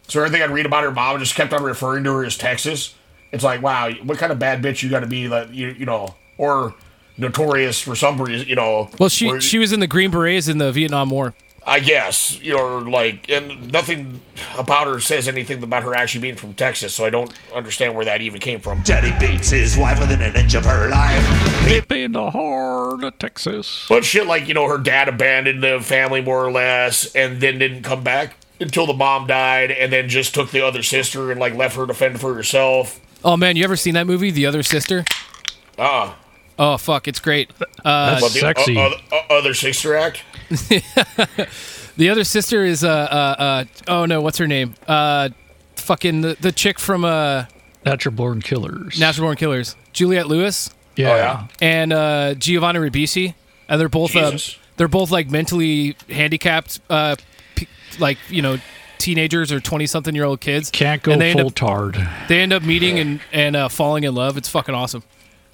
So 0.06 0.20
everything 0.20 0.42
I'd 0.42 0.50
read 0.50 0.66
about 0.66 0.84
her 0.84 0.90
mom 0.90 1.18
just 1.18 1.34
kept 1.34 1.52
on 1.52 1.62
referring 1.62 2.04
to 2.04 2.12
her 2.12 2.24
as 2.24 2.36
Texas. 2.36 2.94
It's 3.32 3.42
like, 3.42 3.62
wow, 3.62 3.90
what 4.04 4.18
kind 4.18 4.30
of 4.30 4.38
bad 4.38 4.62
bitch 4.62 4.82
you 4.82 4.90
got 4.90 5.00
to 5.00 5.06
be 5.06 5.26
that 5.26 5.52
you 5.52 5.68
you 5.70 5.86
know, 5.86 6.14
or 6.38 6.74
notorious 7.16 7.80
for 7.80 7.94
some 7.96 8.20
reason, 8.20 8.48
you 8.48 8.54
know. 8.54 8.90
Well, 8.98 9.08
she 9.08 9.40
she 9.40 9.58
was 9.58 9.72
in 9.72 9.80
the 9.80 9.86
Green 9.86 10.10
Berets 10.10 10.48
in 10.48 10.58
the 10.58 10.72
Vietnam 10.72 11.10
War. 11.10 11.34
I 11.66 11.80
guess, 11.80 12.38
you 12.42 12.54
know, 12.54 12.78
like, 12.78 13.30
and 13.30 13.72
nothing 13.72 14.20
about 14.58 14.86
her 14.86 15.00
says 15.00 15.28
anything 15.28 15.62
about 15.62 15.82
her 15.82 15.94
actually 15.94 16.20
being 16.20 16.36
from 16.36 16.52
Texas, 16.52 16.94
so 16.94 17.06
I 17.06 17.10
don't 17.10 17.32
understand 17.54 17.94
where 17.94 18.04
that 18.04 18.20
even 18.20 18.38
came 18.40 18.60
from. 18.60 18.82
Daddy 18.82 19.12
beats 19.18 19.48
his 19.48 19.76
wife 19.76 19.98
within 19.98 20.20
an 20.20 20.36
inch 20.36 20.54
of 20.54 20.66
her 20.66 20.88
life. 20.88 21.66
Deep 21.66 21.90
in 21.92 22.12
the 22.12 22.30
heart 22.30 23.02
of 23.02 23.18
Texas. 23.18 23.86
But 23.88 24.04
shit, 24.04 24.26
like, 24.26 24.46
you 24.46 24.52
know, 24.52 24.68
her 24.68 24.76
dad 24.76 25.08
abandoned 25.08 25.62
the 25.62 25.80
family 25.80 26.20
more 26.20 26.44
or 26.44 26.52
less, 26.52 27.14
and 27.14 27.40
then 27.40 27.58
didn't 27.58 27.82
come 27.82 28.04
back 28.04 28.36
until 28.60 28.86
the 28.86 28.92
mom 28.92 29.26
died, 29.26 29.70
and 29.70 29.90
then 29.90 30.10
just 30.10 30.34
took 30.34 30.50
the 30.50 30.60
other 30.60 30.82
sister 30.82 31.30
and, 31.30 31.40
like, 31.40 31.54
left 31.54 31.76
her 31.76 31.86
to 31.86 31.94
fend 31.94 32.20
for 32.20 32.34
herself. 32.34 33.00
Oh 33.24 33.38
man, 33.38 33.56
you 33.56 33.64
ever 33.64 33.76
seen 33.76 33.94
that 33.94 34.06
movie, 34.06 34.30
The 34.30 34.44
Other 34.44 34.62
Sister? 34.62 35.06
Uh, 35.78 36.12
Oh 36.58 36.76
fuck, 36.76 37.08
it's 37.08 37.18
great. 37.20 37.50
Uh, 37.84 38.20
but 38.20 38.32
the 38.32 38.54
o- 38.76 38.80
other, 38.80 38.96
o- 39.12 39.36
other 39.38 39.54
sister 39.54 39.96
act? 39.96 40.22
the 41.96 42.08
other 42.10 42.24
sister 42.24 42.64
is 42.64 42.84
uh 42.84 42.88
uh 42.88 43.42
uh 43.42 43.64
oh 43.88 44.06
no, 44.06 44.20
what's 44.20 44.38
her 44.38 44.46
name? 44.46 44.74
Uh, 44.86 45.30
fucking 45.76 46.20
the, 46.22 46.36
the 46.40 46.52
chick 46.52 46.78
from 46.78 47.04
uh 47.04 47.44
Natural 47.84 48.14
Born 48.14 48.40
Killers. 48.40 48.98
Natural 48.98 49.26
Born 49.26 49.36
Killers, 49.36 49.76
Juliette 49.92 50.26
Lewis. 50.28 50.70
Yeah. 50.96 51.10
Oh, 51.10 51.16
yeah. 51.16 51.46
And 51.60 51.92
uh, 51.92 52.34
Giovanni 52.34 52.78
Ribisi, 52.78 53.34
and 53.68 53.80
they're 53.80 53.88
both 53.88 54.14
uh, 54.16 54.38
they're 54.76 54.88
both 54.88 55.10
like 55.10 55.28
mentally 55.30 55.96
handicapped, 56.08 56.80
uh, 56.88 57.16
pe- 57.56 57.66
like 57.98 58.16
you 58.30 58.40
know, 58.42 58.58
teenagers 58.98 59.50
or 59.52 59.58
twenty 59.60 59.86
something 59.86 60.14
year 60.14 60.24
old 60.24 60.40
kids. 60.40 60.70
Can't 60.70 61.02
go 61.02 61.12
And 61.12 61.20
they 61.20 61.30
end 61.30 61.40
full 61.40 61.48
up- 61.48 61.54
tard. 61.54 62.08
They 62.28 62.40
end 62.40 62.52
up 62.52 62.62
meeting 62.62 62.98
and 63.00 63.20
and 63.32 63.56
uh, 63.56 63.68
falling 63.68 64.04
in 64.04 64.14
love. 64.14 64.36
It's 64.36 64.48
fucking 64.48 64.74
awesome. 64.74 65.02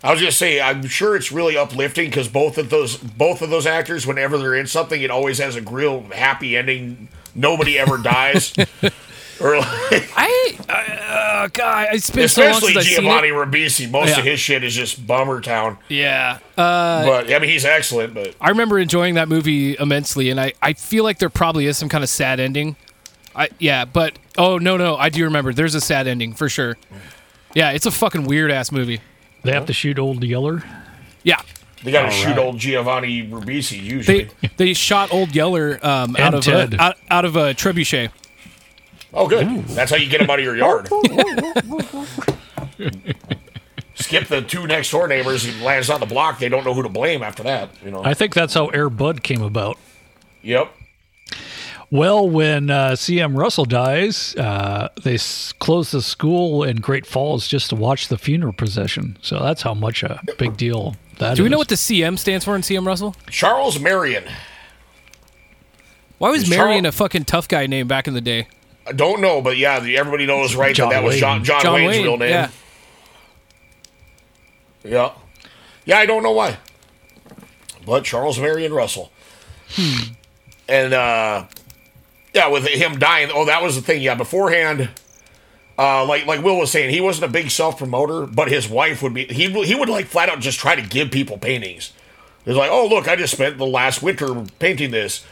I 0.03 0.13
was 0.13 0.21
gonna 0.21 0.33
say, 0.33 0.61
I'm 0.61 0.87
sure 0.87 1.15
it's 1.15 1.31
really 1.31 1.57
uplifting 1.57 2.09
because 2.09 2.29
both 2.29 2.57
of 2.57 2.71
those 2.71 2.97
both 2.97 3.43
of 3.43 3.51
those 3.51 3.67
actors, 3.67 4.07
whenever 4.07 4.39
they're 4.39 4.55
in 4.55 4.67
something, 4.67 5.01
it 5.01 5.11
always 5.11 5.39
has 5.39 5.57
a 5.57 5.63
real 5.63 6.03
happy 6.05 6.57
ending. 6.57 7.09
Nobody 7.35 7.79
ever 7.79 7.99
dies. 7.99 8.55
or 9.41 9.59
like, 9.59 10.11
I 10.17 10.59
uh, 10.69 11.49
God, 11.53 11.89
it's 11.93 12.09
been 12.09 12.29
so 12.29 12.43
long 12.43 12.51
especially 12.53 12.83
seen 12.83 13.03
Giovanni. 13.03 13.29
Ribisi. 13.29 13.91
Most 13.91 14.17
of 14.17 14.25
his 14.25 14.41
shit 14.41 14.65
is 14.65 14.75
just 14.75 15.07
bummer 15.07 15.41
town. 15.43 15.77
Yeah. 15.89 16.39
Uh, 16.57 17.05
but 17.05 17.33
I 17.33 17.39
mean, 17.39 17.51
he's 17.51 17.67
excellent. 17.67 18.15
But 18.15 18.35
I 18.41 18.49
remember 18.49 18.79
enjoying 18.79 19.15
that 19.15 19.29
movie 19.29 19.77
immensely, 19.79 20.31
and 20.31 20.41
I, 20.41 20.55
I 20.63 20.73
feel 20.73 21.05
like 21.05 21.19
there 21.19 21.31
probably 21.31 21.67
is 21.67 21.77
some 21.77 21.91
kind 21.91 22.03
of 22.03 22.11
sad 22.11 22.41
ending. 22.41 22.77
I 23.35 23.51
yeah, 23.59 23.85
but 23.85 24.19
oh 24.39 24.57
no 24.57 24.77
no, 24.77 24.97
I 24.97 25.11
do 25.11 25.25
remember. 25.25 25.53
There's 25.53 25.75
a 25.75 25.81
sad 25.81 26.07
ending 26.07 26.33
for 26.33 26.49
sure. 26.49 26.79
Yeah, 27.55 27.71
it's 27.71 27.87
a 27.87 27.91
fucking 27.91 28.25
weird 28.25 28.51
ass 28.51 28.73
movie. 28.73 29.01
They 29.43 29.53
have 29.53 29.67
to 29.67 29.73
shoot 29.73 29.99
Old 29.99 30.23
Yeller. 30.23 30.63
Yeah, 31.23 31.41
they 31.83 31.93
got 31.93 32.07
to 32.07 32.11
shoot 32.11 32.29
right. 32.29 32.39
old 32.39 32.59
Giovanni 32.59 33.27
Ribisi 33.27 33.83
usually. 33.83 34.25
they 34.25 34.49
they 34.57 34.75
shot 34.75 35.13
Old 35.13 35.35
Yeller 35.35 35.79
um, 35.83 36.15
out 36.17 36.35
of 36.35 36.45
Ted. 36.45 36.75
a, 36.75 36.81
out, 36.81 36.97
out 37.09 37.25
of 37.25 37.37
a 37.37 37.55
trebuchet. 37.55 38.11
oh, 39.15 39.27
good. 39.27 39.65
That's 39.65 39.91
how 39.91 39.97
you 39.97 40.09
get 40.09 40.21
him 40.21 40.29
out 40.29 40.39
of 40.39 40.45
your 40.45 40.57
yard. 40.57 40.89
Skip 43.95 44.29
the 44.29 44.43
two 44.43 44.67
next 44.67 44.91
door 44.91 45.09
neighbors. 45.09 45.43
He 45.43 45.63
lands 45.63 45.91
on 45.91 46.01
the 46.01 46.07
block. 46.07 46.39
They 46.39 46.49
don't 46.49 46.65
know 46.65 46.75
who 46.75 46.83
to 46.83 46.89
blame 46.89 47.23
after 47.23 47.43
that. 47.43 47.71
You 47.85 47.91
know. 47.91 48.03
I 48.05 48.15
think 48.15 48.35
that's 48.35 48.55
how 48.55 48.69
Air 48.69 48.89
Bud 48.91 49.23
came 49.23 49.43
about. 49.43 49.79
yep. 50.43 50.73
Well, 51.93 52.29
when 52.29 52.71
uh, 52.71 52.91
CM 52.93 53.37
Russell 53.37 53.65
dies, 53.65 54.37
uh, 54.37 54.91
they 55.03 55.15
s- 55.15 55.53
close 55.59 55.91
the 55.91 56.01
school 56.03 56.63
in 56.63 56.77
Great 56.77 57.05
Falls 57.05 57.49
just 57.49 57.69
to 57.71 57.77
watch 57.77 58.07
the 58.09 58.17
funeral 58.17 58.53
procession. 58.53 59.17
So 59.23 59.41
that's 59.43 59.63
how 59.63 59.75
much 59.75 60.05
a 60.05 60.21
big 60.39 60.57
deal 60.57 60.95
that 61.19 61.33
is. 61.33 61.37
Do 61.39 61.43
we 61.43 61.49
know 61.49 61.59
what 61.59 61.69
the 61.69 61.75
CM 61.75 62.17
stands 62.17 62.45
for 62.45 62.55
in 62.55 62.63
CM 62.63 62.87
Russell? 62.87 63.17
Charles 63.29 63.81
Marion. 63.81 64.23
Why 66.19 66.31
was 66.31 66.43
Is 66.45 66.51
Marion 66.51 66.85
Charles- 66.85 66.95
a 66.95 66.99
fucking 66.99 67.25
tough 67.25 67.49
guy 67.49 67.67
name 67.67 67.89
back 67.89 68.07
in 68.07 68.15
the 68.15 68.21
day? 68.21 68.47
I 68.87 68.93
don't 68.93 69.21
know, 69.21 69.41
but 69.43 69.57
yeah, 69.57 69.81
the- 69.81 69.97
everybody 69.97 70.27
knows 70.27 70.55
right 70.55 70.75
John 70.75 70.91
that 70.91 70.97
that 71.01 71.05
was 71.05 71.15
Wayne. 71.15 71.21
John, 71.21 71.45
John, 71.45 71.63
John 71.63 71.75
Wayne's 71.75 71.97
Wayne, 71.97 72.03
real 72.05 72.17
name. 72.19 72.31
yeah. 72.31 72.51
Yeah. 74.85 75.13
Yeah, 75.85 75.99
I 75.99 76.07
don't 76.07 76.23
know 76.23 76.31
why. 76.31 76.59
But 77.85 78.05
Charles 78.05 78.39
Marion 78.39 78.73
Russell. 78.73 79.11
Hmm. 79.71 80.13
And 80.69 80.93
uh 80.95 81.47
yeah, 82.35 82.49
with 82.49 82.67
him 82.67 82.99
dying, 82.99 83.31
oh 83.33 83.45
that 83.47 83.63
was 83.63 83.77
the 83.77 83.83
thing. 83.83 84.03
Yeah, 84.03 84.15
beforehand 84.15 84.91
uh 85.79 86.05
like 86.05 86.27
like 86.27 86.43
Will 86.43 86.59
was 86.59 86.71
saying, 86.71 86.91
he 86.91 87.01
wasn't 87.01 87.31
a 87.31 87.33
big 87.33 87.51
self-promoter, 87.51 88.27
but 88.27 88.49
his 88.49 88.69
wife 88.69 89.03
would 89.03 89.15
be 89.15 89.25
he 89.25 89.51
he 89.65 89.75
would 89.75 89.89
like 89.89 90.07
flat 90.07 90.29
out 90.29 90.41
just 90.41 90.59
try 90.59 90.75
to 90.75 90.83
give 90.83 91.11
people 91.11 91.39
paintings. 91.39 91.93
It's 92.47 92.57
like, 92.57 92.71
"Oh, 92.71 92.87
look, 92.87 93.09
I 93.09 93.17
just 93.17 93.35
spent 93.35 93.59
the 93.59 93.67
last 93.67 94.03
winter 94.03 94.45
painting 94.59 94.91
this." 94.91 95.25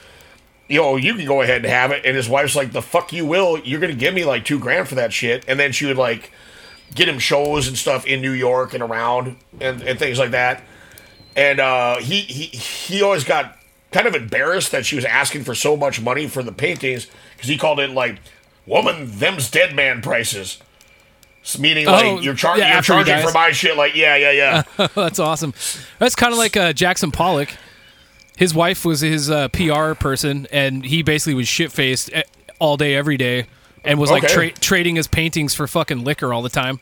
You 0.69 0.83
know, 0.83 0.97
you 0.97 1.15
can 1.15 1.27
go 1.27 1.41
ahead 1.41 1.65
and 1.65 1.73
have 1.73 1.91
it. 1.91 2.05
And 2.05 2.15
his 2.15 2.29
wife's 2.29 2.55
like, 2.55 2.73
"The 2.73 2.83
fuck 2.83 3.13
you 3.13 3.25
will. 3.25 3.59
You're 3.59 3.81
to 3.81 3.95
give 3.95 4.15
me 4.15 4.25
like 4.25 4.45
2 4.45 4.59
grand 4.59 4.89
for 4.89 4.95
that 4.97 5.13
shit." 5.13 5.45
And 5.49 5.59
then 5.59 5.73
she 5.73 5.87
would 5.87 5.97
like 5.97 6.31
get 6.95 7.09
him 7.09 7.19
shows 7.19 7.69
and 7.69 7.77
stuff 7.77 8.07
in 8.07 8.21
New 8.21 8.33
York 8.33 8.75
and 8.75 8.83
around 8.83 9.37
and, 9.61 9.83
and 9.83 9.99
things 9.99 10.19
like 10.19 10.31
that. 10.33 10.63
And 11.37 11.61
uh, 11.61 11.99
he, 11.99 12.21
he 12.21 12.45
he 12.45 13.03
always 13.03 13.25
got 13.25 13.58
kind 13.99 14.07
of 14.07 14.15
embarrassed 14.15 14.71
that 14.73 14.87
she 14.87 14.95
was 14.97 15.05
asking 15.05 15.43
for 15.45 15.55
so 15.55 15.77
much 15.77 16.01
money 16.01 16.29
for 16.29 16.43
the 16.43 16.53
paintings 16.53 17.09
because 17.37 17.49
he 17.49 17.57
called 17.59 17.81
it 17.81 17.91
like 17.91 18.21
"woman 18.67 19.11
them's 19.19 19.51
dead 19.51 19.75
man 19.75 20.01
prices," 20.03 20.59
meaning 21.59 21.89
Oh, 21.89 21.93
like 21.93 22.23
you're, 22.25 22.35
char- 22.35 22.59
yeah, 22.59 22.75
you're 22.75 22.83
charging 22.83 23.19
for 23.27 23.33
my 23.33 23.51
shit. 23.51 23.77
Like 23.77 23.95
yeah 23.97 24.17
yeah 24.17 24.63
yeah. 24.79 24.87
That's 24.95 25.19
awesome. 25.19 25.53
That's 25.99 26.15
kind 26.15 26.33
of 26.33 26.39
like 26.39 26.57
uh, 26.57 26.73
Jackson 26.73 27.11
Pollock. 27.11 27.51
His 28.37 28.55
wife 28.55 28.85
was 28.85 29.01
his 29.01 29.31
uh, 29.31 29.49
PR 29.49 29.95
person, 29.95 30.47
and 30.53 30.85
he 30.85 31.03
basically 31.03 31.35
was 31.35 31.49
shit 31.49 31.73
faced 31.73 32.09
all 32.61 32.77
day, 32.77 32.95
every 32.95 33.17
day, 33.17 33.47
and 33.85 33.99
was 33.99 34.13
like 34.13 34.23
Okay. 34.23 34.51
tra- 34.51 34.61
trading 34.61 34.95
his 34.95 35.09
paintings 35.09 35.55
for 35.55 35.67
fucking 35.67 36.05
liquor 36.05 36.33
all 36.33 36.43
the 36.43 36.49
time. 36.49 36.79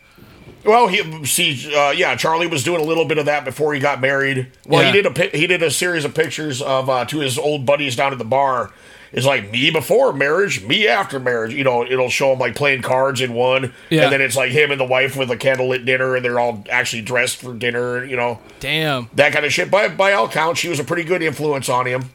Well, 0.66 0.88
he 0.88 1.24
see, 1.24 1.72
uh, 1.74 1.90
yeah, 1.92 2.16
Charlie 2.16 2.46
was 2.48 2.64
doing 2.64 2.80
a 2.80 2.84
little 2.84 3.04
bit 3.04 3.18
of 3.18 3.26
that 3.26 3.44
before 3.44 3.72
he 3.72 3.80
got 3.80 4.00
married. 4.00 4.48
Well, 4.66 4.82
Yeah. 4.82 4.92
he 4.92 5.02
did 5.02 5.18
a 5.34 5.36
he 5.38 5.46
did 5.46 5.62
a 5.62 5.70
series 5.70 6.04
of 6.04 6.14
pictures 6.14 6.60
of 6.60 6.90
uh, 6.90 7.04
to 7.06 7.18
his 7.20 7.38
old 7.38 7.64
buddies 7.64 7.94
down 7.96 8.12
at 8.12 8.18
the 8.18 8.24
bar, 8.24 8.72
It's 9.12 9.24
like 9.24 9.50
me 9.52 9.70
before 9.70 10.12
marriage, 10.12 10.62
me 10.64 10.88
after 10.88 11.20
marriage. 11.20 11.54
You 11.54 11.62
know, 11.64 11.84
it'll 11.84 12.10
show 12.10 12.32
him 12.32 12.40
like 12.40 12.56
playing 12.56 12.82
cards 12.82 13.20
in 13.20 13.32
one, 13.34 13.72
Yeah. 13.88 14.02
and 14.04 14.12
then 14.12 14.20
it's 14.20 14.36
like 14.36 14.50
him 14.50 14.72
and 14.72 14.80
the 14.80 14.84
wife 14.84 15.16
with 15.16 15.30
a 15.30 15.36
candlelit 15.36 15.86
dinner, 15.86 16.16
and 16.16 16.24
they're 16.24 16.40
all 16.40 16.64
actually 16.68 17.02
dressed 17.02 17.36
for 17.36 17.54
dinner. 17.54 18.04
You 18.04 18.16
know, 18.16 18.40
Damn. 18.60 19.08
that 19.14 19.32
kind 19.32 19.46
of 19.46 19.52
shit. 19.52 19.70
By 19.70 19.88
by 19.88 20.12
all 20.12 20.26
accounts, 20.26 20.58
she 20.60 20.68
was 20.68 20.80
a 20.80 20.84
pretty 20.84 21.04
good 21.04 21.22
influence 21.22 21.68
on 21.68 21.86
him. 21.86 22.10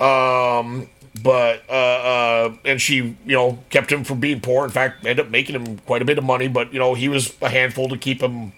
Um, 0.00 0.88
but 1.22 1.62
uh, 1.68 1.72
uh, 1.72 2.54
and 2.64 2.80
she, 2.80 2.96
you 2.96 3.16
know, 3.26 3.58
kept 3.70 3.90
him 3.90 4.04
from 4.04 4.20
being 4.20 4.40
poor. 4.40 4.64
In 4.64 4.70
fact, 4.70 5.04
ended 5.04 5.26
up 5.26 5.30
making 5.30 5.56
him 5.56 5.78
quite 5.78 6.02
a 6.02 6.04
bit 6.04 6.18
of 6.18 6.24
money. 6.24 6.48
But 6.48 6.72
you 6.72 6.78
know, 6.78 6.94
he 6.94 7.08
was 7.08 7.34
a 7.40 7.48
handful 7.48 7.88
to 7.88 7.96
keep 7.96 8.22
him 8.22 8.52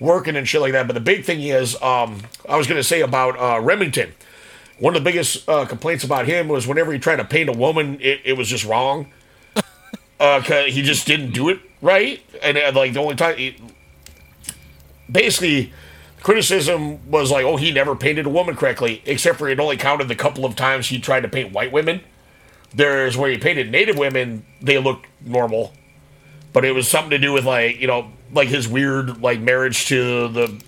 working 0.00 0.36
and 0.36 0.48
shit 0.48 0.60
like 0.60 0.72
that. 0.72 0.86
But 0.86 0.94
the 0.94 1.00
big 1.00 1.24
thing 1.24 1.40
is, 1.40 1.80
um, 1.82 2.22
I 2.48 2.56
was 2.56 2.66
gonna 2.66 2.82
say 2.82 3.00
about 3.00 3.38
uh, 3.38 3.60
Remington. 3.60 4.12
One 4.78 4.94
of 4.94 5.02
the 5.02 5.10
biggest 5.10 5.48
uh, 5.48 5.66
complaints 5.66 6.04
about 6.04 6.26
him 6.26 6.48
was 6.48 6.66
whenever 6.66 6.92
he 6.92 6.98
tried 6.98 7.16
to 7.16 7.24
paint 7.24 7.48
a 7.48 7.52
woman, 7.52 7.98
it, 8.00 8.20
it 8.24 8.32
was 8.34 8.48
just 8.48 8.64
wrong. 8.64 9.06
Uh, 10.20 10.40
he 10.42 10.82
just 10.82 11.06
didn't 11.06 11.30
do 11.30 11.48
it 11.48 11.60
right, 11.80 12.20
and 12.42 12.58
uh, 12.58 12.72
like 12.74 12.92
the 12.92 12.98
only 12.98 13.14
time, 13.14 13.36
he, 13.36 13.56
basically, 15.08 15.72
criticism 16.22 17.10
was 17.10 17.30
like, 17.30 17.44
oh, 17.44 17.56
he 17.56 17.70
never 17.70 17.94
painted 17.94 18.26
a 18.26 18.30
woman 18.30 18.56
correctly, 18.56 19.02
except 19.04 19.38
for 19.38 19.48
it 19.48 19.60
only 19.60 19.76
counted 19.76 20.08
the 20.08 20.14
couple 20.14 20.44
of 20.44 20.56
times 20.56 20.88
he 20.88 20.98
tried 20.98 21.20
to 21.20 21.28
paint 21.28 21.52
white 21.52 21.72
women. 21.72 22.00
There's 22.74 23.16
where 23.16 23.30
he 23.30 23.38
painted 23.38 23.70
native 23.70 23.96
women, 23.96 24.44
they 24.60 24.78
looked 24.78 25.06
normal, 25.24 25.72
but 26.52 26.64
it 26.64 26.72
was 26.72 26.88
something 26.88 27.10
to 27.10 27.18
do 27.18 27.32
with 27.32 27.44
like 27.44 27.80
you 27.80 27.86
know 27.86 28.10
like 28.32 28.48
his 28.48 28.68
weird 28.68 29.22
like 29.22 29.40
marriage 29.40 29.86
to 29.86 30.28
the 30.28 30.62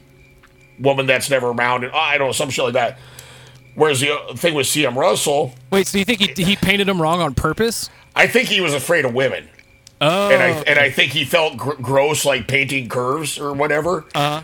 woman 0.79 1.07
that's 1.07 1.29
never 1.29 1.49
around, 1.49 1.85
and 1.85 1.93
I 1.93 2.17
don't 2.17 2.29
know 2.29 2.33
some 2.33 2.51
shit 2.51 2.65
like 2.65 2.75
that. 2.75 2.99
Whereas 3.75 4.01
the 4.01 4.13
uh, 4.15 4.35
thing 4.35 4.55
with 4.55 4.67
C.M. 4.67 4.99
Russell, 4.99 5.55
Wait, 5.71 5.87
so 5.87 5.99
you 5.99 6.05
think 6.05 6.21
he, 6.21 6.43
he 6.43 6.57
painted 6.57 6.89
him 6.89 7.01
wrong 7.01 7.21
on 7.21 7.35
purpose? 7.35 7.89
I 8.17 8.27
think 8.27 8.49
he 8.49 8.61
was 8.61 8.75
afraid 8.75 9.05
of 9.05 9.15
women. 9.15 9.49
Oh. 10.01 10.31
and 10.31 10.43
I 10.43 10.49
and 10.63 10.79
I 10.79 10.91
think 10.91 11.13
he 11.13 11.25
felt 11.27 11.59
gr- 11.59 11.75
gross 11.75 12.25
like 12.25 12.49
painting 12.49 12.89
curves 12.89 13.39
or 13.39 13.53
whatever. 13.53 14.07
Uh-huh. 14.15 14.41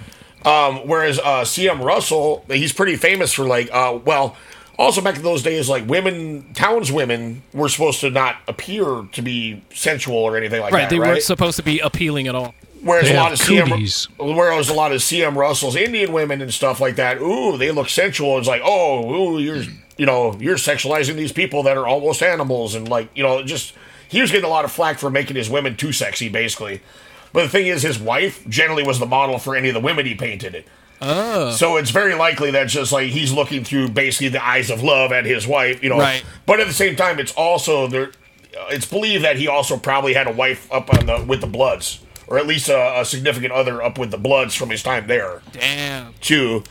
Um, 0.47 0.86
whereas 0.86 1.18
uh, 1.18 1.44
C.M. 1.44 1.82
Russell, 1.82 2.44
he's 2.48 2.73
pretty 2.73 2.94
famous 2.94 3.32
for 3.32 3.44
like, 3.44 3.68
uh, 3.73 3.98
well, 4.05 4.36
also 4.78 5.01
back 5.01 5.16
in 5.16 5.23
those 5.23 5.43
days, 5.43 5.68
like 5.68 5.86
women, 5.89 6.44
townswomen 6.55 7.40
were 7.52 7.68
supposed 7.68 8.01
to 8.01 8.10
not 8.10 8.36
appear 8.47 9.09
to 9.10 9.23
be 9.23 9.62
sensual 9.74 10.16
or 10.16 10.36
anything 10.36 10.60
like 10.60 10.73
right, 10.73 10.82
that. 10.82 10.90
they 10.90 10.98
right? 10.98 11.06
They 11.06 11.10
weren't 11.14 11.23
supposed 11.24 11.56
to 11.56 11.64
be 11.64 11.81
appealing 11.81 12.28
at 12.28 12.36
all. 12.36 12.55
Whereas 12.82 13.09
They 13.09 13.16
a 13.16 13.20
lot 13.20 13.32
of 13.32 13.40
CM, 13.40 13.68
cooties. 13.68 14.06
whereas 14.18 14.68
a 14.68 14.74
lot 14.74 14.93
of 14.93 15.01
CM 15.01 15.35
Russell's 15.35 15.74
Indian 15.74 16.12
women 16.12 16.40
and 16.40 16.55
stuff 16.55 16.81
like 16.81 16.97
that, 16.97 17.20
ooh, 17.20 17.56
they 17.56 17.73
look 17.73 17.89
sensual. 17.89 18.39
It's 18.39 18.47
like, 18.47 18.62
oh, 18.64 19.12
ooh, 19.12 19.39
you're, 19.40 19.64
you 19.97 20.06
know, 20.06 20.36
you're 20.39 20.56
sexualizing 20.56 21.16
these 21.16 21.32
people 21.32 21.64
that 21.64 21.77
are 21.77 21.86
almost 21.89 22.23
animals, 22.23 22.77
and 22.77 22.89
like, 22.89 23.09
you 23.16 23.24
know, 23.24 23.43
just 23.43 23.74
he 24.09 24.20
was 24.20 24.31
getting 24.31 24.44
a 24.44 24.51
lot 24.51 24.64
of 24.64 24.70
flack 24.70 25.01
for 25.01 25.10
making 25.10 25.35
his 25.35 25.51
women 25.51 25.77
too 25.77 25.90
sexy, 25.90 26.28
basically. 26.28 26.81
But 27.36 27.42
the 27.42 27.48
thing 27.50 27.66
is, 27.66 27.82
his 27.82 27.98
wife 27.98 28.48
generally 28.48 28.82
was 28.82 28.98
the 28.98 29.04
model 29.04 29.38
for 29.38 29.54
any 29.54 29.68
of 29.68 29.74
the 29.74 29.80
women 29.80 30.06
he 30.06 30.14
painted 30.14 30.54
it. 30.54 30.66
Oh. 31.02 31.50
So 31.50 31.76
it's 31.76 31.90
very 31.90 32.14
likely 32.14 32.50
that 32.52 32.68
just 32.68 32.92
like 32.92 33.10
he's 33.10 33.30
looking 33.30 33.62
through 33.62 33.90
basically 33.90 34.28
the 34.28 34.42
eyes 34.42 34.70
of 34.70 34.82
love 34.82 35.12
at 35.12 35.26
his 35.26 35.46
wife, 35.46 35.82
you 35.82 35.90
know. 35.90 35.98
Right. 35.98 36.24
But 36.46 36.60
at 36.60 36.66
the 36.66 36.72
same 36.72 36.96
time, 36.96 37.18
it's 37.18 37.32
also 37.32 37.88
there. 37.88 38.12
It's 38.70 38.86
believed 38.86 39.22
that 39.22 39.36
he 39.36 39.48
also 39.48 39.76
probably 39.76 40.14
had 40.14 40.26
a 40.26 40.32
wife 40.32 40.72
up 40.72 40.90
on 40.94 41.04
the 41.04 41.26
with 41.28 41.42
the 41.42 41.46
Bloods, 41.46 42.00
or 42.26 42.38
at 42.38 42.46
least 42.46 42.70
a, 42.70 43.00
a 43.00 43.04
significant 43.04 43.52
other 43.52 43.82
up 43.82 43.98
with 43.98 44.10
the 44.10 44.16
Bloods 44.16 44.54
from 44.54 44.70
his 44.70 44.82
time 44.82 45.06
there 45.06 45.42
Damn. 45.52 46.14
too. 46.22 46.64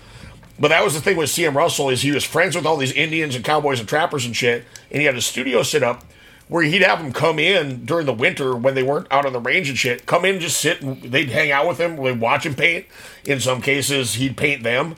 But 0.60 0.70
that 0.70 0.84
was 0.84 0.96
the 0.96 1.00
thing 1.00 1.16
with 1.16 1.30
C.M. 1.30 1.56
Russell 1.56 1.92
is 1.92 2.02
he 2.02 2.10
was 2.10 2.24
friends 2.24 2.56
with 2.56 2.66
all 2.66 2.78
these 2.78 2.94
Indians 2.94 3.36
and 3.36 3.46
cowboys 3.46 3.80
and 3.80 3.88
trappers 3.88 4.26
and 4.26 4.36
shit, 4.36 4.66
and 4.90 5.00
he 5.00 5.06
had 5.06 5.16
a 5.16 5.22
studio 5.22 5.62
set 5.62 5.84
up 5.84 6.04
where 6.48 6.64
he'd 6.64 6.84
have 6.84 7.02
them 7.02 7.12
come 7.12 7.40
in 7.40 7.86
during 7.86 8.06
the 8.06 8.14
winter 8.14 8.56
when 8.56 8.76
they 8.76 8.84
weren't 8.84 9.08
out 9.12 9.26
on 9.26 9.34
the 9.34 9.40
range 9.40 9.70
and 9.70 9.78
shit. 9.78 10.06
Come 10.06 10.26
in, 10.26 10.40
just 10.40 10.60
sit, 10.60 10.82
and 10.82 11.02
they'd 11.02 11.30
hang 11.30 11.52
out 11.52 11.68
with 11.68 11.80
him. 11.80 11.96
They'd 11.96 12.20
watch 12.20 12.46
him 12.46 12.54
paint. 12.54 12.86
In 13.26 13.40
some 13.40 13.62
cases, 13.62 14.16
he'd 14.16 14.38
paint 14.38 14.64
them. 14.64 14.96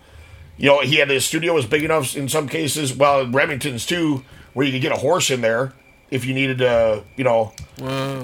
You 0.58 0.70
know, 0.70 0.82
he 0.82 0.96
had 0.98 1.10
his 1.10 1.26
studio 1.26 1.54
was 1.54 1.66
big 1.66 1.84
enough 1.84 2.16
in 2.18 2.28
some 2.28 2.50
cases. 2.50 2.94
Well, 2.94 3.28
Remington's 3.28 3.86
too, 3.86 4.24
where 4.54 4.66
you 4.66 4.72
could 4.72 4.82
get 4.82 4.92
a 4.92 4.98
horse 4.98 5.30
in 5.30 5.42
there 5.42 5.74
if 6.10 6.26
you 6.26 6.34
needed 6.34 6.58
to. 6.60 7.04
You 7.16 7.24
know, 7.24 7.54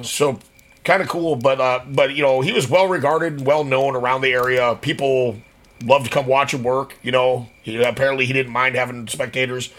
so 0.04 0.40
kind 0.84 1.02
of 1.02 1.08
cool. 1.08 1.36
But 1.36 1.62
uh, 1.62 1.82
but 1.88 2.16
you 2.16 2.24
know, 2.24 2.42
he 2.42 2.52
was 2.52 2.68
well 2.68 2.88
regarded, 2.88 3.46
well 3.46 3.64
known 3.64 3.96
around 3.96 4.22
the 4.22 4.34
area. 4.34 4.76
People 4.82 5.38
loved 5.84 6.06
to 6.06 6.12
come 6.12 6.26
watch 6.26 6.54
him 6.54 6.64
work. 6.64 6.96
You 7.04 7.12
know, 7.12 7.50
he, 7.62 7.82
apparently 7.82 8.26
he 8.26 8.34
didn't 8.34 8.52
mind 8.52 8.76
having 8.76 9.08
spectators. 9.08 9.72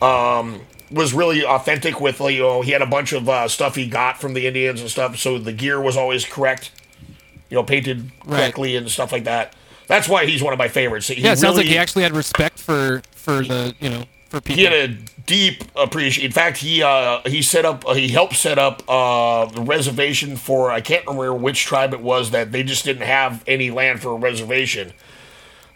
Um, 0.00 0.62
was 0.90 1.12
really 1.14 1.44
authentic 1.44 2.00
with 2.00 2.20
like, 2.20 2.34
you 2.34 2.42
know 2.42 2.62
he 2.62 2.70
had 2.72 2.82
a 2.82 2.86
bunch 2.86 3.12
of 3.12 3.28
uh, 3.28 3.48
stuff 3.48 3.74
he 3.74 3.86
got 3.86 4.20
from 4.20 4.34
the 4.34 4.46
Indians 4.46 4.80
and 4.80 4.90
stuff, 4.90 5.16
so 5.16 5.38
the 5.38 5.52
gear 5.52 5.80
was 5.80 5.96
always 5.96 6.24
correct. 6.24 6.70
You 7.48 7.56
know, 7.56 7.62
painted 7.62 8.10
Right. 8.24 8.38
correctly 8.38 8.74
and 8.76 8.90
stuff 8.90 9.12
like 9.12 9.24
that. 9.24 9.54
That's 9.86 10.08
why 10.08 10.26
he's 10.26 10.42
one 10.42 10.52
of 10.52 10.58
my 10.58 10.66
favorites. 10.68 11.06
He 11.08 11.20
yeah, 11.22 11.32
it 11.32 11.38
sounds 11.38 11.56
like 11.56 11.66
he 11.66 11.78
actually 11.78 12.02
had 12.02 12.12
respect 12.16 12.58
for 12.58 13.02
for 13.12 13.42
the 13.42 13.74
you 13.80 13.88
know 13.88 14.04
for 14.28 14.40
people. 14.40 14.56
he 14.56 14.64
had 14.64 14.72
a 14.72 14.88
deep 15.26 15.62
appreciation. 15.76 16.24
In 16.24 16.32
fact, 16.32 16.56
he 16.58 16.82
uh, 16.82 17.20
he 17.26 17.42
set 17.42 17.64
up 17.64 17.86
uh, 17.86 17.94
he 17.94 18.08
helped 18.08 18.34
set 18.34 18.58
up 18.58 18.82
uh, 18.88 19.44
the 19.46 19.60
reservation 19.60 20.36
for 20.36 20.72
I 20.72 20.80
can't 20.80 21.06
remember 21.06 21.34
which 21.34 21.64
tribe 21.64 21.92
it 21.92 22.00
was 22.00 22.32
that 22.32 22.50
they 22.50 22.64
just 22.64 22.84
didn't 22.84 23.06
have 23.06 23.44
any 23.46 23.70
land 23.70 24.00
for 24.02 24.10
a 24.10 24.16
reservation. 24.16 24.92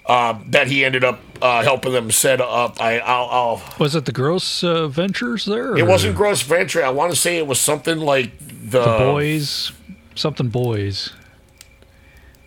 Uh, 0.06 0.38
that 0.46 0.66
he 0.66 0.84
ended 0.84 1.04
up 1.04 1.20
uh, 1.40 1.62
helping 1.62 1.92
them 1.92 2.10
set 2.10 2.40
up. 2.40 2.80
I 2.80 2.98
I'll, 2.98 3.28
I'll 3.30 3.62
Was 3.78 3.94
it 3.94 4.06
the 4.06 4.12
Gross 4.12 4.64
uh, 4.64 4.88
Ventures 4.88 5.44
there? 5.44 5.76
it 5.76 5.86
wasn't 5.86 6.16
Gros 6.16 6.42
Ventre. 6.42 6.82
I 6.84 6.88
want 6.90 7.12
to 7.12 7.16
say 7.16 7.36
it 7.36 7.46
was 7.46 7.60
something 7.60 7.98
like 7.98 8.36
the, 8.38 8.80
the 8.80 8.98
boys, 8.98 9.72
something 10.16 10.48
boys. 10.48 11.12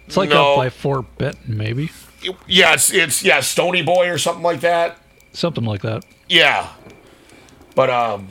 It's 0.08 0.18
like 0.18 0.30
No. 0.30 0.52
up 0.54 0.58
by 0.58 0.70
Fort 0.70 1.06
Benton, 1.18 1.58
maybe 1.58 1.90
Yeah, 2.48 2.74
it's 2.74 2.92
it's 2.92 3.24
yeah 3.24 3.40
Stony 3.40 3.82
Boy 3.82 4.10
or 4.10 4.18
something 4.18 4.44
like 4.44 4.60
that. 4.62 4.98
something 5.32 5.64
like 5.64 5.82
that. 5.84 6.04
Yeah. 6.28 6.68
But 7.76 7.90
um 7.90 8.28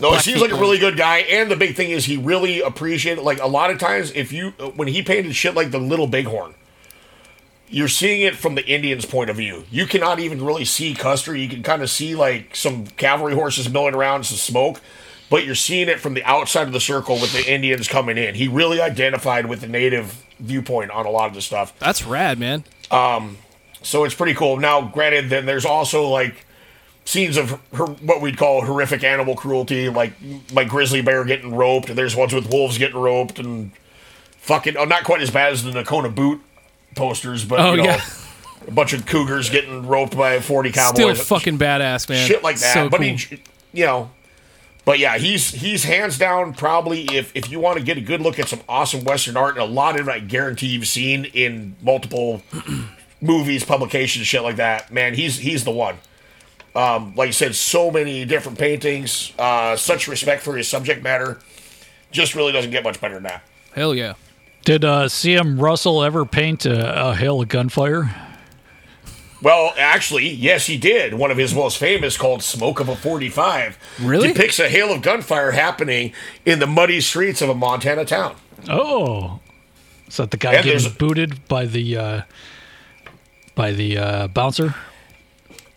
no, 0.00 0.12
he 0.14 0.20
seems 0.20 0.40
like 0.40 0.50
a 0.52 0.56
really 0.56 0.78
good 0.78 0.96
guy, 0.96 1.18
and 1.18 1.50
the 1.50 1.56
big 1.56 1.74
thing 1.74 1.90
is 1.90 2.04
he 2.04 2.16
really 2.18 2.60
appreciated. 2.60 3.22
Like 3.22 3.40
a 3.40 3.46
lot 3.46 3.70
of 3.70 3.78
times, 3.78 4.12
if 4.14 4.30
you 4.32 4.50
when 4.76 4.88
he 4.88 5.02
painted 5.02 5.34
shit 5.34 5.54
like 5.54 5.70
the 5.70 5.78
Little 5.78 6.06
Bighorn, 6.06 6.54
you're 7.68 7.88
seeing 7.88 8.22
it 8.22 8.36
from 8.36 8.54
the 8.54 8.66
Indians' 8.66 9.04
point 9.04 9.30
of 9.30 9.36
view. 9.36 9.64
You 9.70 9.86
cannot 9.86 10.18
even 10.18 10.44
really 10.44 10.64
see 10.64 10.94
Custer. 10.94 11.34
You 11.34 11.48
can 11.48 11.62
kind 11.62 11.82
of 11.82 11.90
see 11.90 12.14
like 12.14 12.54
some 12.54 12.86
cavalry 12.86 13.34
horses 13.34 13.68
milling 13.68 13.94
around, 13.94 14.24
some 14.24 14.36
smoke, 14.36 14.80
but 15.30 15.44
you're 15.44 15.54
seeing 15.54 15.88
it 15.88 16.00
from 16.00 16.14
the 16.14 16.24
outside 16.24 16.66
of 16.66 16.72
the 16.72 16.80
circle 16.80 17.16
with 17.20 17.32
the 17.32 17.50
Indians 17.50 17.88
coming 17.88 18.16
in. 18.16 18.34
He 18.34 18.48
really 18.48 18.80
identified 18.80 19.46
with 19.46 19.60
the 19.60 19.68
native 19.68 20.24
viewpoint 20.38 20.90
on 20.90 21.06
a 21.06 21.10
lot 21.10 21.28
of 21.28 21.34
the 21.34 21.42
stuff. 21.42 21.76
That's 21.78 22.04
rad, 22.04 22.38
man. 22.38 22.64
Um, 22.90 23.38
so 23.82 24.04
it's 24.04 24.14
pretty 24.14 24.34
cool. 24.34 24.56
Now, 24.58 24.82
granted, 24.82 25.30
then 25.30 25.46
there's 25.46 25.64
also 25.64 26.08
like 26.08 26.46
scenes 27.04 27.36
of 27.36 27.60
her, 27.72 27.86
what 27.86 28.20
we'd 28.20 28.36
call 28.36 28.64
horrific 28.64 29.02
animal 29.02 29.34
cruelty, 29.34 29.88
like 29.88 30.12
like 30.52 30.68
grizzly 30.68 31.02
bear 31.02 31.24
getting 31.24 31.54
roped, 31.54 31.88
and 31.88 31.98
there's 31.98 32.14
ones 32.14 32.32
with 32.32 32.50
wolves 32.50 32.78
getting 32.78 32.98
roped, 32.98 33.38
and 33.38 33.72
fucking 34.38 34.76
oh, 34.76 34.84
not 34.84 35.04
quite 35.04 35.20
as 35.20 35.30
bad 35.30 35.52
as 35.52 35.64
the 35.64 35.70
Nakona 35.70 36.14
boot 36.14 36.40
posters, 36.94 37.44
but 37.44 37.60
Oh, 37.60 37.72
you 37.72 37.78
know, 37.78 37.84
yeah. 37.84 38.04
a 38.66 38.70
bunch 38.70 38.92
of 38.92 39.06
cougars 39.06 39.50
getting 39.50 39.86
roped 39.86 40.16
by 40.16 40.40
40 40.40 40.72
cowboys. 40.72 40.94
Still 41.20 41.38
fucking 41.38 41.58
badass, 41.58 42.08
man. 42.08 42.26
shit 42.26 42.42
like 42.42 42.56
that. 42.58 42.74
So 42.74 42.88
but 42.88 42.98
cool. 43.00 43.06
he, 43.06 43.42
you 43.72 43.86
know. 43.86 44.10
But 44.84 45.00
yeah, 45.00 45.18
he's 45.18 45.50
he's 45.50 45.82
hands 45.82 46.16
down 46.16 46.54
probably 46.54 47.06
if 47.06 47.32
if 47.34 47.50
you 47.50 47.58
want 47.58 47.76
to 47.76 47.82
get 47.84 47.98
a 47.98 48.00
good 48.00 48.20
look 48.20 48.38
at 48.38 48.48
some 48.48 48.60
awesome 48.68 49.02
Western 49.02 49.36
art 49.36 49.54
and 49.54 49.62
a 49.62 49.64
lot 49.66 49.98
of 49.98 50.06
it 50.08 50.12
I 50.12 50.20
guarantee 50.20 50.68
you've 50.68 50.86
seen 50.86 51.24
in 51.24 51.74
multiple 51.82 52.40
movies, 53.20 53.64
publications, 53.64 54.28
shit 54.28 54.42
like 54.42 54.56
that. 54.56 54.92
Man, 54.92 55.14
he's 55.14 55.38
he's 55.38 55.64
the 55.64 55.72
one. 55.72 55.96
Um, 56.76 57.14
like 57.16 57.28
I 57.28 57.32
said, 57.32 57.54
so 57.56 57.90
many 57.90 58.24
different 58.26 58.58
paintings, 58.58 59.32
uh, 59.38 59.76
such 59.76 60.06
respect 60.08 60.42
for 60.42 60.56
his 60.56 60.68
subject 60.68 61.02
matter. 61.02 61.40
Just 62.12 62.34
really 62.36 62.52
doesn't 62.52 62.70
get 62.70 62.84
much 62.84 63.00
better 63.00 63.14
than 63.14 63.24
that. 63.24 63.42
Hell 63.74 63.92
yeah. 63.94 64.12
Did 64.66 64.84
uh, 64.84 65.08
C.M. 65.08 65.60
Russell 65.60 66.02
ever 66.02 66.26
paint 66.26 66.66
a, 66.66 67.10
a 67.10 67.14
hail 67.14 67.40
of 67.40 67.48
gunfire? 67.48 68.12
Well, 69.40 69.72
actually, 69.78 70.28
yes, 70.28 70.66
he 70.66 70.76
did. 70.76 71.14
One 71.14 71.30
of 71.30 71.36
his 71.36 71.54
most 71.54 71.78
famous, 71.78 72.16
called 72.16 72.42
"Smoke 72.42 72.80
of 72.80 72.88
a 72.88 72.96
45," 72.96 73.78
Really? 74.00 74.28
depicts 74.28 74.58
a 74.58 74.68
hail 74.68 74.92
of 74.92 75.02
gunfire 75.02 75.52
happening 75.52 76.12
in 76.44 76.58
the 76.58 76.66
muddy 76.66 77.00
streets 77.00 77.40
of 77.40 77.48
a 77.48 77.54
Montana 77.54 78.04
town. 78.04 78.34
Oh, 78.68 79.38
is 80.08 80.16
that 80.16 80.32
the 80.32 80.36
guy 80.36 80.54
And 80.54 80.64
getting 80.64 80.92
booted 80.98 81.46
by 81.46 81.66
the 81.66 81.96
uh, 81.96 82.22
by 83.54 83.70
the 83.70 83.98
uh, 83.98 84.26
bouncer? 84.28 84.74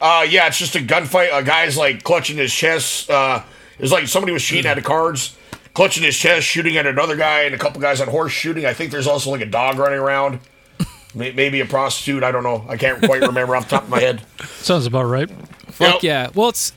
Uh, 0.01 0.25
yeah, 0.27 0.47
it's 0.47 0.57
just 0.57 0.75
a 0.75 0.79
gunfight. 0.79 1.29
A 1.31 1.43
guy's 1.43 1.77
like 1.77 2.01
clutching 2.03 2.37
his 2.37 2.51
chest. 2.51 3.07
Uh, 3.07 3.43
it's 3.77 3.91
like 3.91 4.07
somebody 4.07 4.33
was 4.33 4.43
cheating 4.43 4.65
at 4.65 4.75
the 4.75 4.81
cards, 4.81 5.37
clutching 5.73 6.03
his 6.03 6.17
chest, 6.17 6.45
shooting 6.45 6.77
at 6.77 6.85
another 6.85 7.15
guy, 7.15 7.41
and 7.41 7.55
a 7.55 7.57
couple 7.57 7.79
guys 7.81 8.01
on 8.01 8.07
horse 8.07 8.31
shooting. 8.31 8.65
I 8.65 8.73
think 8.73 8.91
there's 8.91 9.07
also 9.07 9.31
like 9.31 9.41
a 9.41 9.45
dog 9.45 9.77
running 9.77 9.99
around. 9.99 10.39
Maybe 11.15 11.59
a 11.59 11.65
prostitute. 11.65 12.23
I 12.23 12.31
don't 12.31 12.43
know. 12.43 12.63
I 12.69 12.77
can't 12.77 13.03
quite 13.03 13.21
remember 13.21 13.55
off 13.55 13.67
the 13.67 13.77
top 13.77 13.83
of 13.83 13.89
my 13.89 13.99
head. 13.99 14.21
Sounds 14.45 14.85
about 14.85 15.05
right. 15.05 15.29
Fuck 15.67 16.03
yeah. 16.03 16.29
Well, 16.35 16.49
it's 16.49 16.71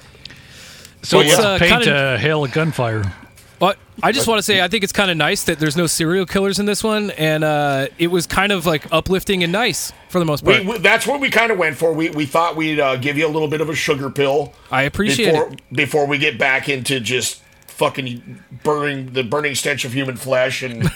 So 1.02 1.20
it's 1.20 1.32
let's 1.32 1.44
uh, 1.44 1.58
paint 1.58 1.82
kinda- 1.84 2.14
a 2.14 2.18
hail 2.18 2.44
of 2.44 2.52
gunfire. 2.52 3.12
But 3.58 3.78
I 4.02 4.10
just 4.10 4.26
want 4.26 4.38
to 4.38 4.42
say 4.42 4.60
I 4.60 4.66
think 4.66 4.82
it's 4.82 4.92
kind 4.92 5.10
of 5.10 5.16
nice 5.16 5.44
that 5.44 5.60
there's 5.60 5.76
no 5.76 5.86
serial 5.86 6.26
killers 6.26 6.58
in 6.58 6.66
this 6.66 6.82
one, 6.82 7.10
and 7.12 7.44
uh, 7.44 7.86
it 7.96 8.08
was 8.08 8.26
kind 8.26 8.50
of 8.50 8.66
like 8.66 8.90
uplifting 8.90 9.44
and 9.44 9.52
nice 9.52 9.92
for 10.08 10.18
the 10.18 10.24
most 10.24 10.44
part. 10.44 10.64
We, 10.64 10.66
we, 10.66 10.78
that's 10.78 11.06
what 11.06 11.20
we 11.20 11.30
kind 11.30 11.52
of 11.52 11.58
went 11.58 11.76
for. 11.76 11.92
We, 11.92 12.10
we 12.10 12.26
thought 12.26 12.56
we'd 12.56 12.80
uh, 12.80 12.96
give 12.96 13.16
you 13.16 13.26
a 13.26 13.30
little 13.30 13.46
bit 13.48 13.60
of 13.60 13.68
a 13.68 13.74
sugar 13.74 14.10
pill. 14.10 14.52
I 14.70 14.82
appreciate 14.82 15.32
before, 15.32 15.52
it. 15.52 15.60
Before 15.70 16.06
we 16.06 16.18
get 16.18 16.38
back 16.38 16.68
into 16.68 16.98
just 16.98 17.41
fucking 17.82 18.38
burning 18.62 19.12
the 19.12 19.24
burning 19.24 19.56
stench 19.56 19.84
of 19.84 19.92
human 19.92 20.14
flesh 20.14 20.62
and 20.62 20.88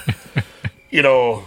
you 0.90 1.02
know 1.02 1.42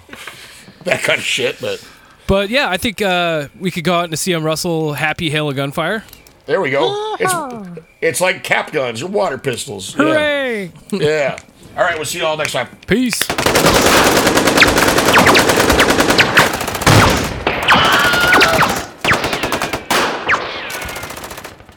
that 0.84 1.02
kind 1.02 1.18
of 1.18 1.24
shit. 1.24 1.62
But 1.62 1.82
But 2.28 2.50
yeah, 2.50 2.70
I 2.70 2.76
think 2.76 3.02
uh, 3.02 3.48
we 3.58 3.72
could 3.72 3.86
go 3.86 3.94
out 3.94 4.06
and 4.06 4.20
see 4.20 4.34
him 4.34 4.44
Russell 4.44 4.94
happy 4.94 5.30
hail 5.30 5.50
of 5.50 5.56
gunfire. 5.56 6.04
there 6.46 6.60
we 6.60 6.72
go. 6.72 7.16
It's 7.22 7.80
it's 8.02 8.22
like 8.22 8.44
cap 8.44 8.74
guns 8.74 9.02
or 9.02 9.08
water 9.08 9.38
pistols. 9.38 9.96
Yeah. 9.98 10.04
Hooray! 10.04 10.72
Yeah. 10.92 11.40
All 11.78 11.84
right. 11.84 11.96
We'll 11.96 12.04
see 12.06 12.20
you 12.20 12.26
all 12.26 12.36
next 12.36 12.52
time. 12.52 12.68
Peace. 12.86 13.26